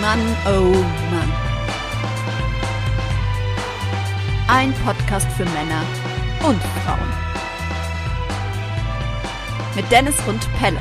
Mann, 0.00 0.20
oh 0.46 0.74
Mann. 1.10 1.32
Ein 4.46 4.72
Podcast 4.84 5.26
für 5.32 5.44
Männer 5.44 5.82
und 6.46 6.62
Frauen. 6.84 7.08
Mit 9.74 9.90
Dennis 9.90 10.14
und 10.28 10.40
Pelle. 10.60 10.78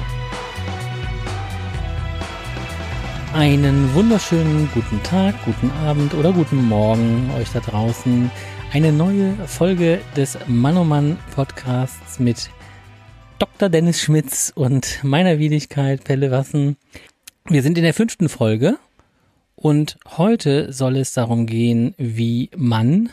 Einen 3.33 3.91
wunderschönen 3.95 4.69
guten 4.73 5.01
Tag, 5.01 5.33
guten 5.45 5.71
Abend 5.85 6.13
oder 6.13 6.31
guten 6.31 6.67
Morgen 6.67 7.31
euch 7.39 7.51
da 7.51 7.59
draußen. 7.59 8.29
Eine 8.71 8.91
neue 8.91 9.33
Folge 9.47 9.99
des 10.15 10.37
Mann 10.45 10.77
oh 10.77 10.83
Mann 10.83 11.17
Podcasts 11.33 12.19
mit 12.19 12.51
Dr. 13.39 13.69
Dennis 13.69 13.99
Schmitz 13.99 14.51
und 14.53 15.03
meiner 15.03 15.39
Widrigkeit 15.39 16.03
Pelle 16.03 16.29
Wassen. 16.29 16.77
Wir 17.49 17.63
sind 17.63 17.79
in 17.79 17.83
der 17.83 17.95
fünften 17.95 18.29
Folge 18.29 18.77
und 19.57 19.97
heute 20.17 20.71
soll 20.71 20.97
es 20.97 21.13
darum 21.13 21.47
gehen, 21.47 21.95
wie 21.97 22.49
man 22.55 23.09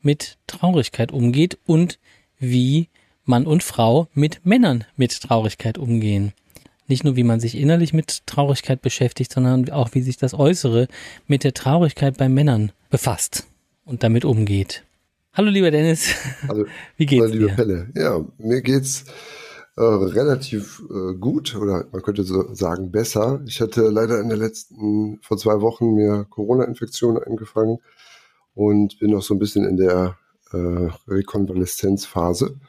mit 0.00 0.38
Traurigkeit 0.46 1.10
umgeht 1.12 1.58
und 1.66 1.98
wie 2.38 2.88
Mann 3.24 3.46
und 3.46 3.62
Frau 3.62 4.08
mit 4.14 4.46
Männern 4.46 4.84
mit 4.96 5.20
Traurigkeit 5.20 5.76
umgehen. 5.76 6.32
Nicht 6.86 7.02
nur, 7.02 7.16
wie 7.16 7.24
man 7.24 7.40
sich 7.40 7.56
innerlich 7.56 7.92
mit 7.92 8.26
Traurigkeit 8.26 8.82
beschäftigt, 8.82 9.32
sondern 9.32 9.68
auch, 9.70 9.94
wie 9.94 10.02
sich 10.02 10.16
das 10.16 10.34
Äußere 10.34 10.86
mit 11.26 11.42
der 11.42 11.54
Traurigkeit 11.54 12.18
bei 12.18 12.28
Männern 12.28 12.70
befasst 12.90 13.46
und 13.84 14.02
damit 14.02 14.24
umgeht. 14.24 14.84
Hallo 15.32 15.50
lieber 15.50 15.72
Dennis. 15.72 16.14
Hallo, 16.46 16.66
wie 16.96 17.06
geht's 17.06 17.22
hallo, 17.24 17.32
liebe 17.32 17.46
dir? 17.48 17.54
Pelle. 17.54 17.88
Ja, 17.96 18.24
mir 18.38 18.62
geht's 18.62 19.06
äh, 19.76 19.82
relativ 19.82 20.82
äh, 20.88 21.14
gut 21.14 21.56
oder 21.56 21.86
man 21.90 22.02
könnte 22.02 22.22
so 22.22 22.54
sagen 22.54 22.92
besser. 22.92 23.42
Ich 23.46 23.60
hatte 23.60 23.88
leider 23.88 24.20
in 24.20 24.28
der 24.28 24.38
letzten, 24.38 25.18
vor 25.20 25.36
zwei 25.36 25.60
Wochen 25.60 25.94
mir 25.94 26.26
Corona-Infektion 26.30 27.18
eingefangen 27.18 27.78
und 28.54 28.98
bin 29.00 29.10
noch 29.10 29.22
so 29.22 29.34
ein 29.34 29.40
bisschen 29.40 29.64
in 29.64 29.76
der 29.76 30.16
äh, 30.52 30.90
Rekonvaleszenzphase. 31.08 32.60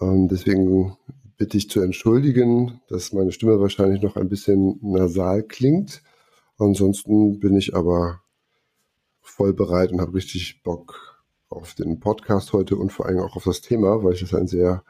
Ähm, 0.00 0.28
deswegen 0.28 0.96
bitte 1.36 1.58
ich 1.58 1.68
zu 1.68 1.80
entschuldigen, 1.80 2.80
dass 2.88 3.12
meine 3.12 3.32
Stimme 3.32 3.60
wahrscheinlich 3.60 4.02
noch 4.02 4.16
ein 4.16 4.28
bisschen 4.28 4.78
nasal 4.80 5.42
klingt. 5.42 6.02
Ansonsten 6.56 7.40
bin 7.40 7.56
ich 7.56 7.74
aber 7.74 8.22
voll 9.20 9.52
bereit 9.52 9.92
und 9.92 10.00
habe 10.00 10.14
richtig 10.14 10.62
Bock 10.62 11.22
auf 11.48 11.74
den 11.74 12.00
Podcast 12.00 12.52
heute 12.52 12.76
und 12.76 12.90
vor 12.90 13.06
allem 13.06 13.20
auch 13.20 13.36
auf 13.36 13.44
das 13.44 13.60
Thema, 13.60 14.02
weil 14.02 14.14
ich 14.14 14.20
das 14.20 14.34
ein 14.34 14.46
sehr 14.46 14.82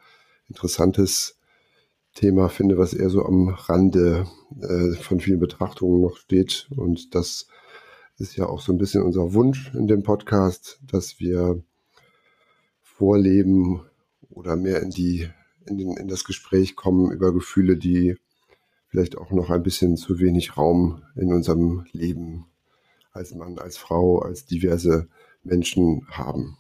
interessantes 0.49 1.39
Thema 2.15 2.49
finde, 2.49 2.77
was 2.77 2.93
eher 2.93 3.09
so 3.09 3.25
am 3.25 3.49
Rande 3.49 4.27
äh, 4.61 4.93
von 4.97 5.21
vielen 5.21 5.41
Betrachtungen 5.41 6.01
noch 6.01 6.17
steht. 6.17 6.69
Und 6.77 7.15
das 7.15 7.47
ist 8.19 8.37
ja 8.37 8.47
auch 8.47 8.61
so 8.61 8.73
ein 8.73 8.79
bisschen 8.79 9.03
unser 9.03 9.33
Wunsch 9.35 9.73
in 9.75 9.87
dem 9.87 10.03
Podcast, 10.03 10.79
dass 10.87 11.19
wir 11.19 11.63
vorleben 12.83 13.83
oder 14.31 14.57
mehr 14.57 14.83
in 14.83 14.91
die 14.91 15.29
in, 15.67 15.79
den, 15.79 15.97
in 15.97 16.09
das 16.09 16.25
Gespräch 16.25 16.77
kommen 16.77 17.13
über 17.13 17.33
Gefühle, 17.33 17.77
die 17.77 18.17
vielleicht 18.89 19.17
auch 19.17 19.31
noch 19.31 19.51
ein 19.51 19.63
bisschen 19.63 19.97
zu 19.97 20.19
wenig 20.19 20.57
Raum 20.57 21.03
in 21.17 21.33
unserem 21.33 21.87
Leben 21.93 22.47
als 23.13 23.35
Mann, 23.35 23.59
als 23.59 23.79
Frau, 23.79 24.19
als 24.19 24.45
diverse 24.45 25.09
Menschen 25.43 26.07
haben. 26.11 26.59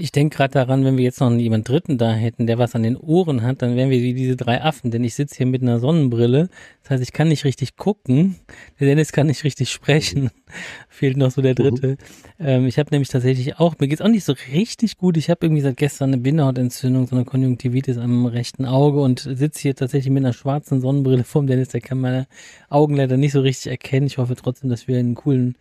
Ich 0.00 0.12
denke 0.12 0.36
gerade 0.36 0.52
daran, 0.52 0.84
wenn 0.84 0.96
wir 0.96 1.02
jetzt 1.02 1.20
noch 1.20 1.32
jemand 1.32 1.68
Dritten 1.68 1.98
da 1.98 2.12
hätten, 2.12 2.46
der 2.46 2.56
was 2.56 2.76
an 2.76 2.84
den 2.84 2.96
Ohren 2.96 3.42
hat, 3.42 3.62
dann 3.62 3.74
wären 3.74 3.90
wir 3.90 4.00
wie 4.00 4.14
diese 4.14 4.36
drei 4.36 4.62
Affen, 4.62 4.92
denn 4.92 5.02
ich 5.02 5.14
sitze 5.14 5.38
hier 5.38 5.46
mit 5.46 5.60
einer 5.60 5.80
Sonnenbrille. 5.80 6.50
Das 6.82 6.90
heißt, 6.90 7.02
ich 7.02 7.12
kann 7.12 7.26
nicht 7.26 7.44
richtig 7.44 7.76
gucken. 7.76 8.36
Der 8.78 8.86
Dennis 8.86 9.10
kann 9.10 9.26
nicht 9.26 9.42
richtig 9.42 9.72
sprechen. 9.72 10.30
Fehlt 10.88 11.16
noch 11.16 11.32
so 11.32 11.42
der 11.42 11.56
Dritte. 11.56 11.98
Mhm. 12.38 12.46
Ähm, 12.46 12.66
ich 12.66 12.78
habe 12.78 12.90
nämlich 12.92 13.08
tatsächlich 13.08 13.58
auch, 13.58 13.74
mir 13.80 13.88
geht's 13.88 14.00
auch 14.00 14.08
nicht 14.08 14.22
so 14.22 14.34
richtig 14.52 14.98
gut. 14.98 15.16
Ich 15.16 15.30
habe 15.30 15.44
irgendwie 15.44 15.62
seit 15.62 15.76
gestern 15.76 16.12
eine 16.12 16.22
Bindehautentzündung, 16.22 17.08
so 17.08 17.16
eine 17.16 17.24
Konjunktivitis 17.24 17.98
am 17.98 18.26
rechten 18.26 18.66
Auge 18.66 19.00
und 19.00 19.18
sitze 19.18 19.62
hier 19.62 19.74
tatsächlich 19.74 20.12
mit 20.12 20.24
einer 20.24 20.32
schwarzen 20.32 20.80
Sonnenbrille 20.80 21.24
vorm 21.24 21.48
Dennis. 21.48 21.70
Der 21.70 21.80
kann 21.80 21.98
meine 21.98 22.28
Augen 22.68 22.94
leider 22.94 23.16
nicht 23.16 23.32
so 23.32 23.40
richtig 23.40 23.72
erkennen. 23.72 24.06
Ich 24.06 24.18
hoffe 24.18 24.36
trotzdem, 24.36 24.70
dass 24.70 24.86
wir 24.86 24.96
einen 24.96 25.16
coolen 25.16 25.56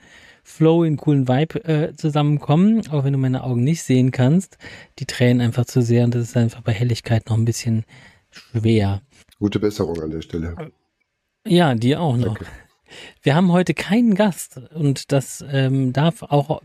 Flow, 0.47 0.85
in 0.85 0.95
coolen 0.95 1.27
Vibe 1.27 1.63
äh, 1.65 1.93
zusammenkommen, 1.93 2.87
auch 2.89 3.03
wenn 3.03 3.11
du 3.11 3.19
meine 3.19 3.43
Augen 3.43 3.63
nicht 3.63 3.83
sehen 3.83 4.11
kannst. 4.11 4.57
Die 4.97 5.05
tränen 5.05 5.41
einfach 5.41 5.65
zu 5.65 5.81
sehr 5.81 6.05
und 6.05 6.15
das 6.15 6.23
ist 6.23 6.37
einfach 6.37 6.61
bei 6.61 6.71
Helligkeit 6.71 7.29
noch 7.29 7.37
ein 7.37 7.43
bisschen 7.43 7.83
schwer. 8.31 9.01
Gute 9.39 9.59
Besserung 9.59 10.01
an 10.01 10.09
der 10.09 10.21
Stelle. 10.21 10.55
Ja, 11.45 11.75
dir 11.75 11.99
auch 11.99 12.15
noch. 12.15 12.37
Danke. 12.37 12.45
Wir 13.23 13.35
haben 13.35 13.51
heute 13.51 13.73
keinen 13.73 14.15
Gast 14.15 14.59
und 14.73 15.11
das 15.11 15.43
ähm, 15.51 15.93
darf 15.93 16.23
auch 16.23 16.61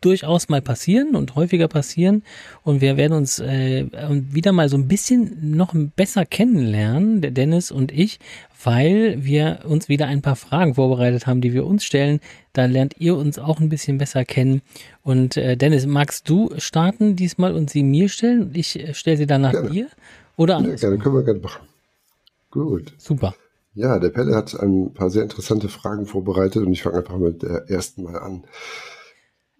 durchaus 0.00 0.48
mal 0.48 0.62
passieren 0.62 1.14
und 1.16 1.34
häufiger 1.34 1.68
passieren 1.68 2.22
und 2.62 2.80
wir 2.80 2.96
werden 2.96 3.12
uns 3.12 3.38
äh, 3.38 3.86
wieder 4.32 4.52
mal 4.52 4.68
so 4.68 4.76
ein 4.76 4.88
bisschen 4.88 5.56
noch 5.56 5.74
besser 5.96 6.24
kennenlernen, 6.24 7.20
der 7.20 7.30
Dennis 7.30 7.70
und 7.70 7.92
ich, 7.92 8.18
weil 8.64 9.24
wir 9.24 9.60
uns 9.64 9.88
wieder 9.88 10.06
ein 10.06 10.22
paar 10.22 10.36
Fragen 10.36 10.74
vorbereitet 10.74 11.26
haben, 11.26 11.40
die 11.40 11.52
wir 11.52 11.66
uns 11.66 11.84
stellen. 11.84 12.20
Da 12.52 12.66
lernt 12.66 12.96
ihr 12.98 13.16
uns 13.16 13.38
auch 13.38 13.60
ein 13.60 13.68
bisschen 13.68 13.98
besser 13.98 14.24
kennen. 14.24 14.62
Und 15.02 15.36
äh, 15.36 15.56
Dennis, 15.56 15.86
magst 15.86 16.28
du 16.28 16.50
starten 16.58 17.16
diesmal 17.16 17.54
und 17.54 17.70
sie 17.70 17.82
mir 17.82 18.08
stellen 18.08 18.42
und 18.42 18.56
ich 18.56 18.78
äh, 18.78 18.94
stelle 18.94 19.16
sie 19.16 19.26
dann 19.26 19.42
nach 19.42 19.70
dir? 19.70 19.88
Oder 20.36 20.56
anders? 20.56 20.80
Ja, 20.82 20.88
gerne, 20.88 21.02
können 21.02 21.14
wir 21.14 21.24
gerne 21.24 21.40
machen. 21.40 21.66
Gut. 22.50 22.92
Super. 22.98 23.34
Ja, 23.74 23.98
der 23.98 24.10
Pelle 24.10 24.34
hat 24.34 24.58
ein 24.58 24.92
paar 24.94 25.10
sehr 25.10 25.22
interessante 25.22 25.68
Fragen 25.68 26.06
vorbereitet 26.06 26.64
und 26.66 26.72
ich 26.72 26.82
fange 26.82 26.98
einfach 26.98 27.18
mit 27.18 27.42
der 27.42 27.70
ersten 27.70 28.02
mal 28.02 28.18
an. 28.18 28.44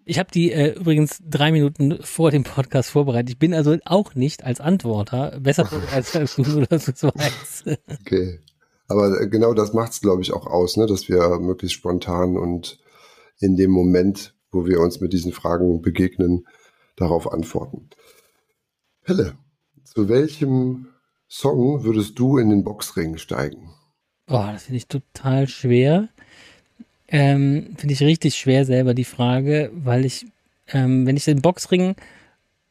Ich 0.03 0.19
habe 0.19 0.31
die 0.31 0.51
äh, 0.51 0.73
übrigens 0.77 1.21
drei 1.23 1.51
Minuten 1.51 1.99
vor 2.01 2.31
dem 2.31 2.43
Podcast 2.43 2.89
vorbereitet. 2.89 3.29
Ich 3.29 3.39
bin 3.39 3.53
also 3.53 3.77
auch 3.85 4.15
nicht 4.15 4.43
als 4.43 4.59
Antworter 4.59 5.39
besser 5.39 5.69
als, 5.93 6.15
als 6.15 6.35
du 6.35 6.57
oder 6.57 6.79
so 6.79 7.07
weißt. 7.07 7.79
Okay. 8.01 8.39
Aber 8.87 9.25
genau 9.27 9.53
das 9.53 9.73
macht 9.73 9.93
es, 9.93 10.01
glaube 10.01 10.21
ich, 10.21 10.33
auch 10.33 10.47
aus, 10.47 10.75
ne? 10.75 10.85
dass 10.85 11.07
wir 11.07 11.39
möglichst 11.39 11.77
spontan 11.77 12.37
und 12.37 12.79
in 13.39 13.55
dem 13.55 13.71
Moment, 13.71 14.35
wo 14.51 14.65
wir 14.65 14.81
uns 14.81 14.99
mit 14.99 15.13
diesen 15.13 15.31
Fragen 15.31 15.81
begegnen, 15.81 16.45
darauf 16.97 17.31
antworten. 17.31 17.89
Pelle, 19.03 19.37
zu 19.85 20.09
welchem 20.09 20.87
Song 21.29 21.85
würdest 21.85 22.19
du 22.19 22.37
in 22.37 22.49
den 22.49 22.65
Boxring 22.65 23.17
steigen? 23.17 23.73
Oh, 24.31 24.47
das 24.49 24.63
finde 24.63 24.77
ich 24.77 24.87
total 24.87 25.49
schwer. 25.49 26.07
Ähm, 27.09 27.75
finde 27.77 27.93
ich 27.93 28.01
richtig 28.01 28.35
schwer 28.35 28.63
selber 28.63 28.93
die 28.93 29.03
Frage, 29.03 29.69
weil 29.73 30.05
ich, 30.05 30.25
ähm, 30.71 31.05
wenn 31.05 31.17
ich 31.17 31.25
den 31.25 31.41
Boxring 31.41 31.95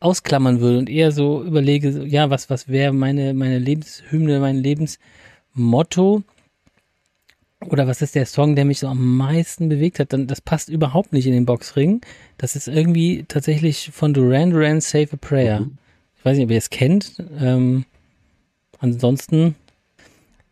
ausklammern 0.00 0.60
würde 0.60 0.78
und 0.78 0.88
eher 0.88 1.12
so 1.12 1.44
überlege, 1.44 1.92
so, 1.92 2.02
ja, 2.02 2.30
was, 2.30 2.48
was 2.48 2.68
wäre 2.68 2.94
meine, 2.94 3.34
meine 3.34 3.58
Lebenshymne, 3.58 4.40
mein 4.40 4.56
Lebensmotto, 4.56 6.22
oder 7.66 7.86
was 7.86 8.00
ist 8.00 8.14
der 8.14 8.24
Song, 8.24 8.56
der 8.56 8.64
mich 8.64 8.78
so 8.78 8.88
am 8.88 9.18
meisten 9.18 9.68
bewegt 9.68 9.98
hat, 9.98 10.14
dann 10.14 10.26
das 10.26 10.40
passt 10.40 10.70
überhaupt 10.70 11.12
nicht 11.12 11.26
in 11.26 11.34
den 11.34 11.44
Boxring. 11.44 12.00
Das 12.38 12.56
ist 12.56 12.68
irgendwie 12.68 13.26
tatsächlich 13.28 13.90
von 13.92 14.14
Duran 14.14 14.50
Duran 14.50 14.80
Save 14.80 15.08
a 15.12 15.16
Prayer. 15.16 15.60
Mhm. 15.60 15.76
Ich 16.16 16.24
weiß 16.24 16.38
nicht, 16.38 16.46
ob 16.46 16.52
ihr 16.52 16.56
es 16.56 16.70
kennt. 16.70 17.22
Ähm, 17.38 17.84
ansonsten 18.78 19.56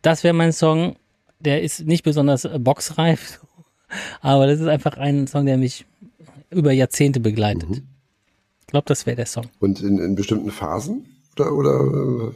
das 0.01 0.23
wäre 0.23 0.33
mein 0.33 0.53
Song. 0.53 0.95
Der 1.39 1.61
ist 1.61 1.85
nicht 1.85 2.03
besonders 2.03 2.45
äh, 2.45 2.59
boxreif, 2.59 3.39
aber 4.21 4.47
das 4.47 4.59
ist 4.59 4.67
einfach 4.67 4.97
ein 4.97 5.27
Song, 5.27 5.45
der 5.45 5.57
mich 5.57 5.85
über 6.49 6.71
Jahrzehnte 6.71 7.19
begleitet. 7.19 7.69
Mhm. 7.69 7.87
Ich 8.61 8.67
glaube, 8.67 8.85
das 8.87 9.05
wäre 9.05 9.15
der 9.15 9.25
Song. 9.25 9.45
Und 9.59 9.81
in, 9.81 9.97
in 9.99 10.15
bestimmten 10.15 10.51
Phasen? 10.51 11.05
Oder, 11.35 11.53
oder 11.53 12.31
äh, 12.31 12.33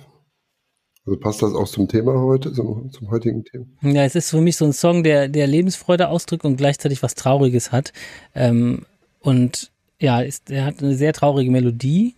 also 1.05 1.19
passt 1.19 1.41
das 1.41 1.53
auch 1.53 1.67
zum 1.67 1.87
Thema 1.89 2.13
heute, 2.21 2.53
zum, 2.53 2.89
zum, 2.91 3.11
heutigen 3.11 3.43
Thema? 3.43 3.65
Ja, 3.81 4.03
es 4.03 4.15
ist 4.15 4.29
für 4.29 4.39
mich 4.39 4.55
so 4.55 4.65
ein 4.65 4.73
Song, 4.73 5.03
der, 5.03 5.27
der 5.27 5.47
Lebensfreude 5.47 6.07
ausdrückt 6.07 6.45
und 6.45 6.55
gleichzeitig 6.55 7.03
was 7.03 7.15
Trauriges 7.15 7.73
hat. 7.73 7.91
Ähm, 8.33 8.85
und 9.19 9.71
ja, 9.99 10.21
ist, 10.21 10.49
er 10.49 10.65
hat 10.65 10.81
eine 10.81 10.95
sehr 10.95 11.11
traurige 11.11 11.51
Melodie, 11.51 12.15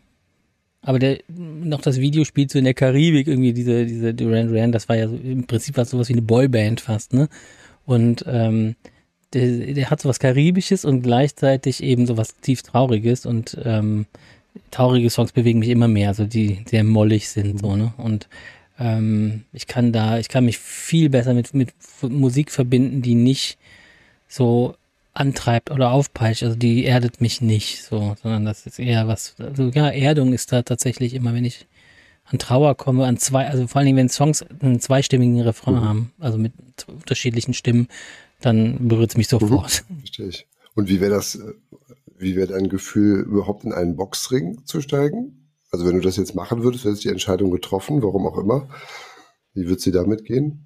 aber 0.85 0.99
der, 0.99 1.19
noch 1.27 1.81
das 1.81 1.99
Video 1.99 2.23
spielt 2.25 2.51
so 2.51 2.59
in 2.59 2.65
der 2.65 2.75
Karibik 2.75 3.27
irgendwie 3.27 3.53
diese, 3.53 3.85
diese 3.85 4.13
Duran 4.13 4.49
Duran, 4.49 4.71
das 4.71 4.87
war 4.87 4.95
ja 4.95 5.07
so, 5.07 5.15
im 5.15 5.45
Prinzip 5.47 5.77
was 5.77 5.89
sowas 5.89 6.09
wie 6.09 6.13
eine 6.13 6.21
Boyband 6.21 6.79
fast, 6.79 7.11
ne? 7.13 7.27
Und, 7.85 8.23
ähm, 8.27 8.75
der, 9.33 9.73
der 9.73 9.89
hat 9.89 9.99
sowas 9.99 10.19
Karibisches 10.19 10.85
und 10.85 11.01
gleichzeitig 11.01 11.81
eben 11.81 12.05
sowas 12.05 12.35
tief 12.39 12.61
Trauriges 12.61 13.25
und, 13.25 13.57
ähm, 13.65 14.05
traurige 14.69 15.09
Songs 15.09 15.31
bewegen 15.31 15.59
mich 15.59 15.69
immer 15.69 15.87
mehr, 15.87 16.09
also 16.09 16.25
die 16.25 16.59
sehr 16.67 16.83
mollig 16.83 17.29
sind, 17.29 17.59
so, 17.59 17.75
ne? 17.75 17.93
Und, 17.97 18.29
ähm, 18.79 19.45
ich 19.53 19.65
kann 19.65 19.91
da, 19.91 20.19
ich 20.19 20.29
kann 20.29 20.45
mich 20.45 20.59
viel 20.59 21.09
besser 21.09 21.33
mit, 21.33 21.53
mit 21.55 21.73
Musik 22.03 22.51
verbinden, 22.51 23.01
die 23.01 23.15
nicht 23.15 23.57
so 24.27 24.75
antreibt 25.15 25.71
oder 25.71 25.91
aufpeitscht, 25.91 26.43
also 26.43 26.55
die 26.55 26.85
erdet 26.85 27.21
mich 27.21 27.41
nicht 27.41 27.83
so, 27.83 28.15
sondern 28.21 28.45
das 28.45 28.65
ist 28.65 28.79
eher 28.79 29.07
was, 29.07 29.35
also 29.39 29.69
ja, 29.69 29.89
Erdung 29.89 30.33
ist 30.33 30.51
da 30.51 30.61
tatsächlich 30.61 31.13
immer, 31.13 31.33
wenn 31.33 31.45
ich 31.45 31.67
an 32.25 32.37
Trauer 32.37 32.75
komme, 32.75 33.05
an 33.05 33.17
zwei, 33.17 33.47
also 33.47 33.67
vor 33.67 33.77
allen 33.77 33.85
Dingen, 33.85 33.97
wenn 33.97 34.09
Songs 34.09 34.43
einen 34.43 34.79
zweistimmigen 34.79 35.39
Refrain 35.41 35.75
mhm. 35.75 35.81
haben, 35.81 36.13
also 36.19 36.37
mit 36.37 36.53
unterschiedlichen 36.87 37.53
Stimmen, 37.53 37.87
dann 38.41 38.87
berührt 38.87 39.11
es 39.11 39.17
mich 39.17 39.27
sofort. 39.27 39.85
Mhm. 39.87 39.99
Verstehe 39.99 40.27
ich. 40.27 40.47
Und 40.73 40.89
wie 40.89 40.99
wäre 40.99 41.11
das, 41.11 41.35
äh, 41.35 41.53
wie 42.17 42.35
wäre 42.35 42.47
dein 42.47 42.67
Gefühl, 42.67 43.21
überhaupt 43.21 43.63
in 43.63 43.71
einen 43.71 43.95
Boxring 43.95 44.65
zu 44.65 44.81
steigen? 44.81 45.49
Also 45.71 45.85
wenn 45.85 45.95
du 45.95 46.01
das 46.01 46.17
jetzt 46.17 46.35
machen 46.35 46.63
würdest, 46.63 46.83
hättest 46.83 47.03
du 47.03 47.09
die 47.09 47.13
Entscheidung 47.13 47.51
getroffen, 47.51 48.01
warum 48.03 48.27
auch 48.27 48.37
immer. 48.37 48.67
Wie 49.53 49.67
würdest 49.67 49.85
du 49.85 49.91
damit 49.91 50.25
gehen? 50.25 50.65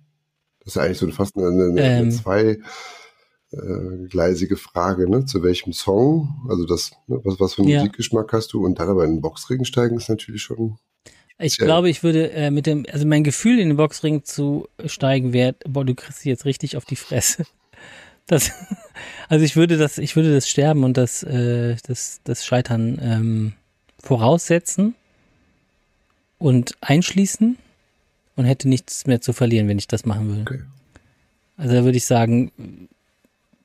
Das 0.60 0.70
ist 0.70 0.76
ja 0.76 0.84
eigentlich 0.84 0.98
so 0.98 1.10
fast 1.12 1.38
eine, 1.38 1.48
eine, 1.48 1.64
ähm, 1.64 1.78
eine 1.78 2.10
zwei, 2.10 2.60
äh, 3.52 4.08
gleisige 4.08 4.58
Frage, 4.58 5.10
ne? 5.10 5.26
Zu 5.26 5.42
welchem 5.44 5.74
Song? 5.74 6.46
Also 6.50 6.66
das, 6.66 6.92
ne? 7.08 7.20
was, 7.24 7.40
was 7.40 7.54
für 7.56 7.62
einen 7.62 7.72
ja. 7.72 7.80
Musikgeschmack 7.80 8.32
hast 8.34 8.54
du? 8.54 8.64
Und 8.64 8.80
dann 8.80 8.90
aber 8.90 9.06
in 9.06 9.16
den 9.16 9.22
Boxring 9.22 9.66
steigen 9.66 9.98
ist 9.98 10.10
natürlich 10.10 10.42
schon. 10.42 10.78
Ich 11.42 11.58
glaube, 11.58 11.90
ich 11.90 12.04
würde 12.04 12.32
äh, 12.32 12.52
mit 12.52 12.66
dem, 12.66 12.86
also 12.92 13.08
mein 13.08 13.24
Gefühl 13.24 13.60
in 13.60 13.70
den 13.70 13.78
Boxring 13.78 14.26
zu 14.26 14.68
steigen 14.86 15.32
wäre, 15.32 15.56
boah, 15.66 15.86
du 15.86 15.96
kriegst 15.96 16.26
jetzt 16.26 16.46
richtig 16.46 16.78
auf 16.78 16.86
die 16.86 16.96
Fresse. 16.96 17.46
Das, 18.28 18.52
also 19.28 19.44
ich 19.44 19.56
würde 19.56 19.78
das, 19.78 19.98
ich 19.98 20.16
würde 20.16 20.32
das 20.32 20.48
Sterben 20.48 20.84
und 20.84 20.98
das, 20.98 21.24
äh, 21.24 21.78
das, 21.88 22.22
das 22.26 22.46
Scheitern 22.46 23.00
ähm, 23.02 23.54
voraussetzen 23.98 24.94
und 26.38 26.78
einschließen 26.80 27.58
und 28.36 28.46
hätte 28.46 28.70
nichts 28.70 29.08
mehr 29.08 29.20
zu 29.20 29.34
verlieren, 29.34 29.68
wenn 29.68 29.80
ich 29.80 29.88
das 29.88 30.06
machen 30.06 30.28
würde. 30.28 30.42
Okay. 30.42 30.60
Also 31.58 31.74
da 31.74 31.84
würde 31.84 31.98
ich 31.98 32.06
sagen, 32.06 32.52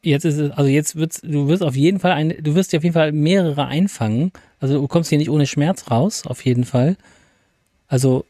jetzt 0.05 0.25
ist 0.25 0.39
es, 0.39 0.51
also 0.53 0.71
jetzt 0.71 0.97
wird's, 0.97 1.21
du 1.23 1.49
wirst 1.49 1.63
auf 1.63 1.77
jeden 1.77 2.01
Fall 2.01 2.13
eine, 2.13 2.35
du 2.35 2.55
wirst 2.55 2.73
dir 2.73 2.79
auf 2.79 2.85
jeden 2.85 2.95
Fall 2.95 3.13
mehrere 3.13 3.67
einfangen. 3.67 4.33
Also 4.61 4.81
du 4.81 4.89
kommst 4.89 5.11
hier 5.11 5.19
nicht 5.19 5.31
ohne 5.31 5.47
Schmerz 5.47 5.91
raus, 5.91 6.27
auf 6.27 6.45
jeden 6.45 6.65
Fall. 6.65 6.97
Also 7.89 8.25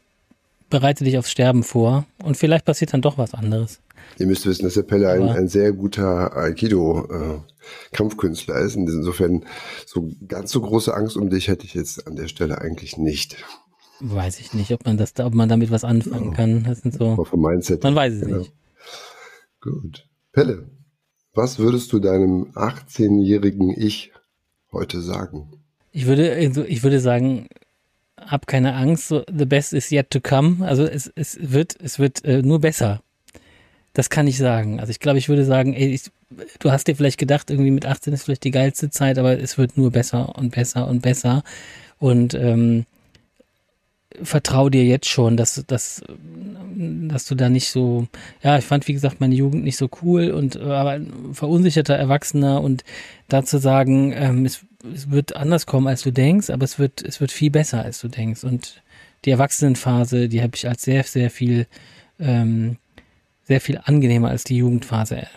bereite 0.69 1.03
dich 1.03 1.17
aufs 1.17 1.31
Sterben 1.31 1.63
vor 1.63 2.05
und 2.23 2.37
vielleicht 2.37 2.65
passiert 2.65 2.93
dann 2.93 3.01
doch 3.01 3.17
was 3.17 3.33
anderes. 3.33 3.79
Ihr 4.17 4.27
müsst 4.27 4.45
wissen, 4.45 4.63
dass 4.63 4.75
der 4.75 4.83
Pelle 4.83 5.09
ein, 5.09 5.27
ein 5.27 5.47
sehr 5.47 5.73
guter 5.73 6.37
Aikido-Kampfkünstler 6.37 8.61
äh, 8.61 8.65
ist. 8.65 8.75
Insofern 8.75 9.43
so 9.85 10.11
ganz 10.27 10.51
so 10.51 10.61
große 10.61 10.93
Angst 10.93 11.17
um 11.17 11.29
dich 11.29 11.47
hätte 11.47 11.65
ich 11.65 11.73
jetzt 11.73 12.05
an 12.07 12.15
der 12.15 12.27
Stelle 12.27 12.61
eigentlich 12.61 12.97
nicht. 12.97 13.37
Weiß 13.99 14.39
ich 14.39 14.53
nicht, 14.53 14.71
ob 14.71 14.85
man 14.85 14.97
das, 14.97 15.13
ob 15.19 15.33
man 15.33 15.49
damit 15.49 15.71
was 15.71 15.83
anfangen 15.83 16.31
ja. 16.31 16.35
kann. 16.35 16.63
Das 16.63 16.81
sind 16.81 16.93
so. 16.93 17.23
vom 17.23 17.41
Mindset. 17.41 17.83
Man 17.83 17.95
weiß 17.95 18.13
es 18.13 18.21
genau. 18.21 18.37
nicht. 18.39 18.53
Gut. 19.61 20.07
Pelle, 20.31 20.69
was 21.35 21.59
würdest 21.59 21.91
du 21.93 21.99
deinem 21.99 22.51
18-jährigen 22.53 23.69
Ich 23.77 24.11
heute 24.71 25.01
sagen? 25.01 25.47
Ich 25.91 26.05
würde, 26.07 26.33
also 26.33 26.63
ich 26.63 26.83
würde 26.83 26.99
sagen, 26.99 27.47
hab 28.17 28.47
keine 28.47 28.73
Angst, 28.73 29.07
so, 29.07 29.23
the 29.31 29.45
best 29.45 29.73
is 29.73 29.91
yet 29.91 30.09
to 30.09 30.19
come. 30.19 30.65
Also 30.65 30.85
es, 30.85 31.11
es 31.15 31.37
wird, 31.41 31.75
es 31.81 31.99
wird 31.99 32.23
äh, 32.25 32.41
nur 32.41 32.59
besser. 32.59 33.01
Das 33.93 34.09
kann 34.09 34.27
ich 34.27 34.37
sagen. 34.37 34.79
Also 34.79 34.91
ich 34.91 34.99
glaube, 34.99 35.19
ich 35.19 35.29
würde 35.29 35.45
sagen, 35.45 35.73
ey, 35.73 35.93
ich, 35.93 36.11
du 36.59 36.71
hast 36.71 36.87
dir 36.87 36.95
vielleicht 36.95 37.17
gedacht, 37.17 37.49
irgendwie 37.49 37.71
mit 37.71 37.85
18 37.85 38.13
ist 38.13 38.23
vielleicht 38.23 38.43
die 38.43 38.51
geilste 38.51 38.89
Zeit, 38.89 39.17
aber 39.17 39.39
es 39.39 39.57
wird 39.57 39.77
nur 39.77 39.91
besser 39.91 40.37
und 40.37 40.53
besser 40.53 40.87
und 40.87 41.01
besser. 41.01 41.43
Und 41.97 42.33
ähm, 42.33 42.85
vertrau 44.23 44.69
dir 44.69 44.83
jetzt 44.83 45.09
schon, 45.09 45.37
dass, 45.37 45.63
dass, 45.67 46.03
dass 46.75 47.25
du 47.25 47.35
da 47.35 47.49
nicht 47.49 47.69
so, 47.69 48.07
ja, 48.43 48.57
ich 48.57 48.65
fand, 48.65 48.87
wie 48.87 48.93
gesagt, 48.93 49.19
meine 49.19 49.35
Jugend 49.35 49.63
nicht 49.63 49.77
so 49.77 49.89
cool 50.01 50.31
und 50.31 50.57
aber 50.57 50.91
ein 50.91 51.33
verunsicherter 51.33 51.95
Erwachsener 51.95 52.61
und 52.61 52.83
dazu 53.27 53.57
sagen, 53.57 54.13
ähm, 54.15 54.45
es, 54.45 54.65
es 54.93 55.09
wird 55.11 55.35
anders 55.35 55.65
kommen, 55.65 55.87
als 55.87 56.03
du 56.03 56.11
denkst, 56.11 56.49
aber 56.49 56.63
es 56.63 56.79
wird, 56.79 57.01
es 57.01 57.21
wird 57.21 57.31
viel 57.31 57.51
besser, 57.51 57.83
als 57.83 57.99
du 57.99 58.07
denkst. 58.07 58.43
Und 58.43 58.81
die 59.25 59.31
Erwachsenenphase, 59.31 60.29
die 60.29 60.41
habe 60.41 60.55
ich 60.55 60.67
als 60.67 60.83
sehr, 60.83 61.03
sehr 61.03 61.29
viel, 61.29 61.67
ähm, 62.19 62.77
sehr 63.43 63.61
viel 63.61 63.79
angenehmer 63.83 64.29
als 64.29 64.43
die 64.43 64.57
Jugendphase 64.57 65.27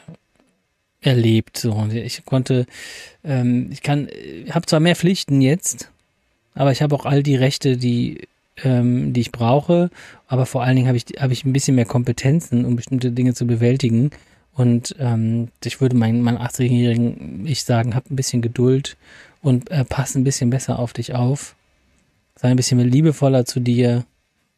erlebt. 1.01 1.59
So, 1.59 1.73
und 1.73 1.95
ich 1.95 2.25
konnte, 2.25 2.67
ähm, 3.25 3.71
ich 3.73 3.83
kann, 3.83 4.09
habe 4.51 4.67
zwar 4.67 4.81
mehr 4.81 4.97
Pflichten 4.97 5.41
jetzt, 5.41 5.91
aber 6.55 6.73
ich 6.73 6.83
habe 6.83 6.95
auch 6.95 7.07
all 7.07 7.23
die 7.23 7.37
Rechte, 7.37 7.77
die 7.77 8.27
ähm, 8.65 9.13
die 9.13 9.21
ich 9.21 9.33
brauche, 9.33 9.91
aber 10.27 10.47
vor 10.47 10.63
allen 10.63 10.77
Dingen 10.77 10.89
habe 10.89 10.97
ich, 10.97 11.07
habe 11.19 11.33
ich 11.33 11.45
ein 11.45 11.53
bisschen 11.53 11.75
mehr 11.75 11.85
Kompetenzen, 11.85 12.65
um 12.65 12.77
bestimmte 12.77 13.13
Dinge 13.13 13.35
zu 13.35 13.47
bewältigen. 13.47 14.11
Und 14.53 14.97
ähm, 14.99 15.49
ich 15.65 15.81
würde 15.81 15.97
meinen, 15.97 16.21
meinen 16.21 16.39
18-Jährigen 16.39 17.47
ich 17.47 17.65
sagen, 17.65 17.95
hab 17.95 18.11
ein 18.11 18.17
bisschen 18.17 18.43
Geduld 18.43 18.97
und 19.41 19.71
äh, 19.71 19.85
pass 19.85 20.15
ein 20.15 20.25
bisschen 20.25 20.51
besser 20.51 20.79
auf 20.79 20.93
dich 20.93 21.15
auf. 21.15 21.55
Sei 22.35 22.49
ein 22.49 22.57
bisschen 22.57 22.79
mehr 22.79 22.87
liebevoller 22.87 23.45
zu 23.45 23.61
dir, 23.61 24.05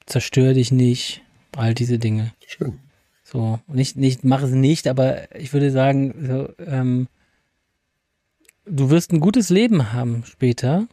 zerstör 0.07 0.55
dich 0.55 0.73
nicht, 0.73 1.23
all 1.57 1.75
diese 1.75 1.99
Dinge. 1.99 2.33
Schön. 2.47 2.79
So, 3.25 3.61
nicht, 3.69 3.97
nicht, 3.97 4.25
mach 4.25 4.43
es 4.43 4.51
nicht, 4.51 4.89
aber 4.89 5.35
ich 5.37 5.53
würde 5.53 5.71
sagen, 5.71 6.15
so, 6.27 6.49
ähm, 6.67 7.07
du 8.67 8.91
wirst 8.91 9.13
ein 9.13 9.21
gutes 9.21 9.51
Leben 9.51 9.93
haben 9.93 10.25
später 10.25 10.89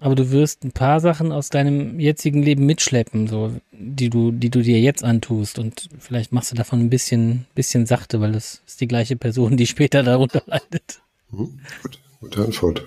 aber 0.00 0.14
du 0.14 0.30
wirst 0.30 0.64
ein 0.64 0.72
paar 0.72 0.98
Sachen 0.98 1.30
aus 1.30 1.50
deinem 1.50 2.00
jetzigen 2.00 2.42
Leben 2.42 2.64
mitschleppen, 2.64 3.28
so, 3.28 3.52
die 3.70 4.08
du, 4.08 4.32
die 4.32 4.48
du 4.48 4.62
dir 4.62 4.80
jetzt 4.80 5.04
antust. 5.04 5.58
Und 5.58 5.90
vielleicht 5.98 6.32
machst 6.32 6.50
du 6.50 6.56
davon 6.56 6.80
ein 6.80 6.90
bisschen, 6.90 7.46
bisschen 7.54 7.84
sachte, 7.84 8.20
weil 8.20 8.32
das 8.32 8.62
ist 8.66 8.80
die 8.80 8.88
gleiche 8.88 9.16
Person, 9.16 9.58
die 9.58 9.66
später 9.66 10.02
darunter 10.02 10.42
leidet. 10.46 11.02
Hm, 11.30 11.60
gut, 11.82 11.98
gute 12.20 12.44
Antwort. 12.44 12.86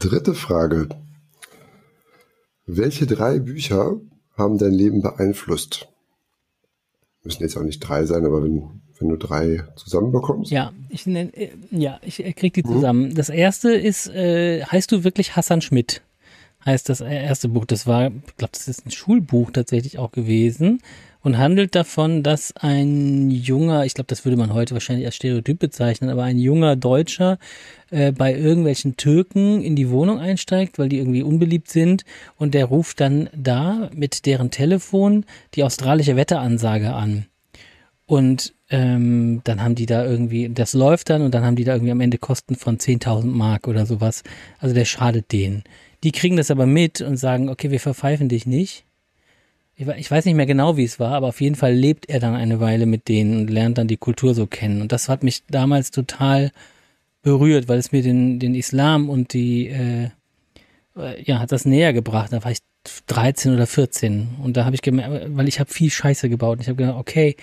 Dritte 0.00 0.34
Frage. 0.34 0.88
Welche 2.66 3.06
drei 3.06 3.38
Bücher 3.38 4.00
haben 4.36 4.58
dein 4.58 4.72
Leben 4.72 5.00
beeinflusst? 5.00 5.88
Müssen 7.22 7.42
jetzt 7.42 7.56
auch 7.56 7.62
nicht 7.62 7.80
drei 7.80 8.04
sein, 8.04 8.26
aber 8.26 8.42
wenn 8.42 8.82
wenn 9.02 9.10
du 9.10 9.16
drei 9.16 9.64
zusammenbekommst? 9.76 10.50
Ja, 10.50 10.72
ich 10.88 11.06
nenn, 11.06 11.32
äh, 11.34 11.50
ja, 11.70 11.98
ich 12.02 12.16
krieg 12.36 12.54
die 12.54 12.62
mhm. 12.62 12.72
zusammen. 12.72 13.08
Mhm. 13.08 13.14
Das 13.14 13.28
erste 13.28 13.72
ist, 13.72 14.08
äh, 14.08 14.64
heißt 14.64 14.90
du 14.92 15.04
wirklich 15.04 15.36
Hassan 15.36 15.60
Schmidt? 15.60 16.02
Heißt 16.64 16.88
das 16.88 17.00
erste 17.00 17.48
Buch. 17.48 17.64
Das 17.64 17.86
war, 17.86 18.06
ich 18.06 18.36
glaube, 18.36 18.52
das 18.52 18.68
ist 18.68 18.86
ein 18.86 18.92
Schulbuch 18.92 19.50
tatsächlich 19.50 19.98
auch 19.98 20.12
gewesen 20.12 20.80
und 21.22 21.38
handelt 21.38 21.74
davon, 21.74 22.22
dass 22.22 22.54
ein 22.56 23.30
junger, 23.30 23.84
ich 23.84 23.94
glaube, 23.94 24.08
das 24.08 24.24
würde 24.24 24.36
man 24.36 24.52
heute 24.52 24.74
wahrscheinlich 24.74 25.06
als 25.06 25.16
Stereotyp 25.16 25.58
bezeichnen, 25.58 26.10
aber 26.10 26.24
ein 26.24 26.38
junger 26.38 26.76
Deutscher 26.76 27.38
äh, 27.90 28.12
bei 28.12 28.34
irgendwelchen 28.34 28.96
Türken 28.96 29.62
in 29.62 29.76
die 29.76 29.90
Wohnung 29.90 30.18
einsteigt, 30.18 30.78
weil 30.78 30.88
die 30.88 30.98
irgendwie 30.98 31.22
unbeliebt 31.22 31.68
sind 31.68 32.04
und 32.36 32.54
der 32.54 32.66
ruft 32.66 33.00
dann 33.00 33.30
da 33.34 33.90
mit 33.94 34.26
deren 34.26 34.50
Telefon 34.50 35.24
die 35.54 35.64
australische 35.64 36.16
Wetteransage 36.16 36.92
an. 36.92 37.26
Und 38.06 38.54
ähm, 38.68 39.40
dann 39.44 39.62
haben 39.62 39.74
die 39.74 39.86
da 39.86 40.04
irgendwie, 40.04 40.48
das 40.48 40.72
läuft 40.72 41.10
dann 41.10 41.22
und 41.22 41.34
dann 41.34 41.44
haben 41.44 41.56
die 41.56 41.64
da 41.64 41.74
irgendwie 41.74 41.92
am 41.92 42.00
Ende 42.00 42.18
Kosten 42.18 42.56
von 42.56 42.78
10.000 42.78 43.26
Mark 43.26 43.68
oder 43.68 43.86
sowas. 43.86 44.22
Also 44.58 44.74
der 44.74 44.84
schadet 44.84 45.32
denen. 45.32 45.62
Die 46.02 46.12
kriegen 46.12 46.36
das 46.36 46.50
aber 46.50 46.66
mit 46.66 47.00
und 47.00 47.16
sagen, 47.16 47.48
okay, 47.48 47.70
wir 47.70 47.80
verpfeifen 47.80 48.28
dich 48.28 48.46
nicht. 48.46 48.84
Ich, 49.74 50.10
weiß 50.10 50.26
nicht 50.26 50.34
mehr 50.34 50.46
genau, 50.46 50.76
wie 50.76 50.84
es 50.84 51.00
war, 51.00 51.12
aber 51.12 51.28
auf 51.28 51.40
jeden 51.40 51.56
Fall 51.56 51.74
lebt 51.74 52.08
er 52.08 52.20
dann 52.20 52.34
eine 52.34 52.60
Weile 52.60 52.86
mit 52.86 53.08
denen 53.08 53.40
und 53.40 53.50
lernt 53.50 53.78
dann 53.78 53.88
die 53.88 53.96
Kultur 53.96 54.34
so 54.34 54.46
kennen. 54.46 54.82
Und 54.82 54.92
das 54.92 55.08
hat 55.08 55.22
mich 55.22 55.44
damals 55.46 55.90
total 55.90 56.52
berührt, 57.22 57.68
weil 57.68 57.78
es 57.78 57.90
mir 57.90 58.02
den, 58.02 58.38
den 58.38 58.54
Islam 58.54 59.08
und 59.08 59.32
die, 59.32 59.68
äh, 59.68 60.10
äh 60.96 61.22
ja, 61.22 61.40
hat 61.40 61.52
das 61.52 61.64
näher 61.64 61.92
gebracht. 61.92 62.32
Da 62.32 62.44
war 62.44 62.52
ich 62.52 62.58
13 63.06 63.54
oder 63.54 63.66
14 63.66 64.36
und 64.42 64.56
da 64.56 64.64
habe 64.64 64.74
ich 64.74 64.82
gemerkt, 64.82 65.36
weil 65.36 65.48
ich 65.48 65.58
habe 65.58 65.72
viel 65.72 65.90
Scheiße 65.90 66.28
gebaut. 66.28 66.58
Und 66.58 66.62
ich 66.62 66.68
habe 66.68 66.76
gedacht, 66.76 66.98
okay, 66.98 67.36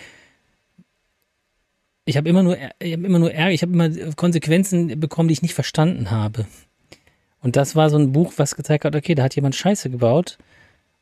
ich 2.10 2.18
habe 2.18 2.28
immer 2.28 2.42
nur, 2.42 2.58
ich 2.80 2.94
habe 2.94 3.06
immer 3.06 3.20
nur 3.20 3.32
Ärger, 3.32 3.52
ich 3.52 3.62
habe 3.62 3.72
immer 3.72 3.90
Konsequenzen 4.16 5.00
bekommen, 5.00 5.30
die 5.30 5.34
ich 5.34 5.44
nicht 5.44 5.54
verstanden 5.54 6.10
habe. 6.10 6.48
Und 7.42 7.56
das 7.56 7.76
war 7.76 7.92
so 7.92 7.98
ein 7.98 8.12
Buch, 8.12 8.34
was 8.38 8.56
gezeigt 8.56 8.84
hat, 8.84 8.96
okay, 8.96 9.14
da 9.14 9.24
hat 9.24 9.36
jemand 9.36 9.56
Scheiße 9.56 9.92
gebaut 9.92 10.40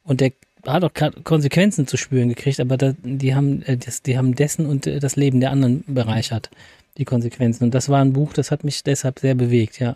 und 0.04 0.20
der 0.20 0.34
hat 0.66 0.84
auch 0.84 0.92
Konsequenzen 1.24 1.88
zu 1.88 1.96
spüren 1.96 2.28
gekriegt, 2.28 2.60
aber 2.60 2.76
da, 2.76 2.94
die 3.04 3.34
haben, 3.34 3.62
äh, 3.64 3.78
das, 3.78 4.02
die 4.02 4.18
haben 4.18 4.36
dessen 4.36 4.66
und 4.66 4.86
äh, 4.86 5.00
das 5.00 5.16
Leben 5.16 5.40
der 5.40 5.52
anderen 5.52 5.86
bereichert, 5.88 6.50
die 6.98 7.06
Konsequenzen. 7.06 7.64
Und 7.64 7.74
das 7.74 7.88
war 7.88 8.02
ein 8.02 8.12
Buch, 8.12 8.34
das 8.34 8.52
hat 8.52 8.66
mich 8.66 8.84
deshalb 8.84 9.20
sehr 9.20 9.34
bewegt, 9.34 9.80
ja. 9.80 9.96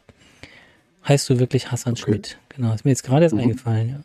Heißt 1.06 1.30
du 1.30 1.40
wirklich 1.40 1.72
Hassan 1.72 1.94
okay. 1.94 2.04
Schmidt? 2.04 2.38
Genau, 2.50 2.74
ist 2.74 2.86
mir 2.86 2.92
jetzt 2.92 3.04
gerade 3.04 3.26
erst 3.26 3.36
mhm. 3.36 3.42
eingefallen, 3.42 3.90
ja. 3.90 4.02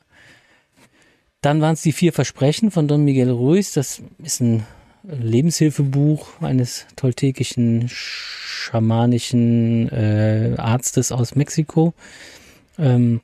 Dann 1.41 1.61
waren 1.61 1.75
es 1.75 1.83
die 1.83 1.93
vier 1.93 2.13
Versprechen 2.13 2.73
von 2.73 2.89
Don 2.89 3.05
Miguel 3.05 3.31
Ruiz. 3.31 3.73
Das 3.73 4.03
ist 4.25 4.41
ein 4.41 4.65
Lebenshilfebuch 5.09 6.41
eines 6.41 6.87
toltekischen 6.97 7.89
schamanischen 7.89 9.89
äh, 9.91 10.55
Arztes 10.57 11.13
aus 11.13 11.37
Mexiko. 11.37 11.95
Ähm, 12.79 13.21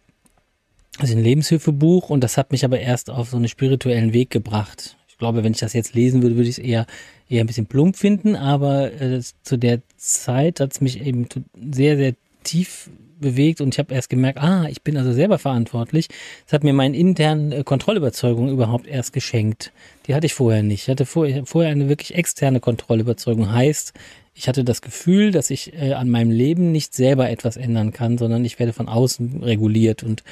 also 0.98 1.16
ein 1.16 1.22
Lebenshilfebuch 1.22 2.10
und 2.10 2.22
das 2.22 2.36
hat 2.36 2.52
mich 2.52 2.64
aber 2.64 2.78
erst 2.78 3.10
auf 3.10 3.30
so 3.30 3.36
einen 3.36 3.48
spirituellen 3.48 4.12
Weg 4.12 4.30
gebracht. 4.30 4.96
Ich 5.08 5.18
glaube, 5.18 5.42
wenn 5.42 5.52
ich 5.52 5.60
das 5.60 5.72
jetzt 5.72 5.94
lesen 5.94 6.22
würde, 6.22 6.36
würde 6.36 6.48
ich 6.48 6.58
es 6.58 6.64
eher 6.64 6.86
eher 7.28 7.42
ein 7.42 7.46
bisschen 7.46 7.66
plump 7.66 7.96
finden, 7.96 8.36
aber 8.36 8.92
äh, 9.00 9.20
zu 9.42 9.56
der 9.56 9.80
Zeit 9.96 10.60
hat 10.60 10.72
es 10.72 10.80
mich 10.80 11.04
eben 11.04 11.26
sehr, 11.54 11.96
sehr 11.96 12.14
tief 12.44 12.90
bewegt 13.22 13.62
und 13.62 13.74
ich 13.74 13.78
habe 13.78 13.94
erst 13.94 14.10
gemerkt, 14.10 14.38
ah, 14.38 14.66
ich 14.68 14.82
bin 14.82 14.98
also 14.98 15.14
selber 15.14 15.38
verantwortlich. 15.38 16.08
Das 16.44 16.52
hat 16.52 16.64
mir 16.64 16.74
meine 16.74 16.96
internen 16.96 17.52
äh, 17.52 17.64
Kontrollüberzeugung 17.64 18.50
überhaupt 18.50 18.86
erst 18.86 19.14
geschenkt. 19.14 19.72
Die 20.06 20.14
hatte 20.14 20.26
ich 20.26 20.34
vorher 20.34 20.62
nicht. 20.62 20.82
Ich 20.82 20.88
hatte 20.90 21.06
vorher, 21.06 21.70
eine 21.70 21.88
wirklich 21.88 22.14
externe 22.14 22.60
Kontrollüberzeugung. 22.60 23.50
Heißt, 23.50 23.94
ich 24.34 24.48
hatte 24.48 24.64
das 24.64 24.82
Gefühl, 24.82 25.30
dass 25.30 25.48
ich 25.48 25.72
äh, 25.72 25.94
an 25.94 26.10
meinem 26.10 26.30
Leben 26.30 26.70
nicht 26.70 26.94
selber 26.94 27.30
etwas 27.30 27.56
ändern 27.56 27.92
kann, 27.92 28.18
sondern 28.18 28.44
ich 28.44 28.58
werde 28.58 28.74
von 28.74 28.88
außen 28.88 29.42
reguliert 29.42 30.02
und 30.02 30.22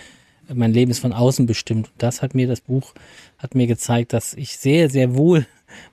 mein 0.53 0.73
Leben 0.73 0.91
ist 0.91 0.99
von 0.99 1.13
außen 1.13 1.47
bestimmt. 1.47 1.91
Das 1.97 2.23
hat 2.23 2.35
mir 2.35 2.47
das 2.47 2.61
Buch, 2.61 2.93
hat 3.39 3.55
mir 3.55 3.67
gezeigt, 3.67 4.13
dass 4.13 4.35
ich 4.35 4.59
sehr, 4.59 4.91
sehr 4.91 5.15
wohl 5.15 5.47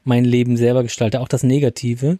mein 0.03 0.25
Leben 0.25 0.57
selber 0.57 0.83
gestalte, 0.83 1.21
auch 1.21 1.27
das 1.27 1.43
Negative. 1.43 2.17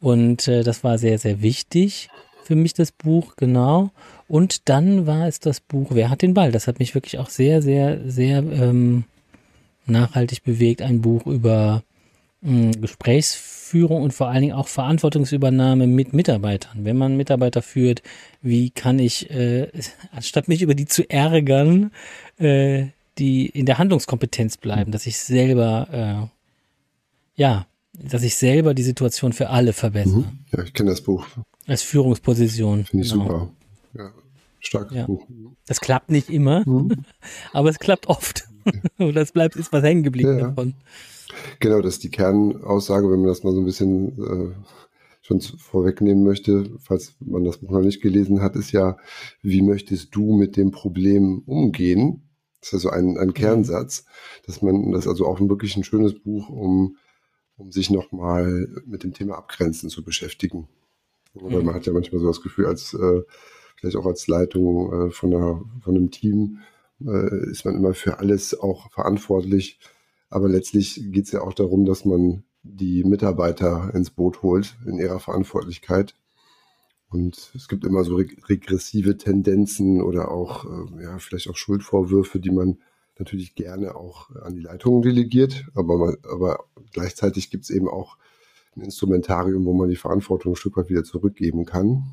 Und 0.00 0.48
äh, 0.48 0.62
das 0.64 0.84
war 0.84 0.98
sehr, 0.98 1.18
sehr 1.18 1.42
wichtig 1.42 2.10
für 2.44 2.56
mich, 2.56 2.74
das 2.74 2.92
Buch, 2.92 3.36
genau. 3.36 3.90
Und 4.28 4.68
dann 4.68 5.06
war 5.06 5.26
es 5.26 5.40
das 5.40 5.60
Buch 5.60 5.88
Wer 5.90 6.10
hat 6.10 6.22
den 6.22 6.34
Ball? 6.34 6.52
Das 6.52 6.66
hat 6.66 6.78
mich 6.78 6.94
wirklich 6.94 7.18
auch 7.18 7.30
sehr, 7.30 7.62
sehr, 7.62 8.00
sehr 8.08 8.38
ähm, 8.38 9.04
nachhaltig 9.86 10.42
bewegt. 10.42 10.82
Ein 10.82 11.00
Buch 11.00 11.26
über 11.26 11.82
mh, 12.42 12.72
Gesprächsführung 12.80 14.02
und 14.02 14.12
vor 14.12 14.28
allen 14.28 14.42
Dingen 14.42 14.54
auch 14.54 14.68
Verantwortungsübernahme 14.68 15.86
mit 15.86 16.12
Mitarbeitern. 16.12 16.84
Wenn 16.84 16.96
man 16.96 17.16
Mitarbeiter 17.16 17.62
führt, 17.62 18.02
wie 18.42 18.70
kann 18.70 18.98
ich, 18.98 19.30
äh, 19.30 19.68
anstatt 20.12 20.48
mich 20.48 20.62
über 20.62 20.74
die 20.74 20.86
zu 20.86 21.08
ärgern, 21.08 21.90
äh, 22.38 22.86
die 23.18 23.46
in 23.46 23.66
der 23.66 23.78
Handlungskompetenz 23.78 24.56
bleiben, 24.56 24.92
dass 24.92 25.06
ich 25.06 25.18
selber, 25.18 26.30
äh, 27.36 27.40
ja, 27.40 27.66
dass 27.92 28.22
ich 28.22 28.36
selber 28.36 28.74
die 28.74 28.82
Situation 28.82 29.32
für 29.32 29.50
alle 29.50 29.72
verbessere. 29.72 30.20
Mhm. 30.20 30.38
Ja, 30.56 30.62
ich 30.62 30.72
kenne 30.72 30.90
das 30.90 31.02
Buch. 31.02 31.26
Als 31.66 31.82
Führungsposition. 31.82 32.84
Finde 32.84 33.04
ich 33.04 33.12
genau. 33.12 33.24
super. 33.24 33.52
Ja, 33.94 34.12
starkes 34.60 34.96
ja. 34.96 35.06
Buch. 35.06 35.26
Das 35.66 35.80
klappt 35.80 36.10
nicht 36.10 36.30
immer, 36.30 36.68
mhm. 36.68 37.04
aber 37.52 37.70
es 37.70 37.78
klappt 37.78 38.06
oft. 38.06 38.48
Und 38.98 39.14
das 39.14 39.32
bleibt, 39.32 39.56
ist 39.56 39.72
was 39.72 39.82
hängen 39.82 40.02
geblieben 40.02 40.38
ja. 40.38 40.48
davon. 40.48 40.74
Genau, 41.60 41.80
das 41.80 41.94
ist 41.94 42.04
die 42.04 42.10
Kernaussage, 42.10 43.10
wenn 43.10 43.20
man 43.20 43.28
das 43.28 43.42
mal 43.42 43.52
so 43.52 43.60
ein 43.60 43.64
bisschen 43.64 44.52
äh, 44.52 44.54
schon 45.22 45.40
vorwegnehmen 45.40 46.24
möchte, 46.24 46.70
falls 46.80 47.14
man 47.20 47.44
das 47.44 47.58
Buch 47.58 47.70
noch 47.70 47.80
nicht 47.80 48.02
gelesen 48.02 48.42
hat, 48.42 48.54
ist 48.54 48.72
ja, 48.72 48.96
wie 49.40 49.62
möchtest 49.62 50.14
du 50.14 50.36
mit 50.36 50.56
dem 50.56 50.70
Problem 50.70 51.42
umgehen? 51.46 52.28
Das 52.60 52.68
ist 52.68 52.74
also 52.74 52.90
ein, 52.90 53.16
ein 53.18 53.28
mhm. 53.28 53.34
Kernsatz, 53.34 54.04
dass 54.46 54.62
man, 54.62 54.92
das 54.92 55.06
ist 55.06 55.08
also 55.08 55.26
auch 55.26 55.40
wirklich 55.40 55.76
ein 55.76 55.84
schönes 55.84 56.20
Buch, 56.20 56.48
um 56.48 56.96
um 57.56 57.70
sich 57.70 57.90
nochmal 57.90 58.68
mit 58.86 59.04
dem 59.04 59.14
Thema 59.14 59.36
Abgrenzen 59.36 59.88
zu 59.88 60.04
beschäftigen. 60.04 60.68
Mhm. 61.34 61.52
Weil 61.52 61.62
man 61.62 61.74
hat 61.74 61.86
ja 61.86 61.92
manchmal 61.92 62.20
so 62.20 62.26
das 62.26 62.42
Gefühl, 62.42 62.66
als 62.66 62.94
äh, 62.94 63.22
vielleicht 63.76 63.96
auch 63.96 64.06
als 64.06 64.26
Leitung 64.28 65.08
äh, 65.08 65.10
von, 65.10 65.34
einer, 65.34 65.64
von 65.80 65.96
einem 65.96 66.10
Team 66.10 66.58
äh, 67.04 67.50
ist 67.50 67.64
man 67.64 67.74
immer 67.74 67.94
für 67.94 68.18
alles 68.18 68.58
auch 68.58 68.90
verantwortlich. 68.90 69.78
Aber 70.30 70.48
letztlich 70.48 71.02
geht 71.12 71.26
es 71.26 71.32
ja 71.32 71.42
auch 71.42 71.54
darum, 71.54 71.84
dass 71.84 72.04
man 72.04 72.44
die 72.62 73.04
Mitarbeiter 73.04 73.90
ins 73.94 74.10
Boot 74.10 74.42
holt 74.42 74.76
in 74.86 74.98
ihrer 74.98 75.20
Verantwortlichkeit. 75.20 76.14
Und 77.10 77.52
es 77.54 77.68
gibt 77.68 77.84
immer 77.84 78.04
so 78.04 78.16
regressive 78.16 79.18
Tendenzen 79.18 80.00
oder 80.00 80.30
auch, 80.30 80.64
äh, 80.64 81.02
ja, 81.02 81.18
vielleicht 81.18 81.48
auch 81.50 81.56
Schuldvorwürfe, 81.56 82.40
die 82.40 82.50
man 82.50 82.78
natürlich 83.18 83.54
gerne 83.54 83.94
auch 83.94 84.30
an 84.36 84.54
die 84.54 84.62
Leitungen 84.62 85.02
delegiert, 85.02 85.66
aber, 85.74 85.98
man, 85.98 86.16
aber 86.24 86.64
gleichzeitig 86.92 87.50
gibt 87.50 87.64
es 87.64 87.70
eben 87.70 87.88
auch 87.88 88.16
ein 88.76 88.82
Instrumentarium, 88.82 89.64
wo 89.64 89.72
man 89.72 89.88
die 89.88 89.96
Verantwortung 89.96 90.52
ein 90.52 90.56
Stück 90.56 90.76
weit 90.76 90.88
wieder 90.88 91.04
zurückgeben 91.04 91.64
kann. 91.64 92.04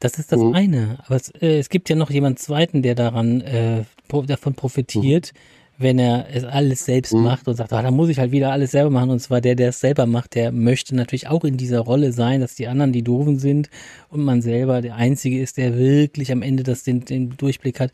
Das 0.00 0.18
ist 0.18 0.32
das 0.32 0.40
mhm. 0.40 0.54
eine. 0.54 0.98
Aber 1.06 1.16
es, 1.16 1.30
äh, 1.30 1.58
es, 1.58 1.68
gibt 1.68 1.88
ja 1.88 1.96
noch 1.96 2.10
jemand 2.10 2.38
zweiten, 2.38 2.82
der 2.82 2.94
daran 2.94 3.40
äh, 3.40 3.84
davon 4.26 4.54
profitiert, 4.54 5.32
mhm. 5.32 5.82
wenn 5.82 5.98
er 5.98 6.26
es 6.30 6.44
alles 6.44 6.84
selbst 6.84 7.14
mhm. 7.14 7.22
macht 7.22 7.48
und 7.48 7.54
sagt, 7.54 7.72
ah, 7.72 7.80
da 7.80 7.90
muss 7.90 8.10
ich 8.10 8.18
halt 8.18 8.32
wieder 8.32 8.52
alles 8.52 8.72
selber 8.72 8.90
machen. 8.90 9.10
Und 9.10 9.20
zwar 9.20 9.40
der, 9.40 9.54
der 9.54 9.70
es 9.70 9.80
selber 9.80 10.04
macht, 10.06 10.34
der 10.34 10.52
möchte 10.52 10.94
natürlich 10.94 11.28
auch 11.28 11.44
in 11.44 11.56
dieser 11.56 11.80
Rolle 11.80 12.12
sein, 12.12 12.40
dass 12.40 12.54
die 12.54 12.68
anderen 12.68 12.92
die 12.92 13.02
Doofen 13.02 13.38
sind 13.38 13.70
und 14.10 14.22
man 14.22 14.42
selber 14.42 14.82
der 14.82 14.96
Einzige 14.96 15.40
ist, 15.40 15.56
der 15.56 15.78
wirklich 15.78 16.32
am 16.32 16.42
Ende 16.42 16.64
das 16.64 16.82
den, 16.82 17.04
den 17.04 17.30
Durchblick 17.36 17.80
hat 17.80 17.92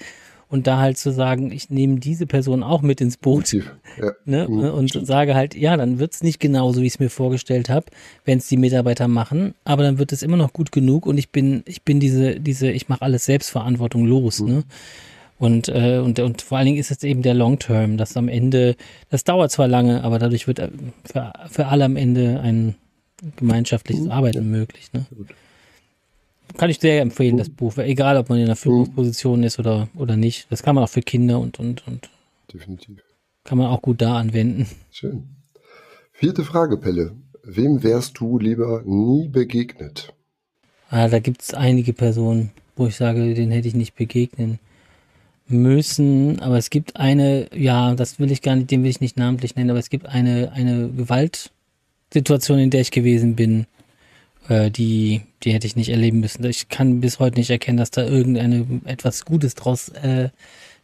und 0.50 0.66
da 0.66 0.78
halt 0.78 0.98
zu 0.98 1.12
sagen, 1.12 1.52
ich 1.52 1.70
nehme 1.70 2.00
diese 2.00 2.26
Person 2.26 2.62
auch 2.62 2.82
mit 2.82 3.00
ins 3.00 3.16
Boot 3.16 3.52
ja. 3.52 3.62
ne? 4.24 4.46
Mhm, 4.48 4.64
und 4.64 5.06
sage 5.06 5.34
halt, 5.34 5.54
ja, 5.54 5.76
dann 5.76 5.98
wird's 5.98 6.22
nicht 6.22 6.40
genauso, 6.40 6.82
wie 6.82 6.86
ich 6.86 6.94
es 6.94 6.98
mir 6.98 7.08
vorgestellt 7.08 7.70
habe, 7.70 7.86
wenn 8.24 8.38
es 8.38 8.48
die 8.48 8.56
Mitarbeiter 8.56 9.06
machen, 9.08 9.54
aber 9.64 9.84
dann 9.84 9.98
wird 9.98 10.12
es 10.12 10.22
immer 10.22 10.36
noch 10.36 10.52
gut 10.52 10.72
genug 10.72 11.06
und 11.06 11.18
ich 11.18 11.30
bin, 11.30 11.62
ich 11.66 11.82
bin 11.82 12.00
diese, 12.00 12.40
diese, 12.40 12.70
ich 12.70 12.88
mache 12.88 13.02
alles 13.02 13.24
Selbstverantwortung 13.24 14.04
los. 14.04 14.40
Mhm. 14.40 14.48
Ne? 14.48 14.64
Und, 15.38 15.68
äh, 15.68 16.00
und, 16.04 16.18
und 16.18 16.42
vor 16.42 16.58
allen 16.58 16.66
Dingen 16.66 16.78
ist 16.78 16.90
es 16.90 17.02
eben 17.02 17.22
der 17.22 17.32
Long 17.32 17.58
Term, 17.58 17.96
dass 17.96 18.16
am 18.16 18.28
Ende, 18.28 18.76
das 19.08 19.24
dauert 19.24 19.50
zwar 19.50 19.68
lange, 19.68 20.04
aber 20.04 20.18
dadurch 20.18 20.46
wird 20.46 20.58
äh, 20.58 20.68
für, 21.04 21.32
für 21.48 21.66
alle 21.68 21.84
am 21.86 21.96
Ende 21.96 22.40
ein 22.40 22.74
gemeinschaftliches 23.36 24.04
mhm. 24.04 24.10
Arbeiten 24.10 24.38
ja. 24.38 24.58
möglich. 24.58 24.92
Ne? 24.92 25.06
Gut 25.16 25.28
kann 26.56 26.70
ich 26.70 26.78
sehr 26.78 27.00
empfehlen, 27.02 27.36
das 27.36 27.48
Buch. 27.48 27.76
Egal, 27.78 28.16
ob 28.16 28.28
man 28.28 28.38
in 28.38 28.44
einer 28.44 28.56
Führungsposition 28.56 29.42
ist 29.42 29.58
oder, 29.58 29.88
oder 29.96 30.16
nicht. 30.16 30.46
Das 30.50 30.62
kann 30.62 30.74
man 30.74 30.84
auch 30.84 30.88
für 30.88 31.02
Kinder 31.02 31.38
und, 31.38 31.58
und, 31.58 31.86
und. 31.86 32.10
Definitiv. 32.52 33.02
Kann 33.44 33.58
man 33.58 33.68
auch 33.68 33.82
gut 33.82 34.00
da 34.00 34.16
anwenden. 34.16 34.66
Schön. 34.90 35.28
Vierte 36.12 36.44
Frage, 36.44 36.76
Pelle. 36.76 37.16
Wem 37.42 37.82
wärst 37.82 38.20
du 38.20 38.38
lieber 38.38 38.82
nie 38.84 39.28
begegnet? 39.28 40.12
Ah, 40.90 41.08
da 41.08 41.18
gibt 41.20 41.42
es 41.42 41.54
einige 41.54 41.92
Personen, 41.92 42.50
wo 42.76 42.86
ich 42.86 42.96
sage, 42.96 43.34
denen 43.34 43.52
hätte 43.52 43.68
ich 43.68 43.74
nicht 43.74 43.94
begegnen 43.94 44.58
müssen. 45.48 46.40
Aber 46.40 46.58
es 46.58 46.70
gibt 46.70 46.96
eine, 46.96 47.48
ja, 47.54 47.94
das 47.94 48.18
will 48.18 48.30
ich 48.30 48.42
gar 48.42 48.56
nicht, 48.56 48.70
den 48.70 48.82
will 48.82 48.90
ich 48.90 49.00
nicht 49.00 49.16
namentlich 49.16 49.56
nennen, 49.56 49.70
aber 49.70 49.78
es 49.78 49.90
gibt 49.90 50.06
eine, 50.06 50.52
eine 50.52 50.90
Gewaltsituation, 50.90 52.58
in 52.58 52.70
der 52.70 52.82
ich 52.82 52.90
gewesen 52.90 53.36
bin, 53.36 53.66
äh, 54.50 54.70
die, 54.70 55.22
die 55.42 55.52
hätte 55.52 55.66
ich 55.66 55.76
nicht 55.76 55.88
erleben 55.88 56.20
müssen. 56.20 56.44
Ich 56.44 56.68
kann 56.68 57.00
bis 57.00 57.18
heute 57.18 57.38
nicht 57.38 57.50
erkennen, 57.50 57.78
dass 57.78 57.90
da 57.90 58.04
irgendeine 58.04 58.66
etwas 58.84 59.24
Gutes 59.24 59.54
draus 59.54 59.88
äh, 59.90 60.30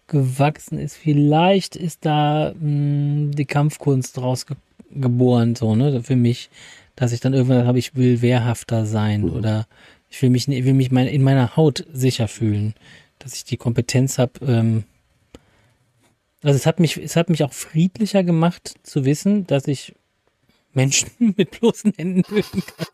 gewachsen 0.06 0.78
ist. 0.78 0.96
Vielleicht 0.96 1.76
ist 1.76 2.04
da 2.06 2.52
mh, 2.54 2.60
hm, 2.60 3.30
die 3.32 3.44
Kampfkunst 3.44 4.16
draus 4.16 4.46
ge 4.46 4.56
geboren, 4.88 5.56
so, 5.56 5.74
ne, 5.74 6.02
für 6.04 6.14
mich, 6.14 6.48
dass 6.94 7.12
ich 7.12 7.18
dann 7.20 7.34
irgendwann 7.34 7.66
habe, 7.66 7.78
ich 7.78 7.96
will 7.96 8.22
wehrhafter 8.22 8.86
sein 8.86 9.22
mhm. 9.22 9.30
oder 9.30 9.66
ich 10.08 10.22
will 10.22 10.30
mich, 10.30 10.46
will 10.46 10.72
mich 10.72 10.92
mein, 10.92 11.08
in 11.08 11.22
meiner 11.22 11.56
Haut 11.56 11.84
sicher 11.92 12.28
fühlen, 12.28 12.72
dass 13.18 13.34
ich 13.34 13.44
die 13.44 13.56
Kompetenz 13.56 14.18
habe, 14.18 14.32
ähm, 14.46 14.84
also 16.42 16.56
es 16.56 16.66
hat 16.66 16.78
mich, 16.78 16.96
es 16.96 17.16
hat 17.16 17.28
mich 17.28 17.42
auch 17.42 17.52
friedlicher 17.52 18.22
gemacht 18.22 18.74
zu 18.84 19.04
wissen, 19.04 19.46
dass 19.46 19.66
ich 19.66 19.94
Menschen 20.72 21.10
mit 21.36 21.50
bloßen 21.50 21.92
Händen 21.96 22.22
töten 22.22 22.62
kann. 22.64 22.86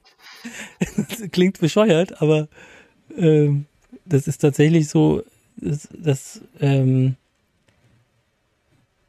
Das 0.97 1.23
klingt 1.33 1.61
bescheuert, 1.61 2.21
aber 2.21 2.49
ähm, 3.17 3.67
das 4.05 4.27
ist 4.27 4.39
tatsächlich 4.39 4.89
so, 4.89 5.23
dass, 5.57 5.89
dass 5.93 6.41
ähm, 6.61 7.17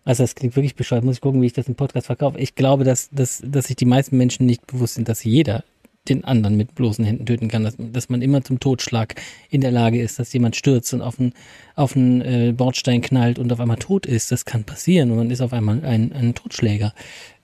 also 0.06 0.24
das 0.24 0.36
klingt 0.36 0.56
wirklich 0.56 0.76
bescheuert, 0.76 1.04
muss 1.04 1.16
ich 1.16 1.22
gucken, 1.22 1.42
wie 1.42 1.46
ich 1.46 1.54
das 1.54 1.68
im 1.68 1.76
Podcast 1.76 2.08
verkaufe. 2.08 2.38
Ich 2.38 2.56
glaube, 2.56 2.84
dass, 2.84 3.10
dass, 3.12 3.42
dass 3.46 3.68
sich 3.68 3.78
die 3.78 3.86
meisten 3.86 4.18
Menschen 4.18 4.46
nicht 4.46 4.68
bewusst 4.68 4.96
sind, 4.96 5.08
dass 5.08 5.24
jeder 5.24 5.64
den 6.10 6.26
anderen 6.26 6.58
mit 6.58 6.76
bloßen 6.76 7.06
Händen 7.06 7.26
töten 7.26 7.48
kann, 7.48 7.64
dass, 7.64 7.76
dass 7.78 8.10
man 8.10 8.22
immer 8.22 8.44
zum 8.44 8.60
Totschlag 8.60 9.16
in 9.50 9.62
der 9.62 9.72
Lage 9.72 10.02
ist, 10.02 10.20
dass 10.20 10.34
jemand 10.34 10.56
stürzt 10.56 10.94
und 10.94 11.02
auf 11.02 11.20
einen, 11.20 11.34
auf 11.76 11.96
einen 11.96 12.22
äh, 12.22 12.54
Bordstein 12.56 13.02
knallt 13.02 13.40
und 13.40 13.52
auf 13.54 13.60
einmal 13.60 13.78
tot 13.78 14.06
ist. 14.06 14.32
Das 14.32 14.44
kann 14.44 14.66
passieren 14.66 15.12
und 15.12 15.18
man 15.18 15.32
ist 15.32 15.42
auf 15.42 15.54
einmal 15.54 15.84
ein, 15.86 16.12
ein 16.12 16.36
Totschläger. 16.36 16.94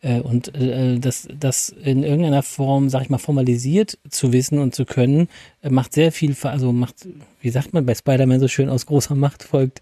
Äh, 0.02 0.20
und 0.20 0.54
äh, 0.56 1.00
das, 1.00 1.28
das 1.38 1.70
in 1.70 2.04
irgendeiner 2.04 2.44
Form, 2.44 2.90
sag 2.90 3.04
ich 3.04 3.10
mal, 3.10 3.18
formalisiert 3.18 3.98
zu 4.10 4.34
wissen 4.34 4.60
und 4.60 4.76
zu 4.76 4.86
können, 4.86 5.30
äh, 5.62 5.70
macht 5.70 5.94
sehr 5.94 6.12
viel, 6.12 6.36
also 6.44 6.74
macht, 6.74 7.08
wie 7.42 7.50
sagt 7.50 7.74
man 7.74 7.86
bei 7.86 7.96
Spider-Man 7.96 8.42
so 8.42 8.48
schön, 8.48 8.70
aus 8.70 8.86
großer 8.86 9.16
Macht 9.16 9.44
folgt 9.44 9.82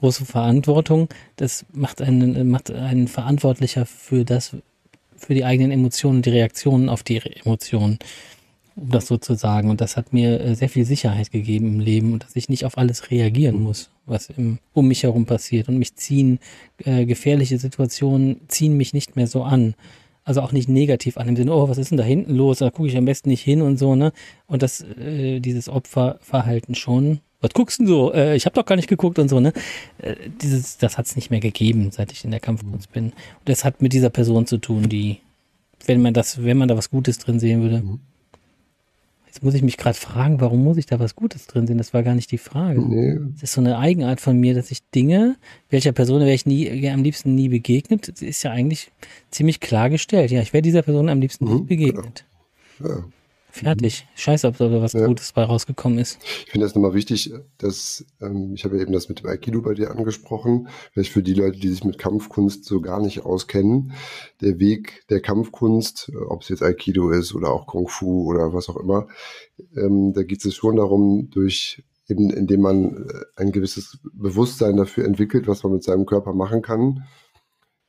große 0.00 0.26
Verantwortung. 0.26 1.08
Das 1.36 1.66
macht 1.72 2.02
einen, 2.02 2.48
macht 2.50 2.70
einen 2.70 3.08
verantwortlicher 3.08 3.86
für 3.86 4.24
das, 4.24 4.56
für 5.18 5.34
die 5.34 5.44
eigenen 5.44 5.70
Emotionen, 5.70 6.22
die 6.22 6.30
Reaktionen 6.30 6.88
auf 6.88 7.02
die 7.02 7.20
Emotionen, 7.44 7.98
um 8.76 8.90
das 8.90 9.06
so 9.06 9.16
zu 9.16 9.34
sagen. 9.34 9.70
Und 9.70 9.80
das 9.80 9.96
hat 9.96 10.12
mir 10.12 10.40
äh, 10.40 10.54
sehr 10.54 10.68
viel 10.68 10.84
Sicherheit 10.84 11.30
gegeben 11.30 11.66
im 11.74 11.80
Leben 11.80 12.12
und 12.12 12.24
dass 12.24 12.36
ich 12.36 12.48
nicht 12.48 12.64
auf 12.64 12.78
alles 12.78 13.10
reagieren 13.10 13.62
muss, 13.62 13.90
was 14.06 14.30
im, 14.30 14.58
um 14.72 14.88
mich 14.88 15.02
herum 15.02 15.26
passiert. 15.26 15.68
Und 15.68 15.78
mich 15.78 15.94
ziehen 15.96 16.38
äh, 16.84 17.04
gefährliche 17.04 17.58
Situationen, 17.58 18.40
ziehen 18.48 18.76
mich 18.76 18.94
nicht 18.94 19.16
mehr 19.16 19.26
so 19.26 19.42
an. 19.42 19.74
Also 20.24 20.42
auch 20.42 20.52
nicht 20.52 20.68
negativ 20.68 21.16
an, 21.16 21.28
im 21.28 21.36
Sinne, 21.36 21.54
oh, 21.54 21.70
was 21.70 21.78
ist 21.78 21.90
denn 21.90 21.96
da 21.96 22.04
hinten 22.04 22.34
los? 22.34 22.58
Da 22.58 22.70
gucke 22.70 22.88
ich 22.88 22.98
am 22.98 23.06
besten 23.06 23.30
nicht 23.30 23.42
hin 23.42 23.62
und 23.62 23.78
so, 23.78 23.94
ne? 23.94 24.12
Und 24.46 24.62
das, 24.62 24.82
äh, 24.82 25.40
dieses 25.40 25.70
Opferverhalten 25.70 26.74
schon 26.74 27.20
was 27.40 27.52
guckst 27.52 27.78
du 27.78 27.84
denn 27.84 27.88
so? 27.88 28.12
Äh, 28.12 28.36
ich 28.36 28.46
habe 28.46 28.54
doch 28.54 28.66
gar 28.66 28.76
nicht 28.76 28.88
geguckt 28.88 29.18
und 29.18 29.28
so, 29.28 29.40
ne? 29.40 29.52
Äh, 29.98 30.16
dieses, 30.42 30.78
das 30.78 30.98
hat 30.98 31.06
es 31.06 31.16
nicht 31.16 31.30
mehr 31.30 31.40
gegeben, 31.40 31.90
seit 31.90 32.12
ich 32.12 32.24
in 32.24 32.30
der 32.30 32.40
Kampfkunst 32.40 32.92
bin. 32.92 33.06
Und 33.06 33.14
das 33.44 33.64
hat 33.64 33.80
mit 33.82 33.92
dieser 33.92 34.10
Person 34.10 34.46
zu 34.46 34.58
tun, 34.58 34.88
die, 34.88 35.18
wenn 35.86 36.02
man 36.02 36.14
das, 36.14 36.42
wenn 36.44 36.56
man 36.56 36.68
da 36.68 36.76
was 36.76 36.90
Gutes 36.90 37.18
drin 37.18 37.38
sehen 37.40 37.62
würde, 37.62 37.82
mhm. 37.82 38.00
Jetzt 39.38 39.44
muss 39.44 39.54
ich 39.54 39.62
mich 39.62 39.76
gerade 39.76 39.96
fragen, 39.96 40.40
warum 40.40 40.64
muss 40.64 40.78
ich 40.78 40.86
da 40.86 40.98
was 40.98 41.14
Gutes 41.14 41.46
drin 41.46 41.66
sehen? 41.66 41.78
Das 41.78 41.94
war 41.94 42.02
gar 42.02 42.16
nicht 42.16 42.32
die 42.32 42.38
Frage. 42.38 42.80
Nee. 42.80 43.18
Das 43.34 43.44
ist 43.44 43.52
so 43.52 43.60
eine 43.60 43.78
Eigenart 43.78 44.20
von 44.20 44.36
mir, 44.36 44.52
dass 44.52 44.72
ich 44.72 44.80
Dinge, 44.90 45.36
welcher 45.70 45.92
Person 45.92 46.22
wäre 46.22 46.32
ich 46.32 46.44
nie, 46.44 46.88
am 46.88 47.04
liebsten 47.04 47.36
nie 47.36 47.48
begegnet, 47.48 48.08
ist 48.08 48.42
ja 48.42 48.50
eigentlich 48.50 48.90
ziemlich 49.30 49.60
klargestellt. 49.60 50.32
Ja, 50.32 50.40
ich 50.40 50.52
wäre 50.52 50.62
dieser 50.62 50.82
Person 50.82 51.08
am 51.08 51.20
liebsten 51.20 51.44
mhm, 51.44 51.54
nie 51.54 51.62
begegnet. 51.62 52.24
Genau. 52.78 52.90
Ja. 52.90 53.04
Fertig. 53.50 54.06
Scheiße, 54.14 54.46
ob 54.46 54.58
da 54.58 54.70
was 54.80 54.92
ja. 54.92 55.06
Gutes 55.06 55.32
bei 55.32 55.42
rausgekommen 55.42 55.98
ist. 55.98 56.18
Ich 56.44 56.52
finde 56.52 56.66
das 56.66 56.74
nochmal 56.74 56.94
wichtig, 56.94 57.32
dass 57.56 58.04
ähm, 58.20 58.52
ich 58.54 58.64
habe 58.64 58.76
ja 58.76 58.82
eben 58.82 58.92
das 58.92 59.08
mit 59.08 59.20
dem 59.20 59.26
Aikido 59.26 59.62
bei 59.62 59.74
dir 59.74 59.90
angesprochen. 59.90 60.68
Vielleicht 60.92 61.12
für 61.12 61.22
die 61.22 61.34
Leute, 61.34 61.58
die 61.58 61.68
sich 61.68 61.82
mit 61.82 61.98
Kampfkunst 61.98 62.64
so 62.64 62.80
gar 62.80 63.00
nicht 63.00 63.24
auskennen. 63.24 63.92
Der 64.42 64.58
Weg 64.58 65.04
der 65.08 65.20
Kampfkunst, 65.20 66.10
äh, 66.12 66.16
ob 66.16 66.42
es 66.42 66.50
jetzt 66.50 66.62
Aikido 66.62 67.10
ist 67.10 67.34
oder 67.34 67.50
auch 67.50 67.66
Kung 67.66 67.88
Fu 67.88 68.28
oder 68.28 68.52
was 68.52 68.68
auch 68.68 68.76
immer, 68.76 69.08
ähm, 69.76 70.12
da 70.12 70.22
geht 70.22 70.44
es 70.44 70.54
schon 70.54 70.76
darum, 70.76 71.30
durch 71.30 71.82
eben, 72.08 72.30
indem 72.30 72.60
man 72.60 73.06
äh, 73.08 73.24
ein 73.36 73.52
gewisses 73.52 73.98
Bewusstsein 74.12 74.76
dafür 74.76 75.04
entwickelt, 75.04 75.48
was 75.48 75.62
man 75.62 75.72
mit 75.72 75.84
seinem 75.84 76.06
Körper 76.06 76.34
machen 76.34 76.62
kann, 76.62 77.04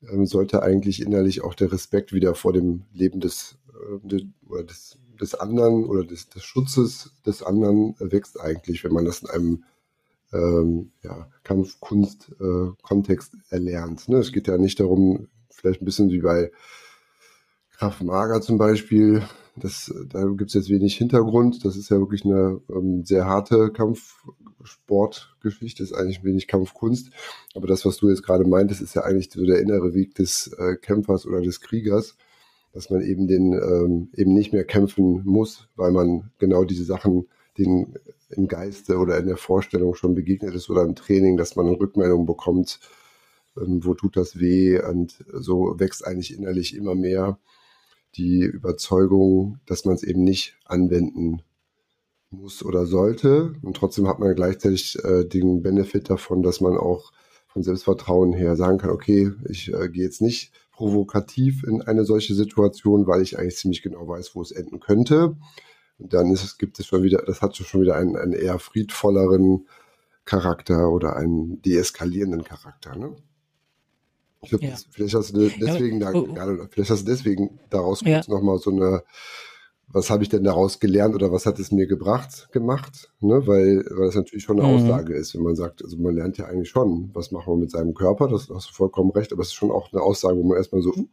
ähm, 0.09 0.25
sollte 0.25 0.63
eigentlich 0.63 1.01
innerlich 1.01 1.43
auch 1.43 1.55
der 1.55 1.71
Respekt 1.71 2.13
wieder 2.13 2.35
vor 2.35 2.53
dem 2.53 2.85
Leben 2.93 3.19
des, 3.19 3.57
äh, 3.67 4.21
oder 4.47 4.63
des 4.63 4.97
des 5.19 5.35
anderen 5.35 5.85
oder 5.85 6.03
des, 6.03 6.29
des 6.29 6.43
Schutzes 6.43 7.11
des 7.25 7.43
anderen 7.43 7.95
wächst 7.99 8.39
eigentlich, 8.39 8.83
wenn 8.83 8.93
man 8.93 9.05
das 9.05 9.21
in 9.21 9.29
einem 9.29 9.63
ähm, 10.31 10.91
ja, 11.03 11.29
Kampfkunst-Kontext 11.43 13.33
äh, 13.33 13.55
erlernt. 13.55 14.07
Ne? 14.09 14.17
Es 14.17 14.31
geht 14.31 14.47
ja 14.47 14.57
nicht 14.57 14.79
darum, 14.79 15.27
vielleicht 15.49 15.81
ein 15.81 15.85
bisschen 15.85 16.11
wie 16.11 16.21
bei 16.21 16.51
Kraft 17.77 18.03
Mager 18.03 18.41
zum 18.41 18.57
Beispiel, 18.57 19.23
das, 19.55 19.93
da 20.09 20.25
gibt 20.25 20.49
es 20.49 20.53
jetzt 20.53 20.69
wenig 20.69 20.95
Hintergrund. 20.95 21.65
Das 21.65 21.75
ist 21.75 21.89
ja 21.89 21.97
wirklich 21.99 22.23
eine 22.25 22.61
ähm, 22.69 23.03
sehr 23.05 23.25
harte 23.25 23.71
Kampfsportgeschichte, 23.71 25.81
ist 25.83 25.93
eigentlich 25.93 26.23
wenig 26.23 26.47
Kampfkunst. 26.47 27.11
Aber 27.55 27.67
das, 27.67 27.85
was 27.85 27.97
du 27.97 28.09
jetzt 28.09 28.23
gerade 28.23 28.45
meintest, 28.45 28.81
ist 28.81 28.95
ja 28.95 29.03
eigentlich 29.03 29.29
so 29.31 29.45
der 29.45 29.59
innere 29.59 29.93
Weg 29.93 30.15
des 30.15 30.47
äh, 30.57 30.75
Kämpfers 30.75 31.25
oder 31.25 31.41
des 31.41 31.61
Kriegers 31.61 32.15
dass 32.73 32.89
man 32.89 33.01
eben 33.01 33.27
den 33.27 33.53
ähm, 33.53 34.09
eben 34.15 34.33
nicht 34.33 34.53
mehr 34.53 34.63
kämpfen 34.63 35.21
muss, 35.25 35.67
weil 35.75 35.91
man 35.91 36.31
genau 36.37 36.63
diese 36.63 36.83
Sachen 36.83 37.27
den 37.57 37.95
im 38.29 38.47
Geiste 38.47 38.97
oder 38.97 39.17
in 39.17 39.27
der 39.27 39.37
Vorstellung 39.37 39.95
schon 39.95 40.15
begegnet 40.15 40.53
ist 40.53 40.69
oder 40.69 40.83
im 40.83 40.95
Training, 40.95 41.35
dass 41.35 41.55
man 41.55 41.67
eine 41.67 41.79
Rückmeldung 41.79 42.25
bekommt, 42.25 42.79
ähm, 43.57 43.83
wo 43.83 43.93
tut 43.93 44.15
das 44.15 44.39
weh? 44.39 44.79
Und 44.79 45.23
so 45.33 45.79
wächst 45.79 46.05
eigentlich 46.05 46.33
innerlich 46.37 46.75
immer 46.75 46.95
mehr 46.95 47.39
die 48.15 48.41
Überzeugung, 48.41 49.59
dass 49.65 49.85
man 49.85 49.95
es 49.95 50.03
eben 50.03 50.23
nicht 50.23 50.57
anwenden 50.65 51.41
muss 52.29 52.63
oder 52.63 52.85
sollte. 52.85 53.53
Und 53.61 53.77
trotzdem 53.77 54.07
hat 54.07 54.19
man 54.19 54.35
gleichzeitig 54.35 55.03
äh, 55.03 55.25
den 55.25 55.61
Benefit 55.61 56.09
davon, 56.09 56.43
dass 56.43 56.61
man 56.61 56.77
auch 56.77 57.11
von 57.47 57.63
Selbstvertrauen 57.63 58.33
her 58.33 58.55
sagen 58.55 58.77
kann, 58.77 58.91
okay, 58.91 59.31
ich 59.49 59.73
äh, 59.73 59.89
gehe 59.89 60.03
jetzt 60.03 60.21
nicht 60.21 60.51
provokativ 60.79 61.65
in 61.65 61.81
eine 61.81 62.05
solche 62.05 62.33
Situation, 62.33 63.05
weil 63.05 63.21
ich 63.21 63.37
eigentlich 63.37 63.57
ziemlich 63.57 63.81
genau 63.81 64.07
weiß, 64.07 64.33
wo 64.33 64.41
es 64.41 64.51
enden 64.51 64.79
könnte. 64.79 65.35
Und 65.97 66.13
dann 66.13 66.31
ist 66.31 66.57
gibt 66.57 66.79
es 66.79 66.85
schon 66.85 67.03
wieder, 67.03 67.21
das 67.25 67.41
hat 67.41 67.53
schon 67.57 67.81
wieder 67.81 67.97
einen, 67.97 68.15
einen 68.15 68.31
eher 68.31 68.59
friedvolleren 68.59 69.67
Charakter 70.23 70.89
oder 70.89 71.17
einen 71.17 71.61
deeskalierenden 71.63 72.45
Charakter. 72.45 72.95
Ne? 72.95 73.13
Ich 74.41 74.51
glaub, 74.51 74.61
ja. 74.61 74.73
vielleicht 74.89 75.15
hast 75.15 75.35
du 75.35 75.49
deswegen, 75.49 75.99
ja, 75.99 76.13
oh, 76.13 76.29
oh. 76.29 76.67
vielleicht 76.69 76.91
hast 76.91 77.01
du 77.05 77.11
deswegen 77.11 77.59
daraus 77.69 77.99
ja. 78.05 78.21
nochmal 78.29 78.59
so 78.59 78.71
eine 78.71 79.03
was 79.91 80.09
habe 80.09 80.23
ich 80.23 80.29
denn 80.29 80.43
daraus 80.43 80.79
gelernt 80.79 81.15
oder 81.15 81.31
was 81.31 81.45
hat 81.45 81.59
es 81.59 81.71
mir 81.71 81.87
gebracht, 81.87 82.49
gemacht? 82.51 83.11
Ne? 83.21 83.41
Weil, 83.47 83.83
weil 83.89 84.05
das 84.05 84.15
natürlich 84.15 84.43
schon 84.43 84.59
eine 84.59 84.69
mhm. 84.69 84.75
Aussage 84.75 85.15
ist, 85.15 85.35
wenn 85.35 85.43
man 85.43 85.55
sagt, 85.55 85.83
also 85.83 85.97
man 85.97 86.15
lernt 86.15 86.37
ja 86.37 86.45
eigentlich 86.45 86.69
schon, 86.69 87.09
was 87.13 87.31
machen 87.31 87.53
wir 87.53 87.57
mit 87.57 87.71
seinem 87.71 87.93
Körper, 87.95 88.27
das 88.27 88.49
hast 88.49 88.69
du 88.69 88.73
vollkommen 88.73 89.11
recht, 89.11 89.33
aber 89.33 89.41
es 89.41 89.47
ist 89.47 89.53
schon 89.55 89.71
auch 89.71 89.91
eine 89.91 90.01
Aussage, 90.01 90.37
wo 90.37 90.43
man 90.43 90.57
erstmal 90.57 90.81
so 90.81 90.93
ein 90.93 91.09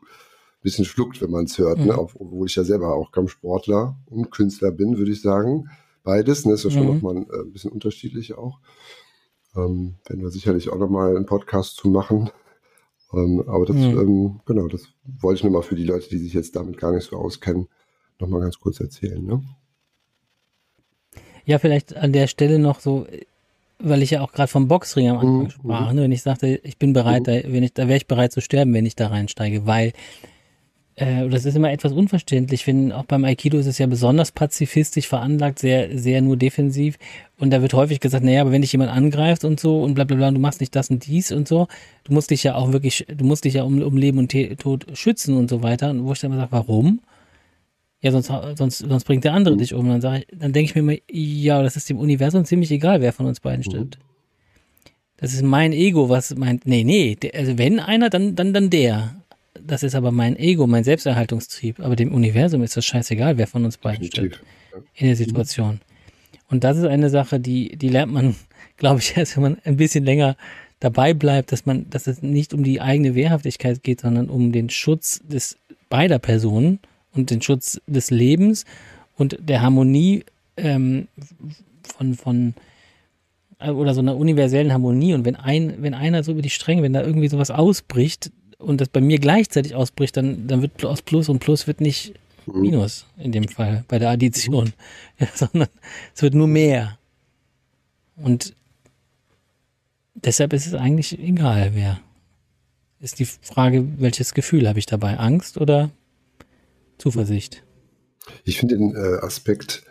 bisschen 0.63 0.85
schluckt, 0.85 1.23
wenn 1.23 1.31
man 1.31 1.47
es 1.47 1.57
hört, 1.59 1.79
ne? 1.79 1.85
mhm. 1.85 1.91
ne? 1.91 1.99
obwohl 1.99 2.47
ich 2.47 2.57
ja 2.57 2.65
selber 2.65 2.95
auch 2.95 3.13
Kampfsportler 3.13 3.97
und 4.07 4.31
Künstler 4.31 4.73
bin, 4.73 4.99
würde 4.99 5.13
ich 5.13 5.23
sagen. 5.23 5.69
Beides, 6.03 6.45
ne? 6.45 6.53
ist 6.53 6.65
ja 6.65 6.71
schon 6.71 6.87
mhm. 6.87 6.95
nochmal 6.95 7.17
ein, 7.17 7.31
äh, 7.31 7.41
ein 7.41 7.53
bisschen 7.53 7.73
unterschiedlich 7.73 8.37
auch. 8.37 8.61
Ähm, 9.57 9.95
werden 10.07 10.21
wir 10.21 10.31
sicherlich 10.31 10.71
auch 10.71 10.79
nochmal 10.79 11.17
einen 11.17 11.25
Podcast 11.25 11.77
zu 11.77 11.89
machen. 11.89 12.31
Ähm, 13.15 13.43
aber 13.47 13.65
das, 13.65 13.77
mhm. 13.77 13.99
ähm, 13.99 14.41
genau, 14.45 14.69
das 14.69 14.89
wollte 15.21 15.39
ich 15.39 15.45
nochmal 15.45 15.63
für 15.63 15.77
die 15.77 15.85
Leute, 15.85 16.09
die 16.11 16.19
sich 16.19 16.35
jetzt 16.35 16.57
damit 16.57 16.77
gar 16.77 16.93
nicht 16.93 17.09
so 17.09 17.17
auskennen, 17.17 17.69
nochmal 18.21 18.41
ganz 18.41 18.59
kurz 18.59 18.81
erzählen. 18.81 19.25
Ne? 19.25 19.43
Ja, 21.45 21.59
vielleicht 21.59 21.97
an 21.97 22.13
der 22.13 22.27
Stelle 22.27 22.59
noch 22.59 22.81
so, 22.81 23.07
weil 23.79 24.03
ich 24.03 24.11
ja 24.11 24.23
auch 24.23 24.33
gerade 24.33 24.49
vom 24.49 24.69
Boxring 24.69 25.09
am 25.09 25.19
Anfang 25.19 25.43
mhm. 25.45 25.51
sprach, 25.51 25.93
ne? 25.93 26.03
wenn 26.03 26.13
ich 26.13 26.23
sagte, 26.23 26.61
ich 26.63 26.79
bin 26.79 26.93
bereit, 26.93 27.23
mhm. 27.23 27.25
da, 27.25 27.53
wenn 27.53 27.63
ich, 27.63 27.73
da 27.73 27.89
wäre 27.89 27.97
ich 27.97 28.07
bereit 28.07 28.33
zu 28.33 28.41
sterben, 28.41 28.75
wenn 28.75 28.87
ich 28.87 28.97
da 28.97 29.09
reinsteige, 29.09 29.67
weil 29.67 29.93
äh, 30.97 31.29
das 31.29 31.45
ist 31.45 31.55
immer 31.55 31.71
etwas 31.71 31.93
unverständlich, 31.93 32.67
wenn 32.67 32.91
auch 32.91 33.05
beim 33.05 33.25
Aikido 33.25 33.59
ist 33.59 33.67
es 33.67 33.79
ja 33.79 33.87
besonders 33.87 34.33
pazifistisch 34.33 35.07
veranlagt, 35.07 35.59
sehr, 35.59 35.97
sehr 35.97 36.23
nur 36.23 36.37
defensiv. 36.37 36.99
Und 37.39 37.51
da 37.51 37.61
wird 37.61 37.75
häufig 37.75 38.01
gesagt, 38.01 38.25
naja, 38.25 38.41
aber 38.41 38.51
wenn 38.53 38.63
dich 38.63 38.73
jemand 38.73 38.91
angreift 38.91 39.45
und 39.45 39.61
so 39.61 39.83
und 39.83 39.95
bla 39.95 40.05
bla 40.05 40.17
bla, 40.17 40.31
du 40.31 40.41
machst 40.41 40.61
nicht 40.61 40.75
das 40.75 40.91
und 40.91 41.07
dies 41.07 41.33
und 41.33 41.47
so, 41.47 41.69
du 42.05 42.15
musst 42.15 42.31
dich 42.31 42.43
ja 42.43 42.55
auch 42.55 42.73
wirklich, 42.73 43.07
du 43.15 43.25
musst 43.25 43.45
dich 43.45 43.55
ja 43.55 43.63
um, 43.63 43.83
um 43.83 43.97
Leben 43.97 44.19
und 44.19 44.35
Tod 44.59 44.87
schützen 44.95 45.37
und 45.37 45.51
so 45.51 45.63
weiter. 45.63 45.91
Und 45.91 46.05
wo 46.05 46.13
ich 46.13 46.21
dann 46.21 46.33
immer 46.33 46.41
sage, 46.41 46.53
warum? 46.53 47.01
Ja, 48.07 48.13
sonst, 48.13 48.31
sonst, 48.57 48.79
sonst 48.79 49.05
bringt 49.05 49.25
der 49.25 49.35
andere 49.35 49.55
mhm. 49.55 49.59
dich 49.59 49.75
um. 49.75 50.01
Dann, 50.01 50.15
ich, 50.15 50.27
dann 50.33 50.53
denke 50.53 50.71
ich 50.71 50.75
mir 50.75 50.81
immer, 50.81 50.95
ja, 51.11 51.63
das 51.63 51.77
ist 51.77 51.89
dem 51.91 51.99
Universum 51.99 52.45
ziemlich 52.45 52.71
egal, 52.71 53.01
wer 53.01 53.13
von 53.13 53.27
uns 53.27 53.41
beiden 53.41 53.61
mhm. 53.61 53.71
stirbt. 53.71 53.99
Das 55.17 55.33
ist 55.33 55.43
mein 55.43 55.73
Ego, 55.73 56.09
was 56.09 56.35
meint, 56.37 56.67
nee, 56.67 56.85
nee, 56.85 57.17
der, 57.17 57.35
also 57.35 57.59
wenn 57.59 57.81
einer, 57.81 58.11
dann, 58.11 58.37
dann, 58.37 58.53
dann 58.53 58.71
der. 58.71 59.17
Das 59.61 59.83
ist 59.83 59.95
aber 59.95 60.13
mein 60.13 60.37
Ego, 60.37 60.67
mein 60.67 60.85
Selbsterhaltungstrieb. 60.85 61.81
Aber 61.81 61.97
dem 61.97 62.15
Universum 62.15 62.63
ist 62.63 62.77
das 62.77 62.85
scheißegal, 62.85 63.39
wer 63.39 63.47
von 63.47 63.65
uns 63.65 63.79
beiden 63.79 64.07
stirbt. 64.07 64.41
In 64.95 65.07
der 65.07 65.17
Situation. 65.17 65.81
Und 66.49 66.63
das 66.63 66.77
ist 66.77 66.85
eine 66.85 67.11
Sache, 67.11 67.41
die, 67.41 67.77
die 67.77 67.89
lernt 67.89 68.13
man, 68.13 68.37
glaube 68.77 69.01
ich, 69.01 69.17
erst, 69.17 69.37
wenn 69.37 69.43
man 69.43 69.59
ein 69.65 69.77
bisschen 69.77 70.05
länger 70.05 70.37
dabei 70.79 71.13
bleibt, 71.13 71.51
dass 71.51 71.67
man, 71.67 71.91
dass 71.91 72.07
es 72.07 72.23
nicht 72.23 72.55
um 72.55 72.63
die 72.63 72.81
eigene 72.81 73.17
Wehrhaftigkeit 73.17 73.83
geht, 73.83 74.03
sondern 74.03 74.29
um 74.29 74.53
den 74.53 74.71
Schutz 74.71 75.21
des 75.25 75.57
beider 75.89 76.21
Personen 76.21 76.79
und 77.17 77.31
den 77.31 77.43
Schutz 77.43 77.81
des 77.87 78.11
Lebens 78.11 78.65
und 79.17 79.37
der 79.41 79.63
Harmonie 79.63 80.25
ähm, 80.57 81.09
von, 81.83 82.15
von 82.15 82.55
äh, 83.59 83.71
oder 83.71 83.95
so 83.95 84.01
einer 84.01 84.17
universellen 84.17 84.73
Harmonie. 84.73 85.15
Und 85.15 85.25
wenn 85.25 85.37
ein, 85.37 85.83
wenn 85.83 85.95
einer 85.95 86.23
so 86.23 86.33
über 86.33 86.43
die 86.43 86.51
Stränge, 86.51 86.83
wenn 86.83 86.93
da 86.93 87.03
irgendwie 87.03 87.29
sowas 87.29 87.51
ausbricht 87.51 88.31
und 88.59 88.81
das 88.81 88.89
bei 88.89 89.01
mir 89.01 89.19
gleichzeitig 89.19 89.75
ausbricht, 89.75 90.17
dann, 90.17 90.47
dann 90.47 90.63
wird 90.63 90.85
aus 90.85 91.03
Plus 91.03 91.29
und 91.29 91.41
Plus 91.41 91.67
wird 91.67 91.81
nicht 91.81 92.15
mhm. 92.47 92.61
Minus 92.61 93.07
in 93.19 93.33
dem 93.33 93.49
Fall 93.49 93.85
bei 93.89 93.99
der 93.99 94.11
Addition, 94.11 94.73
ja, 95.19 95.29
sondern 95.35 95.69
es 96.15 96.23
wird 96.23 96.35
nur 96.35 96.49
mehr. 96.49 96.99
Und 98.17 98.55
deshalb 100.15 100.53
ist 100.53 100.67
es 100.67 100.75
eigentlich 100.75 101.19
egal, 101.19 101.73
wer. 101.75 102.01
Ist 102.99 103.19
die 103.19 103.27
Frage, 103.27 103.87
welches 103.99 104.33
Gefühl 104.33 104.67
habe 104.67 104.79
ich 104.79 104.87
dabei? 104.87 105.19
Angst 105.19 105.59
oder 105.59 105.91
Zuversicht. 106.99 107.65
Ich 108.45 108.59
finde 108.59 108.77
den 108.77 108.95
äh, 108.95 109.19
Aspekt, 109.23 109.85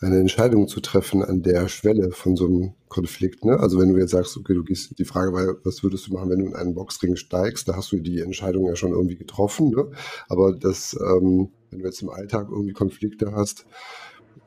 eine 0.00 0.18
Entscheidung 0.18 0.68
zu 0.68 0.80
treffen 0.80 1.22
an 1.22 1.42
der 1.42 1.68
Schwelle 1.68 2.10
von 2.10 2.36
so 2.36 2.46
einem 2.46 2.74
Konflikt. 2.88 3.44
Ne? 3.44 3.58
Also 3.58 3.78
wenn 3.78 3.92
du 3.92 3.98
jetzt 3.98 4.10
sagst, 4.10 4.36
okay, 4.36 4.52
du 4.52 4.62
gehst, 4.62 4.98
die 4.98 5.04
Frage 5.04 5.32
war, 5.32 5.56
was 5.64 5.82
würdest 5.82 6.06
du 6.06 6.12
machen, 6.12 6.28
wenn 6.28 6.40
du 6.40 6.46
in 6.46 6.54
einen 6.54 6.74
Boxring 6.74 7.16
steigst, 7.16 7.68
da 7.68 7.76
hast 7.76 7.92
du 7.92 7.98
die 7.98 8.20
Entscheidung 8.20 8.66
ja 8.68 8.76
schon 8.76 8.92
irgendwie 8.92 9.16
getroffen. 9.16 9.70
Ne? 9.70 9.90
Aber 10.28 10.52
das, 10.52 10.94
ähm, 11.00 11.50
wenn 11.70 11.78
du 11.78 11.86
jetzt 11.86 12.02
im 12.02 12.10
Alltag 12.10 12.48
irgendwie 12.50 12.74
Konflikte 12.74 13.32
hast, 13.32 13.64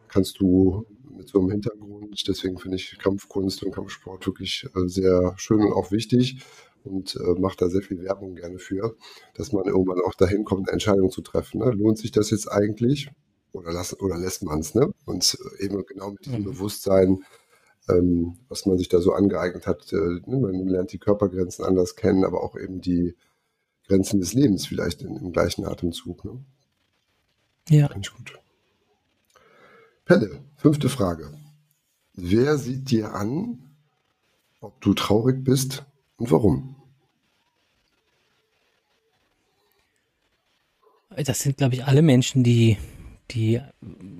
kannst 0.07 0.39
du 0.39 0.85
mit 1.17 1.27
so 1.27 1.39
einem 1.39 1.49
Hintergrund, 1.49 2.23
deswegen 2.27 2.57
finde 2.59 2.77
ich 2.77 2.97
Kampfkunst 2.99 3.63
und 3.63 3.71
Kampfsport 3.71 4.25
wirklich 4.25 4.65
äh, 4.75 4.87
sehr 4.87 5.33
schön 5.37 5.61
und 5.61 5.73
auch 5.73 5.91
wichtig, 5.91 6.39
und 6.83 7.15
äh, 7.15 7.39
macht 7.39 7.61
da 7.61 7.69
sehr 7.69 7.81
viel 7.81 8.01
Werbung 8.01 8.35
gerne 8.35 8.59
für, 8.59 8.95
dass 9.35 9.51
man 9.51 9.65
irgendwann 9.65 10.01
auch 10.01 10.13
dahin 10.13 10.43
kommt, 10.43 10.67
eine 10.67 10.73
Entscheidung 10.73 11.11
zu 11.11 11.21
treffen. 11.21 11.59
Ne? 11.59 11.71
Lohnt 11.71 11.97
sich 11.97 12.11
das 12.11 12.29
jetzt 12.29 12.51
eigentlich 12.51 13.09
oder, 13.51 13.71
lass, 13.71 13.99
oder 13.99 14.17
lässt 14.17 14.43
man 14.43 14.59
es? 14.59 14.75
Ne? 14.75 14.91
Und 15.05 15.37
äh, 15.59 15.65
eben 15.65 15.83
genau 15.85 16.11
mit 16.11 16.25
diesem 16.25 16.41
mhm. 16.41 16.45
Bewusstsein, 16.45 17.23
ähm, 17.89 18.37
was 18.47 18.65
man 18.65 18.77
sich 18.77 18.89
da 18.89 18.99
so 19.01 19.13
angeeignet 19.13 19.67
hat. 19.67 19.91
Äh, 19.93 20.21
ne? 20.25 20.37
Man 20.37 20.67
lernt 20.67 20.93
die 20.93 20.99
Körpergrenzen 20.99 21.65
anders 21.65 21.95
kennen, 21.95 22.23
aber 22.23 22.43
auch 22.43 22.57
eben 22.57 22.81
die 22.81 23.15
Grenzen 23.87 24.19
des 24.19 24.33
Lebens 24.33 24.67
vielleicht 24.67 25.01
in, 25.01 25.15
im 25.15 25.31
gleichen 25.31 25.65
Atemzug. 25.65 26.23
Ne? 26.25 26.43
Ja. 27.69 27.87
Ganz 27.87 28.11
gut. 28.11 28.39
Pelle, 30.05 30.39
fünfte 30.55 30.89
Frage. 30.89 31.31
Wer 32.13 32.57
sieht 32.57 32.89
dir 32.89 33.13
an, 33.13 33.69
ob 34.59 34.81
du 34.81 34.93
traurig 34.93 35.43
bist 35.43 35.85
und 36.19 36.31
warum? 36.31 36.75
Das 41.15 41.39
sind, 41.39 41.57
glaube 41.57 41.73
ich, 41.75 41.85
alle 41.85 42.01
Menschen, 42.01 42.43
die 42.43 42.77
die 43.31 43.61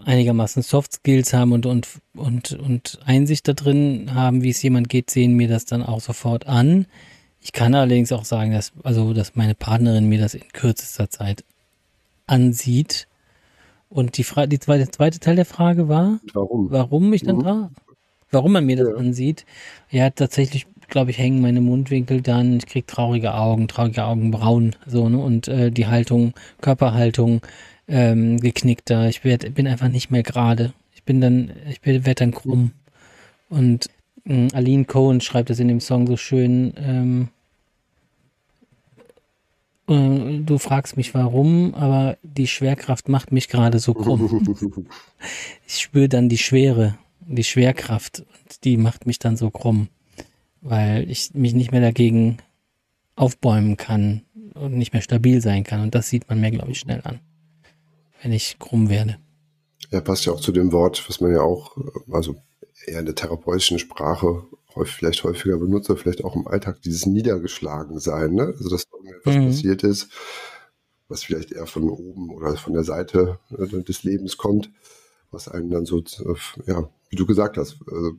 einigermaßen 0.05 0.61
Soft 0.61 0.93
Skills 0.93 1.33
haben 1.33 1.51
und, 1.51 1.65
und, 1.65 1.87
und, 2.15 2.53
und 2.53 2.99
Einsicht 3.05 3.47
da 3.47 3.53
drin 3.53 4.13
haben, 4.13 4.43
wie 4.43 4.49
es 4.49 4.61
jemand 4.61 4.89
geht, 4.89 5.09
sehen 5.09 5.33
mir 5.33 5.47
das 5.47 5.65
dann 5.65 5.83
auch 5.83 5.99
sofort 5.99 6.47
an. 6.47 6.85
Ich 7.41 7.51
kann 7.53 7.73
allerdings 7.73 8.11
auch 8.11 8.25
sagen, 8.25 8.51
dass, 8.51 8.73
also, 8.83 9.13
dass 9.13 9.35
meine 9.35 9.55
Partnerin 9.55 10.09
mir 10.09 10.19
das 10.19 10.33
in 10.33 10.47
kürzester 10.53 11.09
Zeit 11.09 11.43
ansieht. 12.27 13.07
Und 13.89 14.17
die 14.17 14.23
Frage, 14.23 14.49
die 14.49 14.59
zweite, 14.59 14.89
zweite 14.91 15.19
Teil 15.19 15.35
der 15.35 15.45
Frage 15.45 15.87
war, 15.87 16.19
warum, 16.33 16.69
warum 16.69 17.13
ich 17.13 17.23
dann 17.23 17.37
mhm. 17.37 17.43
da, 17.43 17.71
warum 18.29 18.51
man 18.51 18.65
mir 18.65 18.75
das 18.75 18.89
ja. 18.89 18.95
ansieht. 18.95 19.45
Ja, 19.89 20.09
tatsächlich, 20.11 20.67
glaube 20.89 21.11
ich, 21.11 21.17
hängen 21.17 21.41
meine 21.41 21.61
Mundwinkel 21.61 22.21
dann, 22.21 22.57
ich 22.57 22.65
kriege 22.65 22.85
traurige 22.85 23.33
Augen, 23.33 23.67
traurige 23.67 24.03
Augenbrauen, 24.03 24.75
so, 24.85 25.09
ne, 25.09 25.17
und 25.17 25.47
äh, 25.47 25.71
die 25.71 25.87
Haltung, 25.87 26.33
Körperhaltung, 26.61 27.41
ähm, 27.87 28.39
geknickter. 28.39 29.09
Ich 29.09 29.23
werd, 29.23 29.53
bin 29.55 29.67
einfach 29.67 29.89
nicht 29.89 30.11
mehr 30.11 30.23
gerade. 30.23 30.73
Ich 30.93 31.03
bin 31.03 31.21
dann, 31.21 31.51
ich 31.69 31.83
werde 31.85 32.13
dann 32.13 32.31
krumm. 32.31 32.71
Und 33.49 33.89
äh, 34.25 34.47
Aline 34.53 34.85
Cohen 34.85 35.21
schreibt 35.21 35.49
das 35.49 35.59
in 35.59 35.67
dem 35.67 35.79
Song 35.79 36.07
so 36.07 36.15
schön. 36.15 36.73
Ähm, 36.77 37.29
äh, 39.87 40.39
du 40.39 40.57
fragst 40.59 40.97
mich 40.97 41.13
warum, 41.13 41.73
aber 41.73 42.17
die 42.21 42.47
Schwerkraft 42.47 43.09
macht 43.09 43.31
mich 43.31 43.49
gerade 43.49 43.79
so 43.79 43.93
krumm. 43.93 44.45
ich 45.67 45.79
spüre 45.79 46.09
dann 46.09 46.29
die 46.29 46.37
Schwere, 46.37 46.97
die 47.21 47.43
Schwerkraft 47.43 48.19
und 48.19 48.63
die 48.63 48.77
macht 48.77 49.07
mich 49.07 49.19
dann 49.19 49.35
so 49.35 49.49
krumm, 49.49 49.89
weil 50.61 51.09
ich 51.09 51.33
mich 51.33 51.53
nicht 51.53 51.71
mehr 51.71 51.81
dagegen 51.81 52.37
aufbäumen 53.15 53.77
kann 53.77 54.23
und 54.53 54.77
nicht 54.77 54.93
mehr 54.93 55.01
stabil 55.01 55.41
sein 55.41 55.63
kann. 55.63 55.81
Und 55.81 55.95
das 55.95 56.09
sieht 56.09 56.29
man 56.29 56.39
mir, 56.39 56.51
glaube 56.51 56.71
ich, 56.71 56.79
schnell 56.79 57.01
an 57.03 57.19
wenn 58.21 58.31
ich 58.31 58.57
krumm 58.59 58.89
werde. 58.89 59.17
Ja, 59.91 60.01
passt 60.01 60.25
ja 60.25 60.33
auch 60.33 60.41
zu 60.41 60.51
dem 60.51 60.71
Wort, 60.71 61.03
was 61.07 61.21
man 61.21 61.31
ja 61.31 61.41
auch, 61.41 61.77
also 62.11 62.35
eher 62.85 62.99
in 62.99 63.05
der 63.05 63.15
therapeutischen 63.15 63.79
Sprache 63.79 64.43
häufig, 64.75 64.95
vielleicht 64.95 65.23
häufiger 65.23 65.57
benutzt, 65.57 65.89
oder 65.89 65.99
vielleicht 65.99 66.23
auch 66.23 66.35
im 66.35 66.47
Alltag, 66.47 66.81
dieses 66.81 67.05
Niedergeschlagensein, 67.05 68.33
ne? 68.33 68.53
Also, 68.57 68.69
dass 68.69 68.85
irgendetwas 68.93 69.35
mhm. 69.35 69.45
passiert 69.47 69.83
ist, 69.83 70.09
was 71.07 71.23
vielleicht 71.23 71.51
eher 71.51 71.65
von 71.65 71.89
oben 71.89 72.29
oder 72.29 72.55
von 72.55 72.73
der 72.73 72.83
Seite 72.83 73.39
äh, 73.57 73.83
des 73.83 74.03
Lebens 74.03 74.37
kommt, 74.37 74.69
was 75.31 75.47
einen 75.47 75.69
dann 75.69 75.85
so, 75.85 76.03
ja, 76.65 76.87
wie 77.09 77.15
du 77.15 77.25
gesagt 77.25 77.57
hast, 77.57 77.77
äh, 77.87 78.11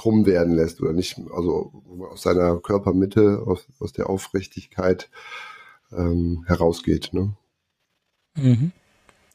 krumm 0.00 0.24
werden 0.24 0.56
lässt 0.56 0.80
oder 0.80 0.94
nicht, 0.94 1.20
also 1.36 1.72
aus 2.10 2.22
seiner 2.22 2.58
Körpermitte, 2.58 3.42
aus, 3.46 3.66
aus 3.80 3.92
der 3.92 4.08
Aufrichtigkeit 4.08 5.10
ähm, 5.92 6.42
herausgeht. 6.46 7.10
Ne? 7.12 7.34
Mhm. 8.34 8.72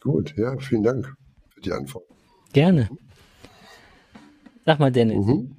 Gut, 0.01 0.33
ja, 0.35 0.57
vielen 0.57 0.81
Dank 0.81 1.15
für 1.49 1.61
die 1.61 1.71
Antwort. 1.71 2.05
Gerne. 2.51 2.89
Sag 4.65 4.79
mal, 4.79 4.91
Dennis, 4.91 5.23
mhm. 5.23 5.55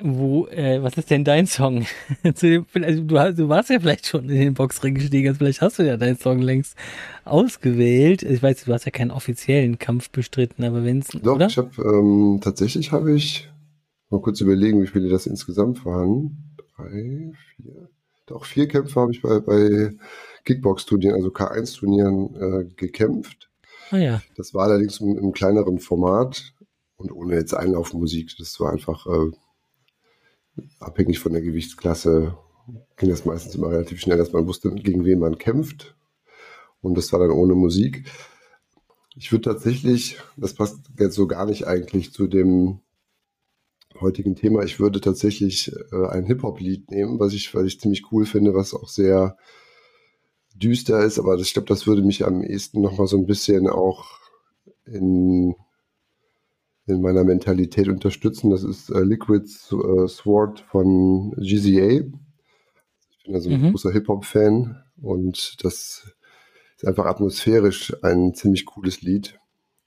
wo, 0.00 0.46
äh, 0.46 0.80
was 0.84 0.96
ist 0.96 1.10
denn 1.10 1.24
dein 1.24 1.48
Song? 1.48 1.84
dem, 2.22 2.64
also 2.74 3.02
du, 3.02 3.34
du, 3.34 3.48
warst 3.48 3.70
ja 3.70 3.80
vielleicht 3.80 4.06
schon 4.06 4.28
in 4.28 4.38
den 4.38 4.54
Boxring 4.54 4.94
gestiegen, 4.94 5.26
also 5.26 5.38
vielleicht 5.38 5.62
hast 5.62 5.80
du 5.80 5.82
ja 5.82 5.96
deinen 5.96 6.16
Song 6.16 6.38
längst 6.38 6.76
ausgewählt. 7.24 8.22
Ich 8.22 8.40
weiß, 8.40 8.66
du 8.66 8.72
hast 8.72 8.84
ja 8.84 8.92
keinen 8.92 9.10
offiziellen 9.10 9.80
Kampf 9.80 10.10
bestritten, 10.10 10.62
aber 10.62 10.84
wenn 10.84 11.00
es. 11.00 11.08
Doch, 11.08 11.34
oder? 11.34 11.48
ich 11.48 11.58
habe 11.58 11.70
ähm, 11.82 12.38
tatsächlich 12.40 12.92
habe 12.92 13.12
ich 13.12 13.48
mal 14.10 14.20
kurz 14.20 14.40
überlegen, 14.40 14.82
wie 14.82 14.86
viele 14.86 15.08
das 15.08 15.26
insgesamt 15.26 15.84
waren. 15.84 16.56
Drei, 16.76 17.32
vier. 17.56 17.88
Doch 18.26 18.44
vier 18.44 18.68
Kämpfe 18.68 19.00
habe 19.00 19.12
ich 19.12 19.22
bei, 19.22 19.40
bei 19.40 19.96
Kickbox-Turnieren, 20.44 21.16
also 21.16 21.28
K1-Turnieren 21.30 22.34
äh, 22.36 22.64
gekämpft. 22.76 23.48
Ah, 23.90 23.96
ja. 23.96 24.22
Das 24.36 24.52
war 24.52 24.64
allerdings 24.64 25.00
im, 25.00 25.16
im, 25.16 25.32
kleineren 25.32 25.78
Format 25.78 26.52
und 26.96 27.10
ohne 27.10 27.36
jetzt 27.36 27.54
Einlaufmusik. 27.54 28.36
Das 28.38 28.60
war 28.60 28.70
einfach 28.70 29.06
äh, 29.06 30.62
abhängig 30.78 31.20
von 31.20 31.32
der 31.32 31.40
Gewichtsklasse. 31.40 32.36
Ging 32.96 33.08
das 33.08 33.24
meistens 33.24 33.54
immer 33.54 33.70
relativ 33.70 33.98
schnell, 34.00 34.18
dass 34.18 34.32
man 34.32 34.46
wusste, 34.46 34.70
gegen 34.72 35.06
wen 35.06 35.20
man 35.20 35.38
kämpft. 35.38 35.96
Und 36.82 36.98
das 36.98 37.12
war 37.12 37.20
dann 37.20 37.30
ohne 37.30 37.54
Musik. 37.54 38.10
Ich 39.16 39.32
würde 39.32 39.50
tatsächlich, 39.50 40.18
das 40.36 40.52
passt 40.52 40.78
jetzt 40.98 41.14
so 41.14 41.26
gar 41.26 41.46
nicht 41.46 41.66
eigentlich 41.66 42.12
zu 42.12 42.26
dem 42.26 42.80
heutigen 44.00 44.36
Thema, 44.36 44.62
ich 44.62 44.78
würde 44.80 45.00
tatsächlich 45.00 45.72
äh, 45.92 46.06
ein 46.08 46.26
Hip-Hop-Lied 46.26 46.90
nehmen, 46.90 47.18
was 47.18 47.32
ich, 47.32 47.54
weil 47.54 47.66
ich 47.66 47.80
ziemlich 47.80 48.12
cool 48.12 48.26
finde, 48.26 48.54
was 48.54 48.74
auch 48.74 48.88
sehr 48.88 49.36
düster 50.54 51.04
ist, 51.04 51.18
aber 51.18 51.36
das, 51.36 51.46
ich 51.46 51.52
glaube, 51.52 51.68
das 51.68 51.86
würde 51.86 52.02
mich 52.02 52.24
am 52.26 52.42
ehesten 52.42 52.80
nochmal 52.80 53.06
so 53.06 53.16
ein 53.16 53.26
bisschen 53.26 53.68
auch 53.68 54.18
in, 54.84 55.54
in 56.86 57.00
meiner 57.00 57.24
Mentalität 57.24 57.88
unterstützen. 57.88 58.50
Das 58.50 58.64
ist 58.64 58.90
äh, 58.90 59.02
Liquid 59.02 59.44
äh, 59.44 60.08
Sword 60.08 60.60
von 60.60 61.32
GZA. 61.32 62.04
Ich 63.10 63.24
bin 63.24 63.34
also 63.34 63.50
ein 63.50 63.60
mhm. 63.60 63.70
großer 63.70 63.92
Hip-Hop-Fan 63.92 64.82
und 65.00 65.64
das 65.64 66.10
ist 66.76 66.86
einfach 66.86 67.06
atmosphärisch 67.06 67.94
ein 68.02 68.34
ziemlich 68.34 68.64
cooles 68.64 69.02
Lied. 69.02 69.38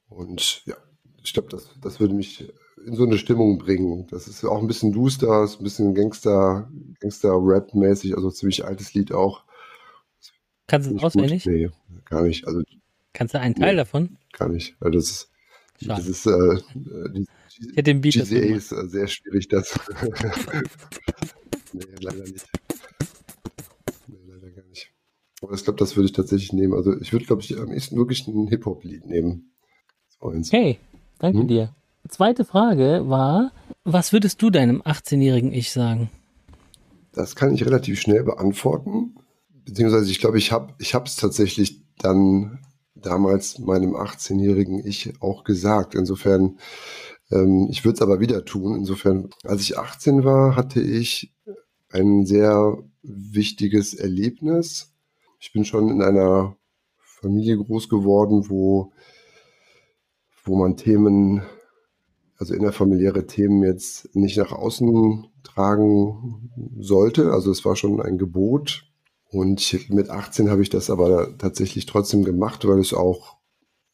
Und 0.10 0.64
ja, 0.66 0.76
ich 1.24 1.34
glaube, 1.34 1.50
das, 1.50 1.70
das 1.82 2.00
würde 2.00 2.14
mich 2.14 2.52
in 2.86 2.96
so 2.96 3.04
eine 3.04 3.18
Stimmung 3.18 3.58
bringen. 3.58 4.08
Das 4.10 4.28
ist 4.28 4.44
auch 4.44 4.60
ein 4.60 4.68
bisschen 4.68 4.92
duster, 4.92 5.44
ist 5.44 5.60
ein 5.60 5.64
bisschen 5.64 5.94
Gangster, 5.94 6.70
Gangster-Rap-mäßig, 7.00 8.16
also 8.16 8.30
ziemlich 8.32 8.66
altes 8.66 8.94
Lied 8.94 9.12
auch. 9.12 9.44
Kannst 10.68 10.90
du 10.90 10.96
es 10.96 11.04
auswendig? 11.04 11.46
Nee, 11.46 11.70
gar 12.06 12.24
nicht. 12.24 12.48
Also, 12.48 12.62
Kannst 13.14 13.34
du 13.34 13.40
einen 13.40 13.56
Teil 13.56 13.74
nee, 13.74 13.78
davon? 13.78 14.18
Gar 14.34 14.50
nicht. 14.50 14.76
Also 14.80 14.98
das 14.98 15.10
ist, 15.10 15.30
das 15.82 16.08
ist 16.08 16.26
äh, 16.26 16.62
die, 17.14 17.26
ich 17.60 17.68
hätte 17.76 17.84
den 17.84 18.02
Beat 18.02 18.14
GCA 18.14 18.38
ist 18.38 18.72
äh, 18.72 18.88
sehr 18.88 19.08
schwierig, 19.08 19.48
das. 19.50 19.78
nee, 21.74 21.84
leider 22.00 22.24
nicht. 22.24 22.48
Nee, 24.08 24.18
leider 24.26 24.50
gar 24.52 24.66
nicht. 24.68 24.92
Aber 25.42 25.54
ich 25.54 25.64
glaube, 25.64 25.80
das 25.80 25.96
würde 25.96 26.06
ich 26.06 26.14
tatsächlich 26.14 26.54
nehmen. 26.54 26.74
Also 26.74 27.00
ich 27.00 27.12
würde, 27.12 27.26
glaube 27.26 27.42
ich, 27.42 27.58
am 27.60 27.72
ehesten 27.72 27.98
wirklich 27.98 28.28
ein 28.28 28.48
Hip-Hop-Lied 28.48 29.06
nehmen. 29.06 29.52
Hey, 30.52 30.80
danke 31.20 31.40
hm? 31.40 31.48
dir. 31.48 31.76
Zweite 32.12 32.46
Frage 32.46 33.10
war, 33.10 33.52
was 33.84 34.14
würdest 34.14 34.42
du 34.42 34.52
deinem 34.52 34.84
18-jährigen 34.84 35.52
Ich 35.52 35.72
sagen? 35.72 36.12
Das 37.14 37.36
kann 37.36 37.54
ich 37.54 37.66
relativ 37.66 38.00
schnell 38.00 38.24
beantworten 38.24 39.16
beziehungsweise 39.66 40.12
ich 40.12 40.20
glaube, 40.20 40.38
ich 40.38 40.52
habe 40.52 40.74
es 40.80 41.16
tatsächlich 41.16 41.82
dann 41.98 42.60
damals 42.96 43.60
meinem 43.60 43.96
18-jährigen 43.96 44.86
Ich 44.86 45.14
auch 45.22 45.44
gesagt. 45.44 45.96
Insofern, 45.96 46.60
ähm, 47.32 47.68
ich 47.72 47.84
würde 47.84 47.96
es 47.96 48.02
aber 48.02 48.20
wieder 48.20 48.46
tun. 48.46 48.76
Insofern, 48.76 49.30
als 49.44 49.62
ich 49.62 49.78
18 49.78 50.24
war, 50.24 50.56
hatte 50.56 50.82
ich 50.82 51.34
ein 51.90 52.26
sehr 52.26 52.78
wichtiges 53.02 53.94
Erlebnis. 53.94 54.94
Ich 55.40 55.52
bin 55.52 55.66
schon 55.66 55.90
in 55.90 56.02
einer 56.02 56.56
Familie 56.98 57.58
groß 57.58 57.90
geworden, 57.90 58.50
wo, 58.50 58.94
wo 60.44 60.56
man 60.56 60.78
Themen, 60.78 61.42
also 62.42 62.54
innerfamiliäre 62.54 63.28
Themen 63.28 63.64
jetzt 63.64 64.14
nicht 64.16 64.38
nach 64.38 64.52
außen 64.52 65.28
tragen 65.44 66.52
sollte. 66.80 67.32
Also 67.32 67.52
es 67.52 67.64
war 67.64 67.76
schon 67.76 68.02
ein 68.02 68.18
Gebot, 68.18 68.92
und 69.32 69.90
mit 69.90 70.10
18 70.10 70.50
habe 70.50 70.62
ich 70.62 70.70
das 70.70 70.90
aber 70.90 71.38
tatsächlich 71.38 71.86
trotzdem 71.86 72.26
gemacht, 72.26 72.68
weil 72.68 72.80
es 72.80 72.94
auch 72.94 73.38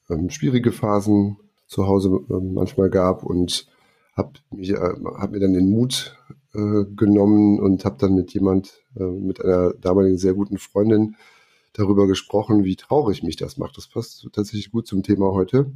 ähm, 0.10 0.32
schwierige 0.32 0.72
Phasen 0.72 1.38
zu 1.68 1.86
Hause 1.86 2.10
äh, 2.30 2.34
manchmal 2.42 2.90
gab 2.90 3.24
und 3.24 3.68
habe 4.16 4.34
äh, 4.58 4.74
hab 4.74 5.32
mir 5.32 5.40
dann 5.40 5.54
den 5.54 5.70
Mut 5.70 6.18
äh, 6.56 6.86
genommen 6.96 7.60
und 7.60 7.86
habe 7.86 7.98
dann 8.00 8.16
mit 8.16 8.34
jemand, 8.34 8.82
äh, 8.96 9.04
mit 9.04 9.40
einer 9.40 9.74
damaligen 9.76 10.18
sehr 10.18 10.34
guten 10.34 10.58
Freundin 10.58 11.16
darüber 11.74 12.08
gesprochen, 12.08 12.64
wie 12.64 12.76
traurig 12.76 13.22
mich 13.22 13.36
das 13.36 13.58
macht. 13.58 13.78
Das 13.78 13.88
passt 13.88 14.28
tatsächlich 14.34 14.72
gut 14.72 14.88
zum 14.88 15.04
Thema 15.04 15.34
heute. 15.34 15.72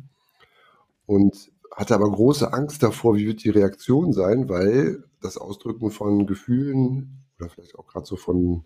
Und 1.05 1.51
hatte 1.75 1.95
aber 1.95 2.11
große 2.11 2.51
Angst 2.53 2.83
davor, 2.83 3.15
wie 3.15 3.27
wird 3.27 3.43
die 3.43 3.49
Reaktion 3.49 4.13
sein, 4.13 4.49
weil 4.49 5.03
das 5.21 5.37
Ausdrücken 5.37 5.91
von 5.91 6.27
Gefühlen 6.27 7.23
oder 7.39 7.49
vielleicht 7.49 7.77
auch 7.77 7.87
gerade 7.87 8.05
so 8.05 8.15
von 8.15 8.65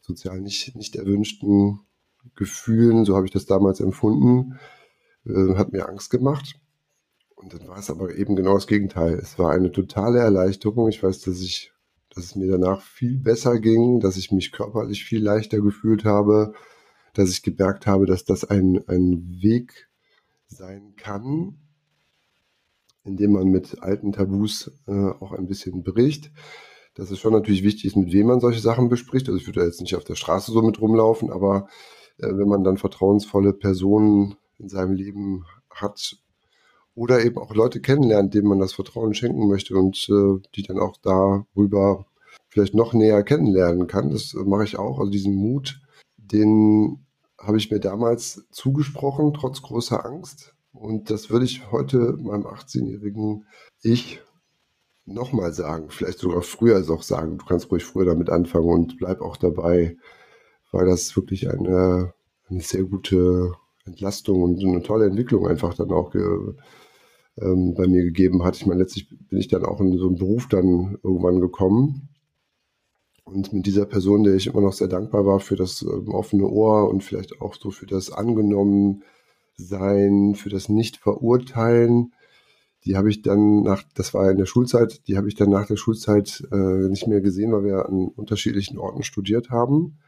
sozial 0.00 0.40
nicht, 0.40 0.74
nicht 0.76 0.96
erwünschten 0.96 1.80
Gefühlen, 2.34 3.04
so 3.04 3.14
habe 3.14 3.26
ich 3.26 3.32
das 3.32 3.46
damals 3.46 3.80
empfunden, 3.80 4.58
äh, 5.26 5.54
hat 5.54 5.72
mir 5.72 5.88
Angst 5.88 6.10
gemacht. 6.10 6.58
Und 7.36 7.52
dann 7.52 7.68
war 7.68 7.78
es 7.78 7.90
aber 7.90 8.16
eben 8.16 8.34
genau 8.34 8.54
das 8.54 8.66
Gegenteil. 8.66 9.14
Es 9.14 9.38
war 9.38 9.52
eine 9.52 9.70
totale 9.70 10.18
Erleichterung. 10.18 10.88
Ich 10.88 11.02
weiß, 11.02 11.20
dass 11.20 11.40
ich, 11.40 11.72
dass 12.14 12.24
es 12.24 12.34
mir 12.34 12.50
danach 12.50 12.80
viel 12.80 13.18
besser 13.18 13.60
ging, 13.60 14.00
dass 14.00 14.16
ich 14.16 14.32
mich 14.32 14.52
körperlich 14.52 15.04
viel 15.04 15.22
leichter 15.22 15.60
gefühlt 15.60 16.04
habe, 16.04 16.54
dass 17.12 17.30
ich 17.30 17.42
gemerkt 17.42 17.86
habe, 17.86 18.06
dass 18.06 18.24
das 18.24 18.44
ein, 18.44 18.82
ein 18.88 19.38
Weg 19.40 19.88
sein 20.48 20.94
kann, 20.96 21.58
in 23.06 23.16
dem 23.16 23.32
man 23.32 23.48
mit 23.48 23.82
alten 23.82 24.12
Tabus 24.12 24.70
äh, 24.86 24.92
auch 24.92 25.32
ein 25.32 25.46
bisschen 25.46 25.82
bricht 25.82 26.30
dass 26.96 27.10
es 27.10 27.18
schon 27.18 27.34
natürlich 27.34 27.62
wichtig 27.62 27.84
ist, 27.84 27.96
mit 27.96 28.12
wem 28.12 28.26
man 28.26 28.40
solche 28.40 28.60
Sachen 28.60 28.88
bespricht. 28.88 29.28
Also 29.28 29.38
ich 29.38 29.46
würde 29.46 29.62
jetzt 29.64 29.80
nicht 29.80 29.94
auf 29.94 30.04
der 30.04 30.14
Straße 30.14 30.50
so 30.50 30.62
mit 30.62 30.80
rumlaufen, 30.80 31.30
aber 31.30 31.68
äh, 32.18 32.28
wenn 32.28 32.48
man 32.48 32.64
dann 32.64 32.78
vertrauensvolle 32.78 33.52
Personen 33.52 34.36
in 34.58 34.68
seinem 34.68 34.94
Leben 34.94 35.44
hat 35.70 36.16
oder 36.94 37.22
eben 37.22 37.36
auch 37.38 37.54
Leute 37.54 37.82
kennenlernt, 37.82 38.32
denen 38.32 38.48
man 38.48 38.58
das 38.58 38.72
Vertrauen 38.72 39.12
schenken 39.12 39.46
möchte 39.46 39.76
und 39.76 40.08
äh, 40.08 40.40
die 40.54 40.62
dann 40.62 40.78
auch 40.78 40.96
darüber 41.02 42.06
vielleicht 42.48 42.74
noch 42.74 42.94
näher 42.94 43.22
kennenlernen 43.22 43.86
kann. 43.86 44.10
Das 44.10 44.32
mache 44.32 44.64
ich 44.64 44.78
auch. 44.78 44.98
Also 44.98 45.10
diesen 45.10 45.34
Mut, 45.34 45.82
den 46.16 47.06
habe 47.38 47.58
ich 47.58 47.70
mir 47.70 47.80
damals 47.80 48.46
zugesprochen, 48.50 49.34
trotz 49.34 49.60
großer 49.60 50.06
Angst. 50.06 50.55
Und 50.78 51.10
das 51.10 51.30
würde 51.30 51.46
ich 51.46 51.70
heute 51.72 52.16
meinem 52.18 52.46
18-jährigen 52.46 53.46
Ich 53.82 54.20
nochmal 55.06 55.52
sagen, 55.52 55.86
vielleicht 55.88 56.18
sogar 56.18 56.42
früher 56.42 56.84
auch 56.90 57.02
sagen. 57.02 57.38
Du 57.38 57.46
kannst 57.46 57.70
ruhig 57.70 57.84
früher 57.84 58.04
damit 58.04 58.28
anfangen 58.28 58.68
und 58.68 58.98
bleib 58.98 59.20
auch 59.20 59.36
dabei, 59.36 59.96
weil 60.72 60.86
das 60.86 61.16
wirklich 61.16 61.48
eine, 61.48 62.12
eine 62.48 62.60
sehr 62.60 62.84
gute 62.84 63.52
Entlastung 63.84 64.42
und 64.42 64.62
eine 64.62 64.82
tolle 64.82 65.06
Entwicklung 65.06 65.46
einfach 65.46 65.74
dann 65.74 65.92
auch 65.92 66.14
ähm, 66.14 67.74
bei 67.74 67.86
mir 67.86 68.02
gegeben 68.02 68.44
hat. 68.44 68.56
Ich 68.56 68.66
meine, 68.66 68.80
letztlich 68.80 69.08
bin 69.08 69.38
ich 69.38 69.48
dann 69.48 69.64
auch 69.64 69.80
in 69.80 69.96
so 69.96 70.08
einen 70.08 70.18
Beruf 70.18 70.48
dann 70.48 70.98
irgendwann 71.02 71.40
gekommen. 71.40 72.08
Und 73.24 73.52
mit 73.52 73.66
dieser 73.66 73.86
Person, 73.86 74.24
der 74.24 74.34
ich 74.34 74.46
immer 74.46 74.60
noch 74.60 74.72
sehr 74.72 74.88
dankbar 74.88 75.24
war 75.24 75.40
für 75.40 75.56
das 75.56 75.82
ähm, 75.82 76.08
offene 76.08 76.46
Ohr 76.46 76.88
und 76.88 77.02
vielleicht 77.02 77.40
auch 77.40 77.54
so 77.54 77.70
für 77.70 77.86
das 77.86 78.12
angenommen 78.12 79.02
sein, 79.56 80.34
für 80.34 80.50
das 80.50 80.68
Nicht-Verurteilen, 80.68 82.12
die 82.84 82.96
habe 82.96 83.10
ich 83.10 83.22
dann 83.22 83.62
nach, 83.62 83.82
das 83.94 84.14
war 84.14 84.30
in 84.30 84.36
der 84.36 84.46
Schulzeit, 84.46 85.06
die 85.08 85.16
habe 85.16 85.28
ich 85.28 85.34
dann 85.34 85.50
nach 85.50 85.66
der 85.66 85.76
Schulzeit 85.76 86.46
äh, 86.52 86.88
nicht 86.88 87.06
mehr 87.08 87.20
gesehen, 87.20 87.52
weil 87.52 87.64
wir 87.64 87.86
an 87.86 88.08
unterschiedlichen 88.08 88.78
Orten 88.78 89.02
studiert 89.02 89.50
haben. 89.50 89.98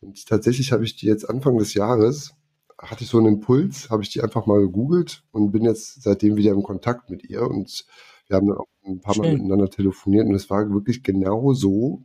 Und 0.00 0.26
tatsächlich 0.26 0.72
habe 0.72 0.84
ich 0.84 0.96
die 0.96 1.06
jetzt 1.06 1.28
Anfang 1.28 1.56
des 1.58 1.74
Jahres 1.74 2.34
hatte 2.80 3.02
ich 3.02 3.10
so 3.10 3.18
einen 3.18 3.26
Impuls, 3.26 3.90
habe 3.90 4.02
ich 4.02 4.10
die 4.10 4.22
einfach 4.22 4.46
mal 4.46 4.60
gegoogelt 4.60 5.24
und 5.32 5.50
bin 5.50 5.64
jetzt 5.64 6.02
seitdem 6.02 6.36
wieder 6.36 6.52
im 6.52 6.62
Kontakt 6.62 7.10
mit 7.10 7.24
ihr 7.24 7.42
und 7.42 7.84
wir 8.28 8.36
haben 8.36 8.46
dann 8.46 8.58
auch 8.58 8.68
ein 8.84 9.00
paar 9.00 9.14
Schön. 9.14 9.24
Mal 9.24 9.32
miteinander 9.32 9.68
telefoniert 9.68 10.26
und 10.26 10.34
es 10.34 10.48
war 10.48 10.70
wirklich 10.70 11.02
genau 11.02 11.52
so, 11.54 12.04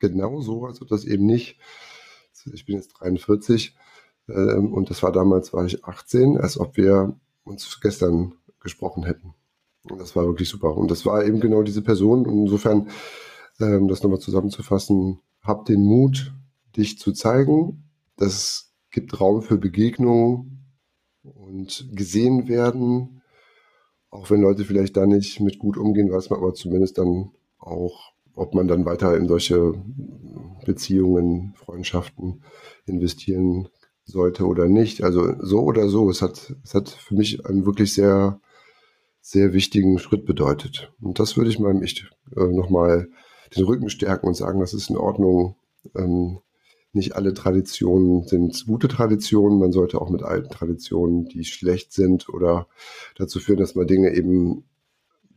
genau 0.00 0.40
so, 0.40 0.66
also 0.66 0.84
das 0.84 1.04
eben 1.04 1.26
nicht, 1.26 1.58
ich 2.52 2.66
bin 2.66 2.76
jetzt 2.76 2.92
43 2.98 3.76
ähm, 4.28 4.72
und 4.72 4.90
das 4.90 5.02
war 5.02 5.12
damals, 5.12 5.52
war 5.52 5.64
ich 5.64 5.84
18, 5.84 6.38
als 6.38 6.58
ob 6.58 6.76
wir 6.76 7.16
uns 7.44 7.80
gestern 7.80 8.34
gesprochen 8.60 9.04
hätten. 9.04 9.34
Und 9.82 10.00
das 10.00 10.16
war 10.16 10.24
wirklich 10.26 10.48
super. 10.48 10.76
Und 10.76 10.90
das 10.90 11.04
war 11.04 11.24
eben 11.24 11.40
genau 11.40 11.62
diese 11.62 11.82
Person. 11.82 12.26
Und 12.26 12.44
insofern, 12.44 12.88
ähm, 13.60 13.88
das 13.88 14.02
nochmal 14.02 14.20
zusammenzufassen, 14.20 15.20
hab 15.42 15.66
den 15.66 15.82
Mut, 15.82 16.34
dich 16.76 16.98
zu 16.98 17.12
zeigen. 17.12 17.84
Das 18.16 18.72
gibt 18.90 19.20
Raum 19.20 19.42
für 19.42 19.58
Begegnungen 19.58 20.64
und 21.22 21.88
gesehen 21.92 22.48
werden. 22.48 23.22
Auch 24.10 24.30
wenn 24.30 24.40
Leute 24.40 24.64
vielleicht 24.64 24.96
da 24.96 25.06
nicht 25.06 25.40
mit 25.40 25.58
gut 25.58 25.76
umgehen, 25.76 26.10
weiß 26.10 26.30
man 26.30 26.38
aber 26.38 26.54
zumindest 26.54 26.98
dann 26.98 27.32
auch, 27.58 28.12
ob 28.34 28.54
man 28.54 28.68
dann 28.68 28.84
weiter 28.84 29.16
in 29.16 29.28
solche 29.28 29.74
Beziehungen, 30.64 31.54
Freundschaften 31.56 32.42
investieren 32.86 33.68
sollte 34.04 34.46
oder 34.46 34.66
nicht. 34.66 35.02
Also 35.02 35.34
so 35.40 35.60
oder 35.60 35.88
so, 35.88 36.10
es 36.10 36.22
hat, 36.22 36.54
es 36.62 36.74
hat 36.74 36.88
für 36.88 37.14
mich 37.14 37.46
einen 37.46 37.66
wirklich 37.66 37.94
sehr, 37.94 38.40
sehr 39.20 39.52
wichtigen 39.52 39.98
Schritt 39.98 40.26
bedeutet. 40.26 40.92
Und 41.00 41.18
das 41.18 41.36
würde 41.36 41.50
ich 41.50 41.58
meinem 41.58 41.82
Ich 41.82 42.06
äh, 42.36 42.44
nochmal 42.44 43.08
den 43.56 43.64
Rücken 43.64 43.88
stärken 43.88 44.26
und 44.26 44.34
sagen, 44.34 44.60
das 44.60 44.74
ist 44.74 44.90
in 44.90 44.96
Ordnung, 44.96 45.56
ähm, 45.96 46.38
nicht 46.92 47.16
alle 47.16 47.34
Traditionen 47.34 48.26
sind 48.26 48.66
gute 48.66 48.86
Traditionen. 48.86 49.58
Man 49.58 49.72
sollte 49.72 50.00
auch 50.00 50.10
mit 50.10 50.22
alten 50.22 50.48
Traditionen, 50.48 51.26
die 51.26 51.44
schlecht 51.44 51.92
sind 51.92 52.28
oder 52.28 52.68
dazu 53.16 53.40
führen, 53.40 53.58
dass 53.58 53.74
man 53.74 53.86
Dinge 53.86 54.14
eben 54.14 54.64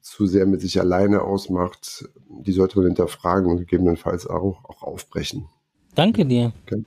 zu 0.02 0.28
sehr 0.28 0.46
mit 0.46 0.62
sich 0.62 0.80
alleine 0.80 1.22
ausmacht, 1.24 2.08
die 2.30 2.52
sollte 2.52 2.78
man 2.78 2.88
hinterfragen 2.88 3.52
und 3.52 3.58
gegebenenfalls 3.58 4.28
auch, 4.28 4.64
auch 4.66 4.84
aufbrechen. 4.84 5.50
Danke 5.96 6.26
dir. 6.26 6.54
Okay. 6.66 6.84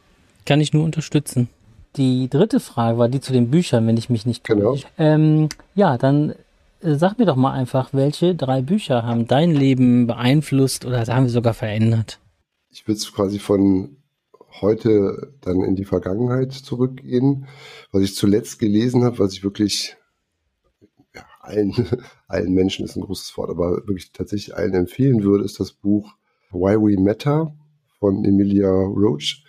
Kann 0.46 0.60
ich 0.60 0.72
nur 0.72 0.84
unterstützen. 0.84 1.48
Die 1.96 2.28
dritte 2.28 2.60
Frage 2.60 2.98
war 2.98 3.08
die 3.08 3.20
zu 3.20 3.32
den 3.32 3.50
Büchern, 3.50 3.86
wenn 3.86 3.96
ich 3.96 4.10
mich 4.10 4.26
nicht 4.26 4.44
genau. 4.44 4.76
Ähm, 4.96 5.48
ja, 5.74 5.98
dann 5.98 6.34
äh, 6.80 6.94
sag 6.94 7.18
mir 7.18 7.26
doch 7.26 7.36
mal 7.36 7.52
einfach, 7.52 7.92
welche 7.92 8.34
drei 8.34 8.62
Bücher 8.62 9.04
haben 9.04 9.26
dein 9.26 9.52
Leben 9.52 10.06
beeinflusst 10.06 10.84
oder 10.84 11.04
sagen 11.04 11.24
wir 11.24 11.30
sogar 11.30 11.54
verändert? 11.54 12.18
Ich 12.70 12.86
würde 12.86 12.98
es 12.98 13.12
quasi 13.12 13.38
von 13.38 13.96
heute 14.60 15.32
dann 15.40 15.62
in 15.62 15.76
die 15.76 15.84
Vergangenheit 15.84 16.52
zurückgehen. 16.52 17.46
Was 17.92 18.02
ich 18.02 18.14
zuletzt 18.14 18.58
gelesen 18.58 19.04
habe, 19.04 19.18
was 19.18 19.32
ich 19.32 19.42
wirklich 19.42 19.96
ja, 21.14 21.24
allen, 21.40 21.72
allen 22.28 22.52
Menschen 22.52 22.84
ist 22.84 22.96
ein 22.96 23.02
großes 23.02 23.36
Wort, 23.36 23.50
aber 23.50 23.86
wirklich 23.86 24.12
tatsächlich 24.12 24.54
allen 24.54 24.74
empfehlen 24.74 25.22
würde, 25.22 25.44
ist 25.44 25.60
das 25.60 25.72
Buch 25.72 26.14
Why 26.50 26.76
We 26.76 27.00
Matter 27.00 27.54
von 27.98 28.24
Emilia 28.24 28.70
Roach. 28.70 29.44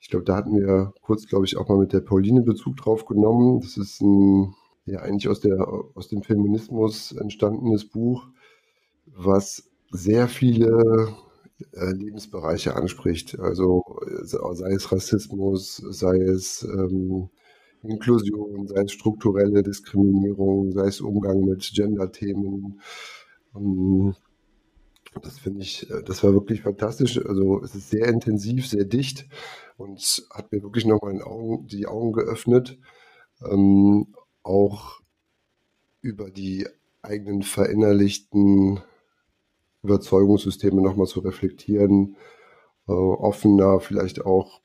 Ich 0.00 0.08
glaube, 0.08 0.24
da 0.24 0.36
hatten 0.36 0.56
wir 0.56 0.92
kurz, 1.02 1.26
glaube 1.26 1.44
ich, 1.44 1.56
auch 1.56 1.68
mal 1.68 1.78
mit 1.78 1.92
der 1.92 2.00
Pauline 2.00 2.42
Bezug 2.42 2.76
drauf 2.76 3.04
genommen. 3.04 3.60
Das 3.60 3.76
ist 3.76 4.00
ein, 4.00 4.54
ja, 4.86 5.00
eigentlich 5.00 5.28
aus, 5.28 5.40
der, 5.40 5.68
aus 5.94 6.08
dem 6.08 6.22
Feminismus 6.22 7.12
entstandenes 7.12 7.84
Buch, 7.84 8.26
was 9.06 9.68
sehr 9.90 10.28
viele 10.28 11.14
äh, 11.72 11.92
Lebensbereiche 11.92 12.76
anspricht. 12.76 13.38
Also 13.40 13.82
äh, 14.06 14.24
sei 14.24 14.72
es 14.72 14.92
Rassismus, 14.92 15.76
sei 15.76 16.18
es 16.18 16.62
ähm, 16.62 17.28
Inklusion, 17.82 18.68
sei 18.68 18.82
es 18.82 18.92
strukturelle 18.92 19.62
Diskriminierung, 19.62 20.72
sei 20.72 20.86
es 20.86 21.00
Umgang 21.00 21.44
mit 21.44 21.70
Gender-Themen. 21.74 22.80
Ähm, 23.56 24.14
das 25.22 25.38
finde 25.38 25.62
ich, 25.62 25.90
äh, 25.90 26.02
das 26.04 26.22
war 26.22 26.32
wirklich 26.32 26.62
fantastisch. 26.62 27.18
Also 27.26 27.62
es 27.62 27.74
ist 27.74 27.90
sehr 27.90 28.06
intensiv, 28.08 28.68
sehr 28.68 28.84
dicht 28.84 29.26
und 29.78 30.26
hat 30.30 30.52
mir 30.52 30.62
wirklich 30.62 30.84
nochmal 30.84 31.22
Augen, 31.22 31.66
die 31.66 31.86
Augen 31.86 32.12
geöffnet. 32.12 32.78
Ähm, 33.42 34.14
auch 34.42 35.00
über 36.00 36.30
die 36.30 36.66
eigenen 37.02 37.42
verinnerlichten 37.42 38.80
Überzeugungssysteme 39.82 40.82
nochmal 40.82 41.06
zu 41.06 41.20
reflektieren, 41.20 42.16
äh, 42.88 42.92
offener 42.92 43.80
vielleicht 43.80 44.24
auch 44.24 44.60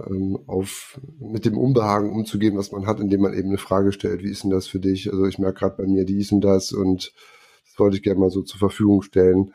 ähm, 0.00 0.38
auf 0.46 1.00
mit 1.18 1.44
dem 1.44 1.58
Unbehagen 1.58 2.10
umzugehen, 2.10 2.56
was 2.56 2.72
man 2.72 2.86
hat, 2.86 3.00
indem 3.00 3.20
man 3.20 3.34
eben 3.34 3.48
eine 3.48 3.58
Frage 3.58 3.92
stellt, 3.92 4.22
wie 4.22 4.30
ist 4.30 4.44
denn 4.44 4.50
das 4.50 4.66
für 4.66 4.80
dich? 4.80 5.12
Also 5.12 5.26
ich 5.26 5.38
merke 5.38 5.60
gerade 5.60 5.76
bei 5.76 5.86
mir 5.86 6.04
dies 6.04 6.32
und 6.32 6.40
das 6.40 6.72
und 6.72 7.12
das 7.66 7.78
wollte 7.78 7.96
ich 7.96 8.02
gerne 8.02 8.20
mal 8.20 8.30
so 8.30 8.42
zur 8.42 8.58
Verfügung 8.58 9.02
stellen. 9.02 9.52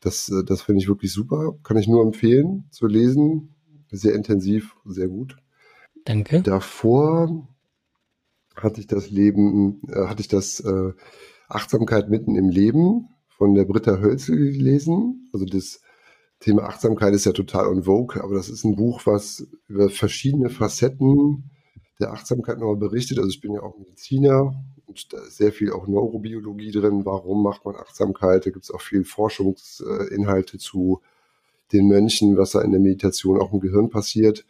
Das, 0.00 0.28
äh, 0.28 0.44
das 0.44 0.62
finde 0.62 0.80
ich 0.80 0.88
wirklich 0.88 1.12
super. 1.12 1.56
Kann 1.62 1.76
ich 1.76 1.88
nur 1.88 2.02
empfehlen 2.02 2.64
zu 2.70 2.86
lesen. 2.86 3.51
Sehr 3.92 4.14
intensiv, 4.14 4.74
sehr 4.84 5.08
gut. 5.08 5.36
Danke. 6.04 6.42
Davor 6.42 7.46
hatte 8.56 8.80
ich 8.80 8.86
das 8.86 9.10
Leben, 9.10 9.82
äh, 9.88 10.06
hatte 10.06 10.22
ich 10.22 10.28
das 10.28 10.60
äh, 10.60 10.92
Achtsamkeit 11.48 12.08
mitten 12.08 12.34
im 12.34 12.48
Leben 12.48 13.08
von 13.28 13.54
der 13.54 13.64
Britta 13.64 13.98
Hölzel 14.00 14.52
gelesen. 14.52 15.28
Also 15.32 15.44
das 15.44 15.80
Thema 16.40 16.64
Achtsamkeit 16.64 17.14
ist 17.14 17.26
ja 17.26 17.32
total 17.32 17.68
on 17.68 17.84
vogue, 17.84 18.22
aber 18.22 18.34
das 18.34 18.48
ist 18.48 18.64
ein 18.64 18.76
Buch, 18.76 19.02
was 19.04 19.46
über 19.68 19.90
verschiedene 19.90 20.48
Facetten 20.48 21.50
der 22.00 22.12
Achtsamkeit 22.12 22.58
nochmal 22.58 22.76
berichtet. 22.76 23.18
Also 23.18 23.30
ich 23.30 23.40
bin 23.40 23.52
ja 23.52 23.62
auch 23.62 23.78
Mediziner 23.78 24.54
und 24.86 25.12
da 25.12 25.18
ist 25.18 25.36
sehr 25.36 25.52
viel 25.52 25.70
auch 25.72 25.86
Neurobiologie 25.86 26.72
drin. 26.72 27.04
Warum 27.04 27.42
macht 27.42 27.64
man 27.64 27.76
Achtsamkeit? 27.76 28.46
Da 28.46 28.50
gibt 28.50 28.64
es 28.64 28.70
auch 28.70 28.80
viel 28.80 29.04
Forschungsinhalte 29.04 30.58
zu 30.58 31.00
den 31.72 31.88
Mönchen, 31.88 32.36
was 32.36 32.52
da 32.52 32.60
in 32.60 32.70
der 32.70 32.80
Meditation 32.80 33.40
auch 33.40 33.52
im 33.52 33.60
Gehirn 33.60 33.90
passiert. 33.90 34.44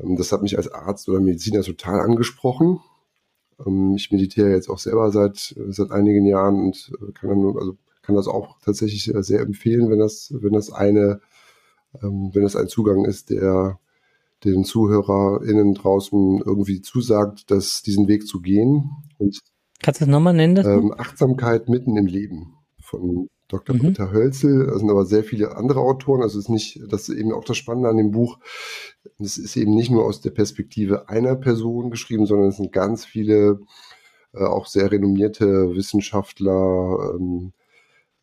Ähm, 0.00 0.16
das 0.16 0.32
hat 0.32 0.42
mich 0.42 0.56
als 0.56 0.72
Arzt 0.72 1.08
oder 1.08 1.20
Mediziner 1.20 1.62
total 1.62 2.00
angesprochen. 2.00 2.80
Ähm, 3.64 3.94
ich 3.96 4.10
meditiere 4.10 4.50
jetzt 4.50 4.68
auch 4.68 4.78
selber 4.78 5.10
seit, 5.10 5.54
seit 5.68 5.90
einigen 5.90 6.26
Jahren 6.26 6.56
und 6.56 6.92
äh, 7.00 7.12
kann 7.12 7.30
dann 7.30 7.56
also 7.58 7.76
kann 8.04 8.16
das 8.16 8.28
auch 8.28 8.58
tatsächlich 8.60 9.14
äh, 9.14 9.22
sehr 9.22 9.40
empfehlen, 9.40 9.90
wenn 9.90 9.98
das, 9.98 10.32
wenn 10.36 10.52
das 10.52 10.70
eine, 10.70 11.20
ähm, 12.02 12.30
wenn 12.32 12.42
das 12.42 12.56
ein 12.56 12.68
Zugang 12.68 13.04
ist, 13.04 13.30
der 13.30 13.78
den 14.44 14.64
ZuhörerInnen 14.64 15.74
draußen 15.74 16.42
irgendwie 16.44 16.82
zusagt, 16.82 17.50
dass 17.50 17.82
diesen 17.82 18.08
Weg 18.08 18.26
zu 18.26 18.40
gehen. 18.40 18.90
Und, 19.18 19.40
Kannst 19.82 20.00
du 20.00 20.04
das 20.04 20.12
nochmal 20.12 20.34
nennen? 20.34 20.54
Das 20.54 20.66
ähm, 20.66 20.94
Achtsamkeit 20.96 21.68
mitten 21.68 21.96
im 21.96 22.06
Leben 22.06 22.54
von 22.78 23.28
Dr. 23.48 23.76
Mhm. 23.76 23.80
Peter 23.80 24.10
Hölzel. 24.10 24.66
Da 24.66 24.78
sind 24.78 24.90
aber 24.90 25.04
sehr 25.04 25.24
viele 25.24 25.56
andere 25.56 25.80
Autoren. 25.80 26.22
Also 26.22 26.38
es 26.38 26.46
ist 26.46 26.50
nicht, 26.50 26.80
das 26.88 27.08
ist 27.08 27.16
eben 27.16 27.32
auch 27.32 27.44
das 27.44 27.56
Spannende 27.56 27.88
an 27.88 27.96
dem 27.96 28.10
Buch. 28.10 28.38
Es 29.18 29.38
ist 29.38 29.56
eben 29.56 29.74
nicht 29.74 29.90
nur 29.90 30.04
aus 30.04 30.20
der 30.20 30.30
Perspektive 30.30 31.08
einer 31.08 31.36
Person 31.36 31.90
geschrieben, 31.90 32.26
sondern 32.26 32.48
es 32.48 32.56
sind 32.56 32.72
ganz 32.72 33.04
viele 33.04 33.60
äh, 34.32 34.44
auch 34.44 34.66
sehr 34.66 34.90
renommierte 34.90 35.74
Wissenschaftler, 35.74 37.14
ähm, 37.14 37.52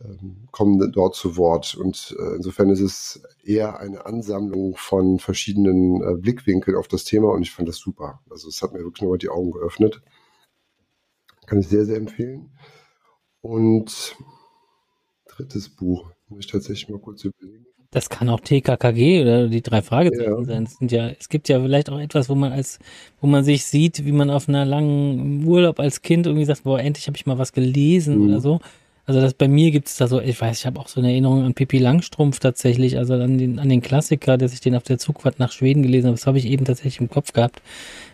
ähm, 0.03 0.47
kommen 0.51 0.91
dort 0.91 1.15
zu 1.15 1.37
Wort. 1.37 1.75
Und 1.75 2.15
äh, 2.19 2.35
insofern 2.35 2.69
ist 2.69 2.81
es 2.81 3.23
eher 3.43 3.79
eine 3.79 4.05
Ansammlung 4.05 4.75
von 4.75 5.19
verschiedenen 5.19 6.01
äh, 6.01 6.15
Blickwinkeln 6.15 6.77
auf 6.77 6.87
das 6.87 7.03
Thema 7.03 7.29
und 7.31 7.43
ich 7.43 7.51
fand 7.51 7.69
das 7.69 7.77
super. 7.77 8.19
Also 8.29 8.47
es 8.49 8.61
hat 8.61 8.73
mir 8.73 8.79
wirklich 8.79 9.03
nochmal 9.03 9.19
die 9.19 9.29
Augen 9.29 9.51
geöffnet. 9.51 10.01
Kann 11.45 11.59
ich 11.59 11.67
sehr, 11.67 11.85
sehr 11.85 11.97
empfehlen. 11.97 12.51
Und 13.41 14.15
drittes 15.41 15.69
Buch, 15.69 16.11
muss 16.29 16.45
ich 16.45 16.47
tatsächlich 16.47 16.89
mal 16.89 16.99
kurz 16.99 17.23
überlegen. 17.23 17.65
Das 17.93 18.09
kann 18.09 18.29
auch 18.29 18.39
TKKG 18.39 19.21
oder 19.21 19.49
die 19.49 19.61
drei 19.61 19.81
Fragezeichen 19.81 20.31
ja. 20.31 20.45
sein. 20.45 20.63
Es, 20.63 20.77
sind 20.77 20.93
ja, 20.93 21.09
es 21.09 21.27
gibt 21.27 21.49
ja 21.49 21.59
vielleicht 21.59 21.89
auch 21.89 21.99
etwas, 21.99 22.29
wo 22.29 22.35
man 22.35 22.53
als, 22.53 22.79
wo 23.19 23.27
man 23.27 23.43
sich 23.43 23.65
sieht, 23.65 24.05
wie 24.05 24.13
man 24.13 24.29
auf 24.29 24.47
einer 24.47 24.65
langen 24.65 25.45
Urlaub 25.45 25.77
als 25.79 26.01
Kind 26.01 26.25
irgendwie 26.25 26.45
sagt, 26.45 26.63
boah, 26.63 26.79
endlich 26.79 27.07
habe 27.07 27.17
ich 27.17 27.25
mal 27.25 27.37
was 27.37 27.51
gelesen 27.51 28.19
mhm. 28.19 28.29
oder 28.29 28.39
so. 28.39 28.61
Also 29.05 29.19
das 29.19 29.33
bei 29.33 29.49
mir 29.49 29.71
gibt 29.71 29.89
es 29.89 29.97
da 29.97 30.07
so, 30.07 30.21
ich 30.21 30.39
weiß, 30.39 30.59
ich 30.59 30.65
habe 30.65 30.79
auch 30.79 30.87
so 30.87 31.01
eine 31.01 31.11
Erinnerung 31.11 31.43
an 31.43 31.53
Pippi 31.53 31.79
Langstrumpf 31.79 32.39
tatsächlich, 32.39 32.97
also 32.97 33.15
an 33.15 33.37
den, 33.37 33.59
an 33.59 33.67
den 33.67 33.81
Klassiker, 33.81 34.37
dass 34.37 34.53
ich 34.53 34.61
den 34.61 34.75
auf 34.75 34.83
der 34.83 34.99
Zugfahrt 34.99 35.39
nach 35.39 35.51
Schweden 35.51 35.83
gelesen 35.83 36.07
habe. 36.07 36.15
Das 36.15 36.27
habe 36.27 36.37
ich 36.37 36.45
eben 36.45 36.63
tatsächlich 36.63 37.01
im 37.01 37.09
Kopf 37.09 37.33
gehabt. 37.33 37.61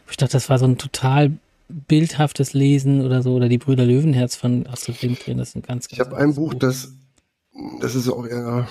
Ich 0.10 0.18
dachte, 0.18 0.34
das 0.34 0.50
war 0.50 0.58
so 0.58 0.66
ein 0.66 0.80
total 0.80 1.34
bildhaftes 1.70 2.54
Lesen 2.54 3.06
oder 3.06 3.22
so, 3.22 3.36
oder 3.36 3.50
die 3.50 3.58
Brüder 3.58 3.86
Löwenherz 3.86 4.36
von 4.36 4.66
Astrid 4.68 5.02
Lindgren, 5.02 5.38
das 5.38 5.50
ist 5.50 5.56
ein 5.56 5.62
ganz, 5.62 5.88
ganz 5.88 5.94
Ich 5.94 6.00
habe 6.00 6.18
ein 6.18 6.34
Buch, 6.34 6.54
Buch, 6.54 6.60
das 6.60 6.94
das 7.80 7.96
ist 7.96 8.10
auch 8.10 8.26
eher 8.26 8.67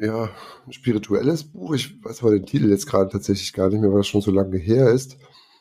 ja, 0.00 0.30
ein 0.66 0.72
spirituelles 0.72 1.44
Buch. 1.44 1.74
Ich 1.74 2.02
weiß 2.02 2.22
aber 2.22 2.32
den 2.32 2.46
Titel 2.46 2.70
jetzt 2.70 2.86
gerade 2.86 3.10
tatsächlich 3.10 3.52
gar 3.52 3.68
nicht 3.68 3.80
mehr, 3.80 3.90
weil 3.90 3.98
das 3.98 4.08
schon 4.08 4.22
so 4.22 4.30
lange 4.30 4.56
her 4.56 4.90
ist. 4.90 5.18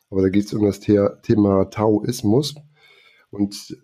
Aber 0.10 0.22
da 0.22 0.30
geht 0.30 0.46
es 0.46 0.54
um 0.54 0.66
das 0.66 0.82
The 0.82 1.08
Thema 1.22 1.70
Taoismus. 1.70 2.56
Und 3.32 3.78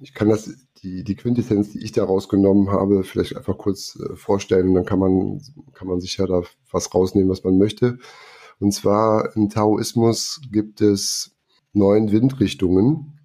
ich 0.00 0.14
kann 0.14 0.28
das, 0.28 0.50
die, 0.82 1.04
die 1.04 1.16
Quintessenz, 1.16 1.72
die 1.72 1.84
ich 1.84 1.92
da 1.92 2.04
rausgenommen 2.04 2.70
habe, 2.70 3.04
vielleicht 3.04 3.36
einfach 3.36 3.58
kurz 3.58 3.96
äh, 3.96 4.14
vorstellen. 4.14 4.68
Und 4.68 4.74
dann 4.74 4.86
kann 4.86 4.98
man, 4.98 5.42
kann 5.72 5.88
man 5.88 6.00
sich 6.00 6.16
ja 6.16 6.26
da 6.26 6.42
was 6.70 6.94
rausnehmen, 6.94 7.28
was 7.28 7.44
man 7.44 7.58
möchte. 7.58 7.98
Und 8.60 8.72
zwar 8.72 9.34
im 9.36 9.48
Taoismus 9.48 10.40
gibt 10.50 10.80
es 10.80 11.34
neun 11.72 12.12
Windrichtungen. 12.12 13.18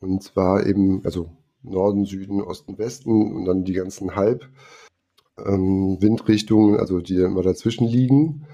Und 0.00 0.22
zwar 0.22 0.66
eben, 0.66 1.04
also 1.04 1.30
Norden, 1.62 2.04
Süden, 2.04 2.40
Osten, 2.40 2.78
Westen 2.78 3.34
und 3.34 3.44
dann 3.44 3.64
die 3.64 3.74
ganzen 3.74 4.16
Halbwindrichtungen, 4.16 6.74
ähm, 6.74 6.80
also 6.80 7.00
die 7.00 7.16
dann 7.16 7.32
immer 7.32 7.42
dazwischen 7.42 7.86
liegen. 7.86 8.46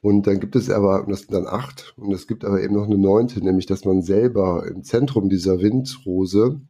Und 0.00 0.26
dann 0.26 0.38
gibt 0.38 0.54
es 0.54 0.68
aber, 0.68 1.04
und 1.04 1.10
das 1.10 1.20
sind 1.20 1.32
dann 1.32 1.46
acht, 1.46 1.94
und 1.96 2.12
es 2.12 2.26
gibt 2.26 2.44
aber 2.44 2.62
eben 2.62 2.74
noch 2.74 2.84
eine 2.84 2.98
neunte, 2.98 3.42
nämlich 3.42 3.64
dass 3.66 3.86
man 3.86 4.02
selber 4.02 4.66
im 4.66 4.84
Zentrum 4.84 5.30
dieser 5.30 5.60
Windrose 5.60 6.60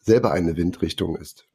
selber 0.00 0.32
eine 0.32 0.56
Windrichtung 0.56 1.16
ist. 1.16 1.48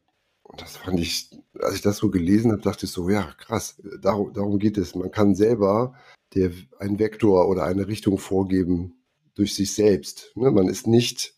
Und 0.44 0.62
das 0.62 0.78
fand 0.78 1.00
ich, 1.00 1.30
als 1.60 1.76
ich 1.76 1.82
das 1.82 1.98
so 1.98 2.10
gelesen 2.10 2.52
habe, 2.52 2.62
dachte 2.62 2.86
ich 2.86 2.92
so, 2.92 3.10
ja, 3.10 3.34
krass, 3.38 3.82
darum, 4.02 4.34
darum 4.34 4.60
geht 4.60 4.78
es. 4.78 4.96
Man 4.96 5.12
kann 5.12 5.36
selber 5.36 5.94
der, 6.36 6.52
einen 6.80 7.00
Vektor 7.00 7.50
oder 7.50 7.64
eine 7.64 7.88
Richtung 7.88 8.18
vorgeben 8.18 9.04
durch 9.36 9.56
sich 9.56 9.74
selbst. 9.74 10.32
Ne? 10.36 10.52
Man 10.52 10.68
ist 10.68 10.88
nicht 10.88 11.33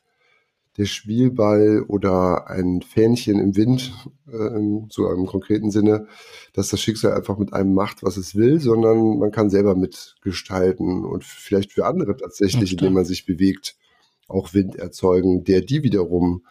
der 0.77 0.85
Spielball 0.85 1.83
oder 1.87 2.47
ein 2.49 2.81
Fähnchen 2.81 3.39
im 3.39 3.55
Wind, 3.55 3.93
äh, 4.27 4.87
so 4.89 5.07
einem 5.07 5.25
konkreten 5.25 5.71
Sinne, 5.71 6.07
dass 6.53 6.69
das 6.69 6.81
Schicksal 6.81 7.13
einfach 7.13 7.37
mit 7.37 7.53
einem 7.53 7.73
macht, 7.73 8.03
was 8.03 8.17
es 8.17 8.35
will, 8.35 8.59
sondern 8.59 9.17
man 9.19 9.31
kann 9.31 9.49
selber 9.49 9.75
mitgestalten 9.75 11.05
und 11.05 11.23
vielleicht 11.23 11.71
für 11.71 11.85
andere 11.85 12.17
tatsächlich, 12.17 12.73
indem 12.73 12.93
man 12.93 13.05
sich 13.05 13.25
bewegt, 13.25 13.77
auch 14.27 14.53
Wind 14.53 14.75
erzeugen, 14.75 15.43
der 15.43 15.61
die 15.61 15.83
wiederum 15.83 16.43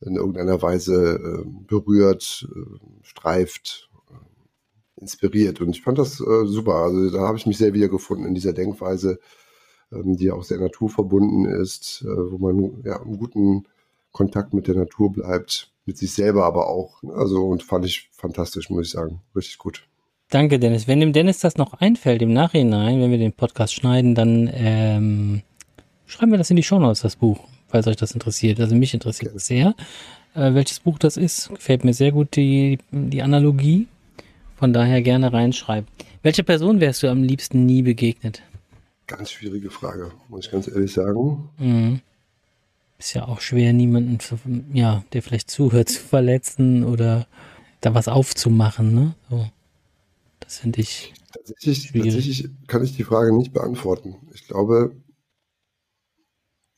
in 0.00 0.16
irgendeiner 0.16 0.60
Weise 0.60 1.44
äh, 1.44 1.48
berührt, 1.66 2.46
äh, 2.54 2.78
streift, 3.02 3.88
äh, 4.10 5.00
inspiriert. 5.00 5.60
Und 5.60 5.70
ich 5.70 5.82
fand 5.82 5.98
das 5.98 6.20
äh, 6.20 6.46
super. 6.46 6.74
Also 6.74 7.10
da 7.10 7.20
habe 7.20 7.38
ich 7.38 7.46
mich 7.46 7.58
sehr 7.58 7.72
wiedergefunden 7.72 8.26
in 8.26 8.34
dieser 8.34 8.52
Denkweise, 8.52 9.20
ähm, 9.92 10.16
die 10.16 10.30
auch 10.30 10.42
sehr 10.42 10.58
naturverbunden 10.58 11.44
ist, 11.46 12.02
äh, 12.04 12.32
wo 12.32 12.38
man 12.38 12.82
ja 12.84 13.00
einen 13.00 13.18
guten 13.18 13.64
Kontakt 14.12 14.54
mit 14.54 14.68
der 14.68 14.74
Natur 14.74 15.12
bleibt, 15.12 15.72
mit 15.86 15.98
sich 15.98 16.12
selber 16.12 16.44
aber 16.44 16.68
auch. 16.68 17.02
Also 17.14 17.46
und 17.46 17.62
fand 17.62 17.84
ich 17.84 18.10
fantastisch, 18.12 18.70
muss 18.70 18.86
ich 18.86 18.92
sagen. 18.92 19.20
Richtig 19.34 19.58
gut. 19.58 19.86
Danke, 20.28 20.58
Dennis. 20.58 20.88
Wenn 20.88 21.00
dem 21.00 21.12
Dennis 21.12 21.40
das 21.40 21.56
noch 21.56 21.74
einfällt 21.74 22.22
im 22.22 22.32
Nachhinein, 22.32 23.00
wenn 23.00 23.10
wir 23.10 23.18
den 23.18 23.32
Podcast 23.32 23.74
schneiden, 23.74 24.14
dann 24.14 24.50
ähm, 24.52 25.42
schreiben 26.06 26.30
wir 26.30 26.38
das 26.38 26.50
in 26.50 26.56
die 26.56 26.62
Shownotes, 26.62 27.00
das 27.00 27.16
Buch, 27.16 27.40
falls 27.68 27.86
euch 27.86 27.96
das 27.96 28.12
interessiert. 28.12 28.60
Also 28.60 28.74
mich 28.74 28.94
interessiert 28.94 29.34
es 29.34 29.46
sehr, 29.46 29.74
äh, 30.34 30.54
welches 30.54 30.80
Buch 30.80 30.98
das 30.98 31.16
ist. 31.16 31.50
Gefällt 31.50 31.84
mir 31.84 31.92
sehr 31.92 32.12
gut 32.12 32.36
die, 32.36 32.78
die 32.90 33.22
Analogie. 33.22 33.88
Von 34.56 34.72
daher 34.72 35.02
gerne 35.02 35.32
reinschreiben. 35.32 35.88
Welche 36.22 36.44
Person 36.44 36.80
wärst 36.80 37.02
du 37.02 37.10
am 37.10 37.24
liebsten 37.24 37.66
nie 37.66 37.82
begegnet? 37.82 38.42
Ganz 39.08 39.32
schwierige 39.32 39.70
Frage, 39.70 40.12
muss 40.28 40.46
ich 40.46 40.52
ganz 40.52 40.68
ehrlich 40.68 40.92
sagen. 40.92 41.50
Mhm 41.58 42.00
ist 43.02 43.14
ja 43.14 43.26
auch 43.26 43.40
schwer, 43.40 43.72
niemanden, 43.72 44.20
zu, 44.20 44.38
ja, 44.72 45.04
der 45.12 45.22
vielleicht 45.22 45.50
zuhört, 45.50 45.88
zu 45.88 46.00
verletzen 46.00 46.84
oder 46.84 47.26
da 47.80 47.94
was 47.94 48.08
aufzumachen. 48.08 48.94
Ne? 48.94 49.14
So. 49.28 49.46
Das 50.40 50.58
finde 50.58 50.80
ich. 50.80 51.12
Tatsächlich, 51.32 51.92
tatsächlich 51.92 52.48
kann 52.66 52.84
ich 52.84 52.96
die 52.96 53.04
Frage 53.04 53.36
nicht 53.36 53.52
beantworten. 53.52 54.16
Ich 54.34 54.46
glaube, 54.46 54.94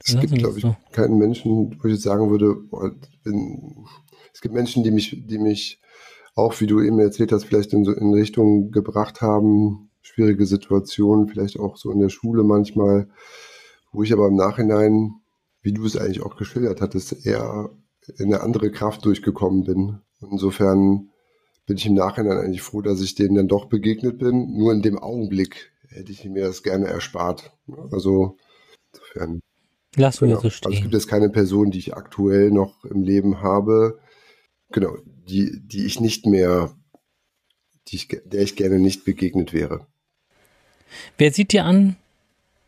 es 0.02 0.18
gibt, 0.18 0.34
glaube 0.34 0.58
ich, 0.58 0.62
so. 0.62 0.76
keinen 0.92 1.18
Menschen, 1.18 1.78
wo 1.80 1.88
ich 1.88 1.94
jetzt 1.94 2.04
sagen 2.04 2.30
würde, 2.30 2.56
in, 3.24 3.87
es 4.32 4.40
gibt 4.40 4.54
Menschen, 4.54 4.82
die 4.82 4.90
mich, 4.90 5.24
die 5.26 5.38
mich 5.38 5.80
auch, 6.34 6.58
wie 6.60 6.66
du 6.66 6.80
eben 6.80 6.98
erzählt 7.00 7.32
hast, 7.32 7.44
vielleicht 7.44 7.72
in, 7.72 7.84
in 7.84 8.14
Richtung 8.14 8.70
gebracht 8.70 9.20
haben, 9.20 9.90
schwierige 10.02 10.46
Situationen, 10.46 11.28
vielleicht 11.28 11.58
auch 11.58 11.76
so 11.76 11.90
in 11.90 12.00
der 12.00 12.10
Schule 12.10 12.44
manchmal, 12.44 13.08
wo 13.92 14.02
ich 14.02 14.12
aber 14.12 14.28
im 14.28 14.37
Nachhinein 14.37 15.14
wie 15.64 15.72
du 15.72 15.85
es 15.85 15.96
eigentlich 15.96 16.22
auch 16.22 16.37
geschildert 16.37 16.81
hattest, 16.81 17.27
eher 17.27 17.70
in 18.18 18.27
eine 18.27 18.42
andere 18.42 18.70
Kraft 18.70 19.05
durchgekommen 19.05 19.64
bin. 19.64 19.98
insofern 20.20 21.09
bin 21.66 21.79
ich 21.79 21.87
im 21.87 21.94
Nachhinein 21.94 22.37
eigentlich 22.37 22.61
froh, 22.61 22.83
dass 22.83 23.00
ich 23.00 23.14
denen 23.14 23.35
dann 23.35 23.48
doch 23.48 23.64
begegnet 23.66 24.18
bin. 24.18 24.57
Nur 24.59 24.72
in 24.72 24.83
dem 24.83 24.98
Augenblick 24.98 25.72
hätte 25.88 26.12
ich 26.12 26.22
mir 26.27 26.44
das 26.44 26.62
gerne 26.62 26.87
erspart. 26.87 27.53
Also 27.90 28.37
insofern. 28.92 29.40
Lass 29.96 30.18
genau. 30.18 30.38
so 30.40 30.50
stehen. 30.50 30.66
Also 30.66 30.77
es 30.77 30.83
gibt 30.83 30.94
jetzt 30.94 31.09
keine 31.09 31.31
Person, 31.31 31.70
die 31.70 31.79
ich 31.79 31.96
aktuell 31.96 32.50
noch 32.50 32.85
im 32.85 33.03
Leben 33.03 33.40
habe, 33.40 33.98
genau, 34.70 34.96
die, 35.07 35.62
die 35.64 35.87
ich 35.87 36.00
nicht 36.00 36.27
mehr, 36.27 36.74
die 37.88 37.96
ich, 37.96 38.09
der 38.09 38.42
ich 38.42 38.57
gerne 38.57 38.79
nicht 38.79 39.07
begegnet 39.07 39.55
wäre. 39.55 39.87
Wer 41.16 41.33
sieht 41.33 41.53
dir 41.53 41.64
an, 41.64 41.96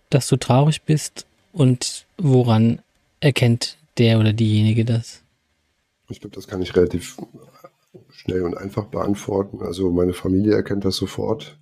dass 0.09 0.29
du 0.29 0.37
traurig 0.37 0.83
bist 0.83 1.27
und 1.53 2.07
woran 2.17 2.81
erkennt 3.21 3.77
der 3.99 4.19
oder 4.21 4.33
diejenige 4.33 4.85
das? 4.85 5.23
Ich 6.09 6.21
glaube, 6.21 6.37
das 6.37 6.47
kann 6.47 6.63
ich 6.63 6.77
relativ 6.77 7.17
schnell 8.11 8.43
und 8.43 8.57
einfach 8.57 8.87
beantworten. 8.87 9.63
Also 9.63 9.91
meine 9.91 10.13
Familie 10.13 10.55
erkennt 10.55 10.85
das 10.85 10.97
sofort, 10.97 11.59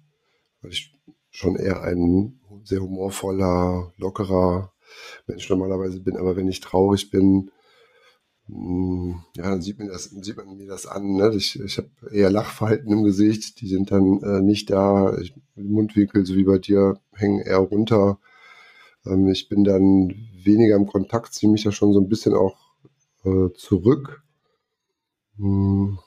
weil 0.61 0.73
ich 0.73 0.93
schon 1.31 1.57
eher 1.57 1.83
ein 1.83 2.41
sehr 2.65 2.81
humorvoller, 2.81 3.93
lockerer 3.97 4.73
Mensch 5.27 5.49
normalerweise 5.49 6.01
bin. 6.01 6.17
Aber 6.17 6.37
wenn 6.37 6.49
ich 6.49 6.61
traurig 6.61 7.11
bin, 7.11 7.51
hm, 8.47 9.23
ja, 9.37 9.45
dann 9.45 9.63
sieht 9.63 9.79
man, 9.79 9.89
das, 9.89 10.05
sieht 10.05 10.37
man 10.37 10.57
mir 10.57 10.67
das 10.67 10.87
an. 10.87 11.15
Ne? 11.15 11.33
Ich, 11.35 11.59
ich 11.59 11.79
habe 11.79 11.89
eher 12.13 12.31
Lachverhalten 12.31 12.93
im 12.93 13.05
Gesicht, 13.05 13.61
die 13.61 13.69
sind 13.69 13.91
dann 13.91 14.23
äh, 14.23 14.41
nicht 14.41 14.71
da. 14.71 15.17
Ich, 15.19 15.35
Mundwinkel, 15.55 16.27
so 16.27 16.35
wie 16.35 16.45
bei 16.45 16.59
dir, 16.59 17.01
hängen 17.15 17.41
eher 17.41 17.59
runter. 17.59 18.19
Ähm, 19.07 19.29
ich 19.29 19.49
bin 19.49 19.65
dann 19.65 20.15
weniger 20.47 20.77
im 20.77 20.87
Kontakt, 20.87 21.35
ziehe 21.35 21.51
mich 21.51 21.65
ja 21.65 21.73
schon 21.73 21.93
so 21.93 22.01
ein 22.01 22.09
bisschen 22.09 22.35
auch 22.35 22.57
äh, 23.25 23.53
zurück. 23.55 24.23
Hm. 25.39 25.99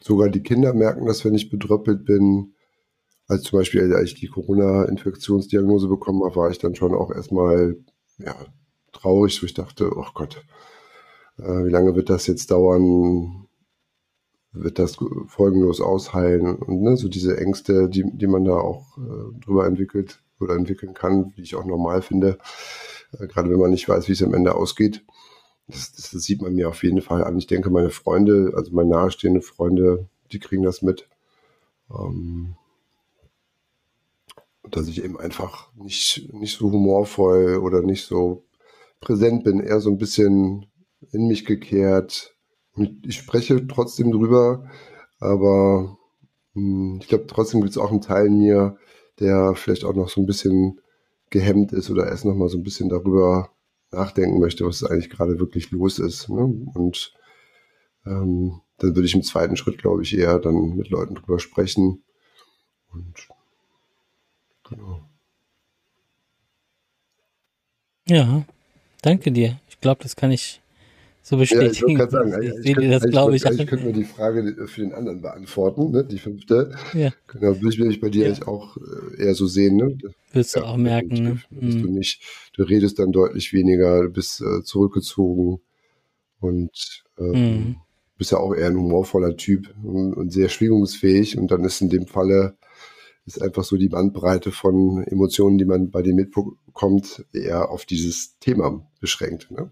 Sogar 0.00 0.28
die 0.28 0.42
Kinder 0.42 0.74
merken 0.74 1.06
das, 1.06 1.24
wenn 1.24 1.34
ich 1.34 1.50
bedröppelt 1.50 2.04
bin. 2.04 2.54
Als 3.26 3.44
zum 3.44 3.58
Beispiel, 3.58 3.94
als 3.94 4.10
ich 4.10 4.14
die 4.20 4.28
Corona-Infektionsdiagnose 4.28 5.88
bekommen 5.88 6.22
habe, 6.24 6.36
war 6.36 6.50
ich 6.50 6.58
dann 6.58 6.74
schon 6.74 6.94
auch 6.94 7.10
erstmal 7.10 7.76
ja, 8.18 8.34
traurig, 8.92 9.40
wo 9.40 9.46
ich 9.46 9.54
dachte, 9.54 9.90
oh 9.96 10.06
Gott, 10.12 10.44
äh, 11.38 11.64
wie 11.64 11.70
lange 11.70 11.96
wird 11.96 12.10
das 12.10 12.26
jetzt 12.26 12.50
dauern? 12.50 13.46
Wird 14.52 14.78
das 14.78 14.98
folgenlos 15.26 15.80
ausheilen? 15.80 16.54
Und 16.56 16.82
ne, 16.82 16.96
so 16.96 17.08
diese 17.08 17.38
Ängste, 17.38 17.88
die, 17.88 18.04
die 18.12 18.26
man 18.26 18.44
da 18.44 18.56
auch 18.56 18.98
äh, 18.98 19.40
drüber 19.40 19.66
entwickelt 19.66 20.22
oder 20.38 20.54
entwickeln 20.54 20.94
kann, 20.94 21.32
wie 21.34 21.42
ich 21.42 21.56
auch 21.56 21.64
normal 21.64 22.02
finde, 22.02 22.38
gerade 23.18 23.50
wenn 23.50 23.58
man 23.58 23.70
nicht 23.70 23.88
weiß, 23.88 24.08
wie 24.08 24.12
es 24.12 24.22
am 24.22 24.34
Ende 24.34 24.54
ausgeht. 24.54 25.04
Das, 25.66 25.92
das, 25.92 26.10
sieht 26.10 26.42
man 26.42 26.54
mir 26.54 26.68
auf 26.68 26.82
jeden 26.82 27.00
Fall 27.00 27.24
an. 27.24 27.38
Ich 27.38 27.46
denke, 27.46 27.70
meine 27.70 27.90
Freunde, 27.90 28.52
also 28.54 28.72
meine 28.72 28.90
nahestehenden 28.90 29.42
Freunde, 29.42 30.08
die 30.30 30.38
kriegen 30.38 30.62
das 30.62 30.82
mit. 30.82 31.08
Ähm, 31.90 32.56
dass 34.70 34.88
ich 34.88 35.02
eben 35.04 35.18
einfach 35.18 35.72
nicht, 35.74 36.28
nicht 36.32 36.58
so 36.58 36.70
humorvoll 36.70 37.58
oder 37.58 37.82
nicht 37.82 38.06
so 38.06 38.44
präsent 39.00 39.44
bin, 39.44 39.60
eher 39.60 39.80
so 39.80 39.90
ein 39.90 39.98
bisschen 39.98 40.66
in 41.12 41.28
mich 41.28 41.44
gekehrt. 41.44 42.34
Ich 43.02 43.16
spreche 43.16 43.66
trotzdem 43.66 44.10
drüber, 44.10 44.68
aber 45.20 45.96
hm, 46.54 46.98
ich 47.00 47.08
glaube, 47.08 47.26
trotzdem 47.26 47.60
gibt 47.60 47.70
es 47.70 47.78
auch 47.78 47.90
einen 47.90 48.00
Teil 48.00 48.26
in 48.26 48.38
mir, 48.38 48.76
der 49.20 49.54
vielleicht 49.54 49.84
auch 49.84 49.94
noch 49.94 50.08
so 50.08 50.20
ein 50.20 50.26
bisschen 50.26 50.80
gehemmt 51.34 51.72
ist 51.72 51.90
oder 51.90 52.06
erst 52.06 52.24
noch 52.24 52.36
mal 52.36 52.48
so 52.48 52.56
ein 52.56 52.62
bisschen 52.62 52.88
darüber 52.88 53.50
nachdenken 53.90 54.38
möchte, 54.38 54.64
was 54.64 54.84
eigentlich 54.84 55.10
gerade 55.10 55.40
wirklich 55.40 55.72
los 55.72 55.98
ist. 55.98 56.28
Ne? 56.28 56.44
Und 56.74 57.12
ähm, 58.06 58.60
dann 58.78 58.94
würde 58.94 59.04
ich 59.06 59.16
im 59.16 59.22
zweiten 59.22 59.56
Schritt, 59.56 59.78
glaube 59.78 60.02
ich, 60.02 60.16
eher 60.16 60.38
dann 60.38 60.76
mit 60.76 60.90
Leuten 60.90 61.16
drüber 61.16 61.40
sprechen. 61.40 62.04
Und 62.92 63.28
genau. 64.68 65.02
Ja, 68.06 68.44
danke 69.02 69.32
dir. 69.32 69.60
Ich 69.68 69.80
glaube, 69.80 70.04
das 70.04 70.14
kann 70.14 70.30
ich 70.30 70.60
so 71.26 71.38
bestätigen. 71.38 71.96
Ja, 71.98 72.04
ich 72.04 72.10
sagen, 72.10 72.42
ich, 72.42 72.66
ich, 72.66 72.74
könnte, 72.74 72.90
das, 72.90 73.10
glaube 73.10 73.34
ich. 73.34 73.44
Ich 73.44 73.66
könnte 73.66 73.86
mir 73.86 73.94
die 73.94 74.04
Frage 74.04 74.66
für 74.66 74.82
den 74.82 74.92
anderen 74.92 75.22
beantworten, 75.22 75.90
ne? 75.90 76.04
die 76.04 76.18
fünfte. 76.18 76.76
Ja. 76.92 77.12
Genau, 77.28 77.58
würde 77.62 77.90
ich 77.90 78.00
bei 78.00 78.10
dir 78.10 78.28
ja. 78.28 78.46
auch 78.46 78.76
äh, 78.76 79.24
eher 79.24 79.34
so 79.34 79.46
sehen. 79.46 79.76
Ne? 79.76 79.96
Wirst 80.32 80.54
ja, 80.54 80.60
du 80.60 80.66
auch 80.66 80.76
merken. 80.76 81.14
Ne? 81.14 81.40
Du, 81.50 81.66
du, 81.66 81.90
nicht, 81.90 82.22
du 82.52 82.62
redest 82.62 82.98
dann 82.98 83.10
deutlich 83.10 83.54
weniger, 83.54 84.02
du 84.02 84.10
bist 84.10 84.42
äh, 84.42 84.62
zurückgezogen 84.64 85.60
und 86.40 87.04
ähm, 87.18 87.30
mhm. 87.32 87.76
bist 88.18 88.32
ja 88.32 88.38
auch 88.38 88.54
eher 88.54 88.66
ein 88.66 88.76
humorvoller 88.76 89.34
Typ 89.38 89.74
und, 89.82 90.12
und 90.12 90.30
sehr 90.30 90.50
schwingungsfähig. 90.50 91.38
Und 91.38 91.50
dann 91.50 91.64
ist 91.64 91.80
in 91.80 91.88
dem 91.88 92.06
Falle 92.06 92.58
ist 93.24 93.40
einfach 93.40 93.64
so 93.64 93.78
die 93.78 93.88
Bandbreite 93.88 94.52
von 94.52 95.02
Emotionen, 95.04 95.56
die 95.56 95.64
man 95.64 95.90
bei 95.90 96.02
dir 96.02 96.12
mitbekommt, 96.12 97.24
eher 97.32 97.70
auf 97.70 97.86
dieses 97.86 98.38
Thema 98.40 98.86
beschränkt. 99.00 99.50
Ne? 99.50 99.70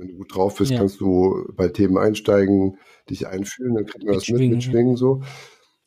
Wenn 0.00 0.08
du 0.08 0.14
gut 0.14 0.34
drauf 0.34 0.56
bist, 0.56 0.70
ja. 0.70 0.78
kannst 0.78 1.00
du 1.00 1.44
bei 1.54 1.68
Themen 1.68 1.98
einsteigen, 1.98 2.78
dich 3.08 3.26
einfühlen, 3.26 3.74
dann 3.74 3.86
kriegt 3.86 4.04
man 4.04 4.14
das 4.14 4.28
mit, 4.28 4.50
mitschwingen 4.50 4.96
so. 4.96 5.22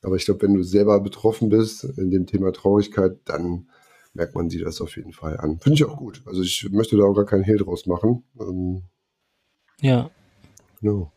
Aber 0.03 0.15
ich 0.15 0.25
glaube, 0.25 0.41
wenn 0.43 0.53
du 0.53 0.63
selber 0.63 0.99
betroffen 0.99 1.49
bist 1.49 1.83
in 1.83 2.11
dem 2.11 2.27
Thema 2.27 2.51
Traurigkeit, 2.51 3.17
dann 3.25 3.67
merkt 4.13 4.35
man 4.35 4.49
sich 4.49 4.63
das 4.63 4.81
auf 4.81 4.95
jeden 4.95 5.13
Fall 5.13 5.37
an. 5.37 5.59
Finde 5.59 5.75
ich 5.75 5.85
auch 5.85 5.97
gut. 5.97 6.21
Also 6.25 6.43
ich 6.43 6.67
möchte 6.71 6.97
da 6.97 7.03
auch 7.05 7.15
gar 7.15 7.25
keinen 7.25 7.43
Hehl 7.43 7.57
draus 7.57 7.85
machen. 7.87 8.23
Ähm, 8.39 8.83
ja. 9.81 10.11
Genau. 10.81 11.11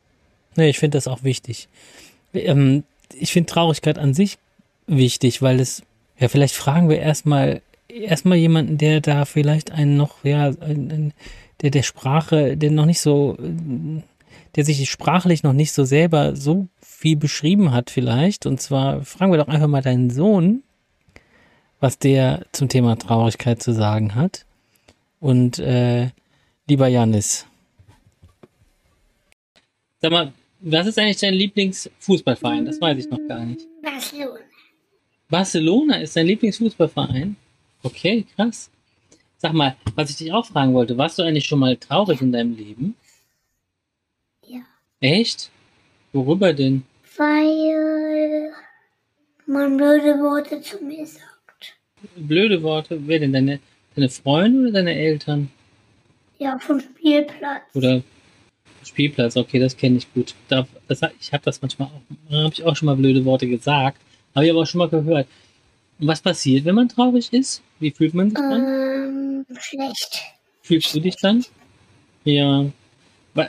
Nee, 0.56 0.70
ich 0.70 0.78
finde 0.78 0.96
das 0.96 1.08
auch 1.08 1.22
wichtig. 1.22 1.68
Ähm, 2.32 2.84
ich 3.14 3.32
finde 3.32 3.52
Traurigkeit 3.52 3.98
an 3.98 4.14
sich 4.14 4.38
wichtig, 4.86 5.42
weil 5.42 5.60
es, 5.60 5.82
ja, 6.18 6.28
vielleicht 6.28 6.54
fragen 6.54 6.88
wir 6.88 6.98
erstmal, 6.98 7.60
erstmal 7.88 8.38
jemanden, 8.38 8.78
der 8.78 9.00
da 9.00 9.24
vielleicht 9.24 9.72
einen 9.72 9.96
noch, 9.96 10.24
ja, 10.24 10.46
ein, 10.60 10.90
ein, 10.90 11.14
der 11.62 11.70
der 11.70 11.82
Sprache, 11.82 12.56
der 12.56 12.70
noch 12.70 12.86
nicht 12.86 13.00
so, 13.00 13.36
der 14.54 14.64
sich 14.64 14.88
sprachlich 14.90 15.42
noch 15.42 15.52
nicht 15.52 15.72
so 15.72 15.84
selber 15.84 16.36
so 16.36 16.68
viel 16.80 17.16
beschrieben 17.16 17.72
hat 17.72 17.90
vielleicht. 17.90 18.46
Und 18.46 18.60
zwar 18.60 19.02
fragen 19.02 19.32
wir 19.32 19.38
doch 19.38 19.48
einfach 19.48 19.68
mal 19.68 19.82
deinen 19.82 20.10
Sohn, 20.10 20.62
was 21.80 21.98
der 21.98 22.46
zum 22.52 22.68
Thema 22.68 22.96
Traurigkeit 22.96 23.62
zu 23.62 23.72
sagen 23.72 24.14
hat. 24.14 24.44
Und 25.20 25.58
äh, 25.58 26.10
lieber 26.68 26.88
Janis, 26.88 27.46
sag 30.00 30.10
mal, 30.10 30.32
was 30.60 30.86
ist 30.86 30.98
eigentlich 30.98 31.18
dein 31.18 31.34
Lieblingsfußballverein? 31.34 32.64
Das 32.64 32.80
weiß 32.80 32.98
ich 32.98 33.10
noch 33.10 33.20
gar 33.28 33.44
nicht. 33.44 33.66
Barcelona. 33.82 34.40
Barcelona 35.28 35.96
ist 35.96 36.16
dein 36.16 36.26
Lieblingsfußballverein? 36.26 37.36
Okay, 37.82 38.26
krass. 38.34 38.70
Sag 39.38 39.52
mal, 39.52 39.76
was 39.94 40.10
ich 40.10 40.16
dich 40.16 40.32
auch 40.32 40.46
fragen 40.46 40.72
wollte, 40.72 40.96
warst 40.96 41.18
du 41.18 41.22
eigentlich 41.22 41.44
schon 41.44 41.58
mal 41.58 41.76
traurig 41.76 42.20
in 42.22 42.32
deinem 42.32 42.56
Leben? 42.56 42.96
Ja. 44.46 44.60
Echt? 45.00 45.50
Worüber 46.12 46.52
denn? 46.54 46.84
Weil 47.16 48.52
man 49.46 49.76
blöde 49.76 50.18
Worte 50.20 50.60
zu 50.62 50.82
mir 50.82 51.06
sagt. 51.06 51.76
Blöde 52.16 52.62
Worte? 52.62 52.98
Wer 53.06 53.20
denn? 53.20 53.32
Deine, 53.32 53.60
deine 53.94 54.08
Freunde 54.08 54.60
oder 54.62 54.72
deine 54.72 54.94
Eltern? 54.94 55.50
Ja, 56.38 56.58
vom 56.58 56.80
Spielplatz. 56.80 57.62
Oder 57.74 58.02
Spielplatz, 58.84 59.36
okay, 59.36 59.58
das 59.58 59.76
kenne 59.76 59.98
ich 59.98 60.12
gut. 60.14 60.34
Da, 60.48 60.66
das, 60.88 61.00
ich 61.20 61.32
habe 61.32 61.44
das 61.44 61.60
manchmal 61.60 61.88
auch, 61.88 62.32
habe 62.32 62.54
ich 62.54 62.64
auch 62.64 62.76
schon 62.76 62.86
mal 62.86 62.96
blöde 62.96 63.24
Worte 63.24 63.46
gesagt. 63.46 64.00
Habe 64.34 64.46
ich 64.46 64.50
aber 64.50 64.60
auch 64.60 64.66
schon 64.66 64.78
mal 64.78 64.88
gehört. 64.88 65.26
Und 65.98 66.08
was 66.08 66.20
passiert, 66.20 66.64
wenn 66.64 66.74
man 66.74 66.88
traurig 66.88 67.32
ist? 67.32 67.62
Wie 67.80 67.90
fühlt 67.90 68.14
man 68.14 68.30
sich 68.30 68.38
dann? 68.38 68.64
Ähm, 68.64 69.46
schlecht. 69.58 70.22
Fühlst 70.62 70.94
du 70.94 71.00
dich 71.00 71.16
dann? 71.16 71.44
Ja. 72.24 72.66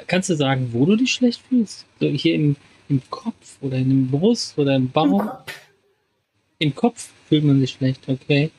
Kannst 0.07 0.29
du 0.29 0.35
sagen, 0.35 0.69
wo 0.71 0.85
du 0.85 0.95
dich 0.95 1.13
schlecht 1.13 1.41
fühlst? 1.47 1.85
So 1.99 2.07
hier 2.07 2.35
im, 2.35 2.55
im 2.89 3.01
Kopf 3.09 3.57
oder 3.61 3.77
in 3.77 3.89
der 4.11 4.17
Brust 4.17 4.57
oder 4.57 4.75
im 4.75 4.89
Bauch? 4.89 5.21
Im 5.21 5.27
Kopf. 5.27 5.53
Im 6.59 6.75
Kopf 6.75 7.09
fühlt 7.27 7.43
man 7.43 7.59
sich 7.59 7.71
schlecht, 7.71 8.01
okay. 8.07 8.51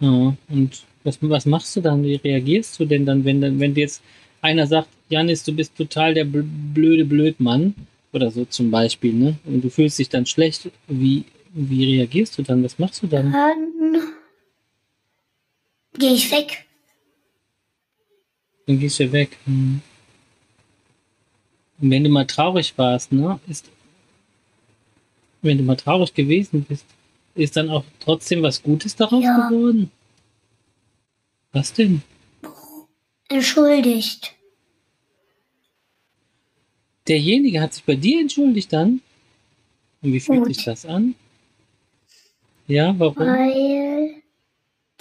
Ja, 0.00 0.36
und 0.48 0.82
was, 1.04 1.18
was 1.20 1.46
machst 1.46 1.74
du 1.76 1.80
dann? 1.80 2.04
Wie 2.04 2.14
reagierst 2.16 2.78
du 2.78 2.84
denn 2.84 3.04
dann, 3.04 3.24
wenn, 3.24 3.58
wenn 3.58 3.74
dir 3.74 3.80
jetzt 3.82 4.02
einer 4.40 4.66
sagt, 4.66 4.88
Janis, 5.08 5.42
du 5.42 5.52
bist 5.52 5.76
total 5.76 6.14
der 6.14 6.24
blöde 6.24 7.04
Blödmann 7.04 7.74
oder 8.12 8.30
so 8.30 8.44
zum 8.44 8.70
Beispiel, 8.70 9.12
ne? 9.12 9.38
Und 9.44 9.62
du 9.62 9.70
fühlst 9.70 9.98
dich 9.98 10.08
dann 10.08 10.26
schlecht, 10.26 10.70
wie, 10.86 11.24
wie 11.52 11.96
reagierst 11.96 12.38
du 12.38 12.42
dann? 12.42 12.62
Was 12.62 12.78
machst 12.78 13.02
du 13.02 13.06
dann? 13.06 13.32
Dann 13.32 14.02
gehe 15.98 16.12
ich 16.12 16.30
weg. 16.30 16.66
Dann 18.66 18.78
gehst 18.78 19.00
du 19.00 19.10
weg. 19.12 19.36
Hm. 19.44 19.80
Und 21.80 21.90
wenn 21.90 22.04
du 22.04 22.10
mal 22.10 22.26
traurig 22.26 22.76
warst, 22.76 23.12
ne, 23.12 23.38
ist, 23.48 23.70
wenn 25.42 25.58
du 25.58 25.64
mal 25.64 25.76
traurig 25.76 26.12
gewesen 26.12 26.64
bist, 26.68 26.84
ist 27.34 27.56
dann 27.56 27.70
auch 27.70 27.84
trotzdem 28.00 28.42
was 28.42 28.62
Gutes 28.62 28.96
daraus 28.96 29.22
ja. 29.22 29.48
geworden? 29.48 29.90
Was 31.52 31.72
denn? 31.72 32.02
Entschuldigt. 33.28 34.34
Derjenige 37.06 37.60
hat 37.60 37.74
sich 37.74 37.84
bei 37.84 37.94
dir 37.94 38.20
entschuldigt 38.20 38.72
dann? 38.72 39.00
Und 40.02 40.12
wie 40.12 40.20
fühlt 40.20 40.44
Gut. 40.44 40.54
sich 40.54 40.64
das 40.64 40.84
an? 40.84 41.14
Ja, 42.68 42.94
warum? 42.98 43.16
Weil 43.16 44.22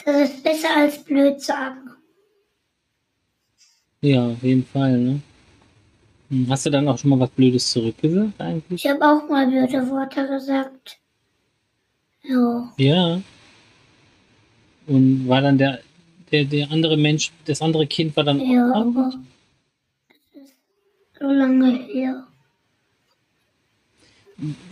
das 0.06 0.30
ist 0.30 0.44
besser 0.44 0.70
als 0.78 1.04
blöd 1.04 1.42
sagen. 1.42 1.92
Ja, 4.02 4.26
auf 4.28 4.42
jeden 4.42 4.66
Fall, 4.66 4.98
ne? 4.98 5.22
Hm, 6.30 6.48
hast 6.50 6.66
du 6.66 6.70
dann 6.70 6.88
auch 6.88 6.98
schon 6.98 7.10
mal 7.10 7.20
was 7.20 7.30
Blödes 7.32 7.70
zurückgesagt 7.70 8.40
eigentlich? 8.40 8.86
Ich 8.86 8.90
habe 8.90 9.06
auch 9.06 9.30
mal 9.30 9.48
blöde 9.48 9.90
Worte 9.90 10.26
gesagt. 10.28 10.98
Ja. 12.24 12.74
Ja. 12.78 13.22
Und 14.88 15.28
war 15.28 15.42
dann 15.42 15.58
der, 15.58 15.82
der, 16.32 16.46
der 16.46 16.72
andere 16.72 16.96
Mensch, 16.96 17.34
das 17.46 17.62
andere 17.62 17.86
Kind 17.86 18.16
war 18.16 18.24
dann 18.24 18.40
ja, 18.40 18.72
auch 18.72 18.76
aber 18.76 19.14
das 20.08 20.42
ist 20.42 20.56
so 21.20 21.28
lange 21.28 21.80
her. 21.84 22.28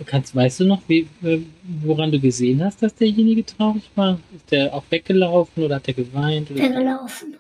Kannst, 0.06 0.36
weißt 0.36 0.60
du 0.60 0.66
noch, 0.66 0.82
wie, 0.88 1.08
äh, 1.24 1.40
woran 1.82 2.12
du 2.12 2.20
gesehen 2.20 2.64
hast, 2.64 2.84
dass 2.84 2.94
derjenige 2.94 3.44
traurig 3.44 3.90
war? 3.96 4.20
Ist 4.36 4.52
der 4.52 4.74
auch 4.74 4.84
weggelaufen 4.90 5.64
oder 5.64 5.76
hat 5.76 5.88
er 5.88 5.96
geweint? 5.96 6.52
Oder 6.52 6.64
weggelaufen. 6.64 7.36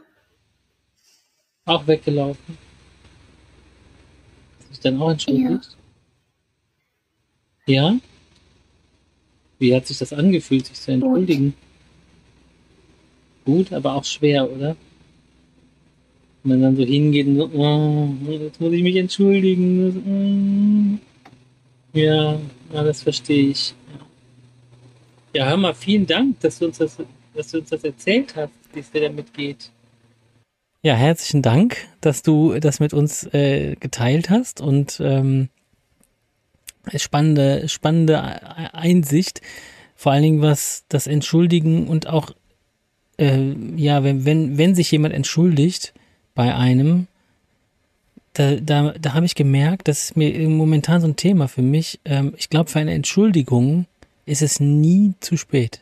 Auch 1.65 1.85
weggelaufen? 1.85 2.57
Hast 4.57 4.67
du 4.67 4.69
dich 4.69 4.79
dann 4.79 4.99
auch 4.99 5.11
entschuldigt? 5.11 5.77
Ja. 7.67 7.91
ja? 7.91 7.99
Wie 9.59 9.75
hat 9.75 9.85
sich 9.85 9.99
das 9.99 10.11
angefühlt, 10.11 10.65
sich 10.65 10.81
zu 10.81 10.91
entschuldigen? 10.91 11.53
Gut, 13.45 13.69
Gut 13.69 13.73
aber 13.73 13.93
auch 13.93 14.03
schwer, 14.03 14.51
oder? 14.51 14.75
Wenn 16.43 16.59
man 16.59 16.61
dann 16.61 16.75
so 16.75 16.83
hingeht 16.83 17.27
und 17.27 17.37
so, 17.37 17.49
oh, 17.53 18.09
jetzt 18.29 18.59
muss 18.59 18.73
ich 18.73 18.83
mich 18.83 18.95
entschuldigen. 18.95 20.99
Ja, 21.95 22.37
ja 22.73 22.83
das 22.83 23.01
verstehe 23.01 23.49
ich. 23.49 23.73
Ja. 25.33 25.47
hör 25.47 25.57
mal, 25.57 25.73
vielen 25.73 26.05
Dank, 26.05 26.39
dass 26.41 26.59
du 26.59 26.65
uns 26.65 26.77
das, 26.77 26.97
dass 27.33 27.51
du 27.51 27.59
uns 27.59 27.69
das 27.69 27.83
erzählt 27.83 28.35
hast, 28.35 28.51
wie 28.73 28.79
es 28.81 28.91
dir 28.91 29.01
damit 29.01 29.33
geht. 29.33 29.71
Ja, 30.81 30.93
herzlichen 30.93 31.41
Dank, 31.41 31.77
dass 32.01 32.21
du 32.21 32.59
das 32.59 32.79
mit 32.79 32.93
uns 32.93 33.23
äh, 33.33 33.75
geteilt 33.79 34.29
hast 34.29 34.61
und 34.61 35.01
ähm, 35.03 35.49
spannende, 36.95 37.67
spannende 37.69 38.21
Einsicht, 38.73 39.41
vor 39.95 40.11
allen 40.11 40.23
Dingen 40.23 40.41
was 40.41 40.83
das 40.89 41.07
Entschuldigen 41.07 41.87
und 41.87 42.07
auch 42.07 42.31
äh, 43.17 43.53
ja, 43.77 44.03
wenn, 44.03 44.25
wenn, 44.25 44.57
wenn 44.57 44.75
sich 44.75 44.91
jemand 44.91 45.13
entschuldigt 45.13 45.93
bei 46.35 46.53
einem, 46.53 47.07
da, 48.35 48.55
da, 48.57 48.93
da 48.99 49.13
habe 49.13 49.25
ich 49.25 49.33
gemerkt, 49.33 49.87
das 49.87 50.03
ist 50.03 50.17
mir 50.17 50.47
momentan 50.49 51.01
so 51.01 51.07
ein 51.07 51.15
Thema 51.15 51.47
für 51.47 51.61
mich. 51.61 51.99
Ähm, 52.05 52.33
ich 52.37 52.49
glaube, 52.49 52.69
für 52.69 52.79
eine 52.79 52.93
Entschuldigung 52.93 53.85
ist 54.25 54.41
es 54.41 54.59
nie 54.59 55.13
zu 55.21 55.37
spät. 55.37 55.81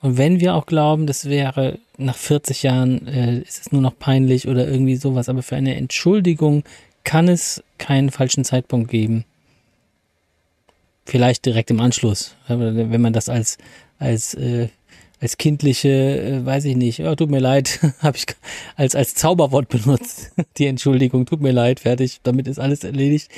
Und 0.00 0.16
wenn 0.18 0.40
wir 0.40 0.54
auch 0.54 0.66
glauben, 0.66 1.06
das 1.06 1.24
wäre 1.24 1.78
nach 1.96 2.16
40 2.16 2.62
Jahren, 2.62 3.06
äh, 3.08 3.38
ist 3.38 3.60
es 3.62 3.72
nur 3.72 3.80
noch 3.80 3.98
peinlich 3.98 4.46
oder 4.46 4.68
irgendwie 4.68 4.96
sowas, 4.96 5.28
aber 5.28 5.42
für 5.42 5.56
eine 5.56 5.74
Entschuldigung 5.74 6.62
kann 7.02 7.28
es 7.28 7.62
keinen 7.78 8.10
falschen 8.10 8.44
Zeitpunkt 8.44 8.90
geben. 8.90 9.24
Vielleicht 11.06 11.46
direkt 11.46 11.70
im 11.70 11.80
Anschluss, 11.80 12.36
wenn 12.48 13.00
man 13.00 13.14
das 13.14 13.30
als, 13.30 13.56
als, 13.98 14.34
äh, 14.34 14.68
als 15.20 15.36
kindliche, 15.36 15.88
äh, 15.88 16.46
weiß 16.46 16.64
ich 16.66 16.76
nicht, 16.76 17.00
oh, 17.00 17.14
tut 17.14 17.30
mir 17.30 17.40
leid, 17.40 17.80
habe 18.00 18.16
ich 18.16 18.26
als, 18.76 18.94
als 18.94 19.14
Zauberwort 19.14 19.68
benutzt. 19.70 20.32
Die 20.58 20.66
Entschuldigung, 20.66 21.26
tut 21.26 21.40
mir 21.40 21.52
leid, 21.52 21.80
fertig, 21.80 22.20
damit 22.22 22.46
ist 22.46 22.58
alles 22.58 22.84
erledigt. 22.84 23.30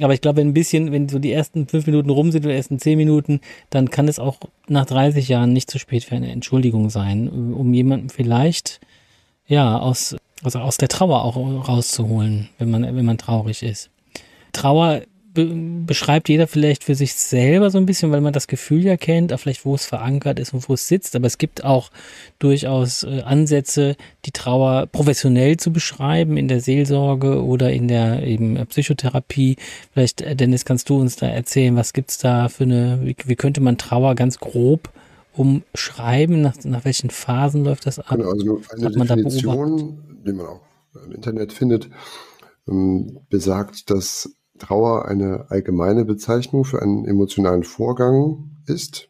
Aber 0.00 0.12
ich 0.12 0.20
glaube, 0.20 0.38
wenn 0.38 0.48
ein 0.48 0.54
bisschen, 0.54 0.92
wenn 0.92 1.08
so 1.08 1.18
die 1.18 1.32
ersten 1.32 1.66
fünf 1.68 1.86
Minuten 1.86 2.10
rum 2.10 2.30
sind 2.30 2.44
oder 2.44 2.54
ersten 2.54 2.78
zehn 2.78 2.98
Minuten, 2.98 3.40
dann 3.70 3.90
kann 3.90 4.08
es 4.08 4.18
auch 4.18 4.38
nach 4.68 4.84
30 4.84 5.26
Jahren 5.28 5.52
nicht 5.52 5.70
zu 5.70 5.78
spät 5.78 6.04
für 6.04 6.16
eine 6.16 6.30
Entschuldigung 6.30 6.90
sein, 6.90 7.28
um 7.28 7.72
jemanden 7.72 8.10
vielleicht, 8.10 8.80
ja, 9.46 9.78
aus, 9.78 10.14
also 10.42 10.58
aus 10.58 10.76
der 10.76 10.88
Trauer 10.88 11.24
auch 11.24 11.36
rauszuholen, 11.36 12.50
wenn 12.58 12.70
man, 12.70 12.82
wenn 12.82 13.04
man 13.06 13.16
traurig 13.16 13.62
ist. 13.62 13.90
Trauer 14.52 15.02
be 15.36 15.46
beschreibt 15.86 16.28
jeder 16.28 16.48
vielleicht 16.48 16.82
für 16.82 16.96
sich 16.96 17.14
selber 17.14 17.70
so 17.70 17.78
ein 17.78 17.86
bisschen, 17.86 18.10
weil 18.10 18.20
man 18.20 18.32
das 18.32 18.48
Gefühl 18.48 18.84
ja 18.84 18.96
kennt, 18.96 19.32
auch 19.32 19.38
vielleicht 19.38 19.64
wo 19.64 19.76
es 19.76 19.86
verankert 19.86 20.40
ist 20.40 20.52
und 20.52 20.68
wo 20.68 20.74
es 20.74 20.88
sitzt. 20.88 21.14
Aber 21.14 21.28
es 21.28 21.38
gibt 21.38 21.64
auch 21.64 21.90
durchaus 22.40 23.04
äh, 23.04 23.22
Ansätze, 23.22 23.96
die 24.24 24.32
Trauer 24.32 24.86
professionell 24.86 25.58
zu 25.58 25.72
beschreiben 25.72 26.36
in 26.36 26.48
der 26.48 26.60
Seelsorge 26.60 27.44
oder 27.44 27.72
in 27.72 27.86
der 27.86 28.24
eben 28.24 28.66
Psychotherapie. 28.66 29.56
Vielleicht, 29.92 30.22
äh, 30.22 30.34
Dennis, 30.34 30.64
kannst 30.64 30.90
du 30.90 30.98
uns 30.98 31.14
da 31.14 31.28
erzählen, 31.28 31.76
was 31.76 31.92
gibt's 31.92 32.18
da 32.18 32.48
für 32.48 32.64
eine, 32.64 32.98
wie, 33.02 33.14
wie 33.24 33.36
könnte 33.36 33.60
man 33.60 33.78
Trauer 33.78 34.16
ganz 34.16 34.40
grob 34.40 34.90
umschreiben? 35.34 36.40
Nach, 36.40 36.56
nach 36.64 36.84
welchen 36.84 37.10
Phasen 37.10 37.64
läuft 37.64 37.86
das 37.86 38.00
ab? 38.00 38.16
Genau, 38.16 38.30
also 38.30 38.60
eine 38.72 38.86
Hat 38.86 38.96
man 38.96 39.06
Definition, 39.06 40.22
die 40.26 40.32
man 40.32 40.46
auch 40.46 40.60
im 41.04 41.12
Internet 41.12 41.52
findet, 41.52 41.88
ähm, 42.68 43.20
besagt, 43.28 43.90
dass 43.90 44.35
Trauer 44.58 45.06
eine 45.06 45.50
allgemeine 45.50 46.04
Bezeichnung 46.04 46.64
für 46.64 46.82
einen 46.82 47.04
emotionalen 47.04 47.62
Vorgang 47.62 48.56
ist, 48.66 49.08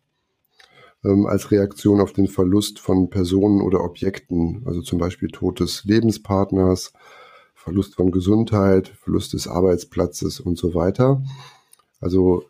ähm, 1.05 1.27
als 1.27 1.51
Reaktion 1.51 2.01
auf 2.01 2.13
den 2.13 2.29
Verlust 2.29 2.79
von 2.79 3.11
Personen 3.11 3.61
oder 3.61 3.83
Objekten, 3.83 4.63
also 4.67 4.83
zum 4.83 4.99
Beispiel 4.99 5.29
Tod 5.29 5.61
des 5.61 5.85
Lebenspartners, 5.85 6.93
Verlust 7.55 7.97
von 7.97 8.11
Gesundheit, 8.11 8.89
Verlust 8.89 9.33
des 9.33 9.49
Arbeitsplatzes 9.49 10.41
und 10.41 10.57
so 10.57 10.75
weiter. 10.75 11.23
Also 12.01 12.45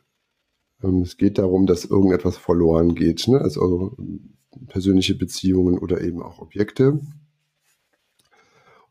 ähm, 0.82 1.03
es 1.03 1.16
geht 1.16 1.38
darum, 1.38 1.66
dass 1.66 1.84
irgendetwas 1.84 2.36
verloren 2.36 2.94
geht, 2.94 3.26
ne? 3.28 3.40
also 3.40 3.97
persönliche 4.68 5.14
Beziehungen 5.14 5.78
oder 5.78 6.01
eben 6.03 6.22
auch 6.22 6.38
Objekte. 6.38 7.01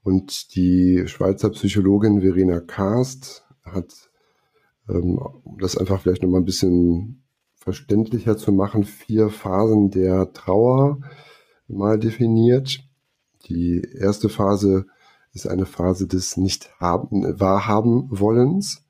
Und 0.03 0.55
die 0.55 1.07
Schweizer 1.07 1.49
Psychologin 1.49 2.21
Verena 2.21 2.59
Karst 2.59 3.44
hat, 3.65 4.09
ähm, 4.89 5.17
um 5.17 5.57
das 5.59 5.77
einfach 5.77 6.01
vielleicht 6.01 6.23
nochmal 6.23 6.41
ein 6.41 6.45
bisschen 6.45 7.23
verständlicher 7.55 8.37
zu 8.37 8.51
machen, 8.51 8.83
vier 8.83 9.29
Phasen 9.29 9.89
der 9.89 10.33
Trauer 10.33 10.99
mal 11.67 11.97
definiert. 11.99 12.83
Die 13.47 13.81
erste 13.81 14.29
Phase 14.29 14.85
ist 15.33 15.47
eine 15.47 15.65
Phase 15.65 16.07
des 16.07 16.37
Nicht-Wahrhaben-Wollens, 16.37 18.83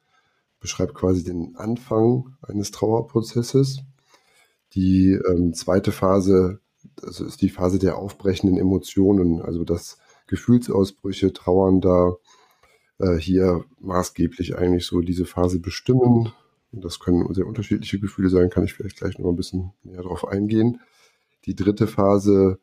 beschreibt 0.60 0.94
quasi 0.94 1.24
den 1.24 1.56
Anfang 1.56 2.36
eines 2.42 2.72
Trauerprozesses. 2.72 3.80
Die 4.74 5.12
ähm, 5.12 5.54
zweite 5.54 5.92
Phase, 5.92 6.60
das 6.98 7.22
ist 7.22 7.42
die 7.42 7.50
Phase 7.50 7.80
der 7.80 7.98
aufbrechenden 7.98 8.58
Emotionen, 8.58 9.42
also 9.42 9.64
dass 9.64 9.98
Gefühlsausbrüche 10.28 11.34
Trauernder 11.34 12.18
äh, 13.00 13.16
hier 13.16 13.66
maßgeblich 13.80 14.58
eigentlich 14.58 14.86
so 14.86 15.02
diese 15.02 15.26
Phase 15.26 15.60
bestimmen. 15.60 16.32
Das 16.72 17.00
können 17.00 17.34
sehr 17.34 17.48
unterschiedliche 17.48 18.00
Gefühle 18.00 18.30
sein, 18.30 18.50
kann 18.50 18.64
ich 18.64 18.74
vielleicht 18.74 18.98
gleich 18.98 19.18
noch 19.18 19.30
ein 19.30 19.36
bisschen 19.36 19.72
näher 19.84 20.04
darauf 20.04 20.28
eingehen. 20.28 20.82
Die 21.46 21.56
dritte 21.56 21.88
Phase 21.88 22.60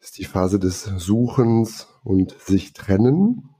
ist 0.00 0.18
die 0.18 0.24
Phase 0.24 0.58
des 0.58 0.84
Suchens 0.84 1.88
und 2.02 2.32
sich 2.40 2.72
trennen. 2.72 3.50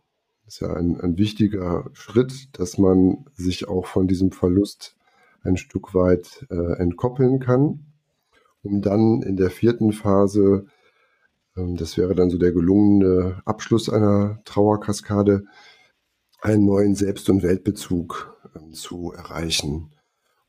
Das 0.44 0.54
ist 0.54 0.60
ja 0.60 0.74
ein, 0.74 1.00
ein 1.00 1.18
wichtiger 1.18 1.90
Schritt, 1.92 2.48
dass 2.58 2.78
man 2.78 3.26
sich 3.34 3.68
auch 3.68 3.86
von 3.86 4.08
diesem 4.08 4.32
Verlust 4.32 4.96
ein 5.42 5.56
Stück 5.56 5.94
weit 5.94 6.46
äh, 6.50 6.78
entkoppeln 6.78 7.40
kann, 7.40 7.86
um 8.62 8.82
dann 8.82 9.22
in 9.22 9.36
der 9.36 9.50
vierten 9.50 9.92
Phase, 9.92 10.66
ähm, 11.56 11.76
das 11.76 11.96
wäre 11.96 12.14
dann 12.14 12.30
so 12.30 12.38
der 12.38 12.52
gelungene 12.52 13.42
Abschluss 13.44 13.88
einer 13.88 14.40
Trauerkaskade, 14.44 15.44
einen 16.40 16.64
neuen 16.64 16.94
Selbst- 16.94 17.28
und 17.30 17.42
Weltbezug 17.42 18.36
ähm, 18.56 18.72
zu 18.72 19.12
erreichen. 19.12 19.92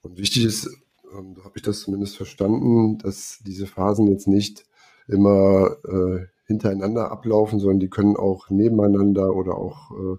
Und 0.01 0.17
wichtig 0.17 0.45
ist, 0.45 0.67
ähm, 1.13 1.35
habe 1.43 1.53
ich 1.55 1.61
das 1.61 1.81
zumindest 1.81 2.17
verstanden, 2.17 2.97
dass 2.97 3.39
diese 3.45 3.67
Phasen 3.67 4.07
jetzt 4.07 4.27
nicht 4.27 4.65
immer 5.07 5.77
äh, 5.85 6.25
hintereinander 6.45 7.11
ablaufen, 7.11 7.59
sondern 7.59 7.79
die 7.79 7.89
können 7.89 8.15
auch 8.15 8.49
nebeneinander 8.49 9.35
oder 9.35 9.57
auch 9.57 9.91
äh, 9.91 10.17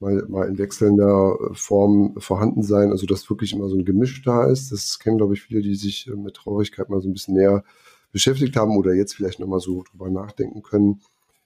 mal, 0.00 0.24
mal 0.28 0.48
in 0.48 0.58
wechselnder 0.58 1.36
äh, 1.40 1.54
Form 1.54 2.14
vorhanden 2.18 2.62
sein. 2.62 2.90
Also 2.90 3.06
dass 3.06 3.28
wirklich 3.28 3.52
immer 3.52 3.68
so 3.68 3.76
ein 3.76 3.84
Gemisch 3.84 4.22
da 4.22 4.44
ist. 4.44 4.72
Das 4.72 4.98
kennen, 4.98 5.18
glaube 5.18 5.34
ich, 5.34 5.42
viele, 5.42 5.62
die 5.62 5.74
sich 5.74 6.06
äh, 6.08 6.16
mit 6.16 6.34
Traurigkeit 6.34 6.90
mal 6.90 7.00
so 7.00 7.08
ein 7.08 7.12
bisschen 7.12 7.34
näher 7.34 7.64
beschäftigt 8.12 8.56
haben 8.56 8.76
oder 8.76 8.94
jetzt 8.94 9.14
vielleicht 9.14 9.40
nochmal 9.40 9.60
so 9.60 9.82
drüber 9.82 10.08
nachdenken 10.08 10.62
können, 10.62 11.00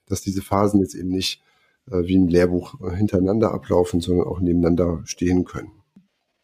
dass 0.07 0.20
diese 0.20 0.43
Phasen 0.43 0.81
jetzt 0.81 0.95
eben 0.95 1.09
nicht 1.09 1.43
wie 1.91 2.18
ein 2.18 2.28
Lehrbuch 2.28 2.74
äh, 2.80 2.95
hintereinander 2.97 3.53
ablaufen, 3.53 4.01
sondern 4.01 4.26
auch 4.26 4.41
nebeneinander 4.41 5.03
stehen 5.05 5.45
können. 5.45 5.72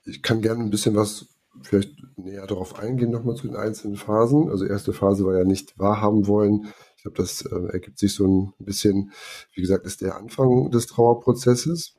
Ich 0.04 0.22
kann 0.22 0.42
gerne 0.42 0.62
ein 0.62 0.70
bisschen 0.70 0.94
was 0.94 1.26
vielleicht 1.62 1.92
näher 2.16 2.46
darauf 2.46 2.78
eingehen, 2.78 3.10
nochmal 3.10 3.36
zu 3.36 3.46
den 3.46 3.56
einzelnen 3.56 3.96
Phasen. 3.96 4.50
Also 4.50 4.64
erste 4.64 4.92
Phase 4.92 5.24
war 5.24 5.36
ja 5.38 5.44
nicht 5.44 5.78
wahrhaben 5.78 6.26
wollen. 6.26 6.66
Ich 6.96 7.02
glaube, 7.02 7.16
das 7.16 7.42
äh, 7.42 7.72
ergibt 7.72 7.98
sich 7.98 8.14
so 8.14 8.26
ein 8.26 8.52
bisschen, 8.58 9.12
wie 9.54 9.60
gesagt, 9.60 9.86
ist 9.86 10.00
der 10.00 10.16
Anfang 10.16 10.70
des 10.70 10.86
Trauerprozesses. 10.86 11.94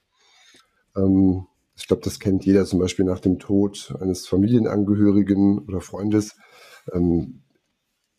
Ähm, 0.96 1.46
ich 1.78 1.88
glaube, 1.88 2.04
das 2.04 2.20
kennt 2.20 2.46
jeder 2.46 2.66
zum 2.66 2.80
Beispiel 2.80 3.06
nach 3.06 3.20
dem 3.20 3.38
Tod 3.40 3.94
eines 4.00 4.28
Familienangehörigen 4.28 5.60
oder 5.60 5.82
Freundes. 5.82 6.36
Ähm, 6.94 7.42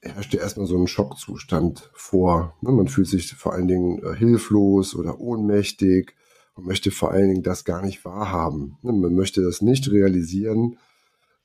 herrscht 0.08 0.34
ja 0.34 0.40
erstmal 0.40 0.66
so 0.66 0.76
ein 0.76 0.86
Schockzustand 0.86 1.90
vor. 1.94 2.56
Ne? 2.60 2.72
Man 2.72 2.88
fühlt 2.88 3.08
sich 3.08 3.32
vor 3.34 3.52
allen 3.52 3.68
Dingen 3.68 4.02
äh, 4.02 4.14
hilflos 4.14 4.94
oder 4.94 5.20
ohnmächtig 5.20 6.14
und 6.54 6.66
möchte 6.66 6.90
vor 6.90 7.10
allen 7.10 7.28
Dingen 7.28 7.42
das 7.42 7.64
gar 7.64 7.82
nicht 7.82 8.04
wahrhaben. 8.04 8.78
Ne? 8.82 8.92
Man 8.92 9.14
möchte 9.14 9.42
das 9.42 9.62
nicht 9.62 9.90
realisieren, 9.90 10.78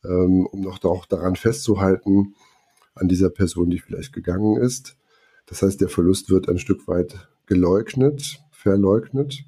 ähm, 0.03 0.47
um 0.47 0.61
noch 0.61 0.83
auch 0.83 1.05
daran 1.05 1.35
festzuhalten, 1.35 2.35
an 2.95 3.07
dieser 3.07 3.29
Person, 3.29 3.69
die 3.69 3.79
vielleicht 3.79 4.13
gegangen 4.13 4.57
ist. 4.57 4.97
Das 5.45 5.61
heißt, 5.61 5.81
der 5.81 5.89
Verlust 5.89 6.29
wird 6.29 6.49
ein 6.49 6.59
Stück 6.59 6.87
weit 6.87 7.29
geleugnet, 7.45 8.41
verleugnet. 8.51 9.43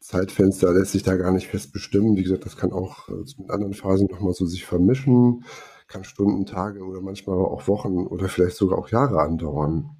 Zeitfenster 0.00 0.72
lässt 0.72 0.92
sich 0.92 1.02
da 1.02 1.16
gar 1.16 1.32
nicht 1.32 1.48
fest 1.48 1.72
bestimmen. 1.72 2.16
Wie 2.16 2.22
gesagt, 2.22 2.46
das 2.46 2.56
kann 2.56 2.72
auch 2.72 3.08
äh, 3.08 3.24
mit 3.38 3.50
anderen 3.50 3.74
Phasen 3.74 4.08
nochmal 4.10 4.34
so 4.34 4.46
sich 4.46 4.64
vermischen 4.64 5.44
kann 5.88 6.04
Stunden, 6.04 6.46
Tage 6.46 6.84
oder 6.84 7.00
manchmal 7.00 7.38
auch 7.38 7.68
Wochen 7.68 8.06
oder 8.06 8.28
vielleicht 8.28 8.56
sogar 8.56 8.78
auch 8.78 8.88
Jahre 8.88 9.20
andauern. 9.20 9.96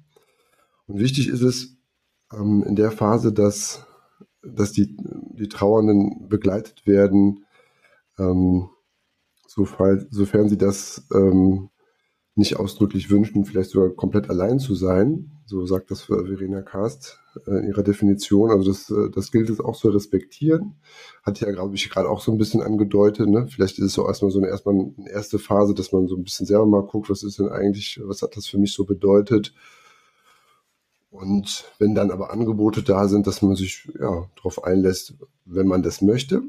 Und 0.85 0.99
wichtig 0.99 1.29
ist 1.29 1.41
es 1.41 1.77
ähm, 2.33 2.63
in 2.63 2.75
der 2.75 2.91
Phase, 2.91 3.33
dass, 3.33 3.85
dass 4.41 4.71
die, 4.71 4.95
die 4.97 5.49
Trauernden 5.49 6.27
begleitet 6.29 6.85
werden, 6.85 7.45
ähm, 8.17 8.69
sofern, 9.47 10.07
sofern 10.11 10.49
sie 10.49 10.57
das 10.57 11.07
ähm, 11.13 11.69
nicht 12.37 12.57
ausdrücklich 12.57 13.09
wünschen, 13.09 13.45
vielleicht 13.45 13.71
sogar 13.71 13.89
komplett 13.89 14.29
allein 14.29 14.59
zu 14.59 14.75
sein. 14.75 15.31
So 15.45 15.65
sagt 15.65 15.91
das 15.91 16.01
Verena 16.03 16.61
Kast 16.61 17.19
äh, 17.47 17.59
in 17.59 17.67
ihrer 17.67 17.83
Definition. 17.83 18.51
Also 18.51 18.71
das, 18.71 18.89
äh, 18.89 19.09
das 19.09 19.31
gilt 19.31 19.49
es 19.49 19.59
auch 19.59 19.75
zu 19.75 19.89
respektieren. 19.89 20.75
Hat 21.23 21.39
ja, 21.39 21.51
glaube 21.51 21.75
ich, 21.75 21.89
gerade 21.89 22.09
auch 22.09 22.21
so 22.21 22.31
ein 22.31 22.37
bisschen 22.37 22.61
angedeutet. 22.61 23.27
Ne? 23.27 23.47
Vielleicht 23.47 23.79
ist 23.79 23.85
es 23.85 23.93
so 23.93 24.07
erstmal 24.07 24.31
so 24.31 24.39
eine, 24.39 24.47
erstmal 24.47 24.75
eine 24.75 25.09
erste 25.09 25.39
Phase, 25.39 25.73
dass 25.73 25.91
man 25.91 26.07
so 26.07 26.15
ein 26.15 26.23
bisschen 26.23 26.45
selber 26.45 26.65
mal 26.65 26.83
guckt, 26.83 27.09
was 27.09 27.23
ist 27.23 27.39
denn 27.39 27.49
eigentlich, 27.49 27.99
was 28.03 28.21
hat 28.21 28.37
das 28.37 28.47
für 28.47 28.57
mich 28.57 28.73
so 28.73 28.85
bedeutet. 28.85 29.53
Und 31.09 31.65
wenn 31.79 31.95
dann 31.95 32.11
aber 32.11 32.31
Angebote 32.31 32.83
da 32.83 33.07
sind, 33.07 33.25
dass 33.25 33.41
man 33.41 33.55
sich 33.55 33.89
ja, 33.99 34.29
darauf 34.35 34.63
einlässt, 34.63 35.15
wenn 35.45 35.67
man 35.67 35.81
das 35.81 36.01
möchte, 36.01 36.43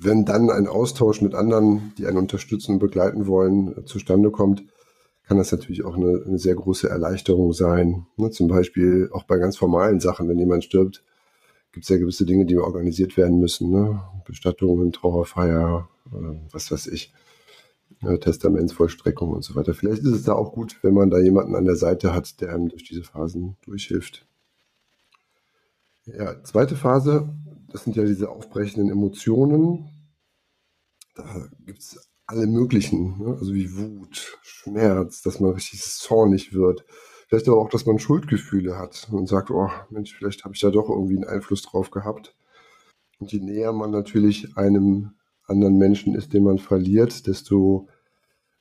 wenn 0.00 0.24
dann 0.24 0.50
ein 0.50 0.66
Austausch 0.66 1.20
mit 1.20 1.34
anderen, 1.34 1.92
die 1.98 2.06
einen 2.06 2.18
unterstützen 2.18 2.74
und 2.74 2.78
begleiten 2.78 3.26
wollen, 3.26 3.76
äh, 3.76 3.84
zustande 3.84 4.30
kommt, 4.30 4.64
kann 5.26 5.38
das 5.38 5.52
natürlich 5.52 5.84
auch 5.84 5.96
eine, 5.96 6.22
eine 6.26 6.38
sehr 6.38 6.54
große 6.54 6.88
Erleichterung 6.88 7.52
sein. 7.52 8.06
Ne, 8.16 8.30
zum 8.30 8.48
Beispiel 8.48 9.10
auch 9.12 9.24
bei 9.24 9.38
ganz 9.38 9.56
formalen 9.56 10.00
Sachen, 10.00 10.28
wenn 10.28 10.38
jemand 10.38 10.64
stirbt, 10.64 11.04
gibt 11.72 11.84
es 11.84 11.90
ja 11.90 11.98
gewisse 11.98 12.24
Dinge, 12.24 12.46
die 12.46 12.56
organisiert 12.56 13.16
werden 13.16 13.38
müssen. 13.38 13.70
Ne? 13.70 14.00
Bestattungen, 14.24 14.92
Trauerfeier, 14.92 15.88
äh, 16.06 16.36
was 16.50 16.70
weiß 16.70 16.86
ich, 16.86 17.12
äh, 18.02 18.18
Testamentsvollstreckung 18.18 19.30
und 19.30 19.42
so 19.42 19.54
weiter. 19.54 19.74
Vielleicht 19.74 20.02
ist 20.02 20.12
es 20.12 20.22
da 20.22 20.32
auch 20.32 20.52
gut, 20.52 20.78
wenn 20.82 20.94
man 20.94 21.10
da 21.10 21.18
jemanden 21.18 21.56
an 21.56 21.64
der 21.64 21.76
Seite 21.76 22.14
hat, 22.14 22.40
der 22.40 22.54
einem 22.54 22.68
durch 22.68 22.84
diese 22.84 23.02
Phasen 23.02 23.56
durchhilft. 23.64 24.26
Ja, 26.06 26.42
zweite 26.42 26.74
Phase, 26.74 27.28
das 27.68 27.84
sind 27.84 27.96
ja 27.96 28.04
diese 28.04 28.30
aufbrechenden 28.30 28.90
Emotionen. 28.90 29.88
Da 31.14 31.48
gibt 31.64 31.80
es 31.80 32.08
alle 32.26 32.46
möglichen, 32.46 33.18
ne? 33.18 33.36
also 33.38 33.54
wie 33.54 33.76
Wut, 33.76 34.38
Schmerz, 34.42 35.22
dass 35.22 35.40
man 35.40 35.52
richtig 35.52 35.82
zornig 35.82 36.52
wird. 36.52 36.84
Vielleicht 37.28 37.48
aber 37.48 37.58
auch, 37.58 37.70
dass 37.70 37.86
man 37.86 37.98
Schuldgefühle 37.98 38.78
hat 38.78 39.08
und 39.10 39.26
sagt, 39.26 39.50
oh 39.50 39.70
Mensch, 39.90 40.14
vielleicht 40.14 40.44
habe 40.44 40.54
ich 40.54 40.60
da 40.60 40.70
doch 40.70 40.88
irgendwie 40.88 41.16
einen 41.16 41.24
Einfluss 41.24 41.62
drauf 41.62 41.90
gehabt. 41.90 42.34
Und 43.18 43.32
je 43.32 43.40
näher 43.40 43.72
man 43.72 43.90
natürlich 43.90 44.56
einem 44.56 45.12
anderen 45.44 45.76
Menschen 45.76 46.14
ist, 46.14 46.32
den 46.32 46.44
man 46.44 46.58
verliert, 46.58 47.26
desto 47.26 47.88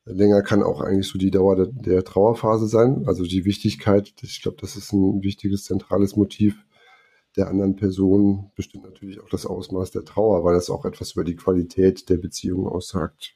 länger 0.05 0.41
kann 0.41 0.63
auch 0.63 0.81
eigentlich 0.81 1.07
so 1.07 1.19
die 1.19 1.31
Dauer 1.31 1.55
der, 1.55 1.67
der 1.67 2.03
Trauerphase 2.03 2.67
sein. 2.67 3.03
Also 3.05 3.23
die 3.23 3.45
Wichtigkeit, 3.45 4.13
ich 4.21 4.41
glaube, 4.41 4.57
das 4.59 4.75
ist 4.75 4.93
ein 4.93 5.21
wichtiges 5.21 5.65
zentrales 5.65 6.15
Motiv 6.15 6.65
der 7.37 7.47
anderen 7.47 7.75
Person, 7.75 8.51
bestimmt 8.55 8.83
natürlich 8.83 9.21
auch 9.21 9.29
das 9.29 9.45
Ausmaß 9.45 9.91
der 9.91 10.05
Trauer, 10.05 10.43
weil 10.43 10.55
das 10.55 10.69
auch 10.69 10.85
etwas 10.85 11.13
über 11.13 11.23
die 11.23 11.35
Qualität 11.35 12.09
der 12.09 12.17
Beziehung 12.17 12.67
aussagt. 12.67 13.35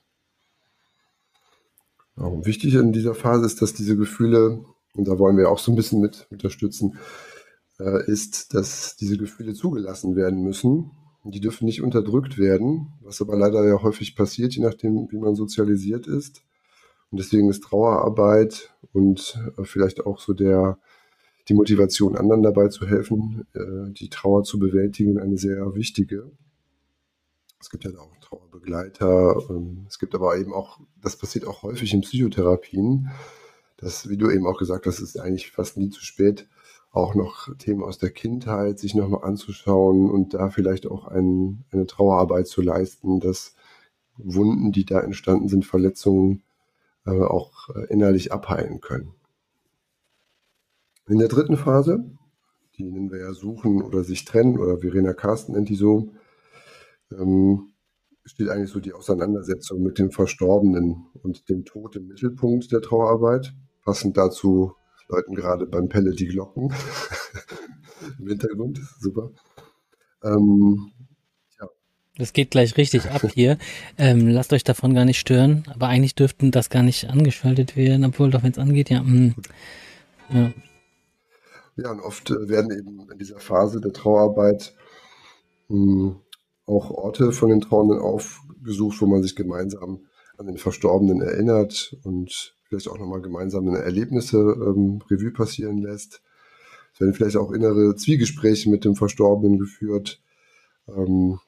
Genau. 2.16 2.46
Wichtig 2.46 2.74
in 2.76 2.92
dieser 2.92 3.16
Phase 3.16 3.46
ist, 3.46 3.62
dass 3.62 3.74
diese 3.74 3.96
Gefühle, 3.96 4.64
und 4.96 5.08
da 5.08 5.18
wollen 5.18 5.38
wir 5.38 5.50
auch 5.50 5.60
so 5.60 5.72
ein 5.72 5.76
bisschen 5.76 6.02
mit 6.02 6.28
unterstützen, 6.30 6.98
äh, 7.80 8.06
ist, 8.06 8.54
dass 8.54 8.96
diese 8.96 9.18
Gefühle 9.18 9.54
zugelassen 9.54 10.16
werden 10.16 10.42
müssen. 10.44 10.92
Die 11.24 11.40
dürfen 11.40 11.66
nicht 11.66 11.82
unterdrückt 11.82 12.38
werden, 12.38 12.94
was 13.02 13.22
aber 13.22 13.38
leider 13.38 13.66
ja 13.68 13.82
häufig 13.82 14.16
passiert, 14.16 14.54
je 14.54 14.64
nachdem, 14.64 15.08
wie 15.12 15.18
man 15.18 15.36
sozialisiert 15.36 16.08
ist. 16.08 16.44
Und 17.12 17.20
deswegen 17.20 17.50
ist 17.50 17.64
Trauerarbeit 17.64 18.74
und 18.94 19.38
äh, 19.58 19.64
vielleicht 19.64 20.06
auch 20.06 20.20
so 20.20 20.34
der, 20.34 20.80
die 21.52 21.58
Motivation, 21.58 22.16
anderen 22.16 22.44
dabei 22.44 22.70
zu 22.70 22.88
helfen, 22.88 23.46
äh, 23.54 23.92
die 23.92 24.10
Trauer 24.10 24.44
zu 24.44 24.58
bewältigen, 24.58 25.20
eine 25.20 25.38
sehr 25.38 25.76
wichtige. 25.76 26.32
Es 27.60 27.70
gibt 27.70 27.84
ja 27.84 27.92
auch 27.92 28.16
Trauerbegleiter. 28.22 29.36
Ähm, 29.50 29.86
es 29.90 30.00
gibt 30.00 30.16
aber 30.16 30.38
eben 30.38 30.54
auch, 30.54 30.80
das 31.02 31.18
passiert 31.18 31.46
auch 31.46 31.64
häufig 31.64 31.94
in 31.94 32.02
Psychotherapien, 32.02 33.10
dass, 33.76 34.08
wie 34.08 34.16
du 34.16 34.32
eben 34.32 34.48
auch 34.48 34.58
gesagt 34.58 34.86
hast, 34.86 35.02
ist 35.02 35.20
eigentlich 35.20 35.52
fast 35.52 35.76
nie 35.76 35.90
zu 35.90 36.02
spät, 36.02 36.48
auch 36.92 37.16
noch 37.16 37.54
Themen 37.58 37.84
aus 37.84 37.98
der 37.98 38.12
Kindheit 38.12 38.80
sich 38.80 38.96
nochmal 38.96 39.26
anzuschauen 39.26 40.10
und 40.10 40.34
da 40.34 40.50
vielleicht 40.50 40.88
auch 40.88 41.08
ein, 41.08 41.66
eine 41.72 41.86
Trauerarbeit 41.86 42.48
zu 42.48 42.62
leisten, 42.62 43.20
dass 43.20 43.56
Wunden, 44.16 44.72
die 44.72 44.86
da 44.86 45.02
entstanden 45.02 45.50
sind, 45.50 45.66
Verletzungen 45.66 46.44
äh, 47.06 47.12
auch 47.12 47.70
äh, 47.76 47.88
innerlich 47.90 48.32
abheilen 48.32 48.80
können. 48.80 49.14
In 51.12 51.20
der 51.20 51.28
dritten 51.28 51.58
Phase, 51.58 52.06
die 52.78 52.86
nennen 52.86 53.12
wir 53.12 53.20
ja 53.20 53.34
Suchen 53.34 53.82
oder 53.82 54.06
sich 54.06 54.24
trennen, 54.24 54.58
oder 54.58 54.78
Verena 54.78 55.12
Carsten 55.12 55.52
nennt 55.52 55.68
die 55.68 55.76
so, 55.76 56.14
ähm, 57.12 57.74
steht 58.24 58.48
eigentlich 58.48 58.72
so 58.72 58.80
die 58.80 58.94
Auseinandersetzung 58.94 59.84
mit 59.84 60.00
dem 60.00 60.12
Verstorbenen 60.12 61.08
und 61.22 61.50
dem 61.50 61.66
Tod 61.66 61.98
im 61.98 62.08
Mittelpunkt 62.08 62.72
der 62.72 62.82
Trauerarbeit. 62.82 63.54
Passend 63.84 64.16
dazu 64.16 64.72
läuten 65.10 65.36
gerade 65.36 65.66
beim 65.66 65.90
Pelle 65.90 66.12
die 66.12 66.28
Glocken 66.28 66.74
im 68.20 68.28
Hintergrund. 68.28 68.80
Super. 69.02 69.32
Ähm, 70.24 70.94
das 72.16 72.32
geht 72.32 72.52
gleich 72.52 72.78
richtig 72.78 73.10
ab 73.10 73.22
hier. 73.34 73.58
Ähm, 73.98 74.30
lasst 74.30 74.54
euch 74.54 74.64
davon 74.64 74.94
gar 74.94 75.04
nicht 75.04 75.20
stören. 75.20 75.64
Aber 75.74 75.88
eigentlich 75.88 76.16
dürften 76.16 76.52
das 76.52 76.70
gar 76.70 76.84
nicht 76.84 77.10
angeschaltet 77.10 77.76
werden, 77.76 78.06
obwohl 78.06 78.30
doch, 78.30 78.44
wenn 78.44 78.52
es 78.52 78.60
angeht, 78.60 78.90
ja. 78.90 79.04
Mh. 79.04 79.34
Ja. 80.30 80.54
Ja, 81.76 81.92
und 81.92 82.00
oft 82.02 82.30
äh, 82.30 82.50
werden 82.50 82.72
eben 82.72 83.10
in 83.12 83.18
dieser 83.18 83.40
Phase 83.40 83.82
der 83.82 83.94
Trauerarbeit 83.94 84.74
mh, 85.70 85.78
hm, 85.78 86.16
auch 86.66 86.92
Orte 86.92 87.32
von 87.32 87.50
den 87.50 87.62
Trauernden 87.62 88.00
aufgesucht, 88.00 89.02
wo 89.02 89.08
man 89.08 89.24
sich 89.24 89.36
gemeinsam 89.36 90.06
an 90.38 90.46
den 90.46 90.58
Verstorbenen 90.58 91.22
erinnert 91.22 91.98
und 92.04 92.56
vielleicht 92.64 92.88
auch 92.88 92.98
nochmal 92.98 93.22
gemeinsame 93.22 93.78
Erlebnisse 93.78 94.38
ähm, 94.38 95.02
Revue 95.10 95.32
passieren 95.32 95.80
lässt. 95.80 96.22
Es 96.94 97.02
werden 97.02 97.14
vielleicht 97.14 97.38
auch 97.38 97.52
innere 97.52 97.96
Zwiegespräche 97.96 98.70
mit 98.70 98.86
dem 98.86 98.96
Verstorbenen 98.96 99.60
geführt. 99.60 100.22
Ähm, 100.88 101.40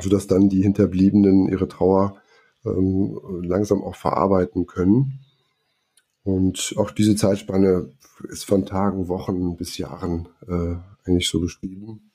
sodass 0.00 0.26
dann 0.26 0.48
die 0.48 0.62
Hinterbliebenen 0.62 1.48
ihre 1.48 1.68
Trauer 1.68 2.16
ähm, 2.64 3.18
langsam 3.42 3.82
auch 3.82 3.96
verarbeiten 3.96 4.66
können. 4.66 5.20
Und 6.24 6.74
auch 6.76 6.90
diese 6.90 7.16
Zeitspanne 7.16 7.90
ist 8.28 8.44
von 8.44 8.66
Tagen, 8.66 9.08
Wochen 9.08 9.56
bis 9.56 9.78
Jahren 9.78 10.28
äh, 10.46 10.76
eigentlich 11.04 11.28
so 11.28 11.40
beschrieben. 11.40 12.12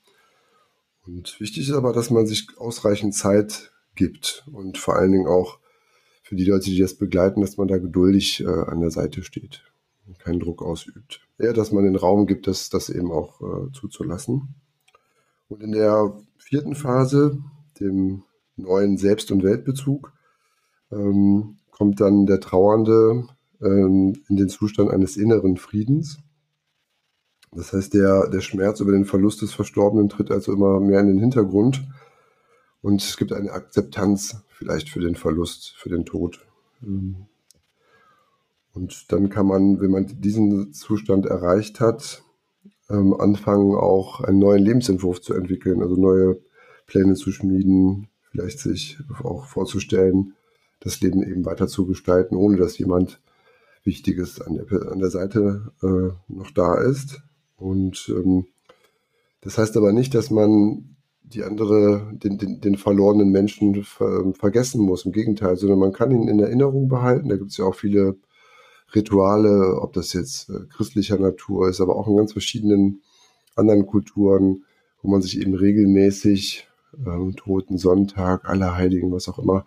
Und 1.06 1.40
wichtig 1.40 1.70
ist 1.70 1.76
aber, 1.76 1.94
dass 1.94 2.10
man 2.10 2.26
sich 2.26 2.48
ausreichend 2.58 3.16
Zeit 3.16 3.72
gibt 3.96 4.46
und 4.52 4.78
vor 4.78 4.96
allen 4.96 5.12
Dingen 5.12 5.28
auch 5.28 5.60
für 6.24 6.36
die 6.36 6.46
Leute, 6.46 6.66
die 6.66 6.80
das 6.80 6.96
begleiten, 6.96 7.42
dass 7.42 7.58
man 7.58 7.68
da 7.68 7.78
geduldig 7.78 8.42
äh, 8.42 8.48
an 8.48 8.82
der 8.82 8.92
Seite 8.92 9.24
steht 9.24 9.64
und 10.06 10.20
keinen 10.20 10.40
Druck 10.40 10.62
ausübt. 10.62 11.22
Eher, 11.38 11.54
dass 11.54 11.72
man 11.72 11.86
den 11.86 11.96
Raum 11.96 12.28
gibt, 12.28 12.48
das, 12.48 12.70
das 12.70 12.90
eben 12.90 13.12
auch 13.12 13.42
äh, 13.42 13.72
zuzulassen. 13.72 14.56
Und 15.48 15.64
in 15.64 15.72
der 15.72 16.18
vierten 16.38 16.76
Phase 16.76 17.42
dem 17.80 18.24
neuen 18.58 18.98
Selbst- 18.98 19.32
und 19.32 19.44
Weltbezug, 19.44 20.12
ähm, 20.92 21.58
kommt 21.72 22.02
dann 22.02 22.26
der 22.26 22.40
Trauernde 22.40 23.28
ähm, 23.62 24.14
in 24.30 24.36
den 24.36 24.50
Zustand 24.50 24.92
eines 24.92 25.18
inneren 25.18 25.58
Friedens. 25.58 26.20
Das 27.52 27.74
heißt, 27.74 27.94
der, 27.94 28.30
der 28.30 28.42
Schmerz 28.42 28.80
über 28.80 28.92
den 28.92 29.06
Verlust 29.06 29.42
des 29.42 29.54
Verstorbenen 29.54 30.10
tritt 30.10 30.32
also 30.32 30.54
immer 30.54 30.80
mehr 30.80 31.00
in 31.00 31.08
den 31.08 31.20
Hintergrund 31.20 31.88
und 32.82 33.02
es 33.02 33.18
gibt 33.18 33.34
eine 33.34 33.52
Akzeptanz 33.52 34.44
vielleicht 34.50 34.90
für 34.90 35.00
den 35.00 35.16
Verlust, 35.16 35.76
für 35.78 35.90
den 35.90 36.06
Tod. 36.06 36.46
Ähm, 36.84 37.28
und 38.74 39.12
dann 39.12 39.30
kann 39.30 39.48
man, 39.48 39.82
wenn 39.82 39.92
man 39.92 40.22
diesen 40.22 40.72
Zustand 40.74 41.26
erreicht 41.26 41.80
hat, 41.80 42.24
ähm, 42.90 43.14
anfangen, 43.20 43.76
auch 43.76 44.22
einen 44.22 44.40
neuen 44.40 44.64
Lebensentwurf 44.64 45.22
zu 45.22 45.34
entwickeln, 45.34 45.82
also 45.82 45.96
neue 45.96 46.40
Pläne 46.86 47.16
zu 47.16 47.32
schmieden, 47.32 48.08
vielleicht 48.32 48.60
sich 48.60 49.00
auch 49.24 49.46
vorzustellen, 49.46 50.34
das 50.80 51.02
Leben 51.02 51.24
eben 51.24 51.46
weiter 51.46 51.68
zu 51.68 51.88
gestalten, 51.88 52.36
ohne 52.36 52.58
dass 52.58 52.78
jemand 52.78 53.20
Wichtiges 53.88 54.40
an 54.40 54.54
der, 54.54 54.92
an 54.92 55.00
der 55.00 55.10
Seite 55.10 55.72
äh, 55.82 56.12
noch 56.32 56.52
da 56.52 56.80
ist. 56.80 57.22
Und 57.56 58.14
ähm, 58.16 58.46
das 59.42 59.58
heißt 59.58 59.76
aber 59.78 59.94
nicht, 59.94 60.14
dass 60.14 60.30
man 60.30 60.98
die 61.24 61.44
andere, 61.44 62.12
den, 62.14 62.38
den, 62.38 62.62
den 62.62 62.78
verlorenen 62.78 63.32
Menschen 63.32 63.84
ver, 63.84 64.32
vergessen 64.34 64.82
muss. 64.82 65.06
Im 65.06 65.12
Gegenteil, 65.12 65.58
sondern 65.58 65.80
man 65.80 65.92
kann 65.92 66.12
ihn 66.12 66.28
in 66.28 66.40
Erinnerung 66.40 66.88
behalten. 66.88 67.30
Da 67.30 67.38
gibt 67.38 67.52
es 67.52 67.58
ja 67.58 67.66
auch 67.66 67.76
viele 67.76 68.18
Rituale, 68.94 69.82
ob 69.82 69.94
das 69.94 70.14
jetzt 70.14 70.50
äh, 70.50 70.60
christlicher 70.70 71.18
Natur 71.18 71.70
ist, 71.70 71.82
aber 71.82 71.96
auch 71.96 72.08
in 72.08 72.18
ganz 72.18 72.32
verschiedenen 72.34 73.02
anderen 73.56 73.86
Kulturen, 73.86 74.64
wo 75.02 75.10
man 75.10 75.22
sich 75.22 75.40
eben 75.40 75.56
regelmäßig 75.56 76.68
ähm, 77.06 77.36
Toten 77.36 77.78
Sonntag, 77.78 78.48
Allerheiligen, 78.48 79.12
was 79.12 79.28
auch 79.28 79.40
immer. 79.40 79.66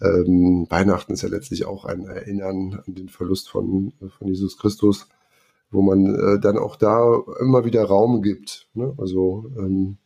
Ähm, 0.00 0.66
Weihnachten 0.68 1.12
ist 1.12 1.22
ja 1.22 1.28
letztlich 1.28 1.64
auch 1.64 1.84
ein 1.84 2.06
Erinnern 2.06 2.82
an 2.86 2.94
den 2.94 3.08
Verlust 3.08 3.48
von, 3.48 3.92
von 4.18 4.28
Jesus 4.28 4.58
Christus, 4.58 5.08
wo 5.70 5.82
man 5.82 6.14
äh, 6.14 6.40
dann 6.40 6.58
auch 6.58 6.76
da 6.76 7.22
immer 7.40 7.64
wieder 7.64 7.84
Raum 7.84 8.22
gibt. 8.22 8.68
Ne? 8.74 8.94
Also, 8.98 9.50
ähm, 9.56 9.98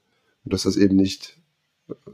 dass 0.45 0.62
das 0.62 0.76
eben 0.76 0.97
nicht, 0.97 1.38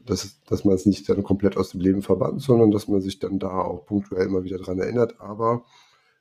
dass, 0.04 0.40
dass 0.48 0.64
man 0.64 0.74
es 0.74 0.86
nicht 0.86 1.08
dann 1.08 1.22
komplett 1.22 1.56
aus 1.56 1.70
dem 1.70 1.80
Leben 1.80 2.02
verbannt, 2.02 2.42
sondern 2.42 2.70
dass 2.70 2.88
man 2.88 3.00
sich 3.00 3.18
dann 3.18 3.38
da 3.38 3.60
auch 3.62 3.86
punktuell 3.86 4.26
immer 4.26 4.44
wieder 4.44 4.58
dran 4.58 4.78
erinnert, 4.78 5.20
aber 5.20 5.64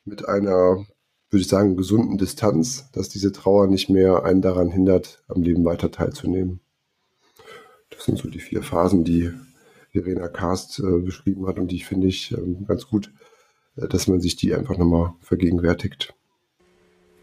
mit 0.03 0.27
einer, 0.27 0.85
würde 1.29 1.41
ich 1.41 1.47
sagen, 1.47 1.77
gesunden 1.77 2.17
Distanz, 2.17 2.91
dass 2.91 3.09
diese 3.09 3.31
Trauer 3.31 3.67
nicht 3.67 3.89
mehr 3.89 4.23
einen 4.23 4.41
daran 4.41 4.69
hindert, 4.69 5.23
am 5.27 5.41
Leben 5.41 5.65
weiter 5.65 5.89
teilzunehmen. 5.89 6.59
Das 7.89 8.05
sind 8.05 8.17
so 8.17 8.29
die 8.29 8.39
vier 8.39 8.61
Phasen, 8.61 9.03
die 9.03 9.31
Verena 10.03 10.27
Karst 10.27 10.79
äh, 10.79 10.99
beschrieben 10.99 11.47
hat 11.47 11.57
und 11.57 11.71
die 11.71 11.81
finde 11.81 12.07
ich 12.07 12.31
ähm, 12.31 12.65
ganz 12.67 12.87
gut, 12.87 13.11
äh, 13.77 13.87
dass 13.87 14.07
man 14.07 14.21
sich 14.21 14.35
die 14.35 14.53
einfach 14.53 14.77
nochmal 14.77 15.13
vergegenwärtigt. 15.21 16.13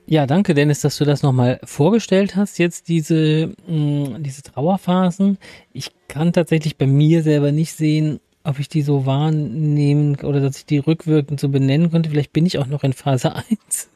Ja, 0.06 0.26
danke 0.26 0.54
Dennis, 0.54 0.80
dass 0.80 0.98
du 0.98 1.04
das 1.04 1.22
nochmal 1.22 1.60
vorgestellt 1.64 2.34
hast, 2.34 2.58
jetzt 2.58 2.88
diese, 2.88 3.54
mh, 3.66 4.18
mm, 4.18 4.22
diese 4.22 4.42
Trauerphasen. 4.42 5.38
Ich 5.72 5.90
kann 6.08 6.32
tatsächlich 6.32 6.76
bei 6.76 6.86
mir 6.86 7.22
selber 7.22 7.52
nicht 7.52 7.72
sehen, 7.72 8.20
ob 8.44 8.58
ich 8.58 8.68
die 8.68 8.82
so 8.82 9.06
wahrnehmen 9.06 10.16
oder 10.16 10.40
dass 10.40 10.58
ich 10.58 10.66
die 10.66 10.78
rückwirkend 10.78 11.38
so 11.38 11.48
benennen 11.48 11.90
konnte. 11.90 12.10
Vielleicht 12.10 12.32
bin 12.32 12.46
ich 12.46 12.58
auch 12.58 12.66
noch 12.66 12.82
in 12.82 12.92
Phase 12.92 13.34
1. 13.60 13.88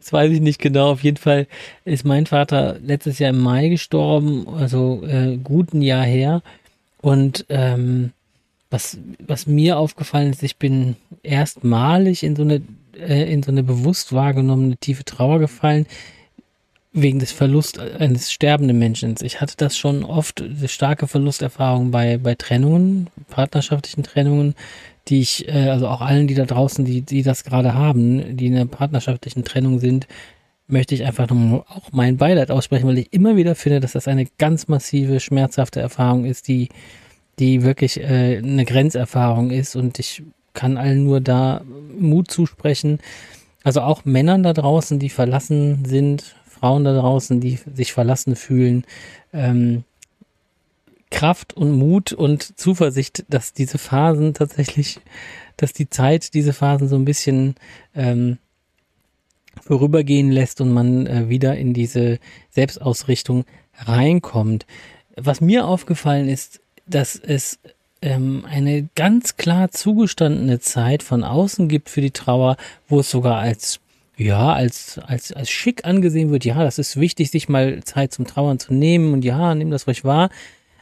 Das 0.00 0.12
weiß 0.12 0.32
ich 0.32 0.40
nicht 0.40 0.60
genau. 0.60 0.90
Auf 0.90 1.04
jeden 1.04 1.18
Fall 1.18 1.46
ist 1.84 2.04
mein 2.04 2.26
Vater 2.26 2.78
letztes 2.82 3.18
Jahr 3.18 3.30
im 3.30 3.38
Mai 3.38 3.68
gestorben, 3.68 4.48
also 4.48 5.04
äh, 5.06 5.36
guten 5.36 5.82
Jahr 5.82 6.04
her. 6.04 6.42
Und 7.02 7.44
ähm, 7.50 8.12
was, 8.70 8.96
was 9.18 9.46
mir 9.46 9.76
aufgefallen 9.76 10.30
ist, 10.30 10.42
ich 10.42 10.56
bin 10.56 10.96
erstmalig 11.22 12.22
in 12.22 12.34
so 12.34 12.42
eine, 12.42 12.62
äh, 12.98 13.30
in 13.30 13.42
so 13.42 13.50
eine 13.50 13.62
bewusst 13.62 14.14
wahrgenommene 14.14 14.78
tiefe 14.78 15.04
Trauer 15.04 15.38
gefallen, 15.38 15.86
wegen 16.94 17.18
des 17.18 17.32
Verlusts 17.32 17.78
eines 17.78 18.30
sterbenden 18.30 18.78
Menschen. 18.78 19.14
Ich 19.22 19.40
hatte 19.40 19.54
das 19.56 19.76
schon 19.76 20.04
oft, 20.04 20.44
starke 20.66 21.06
Verlusterfahrungen 21.06 21.90
bei, 21.90 22.18
bei 22.18 22.34
Trennungen, 22.34 23.08
partnerschaftlichen 23.30 24.02
Trennungen, 24.02 24.54
die 25.08 25.20
ich, 25.20 25.48
äh, 25.48 25.70
also 25.70 25.88
auch 25.88 26.00
allen, 26.00 26.28
die 26.28 26.34
da 26.34 26.44
draußen, 26.44 26.84
die, 26.84 27.00
die 27.00 27.22
das 27.22 27.44
gerade 27.44 27.74
haben, 27.74 28.36
die 28.36 28.46
in 28.46 28.56
einer 28.56 28.66
partnerschaftlichen 28.66 29.44
Trennung 29.44 29.80
sind, 29.80 30.06
möchte 30.72 30.94
ich 30.94 31.04
einfach 31.04 31.30
nur 31.30 31.70
auch 31.70 31.92
mein 31.92 32.16
Beileid 32.16 32.50
aussprechen, 32.50 32.88
weil 32.88 32.98
ich 32.98 33.12
immer 33.12 33.36
wieder 33.36 33.54
finde, 33.54 33.80
dass 33.80 33.92
das 33.92 34.08
eine 34.08 34.26
ganz 34.38 34.68
massive, 34.68 35.20
schmerzhafte 35.20 35.80
Erfahrung 35.80 36.24
ist, 36.24 36.48
die, 36.48 36.70
die 37.38 37.62
wirklich 37.62 38.00
äh, 38.00 38.38
eine 38.38 38.64
Grenzerfahrung 38.64 39.50
ist 39.50 39.76
und 39.76 39.98
ich 39.98 40.22
kann 40.54 40.76
allen 40.76 41.04
nur 41.04 41.20
da 41.20 41.62
Mut 41.98 42.30
zusprechen. 42.30 42.98
Also 43.62 43.82
auch 43.82 44.04
Männern 44.04 44.42
da 44.42 44.52
draußen, 44.52 44.98
die 44.98 45.10
verlassen 45.10 45.84
sind, 45.84 46.34
Frauen 46.46 46.84
da 46.84 46.98
draußen, 46.98 47.40
die 47.40 47.58
sich 47.74 47.92
verlassen 47.92 48.34
fühlen, 48.34 48.84
ähm, 49.32 49.84
Kraft 51.10 51.54
und 51.54 51.72
Mut 51.72 52.12
und 52.12 52.58
Zuversicht, 52.58 53.24
dass 53.28 53.52
diese 53.52 53.78
Phasen 53.78 54.32
tatsächlich, 54.32 55.00
dass 55.58 55.74
die 55.74 55.90
Zeit 55.90 56.32
diese 56.32 56.54
Phasen 56.54 56.88
so 56.88 56.96
ein 56.96 57.04
bisschen 57.04 57.56
ähm, 57.94 58.38
vorübergehen 59.60 60.30
lässt 60.30 60.60
und 60.60 60.72
man 60.72 61.06
äh, 61.06 61.28
wieder 61.28 61.56
in 61.56 61.72
diese 61.74 62.18
Selbstausrichtung 62.50 63.44
reinkommt. 63.78 64.66
Was 65.16 65.40
mir 65.40 65.66
aufgefallen 65.66 66.28
ist, 66.28 66.60
dass 66.86 67.16
es 67.16 67.58
ähm, 68.00 68.44
eine 68.48 68.88
ganz 68.94 69.36
klar 69.36 69.70
zugestandene 69.70 70.60
Zeit 70.60 71.02
von 71.02 71.24
außen 71.24 71.68
gibt 71.68 71.90
für 71.90 72.00
die 72.00 72.10
Trauer, 72.10 72.56
wo 72.88 73.00
es 73.00 73.10
sogar 73.10 73.38
als 73.38 73.80
ja, 74.18 74.52
als, 74.52 74.98
als, 74.98 75.32
als 75.32 75.50
schick 75.50 75.84
angesehen 75.84 76.30
wird, 76.30 76.44
ja, 76.44 76.62
das 76.62 76.78
ist 76.78 77.00
wichtig, 77.00 77.30
sich 77.30 77.48
mal 77.48 77.82
Zeit 77.82 78.12
zum 78.12 78.26
Trauern 78.26 78.58
zu 78.58 78.74
nehmen 78.74 79.14
und 79.14 79.24
ja, 79.24 79.54
nimm 79.54 79.70
das 79.70 79.86
ruhig 79.86 80.04
wahr. 80.04 80.28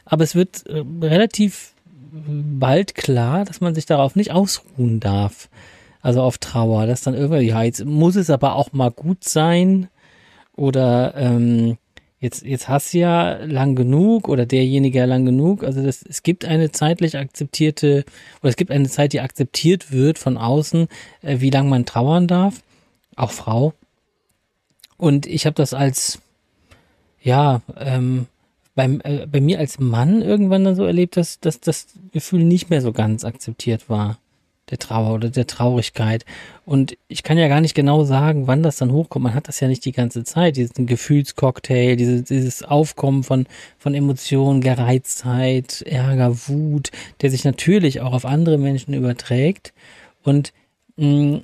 Aber 0.05 0.23
es 0.23 0.35
wird 0.35 0.67
äh, 0.67 0.83
relativ 1.01 1.73
bald 2.11 2.93
klar, 2.93 3.45
dass 3.45 3.61
man 3.61 3.73
sich 3.73 3.85
darauf 3.85 4.15
nicht 4.15 4.31
ausruhen 4.31 4.99
darf. 4.99 5.49
Also 6.01 6.21
auf 6.21 6.37
Trauer, 6.37 6.87
dass 6.87 7.01
dann 7.01 7.13
irgendwann, 7.13 7.43
ja, 7.43 7.61
jetzt 7.63 7.85
muss 7.85 8.15
es 8.15 8.29
aber 8.29 8.55
auch 8.55 8.73
mal 8.73 8.91
gut 8.91 9.23
sein. 9.23 9.87
Oder 10.55 11.13
ähm, 11.15 11.77
jetzt, 12.19 12.43
jetzt 12.43 12.67
hast 12.67 12.93
du 12.93 12.99
ja 12.99 13.37
lang 13.43 13.75
genug 13.75 14.27
oder 14.27 14.45
derjenige 14.45 14.99
ja 14.99 15.05
lang 15.05 15.25
genug. 15.25 15.63
Also 15.63 15.83
das, 15.83 16.03
es 16.03 16.23
gibt 16.23 16.45
eine 16.45 16.71
zeitlich 16.71 17.17
akzeptierte, 17.17 18.03
oder 18.41 18.49
es 18.49 18.55
gibt 18.55 18.71
eine 18.71 18.89
Zeit, 18.89 19.13
die 19.13 19.21
akzeptiert 19.21 19.91
wird 19.91 20.17
von 20.17 20.37
außen, 20.37 20.87
äh, 21.21 21.39
wie 21.39 21.51
lange 21.51 21.69
man 21.69 21.85
trauern 21.85 22.27
darf. 22.27 22.61
Auch 23.15 23.31
Frau. 23.31 23.73
Und 24.97 25.27
ich 25.27 25.45
habe 25.45 25.55
das 25.55 25.73
als, 25.73 26.19
ja, 27.21 27.61
ähm, 27.77 28.27
beim, 28.73 29.01
äh, 29.03 29.27
bei 29.27 29.41
mir 29.41 29.59
als 29.59 29.79
Mann 29.79 30.21
irgendwann 30.21 30.63
dann 30.63 30.75
so 30.75 30.85
erlebt, 30.85 31.17
dass, 31.17 31.39
dass 31.39 31.59
das 31.59 31.87
Gefühl 32.11 32.43
nicht 32.43 32.69
mehr 32.71 32.81
so 32.81 32.91
ganz 32.91 33.23
akzeptiert 33.23 33.89
war 33.89 34.17
der 34.71 34.79
Trauer 34.79 35.13
oder 35.13 35.29
der 35.29 35.45
Traurigkeit. 35.45 36.25
Und 36.65 36.97
ich 37.07 37.23
kann 37.23 37.37
ja 37.37 37.47
gar 37.47 37.61
nicht 37.61 37.75
genau 37.75 38.03
sagen, 38.03 38.47
wann 38.47 38.63
das 38.63 38.77
dann 38.77 38.91
hochkommt. 38.91 39.23
Man 39.23 39.33
hat 39.33 39.47
das 39.47 39.59
ja 39.59 39.67
nicht 39.67 39.85
die 39.85 39.91
ganze 39.91 40.23
Zeit, 40.23 40.55
diesen 40.55 40.87
Gefühlscocktail, 40.87 41.97
dieses, 41.97 42.23
dieses 42.23 42.63
Aufkommen 42.63 43.23
von, 43.23 43.45
von 43.77 43.93
Emotionen, 43.93 44.61
Gereiztheit, 44.61 45.81
Ärger, 45.83 46.47
Wut, 46.47 46.91
der 47.21 47.29
sich 47.29 47.43
natürlich 47.43 48.01
auch 48.01 48.13
auf 48.13 48.25
andere 48.25 48.57
Menschen 48.57 48.93
überträgt. 48.93 49.73
Und 50.23 50.53
mh, 50.95 51.07
mm, 51.07 51.41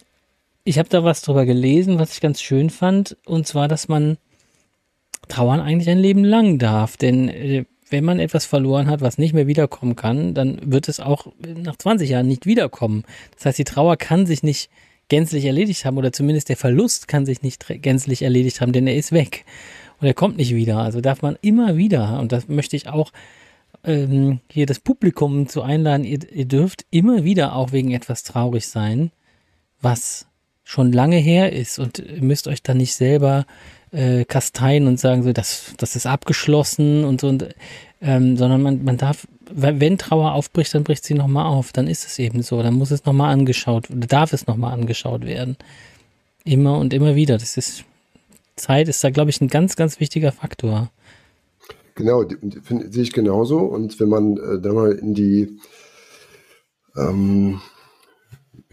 ich 0.64 0.80
habe 0.80 0.90
da 0.90 1.04
was 1.04 1.22
drüber 1.22 1.46
gelesen, 1.46 1.98
was 1.98 2.12
ich 2.12 2.20
ganz 2.20 2.42
schön 2.42 2.70
fand, 2.70 3.16
und 3.26 3.48
zwar, 3.48 3.70
dass 3.70 3.88
man 3.88 4.18
trauern 5.30 5.62
eigentlich 5.62 5.90
ein 5.90 5.98
Leben 5.98 6.26
lang 6.26 6.58
darf. 6.58 6.98
Denn 6.98 7.30
äh, 7.30 7.66
wenn 7.90 8.04
man 8.04 8.20
etwas 8.20 8.46
verloren 8.46 8.88
hat, 8.88 9.02
was 9.02 9.18
nicht 9.18 9.34
mehr 9.34 9.48
wiederkommen 9.48 9.96
kann, 9.96 10.34
dann 10.34 10.60
wird 10.72 10.90
es 10.90 11.00
auch 11.00 11.28
nach 11.40 11.76
20 11.76 12.10
Jahren 12.10 12.28
nicht 12.28 12.46
wiederkommen. 12.46 13.04
Das 13.36 13.46
heißt, 13.46 13.58
die 13.60 13.64
Trauer 13.64 13.98
kann 13.98 14.26
sich 14.26 14.44
nicht 14.44 14.70
gänzlich 15.10 15.46
erledigt 15.46 15.86
haben 15.86 15.98
oder 15.98 16.12
zumindest 16.12 16.50
der 16.50 16.58
Verlust 16.58 17.08
kann 17.08 17.26
sich 17.26 17.42
nicht 17.42 17.66
gänzlich 17.82 18.22
erledigt 18.22 18.62
haben, 18.62 18.74
denn 18.74 18.88
er 18.88 18.96
ist 18.96 19.12
weg 19.12 19.46
und 20.00 20.08
er 20.08 20.14
kommt 20.14 20.38
nicht 20.38 20.54
wieder. 20.54 20.80
Also 20.80 21.02
darf 21.02 21.22
man 21.22 21.38
immer 21.42 21.78
wieder, 21.78 22.20
und 22.20 22.32
das 22.32 22.48
möchte 22.48 22.76
ich 22.76 22.90
auch 22.90 23.12
ähm, 23.84 24.40
hier 24.50 24.66
das 24.66 24.80
Publikum 24.80 25.48
zu 25.48 25.62
einladen, 25.62 26.04
ihr, 26.04 26.20
ihr 26.32 26.46
dürft 26.46 26.86
immer 26.92 27.24
wieder 27.24 27.56
auch 27.56 27.72
wegen 27.72 27.92
etwas 27.92 28.24
traurig 28.24 28.68
sein, 28.68 29.12
was 29.82 30.27
schon 30.68 30.92
lange 30.92 31.16
her 31.16 31.54
ist 31.54 31.80
und 31.80 32.00
ihr 32.00 32.22
müsst 32.22 32.46
euch 32.50 32.62
da 32.62 32.74
nicht 32.74 32.94
selber 32.94 33.46
äh, 33.94 34.26
kasteien 34.26 34.86
und 34.88 35.00
sagen 35.00 35.24
so, 35.24 35.32
das, 35.32 35.74
das 35.78 35.96
ist 35.96 36.06
abgeschlossen 36.06 37.06
und 37.06 37.22
so, 37.22 37.30
und, 37.30 37.48
ähm, 38.02 38.36
sondern 38.36 38.62
man, 38.62 38.84
man 38.84 38.98
darf, 38.98 39.30
wenn 39.50 39.98
Trauer 39.98 40.34
aufbricht, 40.34 40.76
dann 40.76 40.84
bricht 40.84 41.06
sie 41.06 41.14
nochmal 41.14 41.46
auf, 41.46 41.72
dann 41.72 41.88
ist 41.88 42.06
es 42.06 42.20
eben 42.20 42.44
so, 42.44 42.62
dann 42.62 42.74
muss 42.74 42.92
es 42.92 43.06
nochmal 43.06 43.32
angeschaut, 43.32 43.88
darf 43.90 44.34
es 44.34 44.46
nochmal 44.46 44.74
angeschaut 44.74 45.26
werden. 45.26 45.56
Immer 46.44 46.78
und 46.78 46.94
immer 46.94 47.16
wieder. 47.16 47.38
Das 47.38 47.56
ist, 47.56 47.86
Zeit 48.58 48.90
ist 48.90 49.02
da, 49.06 49.10
glaube 49.10 49.30
ich, 49.30 49.40
ein 49.40 49.48
ganz, 49.48 49.78
ganz 49.78 50.02
wichtiger 50.02 50.34
Faktor. 50.34 50.92
Genau, 51.96 52.26
sehe 52.26 53.04
ich 53.04 53.14
genauso. 53.14 53.60
Und 53.60 54.02
wenn 54.02 54.10
man 54.10 54.36
äh, 54.36 54.60
da 54.60 54.74
mal 54.74 54.92
in 54.92 55.14
die 55.14 55.60
ähm, 56.98 57.62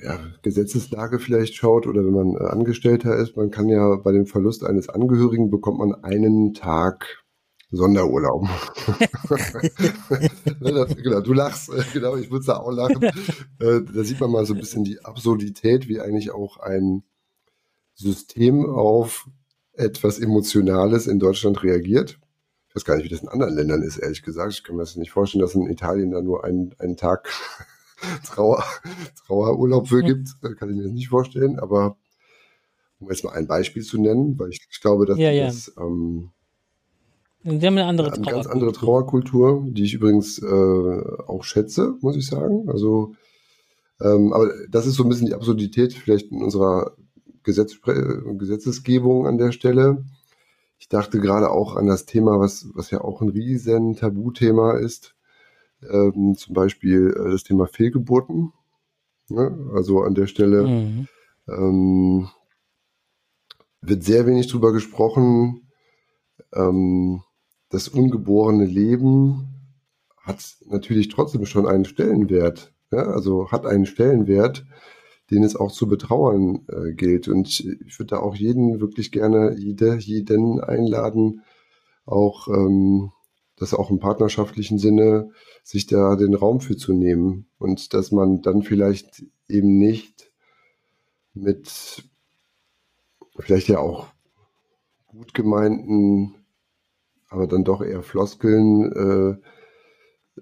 ja, 0.05 0.18
Gesetzeslage 0.42 1.18
vielleicht 1.18 1.55
schaut 1.55 1.86
oder 1.86 2.05
wenn 2.05 2.12
man 2.12 2.34
äh, 2.34 2.44
Angestellter 2.44 3.16
ist, 3.16 3.36
man 3.36 3.50
kann 3.50 3.68
ja 3.68 3.96
bei 3.96 4.12
dem 4.12 4.26
Verlust 4.26 4.64
eines 4.64 4.88
Angehörigen 4.88 5.50
bekommt 5.50 5.78
man 5.78 6.05
einen 6.05 6.55
Tag 6.55 7.24
Sonderurlaub. 7.70 8.46
Ne, 10.61 10.86
genau, 11.02 11.20
du 11.20 11.32
lachst, 11.32 11.70
äh, 11.70 11.82
genau, 11.92 12.16
ich 12.16 12.30
würde 12.30 12.46
da 12.46 12.57
auch 12.59 12.70
lachen. 12.70 13.00
Äh, 13.61 13.80
da 13.82 14.02
sieht 14.02 14.20
man 14.20 14.30
mal 14.30 14.44
so 14.44 14.55
ein 14.55 14.61
bisschen 14.61 14.84
die 14.84 15.05
Absurdität, 15.05 15.88
wie 15.88 16.00
eigentlich 16.00 16.32
auch 16.32 16.59
ein 16.59 17.05
System 17.94 18.66
auf 18.66 19.28
etwas 19.72 20.18
Emotionales 20.18 21.07
in 21.07 21.18
Deutschland 21.18 21.62
reagiert. 21.62 22.18
Ich 22.68 22.74
weiß 22.74 22.84
gar 22.84 22.96
nicht, 22.96 23.05
wie 23.05 23.09
das 23.09 23.22
in 23.22 23.28
anderen 23.28 23.55
Ländern 23.55 23.82
ist, 23.82 23.98
ehrlich 23.98 24.22
gesagt. 24.22 24.52
Ich 24.52 24.64
kann 24.64 24.76
mir 24.76 24.82
das 24.82 24.96
nicht 24.96 25.12
vorstellen, 25.12 25.42
dass 25.42 25.55
in 25.55 25.70
Italien 25.70 26.11
da 26.11 26.20
nur 26.20 26.44
einen, 26.44 26.74
einen 26.78 26.96
Tag 26.96 27.28
Trauer, 28.24 28.64
Trauerurlaub 29.26 29.88
für 29.88 30.02
gibt, 30.02 30.28
äh, 30.42 30.55
kann 30.55 30.70
ich 30.70 30.76
mir 30.76 30.84
das 30.84 30.92
nicht 30.92 31.09
vorstellen. 31.09 31.59
Aber 31.59 31.96
um 33.00 33.11
jetzt 33.11 33.24
mal 33.24 33.32
ein 33.32 33.46
Beispiel 33.46 33.82
zu 33.82 34.00
nennen, 34.00 34.38
weil 34.38 34.50
ich, 34.50 34.66
ich 34.70 34.80
glaube, 34.80 35.07
dass 35.07 35.18
ja, 35.18 35.30
ja. 35.30 35.46
das 35.46 35.72
ähm, 35.78 36.30
wir 37.44 37.66
haben 37.66 37.76
eine 37.76 37.84
andere 37.84 38.11
eine 38.11 38.24
ganz 38.24 38.46
andere 38.46 38.72
Trauerkultur, 38.72 39.66
die 39.68 39.84
ich 39.84 39.92
übrigens 39.92 40.38
äh, 40.38 41.02
auch 41.26 41.44
schätze, 41.44 41.94
muss 42.00 42.16
ich 42.16 42.26
sagen. 42.26 42.70
Also, 42.70 43.16
ähm, 44.00 44.32
aber 44.32 44.50
das 44.70 44.86
ist 44.86 44.94
so 44.94 45.02
ein 45.02 45.11
bisschen 45.11 45.26
die 45.26 45.34
Absurdität 45.34 45.92
vielleicht 45.92 46.32
in 46.32 46.42
unserer 46.42 46.96
Gesetz, 47.42 47.78
Gesetzesgebung 47.82 49.26
an 49.26 49.36
der 49.36 49.52
Stelle. 49.52 50.07
Ich 50.78 50.88
dachte 50.88 51.20
gerade 51.20 51.50
auch 51.50 51.76
an 51.76 51.86
das 51.86 52.07
Thema, 52.07 52.40
was, 52.40 52.66
was 52.72 52.90
ja 52.90 53.02
auch 53.02 53.20
ein 53.20 53.28
riesen 53.28 53.94
Tabuthema 53.94 54.78
ist, 54.78 55.14
ähm, 55.91 56.35
zum 56.37 56.55
Beispiel 56.55 57.14
äh, 57.16 57.30
das 57.30 57.43
Thema 57.43 57.66
Fehlgeburten. 57.66 58.53
Ne? 59.28 59.70
Also 59.74 60.03
an 60.03 60.14
der 60.14 60.26
Stelle 60.26 60.66
mhm. 60.66 61.09
ähm, 61.49 62.28
wird 63.80 64.03
sehr 64.03 64.26
wenig 64.26 64.49
drüber 64.49 64.72
gesprochen. 64.72 65.70
Ähm, 66.55 67.22
das 67.70 67.89
ungeborene 67.89 68.64
Leben 68.64 69.49
hat 70.22 70.43
natürlich 70.66 71.09
trotzdem 71.09 71.45
schon 71.47 71.66
einen 71.66 71.85
Stellenwert. 71.85 72.72
Ja? 72.91 73.05
Also 73.05 73.51
hat 73.51 73.66
einen 73.66 73.87
Stellenwert, 73.87 74.66
den 75.30 75.43
es 75.43 75.57
auch 75.57 75.72
zu 75.72 75.89
betrauern 75.89 76.66
äh, 76.68 76.93
gilt. 76.93 77.28
Und 77.28 77.49
ich 77.49 77.99
würde 77.99 78.11
da 78.11 78.18
auch 78.18 78.35
jeden 78.35 78.80
wirklich 78.80 79.12
gerne, 79.12 79.55
jede, 79.57 79.97
jeden 79.97 80.61
einladen, 80.61 81.43
auch 82.07 82.49
ähm, 82.49 83.11
das 83.57 83.74
auch 83.74 83.90
im 83.90 83.98
partnerschaftlichen 83.98 84.78
Sinne, 84.78 85.30
sich 85.62 85.86
da 85.86 86.16
den 86.16 86.34
Raum 86.34 86.61
für 86.61 86.76
zu 86.76 86.92
nehmen 86.92 87.46
und 87.59 87.94
dass 87.94 88.11
man 88.11 88.42
dann 88.42 88.62
vielleicht 88.62 89.24
eben 89.48 89.78
nicht 89.78 90.32
mit 91.34 92.05
vielleicht 93.38 93.68
ja 93.68 93.78
auch 93.78 94.09
gut 95.07 95.34
gemeinten, 95.34 96.34
aber 97.28 97.46
dann 97.46 97.64
doch 97.64 97.82
eher 97.82 98.02
Floskeln 98.02 98.92
äh, 98.92 99.36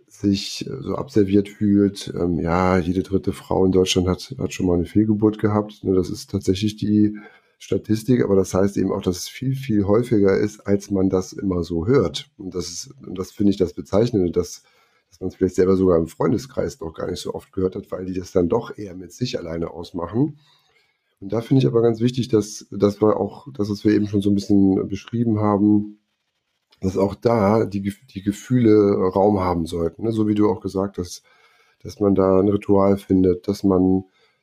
sich 0.06 0.68
so 0.80 0.94
abserviert 0.94 1.48
fühlt. 1.48 2.12
Ähm, 2.14 2.38
ja, 2.38 2.78
jede 2.78 3.02
dritte 3.02 3.32
Frau 3.32 3.64
in 3.64 3.72
Deutschland 3.72 4.08
hat, 4.08 4.34
hat 4.38 4.52
schon 4.52 4.66
mal 4.66 4.74
eine 4.74 4.86
Fehlgeburt 4.86 5.38
gehabt. 5.38 5.84
Ne, 5.84 5.94
das 5.94 6.10
ist 6.10 6.30
tatsächlich 6.30 6.76
die 6.76 7.18
Statistik, 7.62 8.24
aber 8.24 8.34
das 8.34 8.54
heißt 8.54 8.76
eben 8.76 8.90
auch, 8.90 9.02
dass 9.02 9.18
es 9.18 9.28
viel, 9.28 9.54
viel 9.54 9.84
häufiger 9.84 10.36
ist, 10.36 10.66
als 10.66 10.90
man 10.90 11.08
das 11.08 11.32
immer 11.32 11.62
so 11.62 11.86
hört. 11.86 12.28
Und 12.36 12.56
das 12.56 12.68
ist, 12.68 12.92
und 13.06 13.16
das 13.16 13.30
finde 13.30 13.52
ich 13.52 13.56
das 13.56 13.72
Bezeichnende, 13.72 14.32
dass, 14.32 14.64
dass 15.08 15.20
man 15.20 15.28
es 15.28 15.36
vielleicht 15.36 15.54
selber 15.54 15.76
sogar 15.76 15.96
im 15.96 16.08
Freundeskreis 16.08 16.80
noch 16.80 16.92
gar 16.92 17.08
nicht 17.08 17.20
so 17.20 17.34
oft 17.34 17.52
gehört 17.52 17.76
hat, 17.76 17.92
weil 17.92 18.04
die 18.04 18.14
das 18.14 18.32
dann 18.32 18.48
doch 18.48 18.76
eher 18.76 18.96
mit 18.96 19.12
sich 19.12 19.38
alleine 19.38 19.70
ausmachen. 19.70 20.40
Und 21.20 21.32
da 21.32 21.40
finde 21.40 21.60
ich 21.60 21.66
aber 21.68 21.82
ganz 21.82 22.00
wichtig, 22.00 22.26
dass, 22.26 22.66
dass 22.72 23.00
wir 23.00 23.16
auch, 23.16 23.46
das, 23.52 23.70
was 23.70 23.84
wir 23.84 23.92
eben 23.92 24.08
schon 24.08 24.22
so 24.22 24.30
ein 24.30 24.34
bisschen 24.34 24.88
beschrieben 24.88 25.38
haben, 25.38 26.00
dass 26.80 26.96
auch 26.96 27.14
da 27.14 27.64
die, 27.64 27.94
die 28.12 28.22
Gefühle 28.22 28.96
Raum 29.14 29.38
haben 29.38 29.66
sollten. 29.66 30.02
Ne? 30.02 30.10
So 30.10 30.26
wie 30.26 30.34
du 30.34 30.50
auch 30.50 30.60
gesagt 30.60 30.98
hast, 30.98 31.22
dass 31.84 32.00
man 32.00 32.16
da 32.16 32.40
ein 32.40 32.48
Ritual 32.48 32.96
findet, 32.96 33.46
dass 33.46 33.62
man 33.62 34.02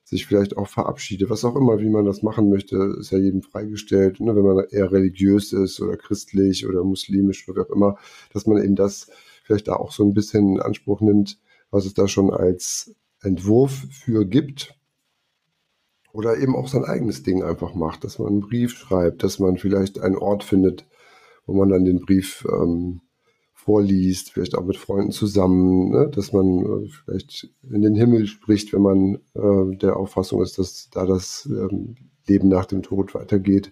sich 0.10 0.26
vielleicht 0.26 0.57
auch 0.57 0.68
verabschiedet, 0.68 1.30
was 1.30 1.45
auch 1.45 1.55
immer, 1.55 1.80
wie 1.80 1.89
man 1.89 2.03
das 2.03 2.24
machen 2.24 2.49
möchte, 2.49 2.95
ist 2.99 3.12
ja 3.12 3.20
jedem 3.20 3.43
freigestellt, 3.43 4.20
ne, 4.20 4.36
wenn 4.36 4.43
man 4.43 4.66
eher 4.72 4.91
religiös 4.91 5.53
ist 5.53 5.80
oder 5.82 5.97
christlich 5.97 6.68
oder 6.68 6.84
muslimisch 6.84 7.47
oder 7.47 7.62
wie 7.62 7.66
auch 7.68 7.76
immer, 7.76 7.97
dass 8.34 8.47
man 8.47 8.64
eben 8.64 8.76
das 8.76 9.12
vielleicht 9.43 9.68
da 9.68 9.76
auch 9.76 9.91
so 9.91 10.03
ein 10.03 10.16
bisschen 10.16 10.55
in 10.55 10.62
Anspruch 10.62 11.01
nimmt, 11.01 11.38
was 11.70 11.86
es 11.86 11.93
da 11.93 12.07
schon 12.07 12.32
als 12.32 12.95
Entwurf 13.22 13.86
für 13.91 14.26
gibt. 14.26 14.76
Oder 16.12 16.39
eben 16.39 16.55
auch 16.55 16.68
sein 16.68 16.86
eigenes 16.86 17.22
Ding 17.22 17.43
einfach 17.43 17.76
macht, 17.76 18.03
dass 18.03 18.18
man 18.18 18.30
einen 18.30 18.39
Brief 18.39 18.76
schreibt, 18.76 19.24
dass 19.24 19.38
man 19.38 19.57
vielleicht 19.57 19.99
einen 19.99 20.18
Ort 20.18 20.43
findet, 20.43 20.88
wo 21.45 21.53
man 21.53 21.70
dann 21.70 21.86
den 21.86 21.99
Brief 21.99 22.47
ähm, 22.51 23.01
vorliest, 23.70 24.32
vielleicht 24.32 24.55
auch 24.55 24.65
mit 24.65 24.78
Freunden 24.78 25.11
zusammen, 25.11 25.91
ne? 25.91 26.09
dass 26.09 26.34
man 26.34 26.65
äh, 26.65 26.89
vielleicht 26.89 27.49
in 27.70 27.84
den 27.84 27.93
Himmel 27.93 28.26
spricht, 28.26 28.74
wenn 28.74 28.82
man 28.82 29.20
äh, 29.36 29.78
der 29.78 29.95
Auffassung 29.95 30.41
ist, 30.41 30.57
dass 30.57 30.89
da 30.89 31.05
das 31.05 31.47
ähm, 31.51 31.95
Leben 32.26 32.47
nach 32.47 32.65
dem 32.65 32.82
Tod 32.82 33.13
weitergeht. 33.13 33.72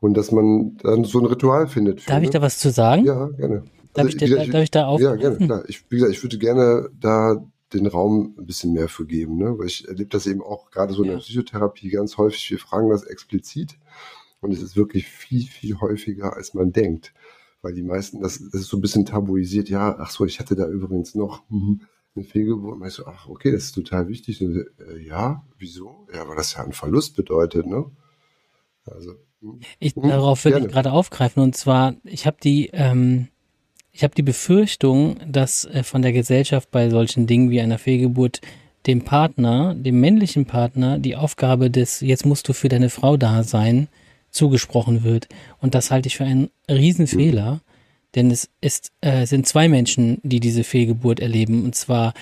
Und 0.00 0.16
dass 0.16 0.32
man 0.32 0.78
dann 0.82 1.04
so 1.04 1.20
ein 1.20 1.26
Ritual 1.26 1.68
findet. 1.68 2.08
Darf 2.08 2.22
ich 2.22 2.30
ne? 2.30 2.32
da 2.32 2.42
was 2.42 2.58
zu 2.58 2.72
sagen? 2.72 3.04
Ja, 3.04 3.28
gerne. 3.28 3.62
Darf, 3.94 4.06
also, 4.06 4.16
ich, 4.16 4.32
ich, 4.32 4.50
darf 4.50 4.62
ich 4.64 4.70
da 4.72 4.86
auf? 4.86 5.00
Ja, 5.00 5.14
gerne, 5.14 5.36
klar. 5.36 5.62
Ich, 5.68 5.84
wie 5.90 5.96
gesagt, 5.96 6.12
ich 6.12 6.22
würde 6.24 6.38
gerne 6.38 6.90
da 6.98 7.40
den 7.72 7.86
Raum 7.86 8.34
ein 8.36 8.46
bisschen 8.46 8.72
mehr 8.72 8.88
für 8.88 9.06
geben, 9.06 9.36
ne? 9.36 9.56
weil 9.56 9.68
ich 9.68 9.86
erlebe 9.86 10.10
das 10.10 10.26
eben 10.26 10.42
auch 10.42 10.72
gerade 10.72 10.92
so 10.92 11.04
in 11.04 11.10
der 11.10 11.18
Psychotherapie 11.18 11.90
ganz 11.90 12.18
häufig. 12.18 12.50
Wir 12.50 12.58
fragen 12.58 12.90
das 12.90 13.04
explizit 13.04 13.78
und 14.40 14.52
es 14.52 14.60
ist 14.60 14.76
wirklich 14.76 15.06
viel, 15.06 15.44
viel 15.44 15.80
häufiger, 15.80 16.34
als 16.34 16.52
man 16.52 16.72
denkt 16.72 17.12
weil 17.62 17.74
die 17.74 17.82
meisten, 17.82 18.20
das, 18.20 18.38
das 18.38 18.62
ist 18.62 18.68
so 18.68 18.76
ein 18.76 18.80
bisschen 18.80 19.06
tabuisiert, 19.06 19.68
ja, 19.68 19.96
ach 19.98 20.10
so, 20.10 20.24
ich 20.24 20.40
hatte 20.40 20.56
da 20.56 20.66
übrigens 20.68 21.14
noch 21.14 21.42
mhm, 21.50 21.82
eine 22.14 22.24
Fehlgeburt. 22.24 22.80
Und 22.80 22.86
ich 22.86 22.94
so, 22.94 23.06
ach, 23.06 23.28
okay, 23.28 23.52
das 23.52 23.64
ist 23.64 23.72
total 23.72 24.08
wichtig. 24.08 24.42
Und, 24.42 24.56
äh, 24.56 24.98
ja, 25.06 25.44
wieso? 25.58 26.06
Ja, 26.12 26.26
weil 26.28 26.36
das 26.36 26.54
ja 26.54 26.64
ein 26.64 26.72
Verlust 26.72 27.16
bedeutet, 27.16 27.66
ne? 27.66 27.90
Also. 28.86 29.14
Hm. 29.40 29.60
Ich, 29.78 29.94
hm, 29.94 30.08
darauf 30.08 30.44
würde 30.44 30.60
ich 30.60 30.68
gerade 30.68 30.92
aufgreifen. 30.92 31.42
Und 31.42 31.56
zwar, 31.56 31.94
ich 32.04 32.26
habe 32.26 32.38
die, 32.42 32.70
ähm, 32.72 33.28
ich 33.92 34.02
habe 34.04 34.14
die 34.14 34.22
Befürchtung, 34.22 35.18
dass 35.26 35.64
äh, 35.66 35.82
von 35.82 36.02
der 36.02 36.12
Gesellschaft 36.12 36.70
bei 36.70 36.90
solchen 36.90 37.26
Dingen 37.26 37.50
wie 37.50 37.60
einer 37.60 37.78
Fehlgeburt 37.78 38.40
dem 38.86 39.02
Partner, 39.02 39.74
dem 39.74 40.00
männlichen 40.00 40.46
Partner, 40.46 40.98
die 40.98 41.16
Aufgabe 41.16 41.70
des, 41.70 42.00
jetzt 42.00 42.24
musst 42.24 42.48
du 42.48 42.54
für 42.54 42.70
deine 42.70 42.88
Frau 42.88 43.18
da 43.18 43.42
sein, 43.42 43.88
zugesprochen 44.30 45.02
wird. 45.02 45.28
Und 45.60 45.74
das 45.74 45.90
halte 45.90 46.08
ich 46.08 46.16
für 46.16 46.24
einen 46.24 46.50
Riesenfehler, 46.68 47.54
mhm. 47.54 47.60
denn 48.14 48.30
es 48.30 48.48
ist, 48.60 48.92
äh, 49.00 49.26
sind 49.26 49.46
zwei 49.46 49.68
Menschen, 49.68 50.18
die 50.22 50.40
diese 50.40 50.64
Fehlgeburt 50.64 51.20
erleben, 51.20 51.64
und 51.64 51.74
zwar 51.74 52.14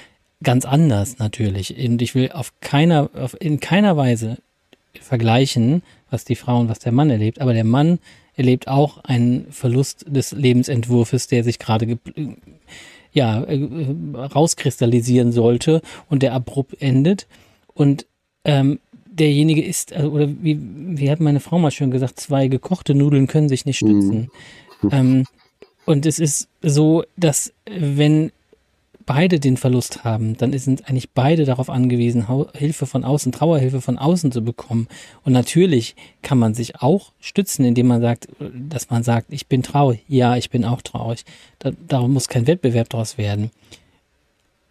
ganz 0.42 0.64
anders 0.64 1.18
natürlich. 1.18 1.76
Und 1.76 2.00
ich 2.02 2.14
will 2.14 2.30
auf 2.32 2.52
keiner, 2.60 3.10
auf, 3.14 3.36
in 3.40 3.60
keiner 3.60 3.96
Weise 3.96 4.38
vergleichen, 5.00 5.82
was 6.10 6.24
die 6.24 6.36
Frau 6.36 6.60
und 6.60 6.68
was 6.68 6.78
der 6.78 6.92
Mann 6.92 7.10
erlebt, 7.10 7.40
aber 7.40 7.54
der 7.54 7.64
Mann 7.64 7.98
erlebt 8.36 8.68
auch 8.68 8.98
einen 9.04 9.50
Verlust 9.50 10.04
des 10.08 10.32
Lebensentwurfs, 10.32 11.26
der 11.26 11.42
sich 11.44 11.58
gerade 11.58 11.98
ja, 13.12 13.42
äh, 13.42 13.66
rauskristallisieren 14.16 15.32
sollte 15.32 15.82
und 16.08 16.22
der 16.22 16.34
abrupt 16.34 16.80
endet. 16.80 17.26
Und 17.74 18.06
ähm, 18.44 18.78
derjenige 19.18 19.64
ist, 19.64 19.92
also, 19.92 20.10
oder 20.10 20.28
wie, 20.28 20.58
wie 20.60 21.10
hat 21.10 21.20
meine 21.20 21.40
Frau 21.40 21.58
mal 21.58 21.70
schön 21.70 21.90
gesagt, 21.90 22.20
zwei 22.20 22.48
gekochte 22.48 22.94
Nudeln 22.94 23.26
können 23.26 23.48
sich 23.48 23.64
nicht 23.64 23.78
stützen. 23.78 24.30
Mhm. 24.82 24.90
Ähm, 24.92 25.24
und 25.84 26.06
es 26.06 26.18
ist 26.18 26.48
so, 26.62 27.04
dass 27.16 27.52
wenn 27.66 28.30
beide 29.08 29.40
den 29.40 29.56
Verlust 29.56 30.04
haben, 30.04 30.36
dann 30.36 30.56
sind 30.58 30.86
eigentlich 30.86 31.08
beide 31.08 31.46
darauf 31.46 31.70
angewiesen, 31.70 32.26
Hilfe 32.54 32.84
von 32.84 33.04
außen, 33.04 33.32
Trauerhilfe 33.32 33.80
von 33.80 33.96
außen 33.96 34.30
zu 34.30 34.42
bekommen. 34.42 34.86
Und 35.24 35.32
natürlich 35.32 35.96
kann 36.20 36.38
man 36.38 36.52
sich 36.52 36.82
auch 36.82 37.12
stützen, 37.18 37.64
indem 37.64 37.86
man 37.86 38.02
sagt, 38.02 38.28
dass 38.38 38.90
man 38.90 39.02
sagt, 39.02 39.32
ich 39.32 39.46
bin 39.46 39.62
traurig. 39.62 40.04
Ja, 40.08 40.36
ich 40.36 40.50
bin 40.50 40.66
auch 40.66 40.82
traurig. 40.82 41.24
Da, 41.58 41.70
darum 41.88 42.12
muss 42.12 42.28
kein 42.28 42.46
Wettbewerb 42.46 42.90
daraus 42.90 43.16
werden. 43.16 43.50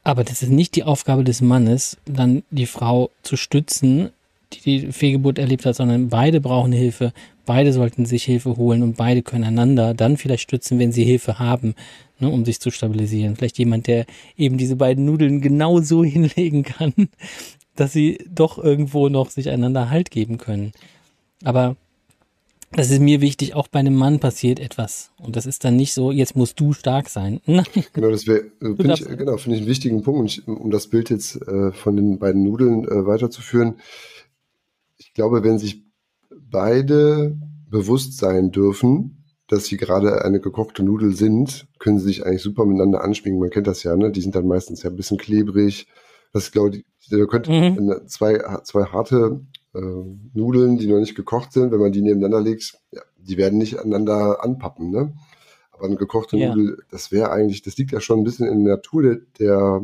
Aber 0.04 0.24
das 0.24 0.44
ist 0.44 0.52
nicht 0.52 0.76
die 0.76 0.84
Aufgabe 0.84 1.24
des 1.24 1.42
Mannes, 1.42 1.98
dann 2.06 2.44
die 2.52 2.68
Frau 2.68 3.10
zu 3.24 3.38
stützen 3.38 4.12
die 4.54 4.60
die 4.62 4.92
Fehlgeburt 4.92 5.40
erlebt 5.40 5.66
hat, 5.66 5.76
sondern 5.76 6.10
beide 6.10 6.42
brauchen 6.42 6.72
Hilfe. 6.72 7.14
Beide 7.46 7.74
sollten 7.74 8.06
sich 8.06 8.24
Hilfe 8.24 8.58
holen 8.58 8.84
und 8.84 8.98
beide 8.98 9.22
können 9.22 9.46
einander 9.46 9.94
dann 9.94 10.18
vielleicht 10.18 10.44
stützen, 10.44 10.80
wenn 10.80 10.92
sie 10.92 11.04
Hilfe 11.04 11.40
haben, 11.40 11.76
ne, 12.20 12.30
um 12.30 12.46
sich 12.46 12.60
zu 12.60 12.72
stabilisieren. 12.72 13.36
Vielleicht 13.36 13.58
jemand, 13.58 13.88
der 13.88 14.06
eben 14.36 14.58
diese 14.58 14.76
beiden 14.76 15.06
Nudeln 15.06 15.42
genau 15.42 15.82
so 15.82 16.04
hinlegen 16.04 16.64
kann, 16.64 16.94
dass 17.76 17.94
sie 17.94 18.20
doch 18.30 18.58
irgendwo 18.58 19.10
noch 19.10 19.30
sich 19.30 19.50
einander 19.50 19.90
Halt 19.90 20.12
geben 20.12 20.38
können. 20.38 20.72
Aber 21.44 21.76
das 22.72 22.92
ist 22.92 23.00
mir 23.00 23.22
wichtig, 23.22 23.56
auch 23.56 23.70
bei 23.70 23.80
einem 23.80 23.96
Mann 23.96 24.20
passiert 24.20 24.60
etwas. 24.60 25.12
Und 25.18 25.38
das 25.38 25.46
ist 25.46 25.64
dann 25.64 25.78
nicht 25.78 25.94
so, 25.94 26.12
jetzt 26.12 26.36
musst 26.36 26.60
du 26.60 26.74
stark 26.74 27.08
sein. 27.08 27.40
Nein. 27.46 27.66
Genau, 27.94 28.12
das 28.12 28.28
wäre, 28.28 28.40
äh, 28.62 28.76
finde 28.76 28.94
ich, 28.94 29.06
genau, 29.06 29.38
finde 29.38 29.56
ich 29.56 29.62
einen 29.62 29.70
wichtigen 29.70 30.04
Punkt, 30.04 30.42
um 30.46 30.70
das 30.70 30.88
Bild 30.88 31.10
jetzt 31.10 31.42
äh, 31.48 31.72
von 31.72 31.96
den 31.96 32.20
beiden 32.20 32.44
Nudeln 32.44 32.84
äh, 32.84 33.06
weiterzuführen 33.06 33.76
ich 34.98 35.14
glaube, 35.14 35.44
wenn 35.44 35.60
sich 35.60 35.84
beide 36.30 37.38
bewusst 37.70 38.18
sein 38.18 38.52
dürfen, 38.52 39.26
dass 39.48 39.66
sie 39.66 39.78
gerade 39.78 40.26
eine 40.26 40.40
gekochte 40.40 40.84
Nudel 40.84 41.14
sind, 41.14 41.68
können 41.80 42.00
sie 42.00 42.06
sich 42.06 42.26
eigentlich 42.26 42.42
super 42.42 42.66
miteinander 42.66 43.04
anschminken. 43.04 43.40
Man 43.40 43.50
kennt 43.50 43.68
das 43.68 43.84
ja, 43.84 43.96
ne? 43.96 44.12
Die 44.12 44.22
sind 44.22 44.36
dann 44.36 44.48
meistens 44.48 44.84
ja 44.84 44.90
ein 44.90 44.96
bisschen 44.96 45.18
klebrig. 45.18 45.88
Das 46.34 46.52
glaube 46.52 46.78
ich, 46.78 46.86
ihr 47.10 47.28
könnt 47.28 47.48
mhm. 47.48 48.08
zwei, 48.08 48.40
zwei 48.64 48.84
harte 48.86 49.42
äh, 49.74 49.80
Nudeln, 50.34 50.78
die 50.78 50.88
noch 50.88 51.00
nicht 51.00 51.16
gekocht 51.16 51.54
sind, 51.54 51.72
wenn 51.72 51.80
man 51.80 51.94
die 51.94 52.02
nebeneinander 52.02 52.42
legt, 52.42 52.78
ja, 52.92 53.02
die 53.18 53.38
werden 53.38 53.58
nicht 53.58 53.80
aneinander 53.80 54.44
anpappen, 54.44 54.92
ne? 54.92 55.14
Aber 55.78 55.86
eine 55.86 55.96
gekochte 55.96 56.38
ja. 56.38 56.56
Nudel, 56.56 56.84
das 56.90 57.12
wäre 57.12 57.32
eigentlich, 57.32 57.62
das 57.62 57.78
liegt 57.78 57.92
ja 57.92 58.02
schon 58.02 58.20
ein 58.20 58.24
bisschen 58.24 58.48
in 58.48 58.66
der 58.66 58.78
Natur 58.78 59.04
der, 59.04 59.20
der, 59.40 59.82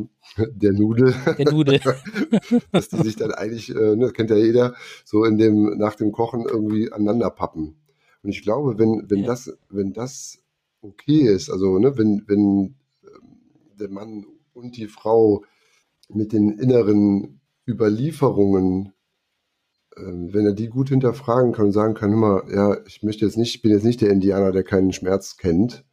der 0.48 0.72
Nudel. 0.72 1.14
Der 1.38 1.52
Nudel. 1.52 1.80
dass 2.72 2.88
die 2.88 3.02
sich 3.02 3.16
dann 3.16 3.30
eigentlich, 3.32 3.70
äh, 3.70 3.94
ne, 3.94 4.10
kennt 4.10 4.30
ja 4.30 4.36
jeder, 4.36 4.74
so 5.04 5.24
in 5.24 5.38
dem, 5.38 5.78
nach 5.78 5.94
dem 5.94 6.10
Kochen 6.10 6.46
irgendwie 6.48 6.90
aneinander 6.90 7.30
pappen. 7.30 7.76
Und 8.24 8.30
ich 8.30 8.42
glaube, 8.42 8.78
wenn, 8.78 9.08
wenn 9.08 9.20
ja. 9.20 9.26
das, 9.26 9.56
wenn 9.70 9.92
das 9.92 10.38
okay 10.80 11.28
ist, 11.28 11.48
also, 11.48 11.78
ne, 11.78 11.96
wenn, 11.96 12.24
wenn 12.26 12.74
ähm, 13.04 13.38
der 13.78 13.90
Mann 13.90 14.26
und 14.52 14.76
die 14.76 14.88
Frau 14.88 15.44
mit 16.08 16.32
den 16.32 16.58
inneren 16.58 17.40
Überlieferungen 17.68 18.93
wenn 19.96 20.46
er 20.46 20.52
die 20.52 20.68
gut 20.68 20.88
hinterfragen 20.88 21.52
kann 21.52 21.66
und 21.66 21.72
sagen 21.72 21.94
kann, 21.94 22.12
immer, 22.12 22.42
ja, 22.52 22.76
ich 22.86 23.02
möchte 23.02 23.24
jetzt 23.24 23.36
nicht, 23.36 23.54
ich 23.54 23.62
bin 23.62 23.72
jetzt 23.72 23.84
nicht 23.84 24.00
der 24.00 24.10
Indianer, 24.10 24.52
der 24.52 24.64
keinen 24.64 24.92
Schmerz 24.92 25.36
kennt 25.36 25.84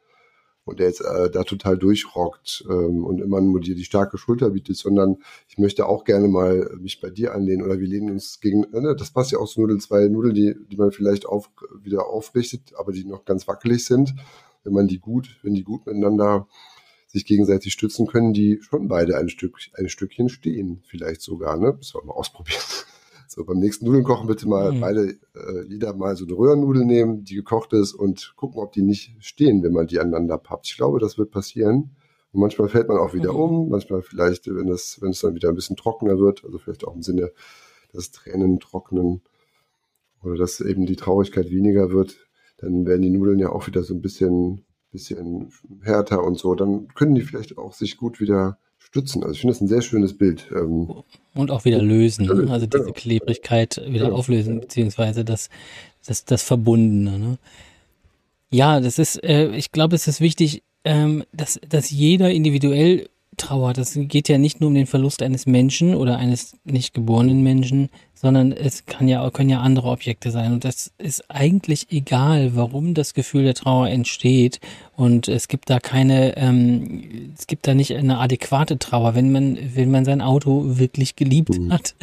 und 0.63 0.79
der 0.79 0.87
jetzt 0.87 1.01
äh, 1.01 1.29
da 1.29 1.43
total 1.43 1.77
durchrockt 1.77 2.65
ähm, 2.69 3.03
und 3.03 3.19
immer 3.21 3.41
nur 3.41 3.59
dir 3.59 3.75
die 3.75 3.83
starke 3.83 4.17
Schulter 4.17 4.51
bietet, 4.51 4.77
sondern 4.77 5.17
ich 5.47 5.57
möchte 5.57 5.85
auch 5.85 6.03
gerne 6.03 6.27
mal 6.27 6.69
mich 6.79 7.01
bei 7.01 7.09
dir 7.09 7.33
anlehnen 7.33 7.63
oder 7.63 7.79
wir 7.79 7.87
lehnen 7.87 8.11
uns 8.11 8.39
gegen, 8.39 8.61
ne, 8.71 8.95
das 8.95 9.11
passt 9.11 9.31
ja 9.31 9.39
auch 9.39 9.47
zu 9.47 9.61
Nudeln, 9.61 9.79
zwei 9.79 10.07
Nudeln, 10.07 10.33
die, 10.33 10.55
die 10.71 10.77
man 10.77 10.91
vielleicht 10.91 11.25
auf, 11.25 11.49
wieder 11.81 12.07
aufrichtet, 12.07 12.73
aber 12.77 12.91
die 12.91 13.05
noch 13.05 13.25
ganz 13.25 13.47
wackelig 13.47 13.85
sind. 13.85 14.15
Wenn 14.63 14.73
man 14.73 14.87
die 14.87 14.99
gut, 14.99 15.39
wenn 15.41 15.55
die 15.55 15.63
gut 15.63 15.85
miteinander 15.87 16.47
sich 17.07 17.25
gegenseitig 17.25 17.73
stützen 17.73 18.07
können, 18.07 18.33
die 18.33 18.59
schon 18.61 18.87
beide 18.87 19.17
ein 19.17 19.29
Stück, 19.29 19.57
ein 19.73 19.89
Stückchen 19.89 20.29
stehen, 20.29 20.81
vielleicht 20.87 21.21
sogar, 21.21 21.57
ne? 21.57 21.73
Müssen 21.73 21.99
wir 21.99 22.05
mal 22.05 22.13
ausprobieren. 22.13 22.61
So, 23.33 23.45
beim 23.45 23.59
nächsten 23.59 23.85
Nudeln 23.85 24.03
kochen 24.03 24.27
bitte 24.27 24.45
mal 24.45 24.73
mhm. 24.73 24.81
beide, 24.81 25.09
äh, 25.35 25.63
jeder 25.69 25.93
mal 25.93 26.17
so 26.17 26.25
eine 26.25 26.33
Röhrennudel 26.33 26.83
nehmen, 26.83 27.23
die 27.23 27.35
gekocht 27.35 27.71
ist 27.71 27.93
und 27.93 28.33
gucken, 28.35 28.61
ob 28.61 28.73
die 28.73 28.81
nicht 28.81 29.15
stehen, 29.19 29.63
wenn 29.63 29.71
man 29.71 29.87
die 29.87 30.01
aneinander 30.01 30.37
pappt. 30.37 30.67
Ich 30.67 30.75
glaube, 30.75 30.99
das 30.99 31.17
wird 31.17 31.31
passieren. 31.31 31.95
Und 32.33 32.41
manchmal 32.41 32.67
fällt 32.67 32.89
man 32.89 32.97
auch 32.97 33.13
wieder 33.13 33.31
mhm. 33.31 33.39
um, 33.39 33.69
manchmal 33.69 34.01
vielleicht, 34.01 34.53
wenn 34.53 34.67
es, 34.67 35.01
wenn 35.01 35.11
es 35.11 35.21
dann 35.21 35.33
wieder 35.33 35.47
ein 35.47 35.55
bisschen 35.55 35.77
trockener 35.77 36.19
wird, 36.19 36.43
also 36.43 36.57
vielleicht 36.57 36.85
auch 36.85 36.93
im 36.93 37.03
Sinne 37.03 37.31
des 37.93 38.11
Tränen 38.11 38.59
trocknen 38.59 39.21
oder 40.21 40.35
dass 40.35 40.59
eben 40.59 40.85
die 40.85 40.97
Traurigkeit 40.97 41.49
weniger 41.49 41.89
wird, 41.91 42.17
dann 42.57 42.85
werden 42.85 43.01
die 43.01 43.11
Nudeln 43.11 43.39
ja 43.39 43.49
auch 43.49 43.65
wieder 43.65 43.83
so 43.83 43.93
ein 43.93 44.01
bisschen, 44.01 44.65
bisschen 44.91 45.53
härter 45.83 46.21
und 46.21 46.37
so. 46.37 46.53
Dann 46.53 46.89
können 46.89 47.15
die 47.15 47.21
vielleicht 47.21 47.57
auch 47.57 47.71
sich 47.71 47.95
gut 47.95 48.19
wieder 48.19 48.59
stützen. 48.81 49.23
Also 49.23 49.33
ich 49.33 49.41
finde 49.41 49.53
das 49.53 49.61
ein 49.61 49.67
sehr 49.67 49.81
schönes 49.81 50.17
Bild. 50.17 50.47
Ähm, 50.53 51.03
und 51.33 51.51
auch 51.51 51.65
wieder 51.65 51.81
lösen, 51.81 52.25
ne? 52.25 52.51
also 52.51 52.65
diese 52.65 52.91
Klebrigkeit 52.91 53.81
wieder 53.87 54.09
ja. 54.09 54.11
auflösen, 54.11 54.59
beziehungsweise 54.59 55.23
das, 55.23 55.49
das, 56.05 56.25
das 56.25 56.43
Verbundene. 56.43 57.17
Ne? 57.17 57.37
Ja, 58.49 58.79
das 58.79 58.99
ist, 58.99 59.23
äh, 59.23 59.55
ich 59.55 59.71
glaube, 59.71 59.95
es 59.95 60.07
ist 60.07 60.19
wichtig, 60.19 60.63
ähm, 60.83 61.23
dass, 61.31 61.59
dass 61.67 61.89
jeder 61.89 62.31
individuell 62.31 63.07
trauert. 63.37 63.77
Das 63.77 63.93
geht 63.95 64.27
ja 64.27 64.37
nicht 64.37 64.59
nur 64.59 64.67
um 64.67 64.75
den 64.75 64.87
Verlust 64.87 65.21
eines 65.21 65.45
Menschen 65.45 65.95
oder 65.95 66.17
eines 66.17 66.57
nicht 66.65 66.93
geborenen 66.93 67.43
Menschen, 67.43 67.89
sondern 68.21 68.51
es 68.51 68.85
kann 68.85 69.07
ja, 69.07 69.27
können 69.31 69.49
ja 69.49 69.61
andere 69.61 69.89
Objekte 69.89 70.29
sein. 70.29 70.53
Und 70.53 70.63
das 70.63 70.91
ist 70.99 71.23
eigentlich 71.31 71.87
egal, 71.89 72.55
warum 72.55 72.93
das 72.93 73.15
Gefühl 73.15 73.45
der 73.45 73.55
Trauer 73.55 73.87
entsteht. 73.87 74.59
Und 74.95 75.27
es 75.27 75.47
gibt 75.47 75.71
da 75.71 75.79
keine, 75.79 76.37
ähm, 76.37 77.33
es 77.35 77.47
gibt 77.47 77.65
da 77.65 77.73
nicht 77.73 77.95
eine 77.95 78.19
adäquate 78.19 78.77
Trauer. 78.77 79.15
Wenn 79.15 79.31
man, 79.31 79.57
wenn 79.73 79.89
man 79.89 80.05
sein 80.05 80.21
Auto 80.21 80.77
wirklich 80.77 81.15
geliebt 81.15 81.57
mhm. 81.57 81.73
hat 81.73 81.95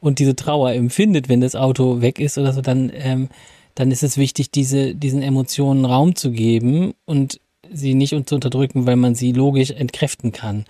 und 0.00 0.20
diese 0.20 0.36
Trauer 0.36 0.70
empfindet, 0.70 1.28
wenn 1.28 1.40
das 1.40 1.56
Auto 1.56 2.00
weg 2.00 2.20
ist 2.20 2.38
oder 2.38 2.52
so, 2.52 2.60
dann, 2.60 2.92
ähm, 2.94 3.28
dann 3.74 3.90
ist 3.90 4.04
es 4.04 4.16
wichtig, 4.16 4.52
diese, 4.52 4.94
diesen 4.94 5.22
Emotionen 5.22 5.84
Raum 5.84 6.14
zu 6.14 6.30
geben 6.30 6.94
und 7.04 7.40
sie 7.72 7.94
nicht 7.94 8.10
zu 8.28 8.36
unterdrücken, 8.36 8.86
weil 8.86 8.94
man 8.94 9.16
sie 9.16 9.32
logisch 9.32 9.72
entkräften 9.72 10.30
kann. 10.30 10.66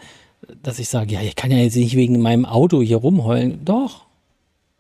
Dass 0.62 0.78
ich 0.78 0.88
sage, 0.88 1.12
ja, 1.12 1.20
ich 1.20 1.36
kann 1.36 1.50
ja 1.50 1.58
jetzt 1.58 1.76
nicht 1.76 1.94
wegen 1.94 2.22
meinem 2.22 2.46
Auto 2.46 2.80
hier 2.80 2.96
rumheulen. 2.96 3.66
Doch, 3.66 4.03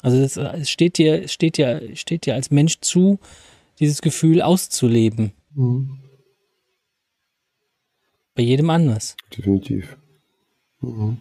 also 0.04 0.18
es, 0.18 0.36
es 0.36 0.68
steht 0.68 0.98
dir, 0.98 1.28
steht 1.28 1.56
dir, 1.56 1.96
steht 1.96 2.26
dir 2.26 2.34
als 2.34 2.50
Mensch 2.50 2.78
zu, 2.80 3.18
dieses 3.80 4.02
Gefühl 4.02 4.42
auszuleben. 4.42 5.32
Mhm. 5.54 5.98
Bei 8.34 8.42
jedem 8.42 8.68
anders. 8.68 9.16
Definitiv. 9.34 9.96
Mhm. 10.80 11.16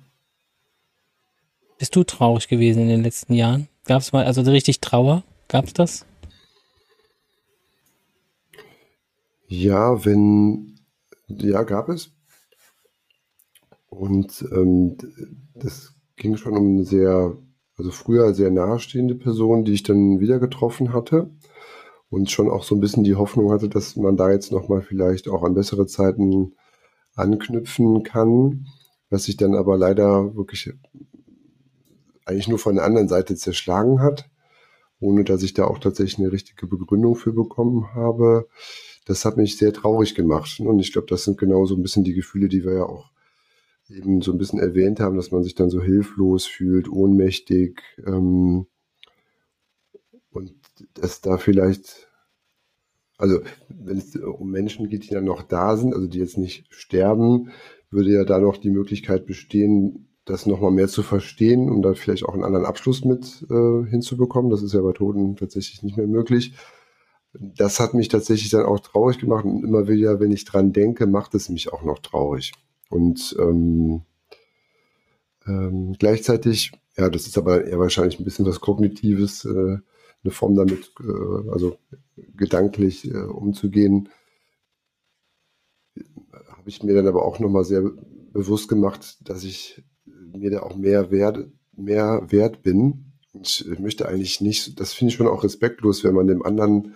Bist 1.77 1.95
du 1.95 2.03
traurig 2.03 2.49
gewesen 2.49 2.81
in 2.81 2.89
den 2.89 3.03
letzten 3.03 3.35
Jahren? 3.35 3.69
Gab 3.85 4.01
es 4.01 4.11
mal, 4.11 4.25
also 4.25 4.41
richtig 4.41 4.81
Trauer? 4.81 5.23
Gab 5.47 5.67
es 5.67 5.73
das? 5.73 6.05
Ja, 9.47 10.03
wenn, 10.03 10.77
ja, 11.29 11.63
gab 11.63 11.87
es. 11.87 12.11
Und 13.87 14.45
ähm, 14.51 14.97
das 15.55 15.93
ging 16.17 16.35
schon 16.35 16.57
um 16.57 16.67
eine 16.75 16.83
sehr 16.83 17.37
also 17.77 17.91
früher 17.91 18.33
sehr 18.33 18.51
nahestehende 18.51 19.15
Person, 19.15 19.65
die 19.65 19.73
ich 19.73 19.83
dann 19.83 20.19
wieder 20.19 20.39
getroffen 20.39 20.93
hatte 20.93 21.29
und 22.09 22.29
schon 22.29 22.49
auch 22.49 22.63
so 22.63 22.75
ein 22.75 22.79
bisschen 22.79 23.03
die 23.03 23.15
Hoffnung 23.15 23.51
hatte, 23.51 23.69
dass 23.69 23.95
man 23.95 24.17
da 24.17 24.31
jetzt 24.31 24.51
nochmal 24.51 24.81
vielleicht 24.81 25.27
auch 25.27 25.43
an 25.43 25.55
bessere 25.55 25.87
Zeiten 25.87 26.53
anknüpfen 27.15 28.03
kann, 28.03 28.67
was 29.09 29.23
sich 29.23 29.37
dann 29.37 29.55
aber 29.55 29.77
leider 29.77 30.35
wirklich 30.35 30.73
eigentlich 32.25 32.47
nur 32.47 32.59
von 32.59 32.75
der 32.75 32.85
anderen 32.85 33.07
Seite 33.07 33.35
zerschlagen 33.35 34.01
hat, 34.01 34.29
ohne 34.99 35.23
dass 35.23 35.43
ich 35.43 35.53
da 35.53 35.65
auch 35.65 35.79
tatsächlich 35.79 36.19
eine 36.19 36.31
richtige 36.31 36.67
Begründung 36.67 37.15
für 37.15 37.33
bekommen 37.33 37.93
habe. 37.93 38.47
Das 39.05 39.25
hat 39.25 39.37
mich 39.37 39.57
sehr 39.57 39.73
traurig 39.73 40.15
gemacht. 40.15 40.59
Und 40.59 40.79
ich 40.79 40.93
glaube, 40.93 41.07
das 41.09 41.25
sind 41.25 41.37
genau 41.37 41.65
so 41.65 41.75
ein 41.75 41.81
bisschen 41.81 42.03
die 42.03 42.13
Gefühle, 42.13 42.47
die 42.47 42.63
wir 42.63 42.73
ja 42.73 42.83
auch 42.83 43.12
eben 43.89 44.21
so 44.21 44.31
ein 44.31 44.37
bisschen 44.37 44.59
erwähnt 44.59 44.99
haben, 44.99 45.17
dass 45.17 45.31
man 45.31 45.43
sich 45.43 45.55
dann 45.55 45.69
so 45.69 45.81
hilflos 45.81 46.45
fühlt, 46.45 46.89
ohnmächtig 46.89 47.81
ähm, 48.05 48.67
und 50.31 50.53
dass 50.95 51.21
da 51.21 51.37
vielleicht, 51.37 52.09
also 53.17 53.41
wenn 53.69 53.97
es 53.97 54.15
um 54.15 54.49
Menschen 54.49 54.89
geht, 54.89 55.03
die 55.05 55.13
dann 55.13 55.25
noch 55.25 55.43
da 55.43 55.77
sind, 55.77 55.93
also 55.93 56.07
die 56.07 56.19
jetzt 56.19 56.37
nicht 56.37 56.65
sterben, 56.73 57.51
würde 57.89 58.11
ja 58.11 58.23
da 58.23 58.39
noch 58.39 58.57
die 58.57 58.71
Möglichkeit 58.71 59.25
bestehen, 59.25 60.09
das 60.25 60.45
nochmal 60.45 60.71
mehr 60.71 60.87
zu 60.87 61.03
verstehen 61.03 61.69
und 61.69 61.81
da 61.81 61.93
vielleicht 61.93 62.23
auch 62.25 62.33
einen 62.33 62.45
anderen 62.45 62.65
Abschluss 62.65 63.03
mit 63.03 63.45
äh, 63.49 63.89
hinzubekommen. 63.89 64.49
Das 64.49 64.63
ist 64.63 64.73
ja 64.73 64.81
bei 64.81 64.93
Toten 64.93 65.35
tatsächlich 65.35 65.83
nicht 65.83 65.97
mehr 65.97 66.07
möglich. 66.07 66.53
Das 67.33 67.79
hat 67.79 67.93
mich 67.93 68.07
tatsächlich 68.07 68.49
dann 68.51 68.65
auch 68.65 68.79
traurig 68.79 69.19
gemacht 69.19 69.43
und 69.43 69.63
immer 69.63 69.87
wieder, 69.87 70.19
wenn 70.19 70.31
ich 70.31 70.45
dran 70.45 70.71
denke, 70.71 71.07
macht 71.07 71.35
es 71.35 71.49
mich 71.49 71.73
auch 71.73 71.83
noch 71.83 71.99
traurig. 71.99 72.53
Und 72.93 73.35
ähm, 73.39 74.03
ähm, 75.47 75.95
gleichzeitig, 75.97 76.73
ja, 76.95 77.09
das 77.09 77.25
ist 77.25 77.39
aber 77.39 77.65
eher 77.65 77.79
wahrscheinlich 77.79 78.19
ein 78.19 78.23
bisschen 78.23 78.45
was 78.45 78.61
Kognitives, 78.61 79.45
äh, 79.45 79.49
eine 80.23 80.31
Form 80.31 80.53
damit, 80.53 80.91
äh, 80.99 81.49
also 81.49 81.79
gedanklich 82.35 83.09
äh, 83.09 83.17
umzugehen, 83.17 84.09
habe 86.49 86.69
ich 86.69 86.83
mir 86.83 86.93
dann 86.93 87.07
aber 87.07 87.25
auch 87.25 87.39
nochmal 87.39 87.65
sehr 87.65 87.81
bewusst 88.31 88.69
gemacht, 88.69 89.17
dass 89.27 89.43
ich 89.43 89.83
mir 90.05 90.51
da 90.51 90.61
auch 90.61 90.75
mehr 90.75 91.09
wert, 91.09 91.47
mehr 91.75 92.27
wert 92.29 92.61
bin. 92.61 93.13
Und 93.33 93.65
ich 93.71 93.79
möchte 93.79 94.07
eigentlich 94.07 94.39
nicht, 94.39 94.79
das 94.79 94.93
finde 94.93 95.09
ich 95.09 95.17
schon 95.17 95.27
auch 95.27 95.43
respektlos, 95.43 96.03
wenn 96.03 96.13
man 96.13 96.27
dem 96.27 96.43
anderen 96.43 96.95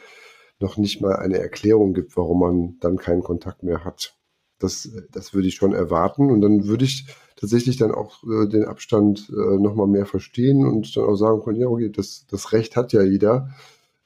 noch 0.59 0.77
nicht 0.77 1.01
mal 1.01 1.15
eine 1.15 1.39
Erklärung 1.39 1.95
gibt, 1.95 2.15
warum 2.15 2.39
man 2.39 2.77
dann 2.81 2.97
keinen 2.97 3.23
Kontakt 3.23 3.63
mehr 3.63 3.83
hat. 3.83 4.15
Das, 4.59 4.89
das 5.11 5.33
würde 5.33 5.47
ich 5.47 5.55
schon 5.55 5.73
erwarten. 5.73 6.31
Und 6.31 6.41
dann 6.41 6.67
würde 6.67 6.85
ich 6.85 7.05
tatsächlich 7.35 7.77
dann 7.77 7.91
auch 7.91 8.23
äh, 8.23 8.47
den 8.47 8.65
Abstand 8.65 9.29
äh, 9.29 9.57
nochmal 9.57 9.87
mehr 9.87 10.05
verstehen 10.05 10.65
und 10.65 10.95
dann 10.97 11.05
auch 11.05 11.15
sagen 11.15 11.43
können, 11.43 11.59
ja, 11.59 11.67
okay, 11.67 11.89
das, 11.89 12.25
das 12.27 12.51
Recht 12.53 12.75
hat 12.75 12.93
ja 12.93 13.03
jeder. 13.03 13.49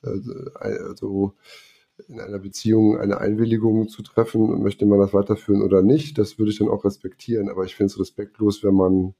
Äh, 0.04 0.20
also 0.56 1.36
in 2.08 2.20
einer 2.20 2.40
Beziehung 2.40 2.98
eine 2.98 3.20
Einwilligung 3.20 3.88
zu 3.88 4.02
treffen 4.02 4.50
und 4.50 4.64
möchte 4.64 4.86
man 4.86 5.00
das 5.00 5.14
weiterführen 5.14 5.62
oder 5.62 5.82
nicht, 5.82 6.18
das 6.18 6.40
würde 6.40 6.52
ich 6.52 6.58
dann 6.58 6.70
auch 6.70 6.84
respektieren. 6.84 7.50
Aber 7.50 7.64
ich 7.64 7.76
finde 7.76 7.92
es 7.92 8.00
respektlos, 8.00 8.64
wenn 8.64 8.74
man 8.74 9.14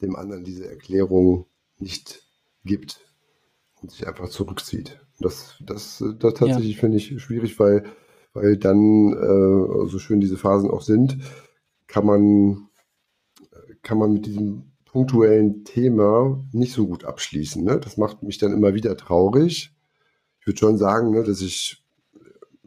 dem 0.00 0.16
anderen 0.16 0.44
diese 0.44 0.68
Erklärung 0.68 1.46
nicht 1.78 2.22
gibt 2.64 3.00
und 3.80 3.90
sich 3.90 4.06
einfach 4.06 4.28
zurückzieht. 4.28 5.00
Das, 5.20 5.56
das, 5.60 6.02
das 6.18 6.34
tatsächlich 6.34 6.76
ja. 6.76 6.80
finde 6.80 6.96
ich 6.98 7.20
schwierig, 7.22 7.58
weil 7.58 7.84
weil 8.34 8.56
dann, 8.56 9.12
äh, 9.12 9.88
so 9.88 9.98
schön 9.98 10.20
diese 10.20 10.36
Phasen 10.36 10.70
auch 10.70 10.82
sind, 10.82 11.18
kann 11.86 12.04
man, 12.04 12.68
kann 13.82 13.98
man 13.98 14.12
mit 14.12 14.26
diesem 14.26 14.72
punktuellen 14.84 15.64
Thema 15.64 16.44
nicht 16.52 16.72
so 16.72 16.86
gut 16.86 17.04
abschließen. 17.04 17.64
Ne? 17.64 17.80
Das 17.80 17.96
macht 17.96 18.22
mich 18.22 18.38
dann 18.38 18.52
immer 18.52 18.74
wieder 18.74 18.96
traurig. 18.96 19.72
Ich 20.40 20.46
würde 20.46 20.58
schon 20.58 20.78
sagen, 20.78 21.10
ne, 21.10 21.24
dass 21.24 21.40
ich 21.40 21.84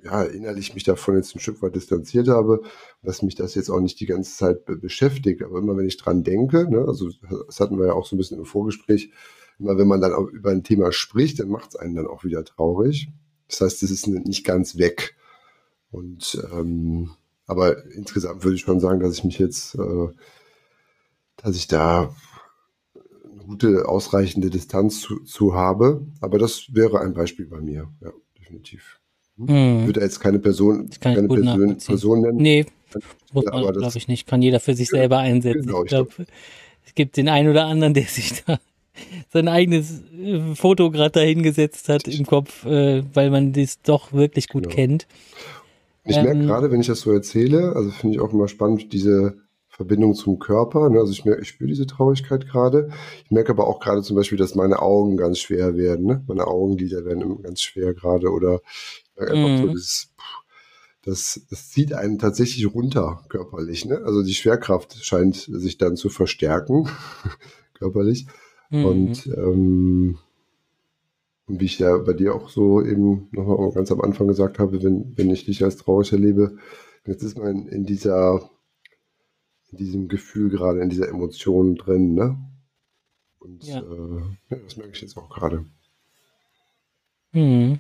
ja, 0.04 0.24
innerlich 0.24 0.74
mich 0.74 0.84
davon 0.84 1.16
jetzt 1.16 1.36
ein 1.36 1.40
Stück 1.40 1.62
weit 1.62 1.76
distanziert 1.76 2.28
habe, 2.28 2.62
dass 3.02 3.22
mich 3.22 3.36
das 3.36 3.56
jetzt 3.56 3.70
auch 3.70 3.80
nicht 3.80 4.00
die 4.00 4.06
ganze 4.06 4.36
Zeit 4.36 4.66
be 4.66 4.76
beschäftigt. 4.76 5.42
Aber 5.42 5.60
immer 5.60 5.78
wenn 5.78 5.88
ich 5.88 5.98
dran 5.98 6.24
denke, 6.24 6.70
ne, 6.70 6.86
also 6.88 7.10
das 7.48 7.60
hatten 7.60 7.78
wir 7.80 7.88
ja 7.88 7.94
auch 7.94 8.06
so 8.06 8.16
ein 8.16 8.20
bisschen 8.20 8.40
im 8.40 8.46
Vorgespräch, 8.46 9.12
immer 9.60 9.78
wenn 9.78 9.88
man 9.88 10.02
dann 10.02 10.14
über 10.30 10.52
ein 10.52 10.64
Thema 10.64 10.92
spricht, 10.92 11.40
dann 11.40 11.50
macht 11.50 11.70
es 11.70 11.76
einen 11.76 11.96
dann 11.96 12.08
auch 12.08 12.24
wieder 12.24 12.44
traurig. 12.44 13.10
Das 13.48 13.62
heißt, 13.62 13.84
es 13.84 13.92
ist 13.92 14.08
nicht 14.08 14.46
ganz 14.46 14.78
weg. 14.78 15.16
Und 15.92 16.38
ähm, 16.52 17.12
aber 17.46 17.86
insgesamt 17.86 18.44
würde 18.44 18.56
ich 18.56 18.62
schon 18.62 18.80
sagen, 18.80 19.00
dass 19.00 19.18
ich 19.18 19.24
mich 19.24 19.40
jetzt, 19.40 19.76
äh, 19.76 20.08
dass 21.38 21.56
ich 21.56 21.68
da 21.68 22.14
eine 22.94 23.44
gute, 23.46 23.88
ausreichende 23.88 24.50
Distanz 24.50 25.00
zu, 25.00 25.24
zu 25.24 25.56
habe. 25.56 26.06
Aber 26.20 26.38
das 26.38 26.74
wäre 26.74 27.00
ein 27.00 27.14
Beispiel 27.14 27.46
bei 27.48 27.62
mir, 27.62 27.88
ja, 28.02 28.12
definitiv. 28.38 29.00
Hm? 29.38 29.46
Mhm. 29.46 29.80
Ich 29.80 29.86
würde 29.88 30.02
jetzt 30.02 30.20
keine 30.20 30.40
Person, 30.40 30.90
keine 31.00 31.28
Person, 31.28 31.78
Person 31.78 32.22
nennen. 32.22 32.38
Nee, 32.38 32.66
muss 33.34 33.46
man, 33.46 33.74
glaube 33.74 33.98
ich 33.98 34.08
nicht. 34.08 34.28
Kann 34.28 34.42
jeder 34.42 34.60
für 34.60 34.74
sich 34.74 34.90
selber 34.90 35.20
einsetzen. 35.20 35.68
Genau, 35.68 35.84
ich 35.84 35.90
glaube, 35.90 36.12
es 36.86 36.96
gibt 36.96 37.18
den 37.18 37.30
einen 37.30 37.50
oder 37.50 37.66
anderen, 37.66 37.94
der 37.94 38.04
sich 38.04 38.44
da 38.44 38.60
sein 39.32 39.48
eigenes 39.48 40.02
äh, 40.12 40.56
Foto 40.56 40.92
gerade 40.92 41.12
dahingesetzt 41.12 41.88
hat 41.88 42.08
im 42.08 42.26
Kopf, 42.26 42.66
äh, 42.66 43.04
weil 43.14 43.30
man 43.30 43.54
das 43.54 43.82
doch 43.82 44.12
wirklich 44.12 44.50
gut 44.50 44.64
genau. 44.64 44.76
kennt. 44.76 45.08
Ich 46.08 46.18
ähm, 46.18 46.24
merke 46.24 46.40
gerade, 46.42 46.72
wenn 46.72 46.82
ich 46.82 46.88
das 46.88 47.02
so 47.02 47.12
erzähle, 47.12 47.76
also 47.76 47.90
finde 47.92 48.16
ich 48.16 48.22
auch 48.22 48.34
immer 48.34 48.48
spannend, 48.48 48.92
diese 48.94 49.38
Verbindung 49.78 50.16
zum 50.16 50.40
Körper. 50.40 50.90
Ne? 50.90 51.00
Also 51.00 51.12
ich, 51.12 51.24
merke, 51.24 51.44
ich 51.44 51.50
spüre 51.50 51.68
diese 51.68 51.86
Traurigkeit 51.86 52.48
gerade. 52.48 52.90
Ich 53.26 53.32
merke 53.32 53.52
aber 53.52 53.68
auch 53.68 53.80
gerade 53.80 54.02
zum 54.02 54.16
Beispiel, 54.16 54.38
dass 54.38 54.56
meine 54.56 54.82
Augen 54.82 55.18
ganz 55.18 55.38
schwer 55.38 55.78
werden. 55.78 56.06
Ne? 56.06 56.24
Meine 56.28 56.48
Augenlider 56.48 57.06
werden 57.06 57.22
immer 57.22 57.38
ganz 57.38 57.62
schwer 57.62 57.94
gerade. 57.94 58.32
Oder 58.32 58.62
einfach 59.16 59.58
so 59.58 59.68
mhm. 59.68 59.72
dieses, 59.74 60.14
das, 61.04 61.42
das 61.50 61.70
zieht 61.70 61.94
einen 61.94 62.18
tatsächlich 62.18 62.74
runter 62.74 63.24
körperlich. 63.30 63.86
Ne? 63.86 64.02
Also 64.04 64.24
die 64.24 64.34
Schwerkraft 64.34 64.96
scheint 65.04 65.36
sich 65.36 65.78
dann 65.78 65.96
zu 65.96 66.10
verstärken 66.10 66.90
körperlich. 67.78 68.26
Mhm. 68.72 68.86
Und 68.86 69.28
ähm, 69.28 70.18
und 71.48 71.62
wie 71.62 71.66
ich 71.66 71.80
ja 71.80 71.98
bei 71.98 72.14
dir 72.14 72.36
auch 72.36 72.50
so 72.50 72.84
eben 72.84 73.30
nochmal 73.32 73.72
ganz 73.72 73.92
am 73.92 74.02
Anfang 74.02 74.28
gesagt 74.28 74.60
habe, 74.60 74.84
wenn, 74.84 75.18
wenn 75.18 75.30
ich 75.30 75.46
dich 75.46 75.64
als 75.64 75.78
traurig 75.78 76.12
erlebe, 76.12 76.58
jetzt 77.06 77.24
ist 77.24 77.38
man 77.38 77.68
in 77.68 77.86
dieser, 77.86 78.50
in 79.72 79.78
diesem 79.78 80.08
Gefühl 80.10 80.50
gerade, 80.50 80.82
in 80.82 80.90
dieser 80.90 81.08
Emotion 81.08 81.76
drin, 81.76 82.14
ne? 82.14 82.38
Und 83.40 83.64
ja. 83.64 83.80
Äh, 83.80 84.22
ja, 84.50 84.58
das 84.62 84.76
merke 84.76 84.92
ich 84.94 85.02
jetzt 85.02 85.16
auch 85.16 85.30
gerade. 85.30 85.66
Hm. 87.32 87.80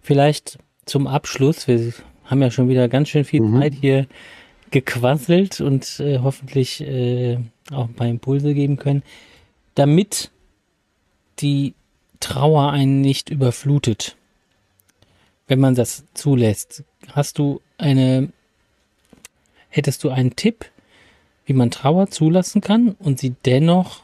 Vielleicht 0.00 0.58
zum 0.84 1.06
Abschluss, 1.06 1.68
wir 1.68 1.92
haben 2.24 2.42
ja 2.42 2.50
schon 2.50 2.68
wieder 2.68 2.88
ganz 2.88 3.08
schön 3.08 3.24
viel 3.24 3.42
mhm. 3.42 3.60
Zeit 3.60 3.74
hier 3.74 4.06
gequasselt 4.72 5.60
und 5.60 6.00
äh, 6.00 6.18
hoffentlich 6.18 6.80
äh, 6.80 7.38
auch 7.70 7.86
ein 7.86 7.94
paar 7.94 8.08
Impulse 8.08 8.52
geben 8.52 8.78
können. 8.78 9.04
Damit 9.74 10.31
die 11.40 11.74
Trauer 12.20 12.70
einen 12.70 13.00
nicht 13.00 13.30
überflutet, 13.30 14.16
wenn 15.48 15.60
man 15.60 15.74
das 15.74 16.04
zulässt. 16.14 16.84
Hast 17.08 17.38
du 17.38 17.60
eine, 17.78 18.32
hättest 19.68 20.04
du 20.04 20.10
einen 20.10 20.36
Tipp, 20.36 20.66
wie 21.44 21.52
man 21.52 21.70
Trauer 21.70 22.08
zulassen 22.10 22.60
kann 22.60 22.90
und 22.98 23.18
sie 23.18 23.34
dennoch 23.44 24.02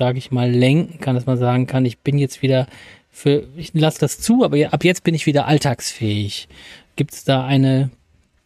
sage 0.00 0.16
ich 0.16 0.30
mal, 0.30 0.50
lenken 0.50 0.98
kann, 0.98 1.14
dass 1.14 1.26
man 1.26 1.36
sagen 1.36 1.66
kann, 1.66 1.84
ich 1.84 1.98
bin 1.98 2.16
jetzt 2.16 2.40
wieder 2.40 2.66
für, 3.10 3.46
ich 3.58 3.74
lasse 3.74 4.00
das 4.00 4.18
zu, 4.18 4.44
aber 4.44 4.56
ab 4.72 4.82
jetzt 4.82 5.04
bin 5.04 5.14
ich 5.14 5.26
wieder 5.26 5.46
alltagsfähig. 5.46 6.48
Gibt 6.96 7.12
es 7.12 7.24
da 7.24 7.44
eine, 7.44 7.90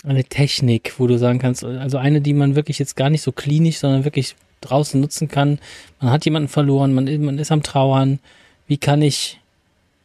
eine 0.02 0.24
Technik, 0.24 0.94
wo 0.98 1.06
du 1.06 1.16
sagen 1.16 1.38
kannst, 1.38 1.62
also 1.62 1.96
eine, 1.96 2.20
die 2.20 2.32
man 2.32 2.56
wirklich 2.56 2.80
jetzt 2.80 2.96
gar 2.96 3.08
nicht 3.08 3.22
so 3.22 3.30
klinisch, 3.30 3.78
sondern 3.78 4.04
wirklich 4.04 4.34
draußen 4.68 5.00
nutzen 5.00 5.28
kann? 5.28 5.58
Man 6.00 6.10
hat 6.10 6.24
jemanden 6.24 6.48
verloren, 6.48 6.94
man, 6.94 7.04
man 7.24 7.38
ist 7.38 7.52
am 7.52 7.62
Trauern. 7.62 8.18
Wie 8.66 8.78
kann 8.78 9.02
ich 9.02 9.40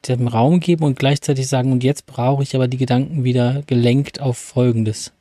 dem 0.08 0.28
Raum 0.28 0.60
geben 0.60 0.84
und 0.86 0.98
gleichzeitig 0.98 1.48
sagen, 1.48 1.72
und 1.72 1.84
jetzt 1.84 2.06
brauche 2.06 2.44
ich 2.44 2.56
aber 2.56 2.68
die 2.68 2.78
Gedanken 2.78 3.24
wieder 3.24 3.64
gelenkt 3.68 4.22
auf 4.22 4.38
Folgendes? 4.38 5.12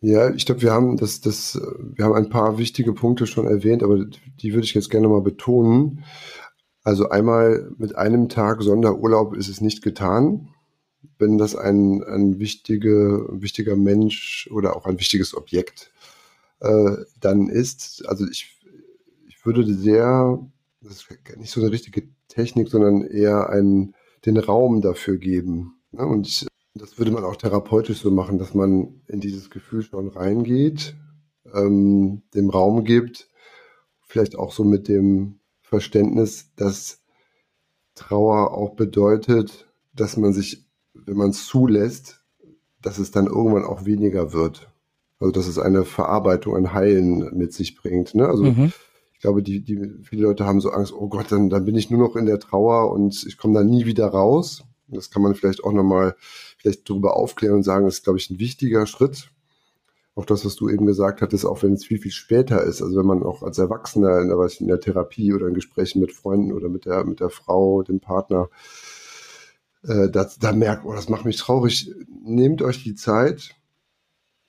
Ja, 0.00 0.34
ich 0.34 0.46
glaube, 0.46 0.62
wir 0.62 0.72
haben 0.72 0.96
das, 0.96 1.20
das, 1.20 1.60
wir 1.78 2.04
haben 2.04 2.14
ein 2.14 2.28
paar 2.28 2.58
wichtige 2.58 2.92
Punkte 2.92 3.26
schon 3.26 3.46
erwähnt, 3.46 3.84
aber 3.84 4.04
die 4.40 4.52
würde 4.52 4.64
ich 4.64 4.74
jetzt 4.74 4.90
gerne 4.90 5.08
mal 5.08 5.20
betonen. 5.20 6.04
Also 6.82 7.08
einmal 7.08 7.70
mit 7.78 7.94
einem 7.94 8.28
Tag 8.28 8.62
Sonderurlaub 8.62 9.36
ist 9.36 9.48
es 9.48 9.60
nicht 9.60 9.80
getan. 9.82 10.48
Wenn 11.18 11.38
das 11.38 11.54
ein, 11.54 12.02
ein 12.02 12.40
wichtige, 12.40 13.28
wichtiger 13.30 13.76
Mensch 13.76 14.50
oder 14.52 14.76
auch 14.76 14.86
ein 14.86 14.98
wichtiges 14.98 15.36
Objekt 15.36 15.91
äh, 16.62 16.96
dann 17.20 17.48
ist, 17.48 18.04
also 18.06 18.26
ich, 18.28 18.60
ich 19.26 19.44
würde 19.44 19.64
sehr, 19.74 20.38
das 20.80 20.92
ist 20.92 21.36
nicht 21.36 21.50
so 21.50 21.60
eine 21.60 21.72
richtige 21.72 22.08
Technik, 22.28 22.68
sondern 22.68 23.02
eher 23.02 23.50
einen, 23.50 23.94
den 24.24 24.36
Raum 24.36 24.80
dafür 24.80 25.18
geben. 25.18 25.74
Ne? 25.90 26.06
Und 26.06 26.28
ich, 26.28 26.46
das 26.74 26.98
würde 26.98 27.10
man 27.10 27.24
auch 27.24 27.36
therapeutisch 27.36 28.00
so 28.00 28.10
machen, 28.10 28.38
dass 28.38 28.54
man 28.54 29.02
in 29.08 29.20
dieses 29.20 29.50
Gefühl 29.50 29.82
schon 29.82 30.08
reingeht, 30.08 30.96
ähm, 31.52 32.22
dem 32.34 32.48
Raum 32.48 32.84
gibt, 32.84 33.28
vielleicht 34.00 34.36
auch 34.36 34.52
so 34.52 34.62
mit 34.62 34.86
dem 34.86 35.40
Verständnis, 35.60 36.52
dass 36.54 37.02
Trauer 37.94 38.52
auch 38.52 38.76
bedeutet, 38.76 39.68
dass 39.94 40.16
man 40.16 40.32
sich, 40.32 40.64
wenn 40.94 41.16
man 41.16 41.30
es 41.30 41.46
zulässt, 41.46 42.24
dass 42.80 42.98
es 42.98 43.10
dann 43.10 43.26
irgendwann 43.26 43.64
auch 43.64 43.84
weniger 43.84 44.32
wird. 44.32 44.71
Also 45.22 45.30
dass 45.30 45.46
es 45.46 45.58
eine 45.58 45.84
Verarbeitung, 45.84 46.56
ein 46.56 46.72
Heilen 46.72 47.30
mit 47.36 47.52
sich 47.52 47.76
bringt. 47.76 48.14
Ne? 48.14 48.26
Also 48.26 48.42
mhm. 48.42 48.72
ich 49.14 49.20
glaube, 49.20 49.42
die, 49.42 49.60
die, 49.60 49.78
viele 50.02 50.22
Leute 50.22 50.44
haben 50.44 50.60
so 50.60 50.70
Angst, 50.70 50.92
oh 50.92 51.08
Gott, 51.08 51.30
dann, 51.30 51.48
dann 51.48 51.64
bin 51.64 51.76
ich 51.76 51.90
nur 51.90 52.00
noch 52.00 52.16
in 52.16 52.26
der 52.26 52.40
Trauer 52.40 52.90
und 52.90 53.24
ich 53.26 53.38
komme 53.38 53.54
da 53.54 53.62
nie 53.62 53.86
wieder 53.86 54.08
raus. 54.08 54.64
Das 54.88 55.10
kann 55.10 55.22
man 55.22 55.36
vielleicht 55.36 55.62
auch 55.62 55.72
nochmal 55.72 56.16
vielleicht 56.58 56.90
darüber 56.90 57.16
aufklären 57.16 57.54
und 57.54 57.62
sagen, 57.62 57.84
das 57.84 57.98
ist, 57.98 58.04
glaube 58.04 58.18
ich, 58.18 58.30
ein 58.30 58.40
wichtiger 58.40 58.84
Schritt. 58.86 59.30
Auch 60.16 60.26
das, 60.26 60.44
was 60.44 60.56
du 60.56 60.68
eben 60.68 60.86
gesagt 60.86 61.22
hattest, 61.22 61.46
auch 61.46 61.62
wenn 61.62 61.72
es 61.72 61.86
viel, 61.86 61.98
viel 61.98 62.10
später 62.10 62.62
ist. 62.62 62.82
Also 62.82 62.98
wenn 62.98 63.06
man 63.06 63.22
auch 63.22 63.42
als 63.42 63.58
Erwachsener 63.58 64.20
in 64.20 64.28
der, 64.28 64.50
in 64.58 64.66
der 64.66 64.80
Therapie 64.80 65.32
oder 65.32 65.46
in 65.46 65.54
Gesprächen 65.54 66.00
mit 66.00 66.12
Freunden 66.12 66.52
oder 66.52 66.68
mit 66.68 66.84
der, 66.84 67.04
mit 67.04 67.20
der 67.20 67.30
Frau, 67.30 67.82
dem 67.82 68.00
Partner, 68.00 68.50
äh, 69.84 70.10
da, 70.10 70.28
da 70.40 70.52
merkt, 70.52 70.84
oh, 70.84 70.92
das 70.92 71.08
macht 71.08 71.24
mich 71.24 71.36
traurig. 71.36 71.90
Nehmt 72.24 72.60
euch 72.60 72.82
die 72.82 72.96
Zeit. 72.96 73.54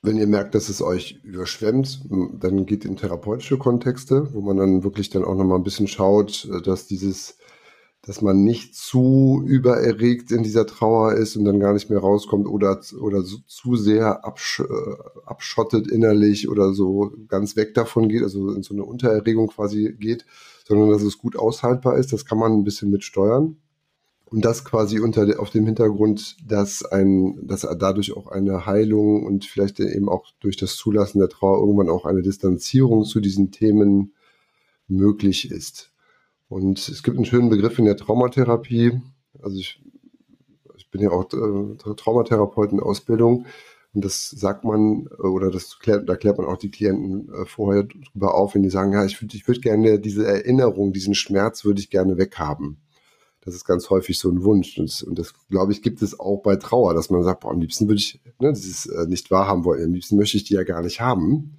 Wenn 0.04 0.18
ihr 0.18 0.26
merkt, 0.26 0.54
dass 0.54 0.68
es 0.68 0.82
euch 0.82 1.18
überschwemmt, 1.22 2.04
dann 2.38 2.66
geht 2.66 2.84
in 2.84 2.96
therapeutische 2.96 3.56
Kontexte, 3.56 4.34
wo 4.34 4.42
man 4.42 4.58
dann 4.58 4.84
wirklich 4.84 5.08
dann 5.08 5.24
auch 5.24 5.34
nochmal 5.34 5.58
ein 5.58 5.64
bisschen 5.64 5.86
schaut, 5.86 6.46
äh, 6.52 6.60
dass 6.60 6.86
dieses 6.86 7.38
dass 8.06 8.20
man 8.20 8.44
nicht 8.44 8.74
zu 8.74 9.42
übererregt 9.46 10.30
in 10.30 10.42
dieser 10.42 10.66
Trauer 10.66 11.14
ist 11.14 11.36
und 11.36 11.46
dann 11.46 11.58
gar 11.58 11.72
nicht 11.72 11.88
mehr 11.88 12.00
rauskommt 12.00 12.46
oder, 12.46 12.82
oder 13.00 13.22
so, 13.22 13.38
zu 13.46 13.76
sehr 13.76 14.26
absch 14.26 14.60
äh, 14.60 15.24
abschottet 15.24 15.90
innerlich 15.90 16.50
oder 16.50 16.74
so 16.74 17.14
ganz 17.28 17.56
weg 17.56 17.72
davon 17.72 18.10
geht, 18.10 18.22
also 18.22 18.50
in 18.50 18.62
so 18.62 18.74
eine 18.74 18.84
Untererregung 18.84 19.46
quasi 19.46 19.96
geht, 19.98 20.26
sondern 20.68 20.90
dass 20.90 21.02
es 21.02 21.16
gut 21.16 21.36
aushaltbar 21.36 21.96
ist. 21.96 22.12
Das 22.12 22.26
kann 22.26 22.36
man 22.36 22.52
ein 22.52 22.64
bisschen 22.64 22.90
mitsteuern. 22.90 23.56
Und 24.26 24.44
das 24.44 24.64
quasi 24.64 24.98
unter 25.00 25.38
auf 25.38 25.50
dem 25.50 25.66
Hintergrund, 25.66 26.36
dass 26.46 26.84
ein, 26.84 27.46
dass 27.46 27.60
dadurch 27.78 28.16
auch 28.16 28.26
eine 28.26 28.66
Heilung 28.66 29.24
und 29.24 29.44
vielleicht 29.44 29.78
eben 29.80 30.08
auch 30.08 30.26
durch 30.40 30.56
das 30.56 30.76
Zulassen 30.76 31.18
der 31.18 31.28
Trauer 31.28 31.60
irgendwann 31.60 31.90
auch 31.90 32.04
eine 32.04 32.22
Distanzierung 32.22 33.04
zu 33.04 33.20
diesen 33.20 33.50
Themen 33.52 34.14
möglich 34.88 35.50
ist. 35.50 35.92
Und 36.48 36.88
es 36.88 37.02
gibt 37.02 37.16
einen 37.16 37.26
schönen 37.26 37.48
Begriff 37.48 37.78
in 37.78 37.84
der 37.84 37.96
Traumatherapie. 37.96 39.00
Also 39.42 39.58
ich, 39.58 39.82
ich 40.76 40.90
bin 40.90 41.02
ja 41.02 41.10
auch 41.10 41.24
äh, 41.32 41.94
Traumatherapeut 41.94 42.72
in 42.72 42.80
Ausbildung. 42.80 43.46
Und 43.94 44.04
das 44.04 44.30
sagt 44.30 44.64
man, 44.64 45.06
äh, 45.18 45.22
oder 45.26 45.50
das 45.50 45.78
klärt, 45.78 46.08
da 46.08 46.16
klärt 46.16 46.38
man 46.38 46.46
auch 46.46 46.58
die 46.58 46.70
Klienten 46.70 47.32
äh, 47.32 47.44
vorher 47.46 47.84
drüber 47.84 48.34
auf, 48.34 48.54
wenn 48.54 48.62
die 48.62 48.70
sagen, 48.70 48.92
ja, 48.92 49.04
ich 49.04 49.20
würde 49.22 49.36
ich 49.36 49.46
würd 49.46 49.62
gerne 49.62 50.00
diese 50.00 50.26
Erinnerung, 50.26 50.92
diesen 50.92 51.14
Schmerz 51.14 51.64
würde 51.64 51.80
ich 51.80 51.90
gerne 51.90 52.18
weghaben. 52.18 52.80
Das 53.44 53.54
ist 53.54 53.64
ganz 53.64 53.90
häufig 53.90 54.18
so 54.18 54.30
ein 54.30 54.42
Wunsch. 54.42 54.78
Und 54.78 54.88
das, 54.88 55.02
und 55.02 55.18
das, 55.18 55.34
glaube 55.50 55.72
ich, 55.72 55.82
gibt 55.82 56.00
es 56.02 56.18
auch 56.18 56.38
bei 56.38 56.56
Trauer, 56.56 56.94
dass 56.94 57.10
man 57.10 57.22
sagt, 57.22 57.40
boah, 57.40 57.50
am 57.50 57.60
liebsten 57.60 57.88
würde 57.88 58.00
ich 58.00 58.20
ne, 58.40 58.52
dieses 58.52 58.86
äh, 58.86 59.06
nicht 59.06 59.30
wahrhaben 59.30 59.64
wollen. 59.64 59.84
Am 59.84 59.92
liebsten 59.92 60.16
möchte 60.16 60.36
ich 60.36 60.44
die 60.44 60.54
ja 60.54 60.64
gar 60.64 60.82
nicht 60.82 61.00
haben. 61.00 61.58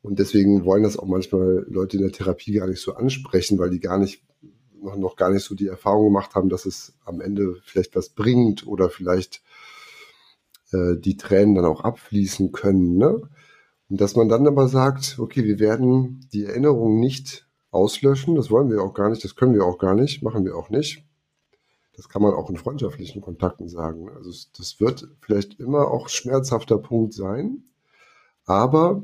Und 0.00 0.18
deswegen 0.18 0.64
wollen 0.64 0.82
das 0.82 0.96
auch 0.96 1.06
manchmal 1.06 1.66
Leute 1.68 1.96
in 1.96 2.02
der 2.02 2.12
Therapie 2.12 2.52
gar 2.52 2.66
nicht 2.66 2.80
so 2.80 2.94
ansprechen, 2.94 3.58
weil 3.58 3.70
die 3.70 3.78
gar 3.78 3.98
nicht, 3.98 4.22
noch, 4.82 4.96
noch 4.96 5.16
gar 5.16 5.30
nicht 5.30 5.44
so 5.44 5.54
die 5.54 5.68
Erfahrung 5.68 6.06
gemacht 6.06 6.34
haben, 6.34 6.48
dass 6.48 6.66
es 6.66 6.94
am 7.04 7.20
Ende 7.20 7.56
vielleicht 7.62 7.94
was 7.94 8.08
bringt 8.08 8.66
oder 8.66 8.88
vielleicht 8.88 9.42
äh, 10.72 10.96
die 10.96 11.16
Tränen 11.16 11.54
dann 11.54 11.66
auch 11.66 11.82
abfließen 11.82 12.52
können. 12.52 12.96
Ne? 12.96 13.20
Und 13.90 14.00
dass 14.00 14.16
man 14.16 14.28
dann 14.28 14.46
aber 14.46 14.66
sagt, 14.68 15.18
okay, 15.18 15.44
wir 15.44 15.58
werden 15.58 16.26
die 16.32 16.46
Erinnerung 16.46 16.98
nicht 16.98 17.46
auslöschen, 17.72 18.36
das 18.36 18.50
wollen 18.50 18.70
wir 18.70 18.82
auch 18.82 18.94
gar 18.94 19.10
nicht, 19.10 19.24
das 19.24 19.34
können 19.34 19.54
wir 19.54 19.64
auch 19.64 19.78
gar 19.78 19.94
nicht, 19.94 20.22
machen 20.22 20.44
wir 20.44 20.56
auch 20.56 20.70
nicht. 20.70 21.04
Das 21.96 22.08
kann 22.08 22.22
man 22.22 22.32
auch 22.32 22.48
in 22.48 22.56
freundschaftlichen 22.56 23.20
Kontakten 23.20 23.68
sagen. 23.68 24.08
Also 24.10 24.30
das 24.56 24.80
wird 24.80 25.08
vielleicht 25.20 25.58
immer 25.58 25.90
auch 25.90 26.08
schmerzhafter 26.08 26.78
Punkt 26.78 27.12
sein, 27.12 27.64
aber 28.44 29.02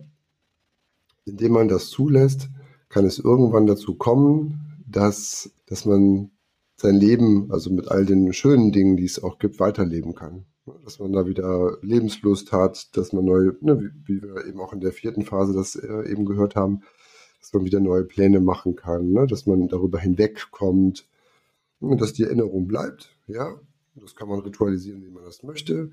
indem 1.24 1.52
man 1.52 1.68
das 1.68 1.88
zulässt, 1.88 2.48
kann 2.88 3.04
es 3.04 3.18
irgendwann 3.18 3.66
dazu 3.66 3.94
kommen, 3.94 4.82
dass, 4.86 5.50
dass 5.66 5.84
man 5.84 6.30
sein 6.76 6.94
Leben, 6.94 7.50
also 7.50 7.70
mit 7.70 7.90
all 7.90 8.06
den 8.06 8.32
schönen 8.32 8.72
Dingen, 8.72 8.96
die 8.96 9.04
es 9.04 9.22
auch 9.22 9.38
gibt, 9.38 9.60
weiterleben 9.60 10.14
kann. 10.14 10.46
Dass 10.84 10.98
man 10.98 11.12
da 11.12 11.26
wieder 11.26 11.78
Lebenslust 11.82 12.52
hat, 12.52 12.96
dass 12.96 13.12
man 13.12 13.24
neue, 13.24 13.56
ne, 13.60 13.80
wie, 13.80 13.90
wie, 14.06 14.22
wir 14.22 14.46
eben 14.46 14.60
auch 14.60 14.72
in 14.72 14.80
der 14.80 14.92
vierten 14.92 15.24
Phase 15.24 15.52
das 15.52 15.76
äh, 15.76 16.10
eben 16.10 16.24
gehört 16.24 16.56
haben, 16.56 16.82
dass 17.48 17.54
man 17.54 17.64
wieder 17.64 17.80
neue 17.80 18.04
Pläne 18.04 18.40
machen 18.40 18.76
kann, 18.76 19.10
ne, 19.10 19.26
dass 19.26 19.46
man 19.46 19.68
darüber 19.68 19.98
hinwegkommt, 19.98 21.08
ne, 21.80 21.96
dass 21.96 22.12
die 22.12 22.24
Erinnerung 22.24 22.66
bleibt. 22.66 23.16
Ja, 23.26 23.58
das 23.94 24.14
kann 24.14 24.28
man 24.28 24.40
ritualisieren, 24.40 25.02
wie 25.02 25.10
man 25.10 25.24
das 25.24 25.42
möchte. 25.42 25.92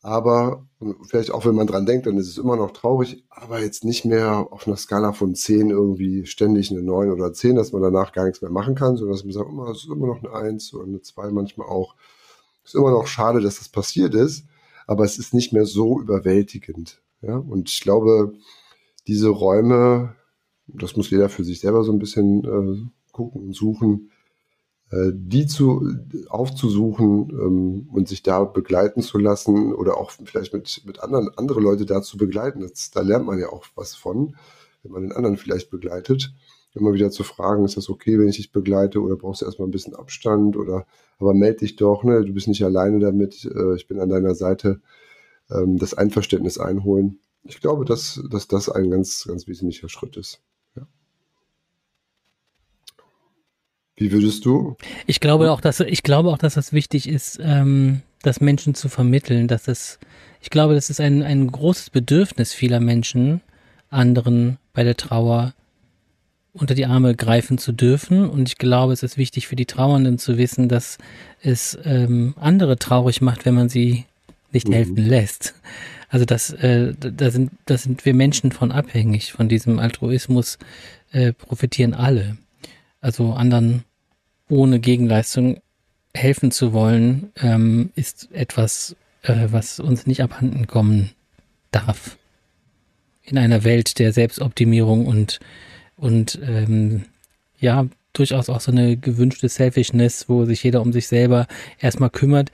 Aber 0.00 0.66
vielleicht 1.06 1.30
auch 1.30 1.44
wenn 1.44 1.54
man 1.54 1.66
dran 1.66 1.84
denkt, 1.84 2.06
dann 2.06 2.16
ist 2.16 2.28
es 2.28 2.38
immer 2.38 2.56
noch 2.56 2.70
traurig, 2.70 3.24
aber 3.28 3.60
jetzt 3.60 3.84
nicht 3.84 4.06
mehr 4.06 4.48
auf 4.50 4.66
einer 4.66 4.78
Skala 4.78 5.12
von 5.12 5.34
10 5.34 5.68
irgendwie 5.70 6.24
ständig 6.24 6.70
eine 6.70 6.82
9 6.82 7.10
oder 7.10 7.34
10, 7.34 7.56
dass 7.56 7.72
man 7.72 7.82
danach 7.82 8.12
gar 8.12 8.24
nichts 8.24 8.40
mehr 8.40 8.50
machen 8.50 8.74
kann, 8.74 8.96
sondern 8.96 9.14
dass 9.14 9.24
man 9.24 9.32
sagt, 9.32 9.50
immer, 9.50 9.68
es 9.68 9.84
ist 9.84 9.90
immer 9.90 10.06
noch 10.06 10.22
eine 10.22 10.32
1 10.32 10.72
oder 10.72 10.84
eine 10.86 11.02
2 11.02 11.30
manchmal 11.32 11.68
auch. 11.68 11.96
Es 12.64 12.72
ist 12.72 12.80
immer 12.80 12.90
noch 12.90 13.06
schade, 13.06 13.42
dass 13.42 13.58
das 13.58 13.68
passiert 13.68 14.14
ist, 14.14 14.46
aber 14.86 15.04
es 15.04 15.18
ist 15.18 15.34
nicht 15.34 15.52
mehr 15.52 15.66
so 15.66 16.00
überwältigend. 16.00 17.02
Ja? 17.20 17.36
Und 17.36 17.68
ich 17.68 17.80
glaube, 17.82 18.32
diese 19.06 19.28
Räume, 19.28 20.16
das 20.66 20.96
muss 20.96 21.10
jeder 21.10 21.28
für 21.28 21.44
sich 21.44 21.60
selber 21.60 21.84
so 21.84 21.92
ein 21.92 21.98
bisschen 21.98 22.44
äh, 22.44 22.90
gucken 23.12 23.42
und 23.42 23.54
suchen, 23.54 24.10
äh, 24.90 25.12
die 25.12 25.46
zu, 25.46 25.86
aufzusuchen 26.28 27.30
ähm, 27.30 27.88
und 27.92 28.08
sich 28.08 28.22
da 28.22 28.44
begleiten 28.44 29.02
zu 29.02 29.18
lassen 29.18 29.74
oder 29.74 29.96
auch 29.96 30.10
vielleicht 30.10 30.52
mit, 30.52 30.82
mit 30.84 31.00
anderen, 31.00 31.30
andere 31.36 31.60
Leute 31.60 31.86
da 31.86 32.02
zu 32.02 32.16
begleiten. 32.16 32.60
Das, 32.60 32.90
da 32.90 33.00
lernt 33.00 33.26
man 33.26 33.38
ja 33.38 33.48
auch 33.48 33.64
was 33.74 33.94
von, 33.94 34.36
wenn 34.82 34.92
man 34.92 35.02
den 35.02 35.12
anderen 35.12 35.36
vielleicht 35.36 35.70
begleitet. 35.70 36.32
Immer 36.74 36.92
wieder 36.92 37.10
zu 37.10 37.22
fragen, 37.22 37.64
ist 37.64 37.76
das 37.76 37.88
okay, 37.88 38.18
wenn 38.18 38.28
ich 38.28 38.36
dich 38.36 38.52
begleite 38.52 39.00
oder 39.00 39.16
brauchst 39.16 39.42
du 39.42 39.46
erstmal 39.46 39.68
ein 39.68 39.72
bisschen 39.72 39.94
Abstand 39.94 40.56
oder 40.56 40.86
aber 41.18 41.32
melde 41.32 41.60
dich 41.60 41.76
doch, 41.76 42.02
ne? 42.02 42.24
du 42.24 42.32
bist 42.32 42.48
nicht 42.48 42.64
alleine 42.64 42.98
damit, 42.98 43.44
äh, 43.44 43.76
ich 43.76 43.86
bin 43.86 44.00
an 44.00 44.08
deiner 44.08 44.34
Seite, 44.34 44.80
ähm, 45.50 45.78
das 45.78 45.94
Einverständnis 45.94 46.58
einholen. 46.58 47.20
Ich 47.44 47.60
glaube, 47.60 47.84
dass, 47.84 48.20
dass 48.30 48.48
das 48.48 48.68
ein 48.68 48.90
ganz, 48.90 49.24
ganz 49.26 49.46
wesentlicher 49.46 49.88
Schritt 49.88 50.16
ist. 50.16 50.40
Wie 53.96 54.10
würdest 54.10 54.44
du? 54.44 54.76
Ich 55.06 55.20
glaube 55.20 55.52
auch, 55.52 55.60
dass 55.60 55.80
ich 55.80 56.02
glaube 56.02 56.30
auch, 56.30 56.38
dass 56.38 56.54
das 56.54 56.72
wichtig 56.72 57.08
ist, 57.08 57.38
ähm, 57.42 58.02
das 58.22 58.40
Menschen 58.40 58.74
zu 58.74 58.88
vermitteln, 58.88 59.46
dass 59.48 59.68
es, 59.68 59.98
ich 60.40 60.50
glaube, 60.50 60.74
das 60.74 60.90
ist 60.90 61.00
ein, 61.00 61.22
ein 61.22 61.46
großes 61.50 61.90
Bedürfnis 61.90 62.52
vieler 62.52 62.80
Menschen, 62.80 63.40
anderen 63.90 64.58
bei 64.72 64.82
der 64.82 64.96
Trauer 64.96 65.54
unter 66.52 66.74
die 66.74 66.86
Arme 66.86 67.14
greifen 67.14 67.58
zu 67.58 67.72
dürfen. 67.72 68.28
Und 68.28 68.48
ich 68.48 68.58
glaube, 68.58 68.92
es 68.92 69.02
ist 69.02 69.18
wichtig 69.18 69.46
für 69.46 69.56
die 69.56 69.66
Trauernden 69.66 70.18
zu 70.18 70.38
wissen, 70.38 70.68
dass 70.68 70.98
es 71.42 71.76
ähm, 71.84 72.34
andere 72.38 72.78
traurig 72.78 73.20
macht, 73.20 73.44
wenn 73.44 73.54
man 73.54 73.68
sie 73.68 74.04
nicht 74.52 74.68
mhm. 74.68 74.72
helfen 74.72 74.96
lässt. 74.96 75.54
Also 76.08 76.24
das, 76.24 76.50
äh, 76.50 76.94
da 76.98 77.30
sind, 77.30 77.50
da 77.66 77.76
sind 77.76 78.04
wir 78.04 78.14
Menschen 78.14 78.52
von 78.52 78.70
abhängig, 78.70 79.32
von 79.32 79.48
diesem 79.48 79.80
Altruismus 79.80 80.58
äh, 81.10 81.32
profitieren 81.32 81.92
alle. 81.92 82.36
Also 83.04 83.34
anderen 83.34 83.84
ohne 84.48 84.80
Gegenleistung 84.80 85.60
helfen 86.14 86.50
zu 86.50 86.72
wollen, 86.72 87.32
ähm, 87.36 87.90
ist 87.96 88.30
etwas, 88.32 88.96
äh, 89.24 89.48
was 89.50 89.78
uns 89.78 90.06
nicht 90.06 90.22
abhanden 90.22 90.66
kommen 90.66 91.10
darf. 91.70 92.16
In 93.22 93.36
einer 93.36 93.62
Welt 93.62 93.98
der 93.98 94.14
Selbstoptimierung 94.14 95.04
und, 95.04 95.38
und 95.98 96.38
ähm, 96.42 97.04
ja, 97.58 97.86
durchaus 98.14 98.48
auch 98.48 98.62
so 98.62 98.72
eine 98.72 98.96
gewünschte 98.96 99.50
Selfishness, 99.50 100.30
wo 100.30 100.46
sich 100.46 100.62
jeder 100.62 100.80
um 100.80 100.94
sich 100.94 101.06
selber 101.06 101.46
erstmal 101.78 102.08
kümmert. 102.08 102.50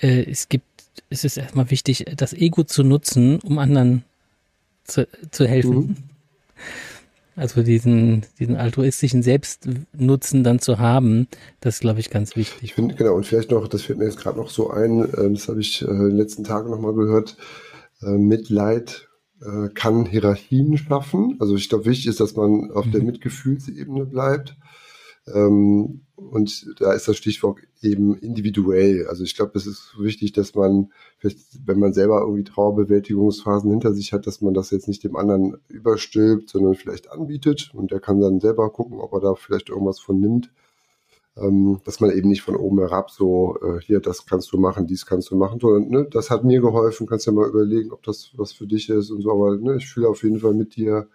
Äh, 0.00 0.22
es 0.30 0.48
gibt, 0.48 0.64
es 1.10 1.24
ist 1.24 1.36
erstmal 1.36 1.70
wichtig, 1.70 2.06
das 2.16 2.32
Ego 2.32 2.64
zu 2.64 2.84
nutzen, 2.84 3.38
um 3.40 3.58
anderen 3.58 4.04
zu, 4.84 5.06
zu 5.30 5.46
helfen. 5.46 5.76
Mhm. 5.76 5.96
Also 7.40 7.62
diesen, 7.62 8.26
diesen 8.38 8.56
altruistischen 8.56 9.22
Selbstnutzen 9.22 10.44
dann 10.44 10.58
zu 10.58 10.78
haben, 10.78 11.26
das 11.60 11.76
ist, 11.76 11.80
glaube 11.80 11.98
ich, 11.98 12.10
ganz 12.10 12.36
wichtig. 12.36 12.58
Ich 12.62 12.74
finde, 12.74 12.94
genau, 12.94 13.14
und 13.14 13.24
vielleicht 13.24 13.50
noch, 13.50 13.66
das 13.66 13.80
fällt 13.80 13.98
mir 13.98 14.04
jetzt 14.04 14.18
gerade 14.18 14.38
noch 14.38 14.50
so 14.50 14.68
ein, 14.68 15.04
äh, 15.04 15.30
das 15.30 15.48
habe 15.48 15.58
ich 15.58 15.80
äh, 15.80 15.86
in 15.86 16.08
den 16.08 16.16
letzten 16.18 16.44
Tagen 16.44 16.68
nochmal 16.70 16.92
gehört, 16.92 17.38
äh, 18.02 18.10
Mitleid 18.10 19.06
kann 19.72 20.04
Hierarchien 20.04 20.76
schaffen. 20.76 21.38
Also 21.40 21.56
ich 21.56 21.70
glaube, 21.70 21.86
wichtig 21.86 22.08
ist, 22.08 22.20
dass 22.20 22.36
man 22.36 22.70
auf 22.72 22.84
mhm. 22.84 22.92
der 22.92 23.02
Mitgefühlsebene 23.02 24.04
bleibt. 24.04 24.54
Ähm, 25.26 26.02
und 26.16 26.80
da 26.80 26.92
ist 26.92 27.08
das 27.08 27.16
Stichwort 27.16 27.58
eben 27.82 28.16
individuell. 28.16 29.06
Also 29.08 29.24
ich 29.24 29.34
glaube, 29.34 29.52
es 29.54 29.66
ist 29.66 29.94
wichtig, 29.98 30.32
dass 30.32 30.54
man, 30.54 30.92
wenn 31.64 31.78
man 31.78 31.92
selber 31.92 32.20
irgendwie 32.20 32.44
Trauerbewältigungsphasen 32.44 33.70
hinter 33.70 33.94
sich 33.94 34.12
hat, 34.12 34.26
dass 34.26 34.40
man 34.40 34.54
das 34.54 34.70
jetzt 34.70 34.88
nicht 34.88 35.02
dem 35.02 35.16
anderen 35.16 35.56
überstülpt, 35.68 36.50
sondern 36.50 36.74
vielleicht 36.74 37.10
anbietet. 37.10 37.70
Und 37.74 37.90
der 37.90 38.00
kann 38.00 38.20
dann 38.20 38.40
selber 38.40 38.70
gucken, 38.70 39.00
ob 39.00 39.12
er 39.14 39.20
da 39.20 39.34
vielleicht 39.34 39.70
irgendwas 39.70 39.98
von 39.98 40.20
nimmt. 40.20 40.50
Ähm, 41.36 41.80
dass 41.84 42.00
man 42.00 42.10
eben 42.10 42.28
nicht 42.28 42.42
von 42.42 42.56
oben 42.56 42.80
herab 42.80 43.10
so, 43.10 43.56
äh, 43.62 43.80
hier, 43.80 44.00
das 44.00 44.26
kannst 44.26 44.52
du 44.52 44.58
machen, 44.58 44.86
dies 44.86 45.06
kannst 45.06 45.30
du 45.30 45.36
machen, 45.36 45.60
sondern 45.60 45.88
ne, 45.88 46.08
das 46.10 46.28
hat 46.28 46.44
mir 46.44 46.60
geholfen, 46.60 47.06
kannst 47.06 47.26
ja 47.26 47.32
mal 47.32 47.48
überlegen, 47.48 47.92
ob 47.92 48.02
das 48.02 48.32
was 48.34 48.52
für 48.52 48.66
dich 48.66 48.90
ist 48.90 49.10
und 49.10 49.22
so, 49.22 49.30
aber 49.30 49.56
ne, 49.56 49.76
ich 49.76 49.86
fühle 49.88 50.08
auf 50.08 50.24
jeden 50.24 50.40
Fall 50.40 50.54
mit 50.54 50.74
dir, 50.74 51.08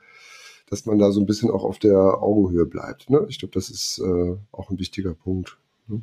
dass 0.70 0.86
man 0.86 0.98
da 0.98 1.12
so 1.12 1.20
ein 1.20 1.26
bisschen 1.26 1.52
auch 1.52 1.64
auf 1.64 1.80
der 1.80 1.98
Augenhöhe 1.98 2.66
bleibt. 2.66 3.10
Ne? 3.10 3.26
Ich 3.30 3.40
glaube, 3.40 3.54
das 3.54 3.70
ist 3.70 4.00
äh, 4.00 4.36
auch 4.52 4.70
ein 4.70 4.80
wichtiger 4.80 5.14
Punkt. 5.14 5.58
Ne? 5.88 6.02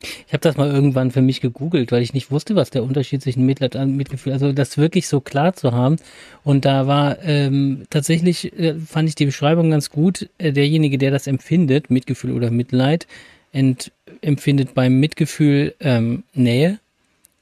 Ich 0.00 0.32
habe 0.32 0.40
das 0.40 0.56
mal 0.56 0.70
irgendwann 0.70 1.10
für 1.10 1.22
mich 1.22 1.40
gegoogelt, 1.40 1.92
weil 1.92 2.02
ich 2.02 2.14
nicht 2.14 2.30
wusste, 2.30 2.54
was 2.54 2.70
der 2.70 2.82
Unterschied 2.82 3.22
zwischen 3.22 3.44
Mitleid 3.44 3.76
und 3.76 3.96
Mitgefühl, 3.96 4.32
also 4.32 4.52
das 4.52 4.78
wirklich 4.78 5.08
so 5.08 5.20
klar 5.20 5.54
zu 5.54 5.72
haben. 5.72 5.96
Und 6.44 6.64
da 6.64 6.86
war 6.86 7.22
ähm, 7.22 7.84
tatsächlich, 7.90 8.56
äh, 8.58 8.74
fand 8.74 9.08
ich 9.08 9.14
die 9.16 9.26
Beschreibung 9.26 9.70
ganz 9.70 9.90
gut, 9.90 10.28
äh, 10.38 10.52
derjenige, 10.52 10.98
der 10.98 11.10
das 11.10 11.26
empfindet, 11.26 11.90
Mitgefühl 11.90 12.32
oder 12.32 12.50
Mitleid, 12.50 13.06
ent, 13.52 13.92
empfindet 14.22 14.74
beim 14.74 14.98
Mitgefühl 14.98 15.74
ähm, 15.80 16.22
Nähe 16.32 16.78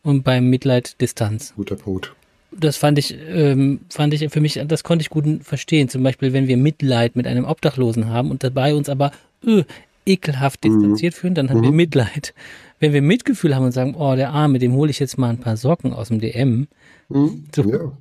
und 0.03 0.25
beim 0.25 0.49
Mitleid 0.49 1.01
Distanz. 1.01 1.53
Guter 1.57 1.77
Punkt 1.77 2.17
das 2.51 2.77
fand 2.77 2.99
ich, 2.99 3.17
ähm, 3.29 3.81
fand 3.91 4.15
ich 4.15 4.29
für 4.31 4.41
mich, 4.41 4.61
das 4.67 4.85
konnte 4.85 5.03
ich 5.03 5.11
gut 5.11 5.25
verstehen. 5.43 5.89
Zum 5.89 6.03
Beispiel, 6.03 6.33
wenn 6.33 6.49
wir 6.49 6.57
Mitleid 6.57 7.17
mit 7.17 7.27
einem 7.27 7.45
Obdachlosen 7.45 8.09
haben 8.09 8.31
und 8.31 8.43
dabei 8.45 8.75
uns 8.75 8.89
aber 8.89 9.13
öh, 9.45 9.65
ekelhaft 10.07 10.65
mhm. 10.65 10.71
distanziert 10.71 11.15
fühlen, 11.15 11.35
dann 11.35 11.51
haben 11.51 11.59
mhm. 11.59 11.65
wir 11.65 11.73
Mitleid. 11.73 12.35
Wenn 12.79 12.93
wir 12.93 13.03
Mitgefühl 13.03 13.55
haben 13.55 13.65
und 13.65 13.73
sagen, 13.73 13.95
oh, 13.97 14.15
der 14.17 14.31
Arme, 14.31 14.59
dem 14.59 14.75
hole 14.75 14.91
ich 14.91 14.99
jetzt 14.99 15.19
mal 15.19 15.31
ein 15.31 15.41
paar 15.41 15.57
Socken 15.57 15.93
aus 15.93 16.09
dem 16.09 16.21
DM, 16.21 16.69
mhm. 17.09 17.47
so, 17.55 17.63
ja. 17.63 17.93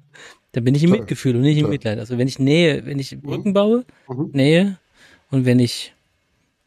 dann 0.51 0.63
bin 0.63 0.75
ich 0.75 0.83
im 0.83 0.91
Mitgefühl 0.91 1.35
und 1.35 1.41
nicht 1.41 1.57
im 1.57 1.69
Mitleid. 1.69 1.99
Also 1.99 2.17
wenn 2.17 2.27
ich 2.27 2.39
Nähe, 2.39 2.85
wenn 2.85 2.99
ich 2.99 3.19
Brücken 3.19 3.53
baue, 3.53 3.85
mhm. 4.07 4.29
Nähe 4.33 4.77
und 5.31 5.45
wenn 5.45 5.59
ich 5.59 5.93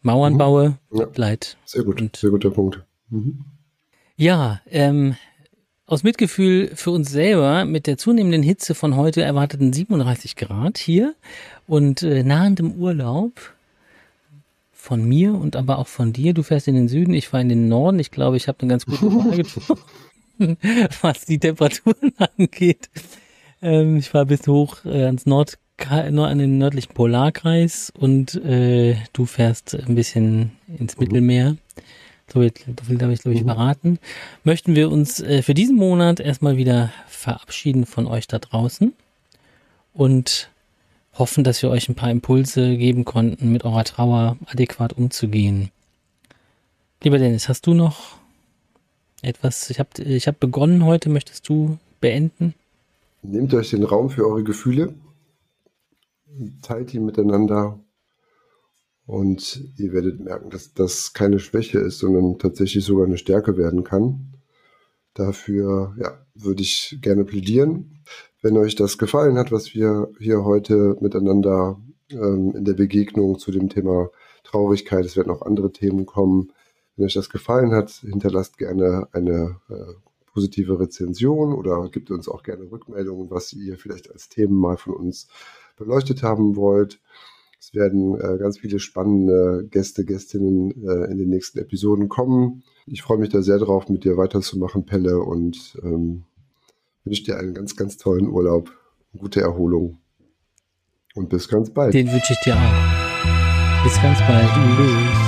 Mauern 0.02 0.34
mhm. 0.34 0.38
baue, 0.38 0.78
ja. 0.92 1.06
Mitleid. 1.06 1.56
Sehr 1.64 1.84
gut, 1.84 2.00
und, 2.00 2.16
sehr 2.16 2.30
guter 2.30 2.50
Punkt. 2.50 2.82
Mhm. 3.10 3.44
Ja, 4.16 4.60
ähm, 4.68 5.14
aus 5.88 6.02
Mitgefühl 6.02 6.70
für 6.74 6.90
uns 6.90 7.10
selber 7.10 7.64
mit 7.64 7.86
der 7.86 7.96
zunehmenden 7.96 8.42
Hitze 8.42 8.74
von 8.74 8.94
heute 8.94 9.22
erwarteten 9.22 9.72
37 9.72 10.36
Grad 10.36 10.76
hier 10.76 11.14
und 11.66 12.02
äh, 12.02 12.22
nahendem 12.22 12.72
Urlaub 12.72 13.32
von 14.70 15.02
mir 15.02 15.32
und 15.32 15.56
aber 15.56 15.78
auch 15.78 15.86
von 15.88 16.12
dir. 16.12 16.34
Du 16.34 16.42
fährst 16.42 16.68
in 16.68 16.74
den 16.74 16.88
Süden, 16.88 17.14
ich 17.14 17.28
fahre 17.28 17.42
in 17.42 17.48
den 17.48 17.68
Norden. 17.68 17.98
Ich 17.98 18.10
glaube, 18.10 18.36
ich 18.36 18.48
habe 18.48 18.60
eine 18.60 18.68
ganz 18.68 18.84
gute 18.84 19.34
getroffen, 19.34 19.78
was 21.00 21.24
die 21.24 21.38
Temperaturen 21.38 22.12
angeht. 22.36 22.90
Ähm, 23.62 23.96
ich 23.96 24.10
fahre 24.10 24.26
bis 24.26 24.46
hoch 24.46 24.84
äh, 24.84 25.04
ans 25.04 25.24
Nord 25.24 25.58
an 25.80 26.38
den 26.38 26.58
nördlichen 26.58 26.92
Polarkreis 26.92 27.92
und 27.96 28.34
äh, 28.44 28.96
du 29.12 29.26
fährst 29.26 29.74
ein 29.76 29.94
bisschen 29.94 30.50
ins 30.66 30.98
Mittelmeer. 30.98 31.56
So 32.32 32.40
viel, 32.40 32.98
darf 32.98 33.10
ich, 33.10 33.22
glaube 33.22 33.34
ich, 33.34 33.42
mhm. 33.42 33.46
verraten. 33.46 33.98
Möchten 34.44 34.74
wir 34.74 34.90
uns 34.90 35.20
äh, 35.20 35.42
für 35.42 35.54
diesen 35.54 35.76
Monat 35.76 36.20
erstmal 36.20 36.56
wieder 36.56 36.92
verabschieden 37.08 37.86
von 37.86 38.06
euch 38.06 38.26
da 38.26 38.38
draußen 38.38 38.92
und 39.94 40.50
hoffen, 41.14 41.42
dass 41.42 41.62
wir 41.62 41.70
euch 41.70 41.88
ein 41.88 41.94
paar 41.94 42.10
Impulse 42.10 42.76
geben 42.76 43.04
konnten, 43.04 43.50
mit 43.50 43.64
eurer 43.64 43.84
Trauer 43.84 44.36
adäquat 44.46 44.92
umzugehen. 44.92 45.70
Lieber 47.02 47.18
Dennis, 47.18 47.48
hast 47.48 47.66
du 47.66 47.74
noch 47.74 48.16
etwas? 49.22 49.70
Ich 49.70 49.78
habe 49.78 50.02
ich 50.02 50.26
hab 50.28 50.38
begonnen 50.38 50.84
heute. 50.84 51.08
Möchtest 51.08 51.48
du 51.48 51.78
beenden? 52.00 52.54
Nehmt 53.22 53.52
euch 53.54 53.70
den 53.70 53.84
Raum 53.84 54.10
für 54.10 54.26
eure 54.26 54.44
Gefühle, 54.44 54.94
teilt 56.62 56.94
ihn 56.94 57.04
miteinander 57.04 57.78
und 59.08 59.64
ihr 59.78 59.94
werdet 59.94 60.20
merken, 60.20 60.50
dass 60.50 60.74
das 60.74 61.14
keine 61.14 61.38
Schwäche 61.38 61.78
ist, 61.78 61.98
sondern 61.98 62.38
tatsächlich 62.38 62.84
sogar 62.84 63.06
eine 63.06 63.16
Stärke 63.16 63.56
werden 63.56 63.82
kann. 63.82 64.34
Dafür 65.14 65.96
ja, 65.98 66.26
würde 66.34 66.60
ich 66.60 66.98
gerne 67.00 67.24
plädieren. 67.24 68.02
Wenn 68.42 68.58
euch 68.58 68.74
das 68.74 68.98
gefallen 68.98 69.38
hat, 69.38 69.50
was 69.50 69.74
wir 69.74 70.10
hier 70.20 70.44
heute 70.44 70.98
miteinander 71.00 71.80
ähm, 72.10 72.52
in 72.54 72.66
der 72.66 72.74
Begegnung 72.74 73.38
zu 73.38 73.50
dem 73.50 73.70
Thema 73.70 74.10
Traurigkeit, 74.44 75.06
es 75.06 75.16
werden 75.16 75.32
auch 75.32 75.40
andere 75.40 75.72
Themen 75.72 76.04
kommen. 76.04 76.52
Wenn 76.94 77.06
euch 77.06 77.14
das 77.14 77.30
gefallen 77.30 77.72
hat, 77.72 77.90
hinterlasst 77.90 78.58
gerne 78.58 79.08
eine 79.12 79.56
äh, 79.70 79.94
positive 80.34 80.78
Rezension 80.78 81.54
oder 81.54 81.88
gebt 81.88 82.10
uns 82.10 82.28
auch 82.28 82.42
gerne 82.42 82.70
Rückmeldungen, 82.70 83.30
was 83.30 83.54
ihr 83.54 83.78
vielleicht 83.78 84.10
als 84.10 84.28
Themen 84.28 84.54
mal 84.54 84.76
von 84.76 84.92
uns 84.92 85.28
beleuchtet 85.78 86.22
haben 86.22 86.56
wollt. 86.56 87.00
Es 87.60 87.74
werden 87.74 88.14
äh, 88.20 88.38
ganz 88.38 88.58
viele 88.58 88.78
spannende 88.78 89.66
Gäste, 89.70 90.04
Gästinnen 90.04 90.70
äh, 90.86 91.10
in 91.10 91.18
den 91.18 91.28
nächsten 91.28 91.58
Episoden 91.58 92.08
kommen. 92.08 92.62
Ich 92.86 93.02
freue 93.02 93.18
mich 93.18 93.30
da 93.30 93.42
sehr 93.42 93.58
drauf, 93.58 93.88
mit 93.88 94.04
dir 94.04 94.16
weiterzumachen, 94.16 94.86
Pelle, 94.86 95.18
und 95.18 95.76
ähm, 95.82 96.24
wünsche 97.04 97.24
dir 97.24 97.38
einen 97.38 97.54
ganz, 97.54 97.76
ganz 97.76 97.96
tollen 97.96 98.28
Urlaub, 98.28 98.70
gute 99.16 99.40
Erholung 99.40 99.98
und 101.14 101.28
bis 101.28 101.48
ganz 101.48 101.70
bald. 101.70 101.94
Den 101.94 102.10
wünsche 102.10 102.32
ich 102.32 102.40
dir 102.44 102.54
auch. 102.54 103.84
Bis 103.84 104.00
ganz 104.00 104.18
bald. 104.20 104.48
Tschüss. 104.50 105.27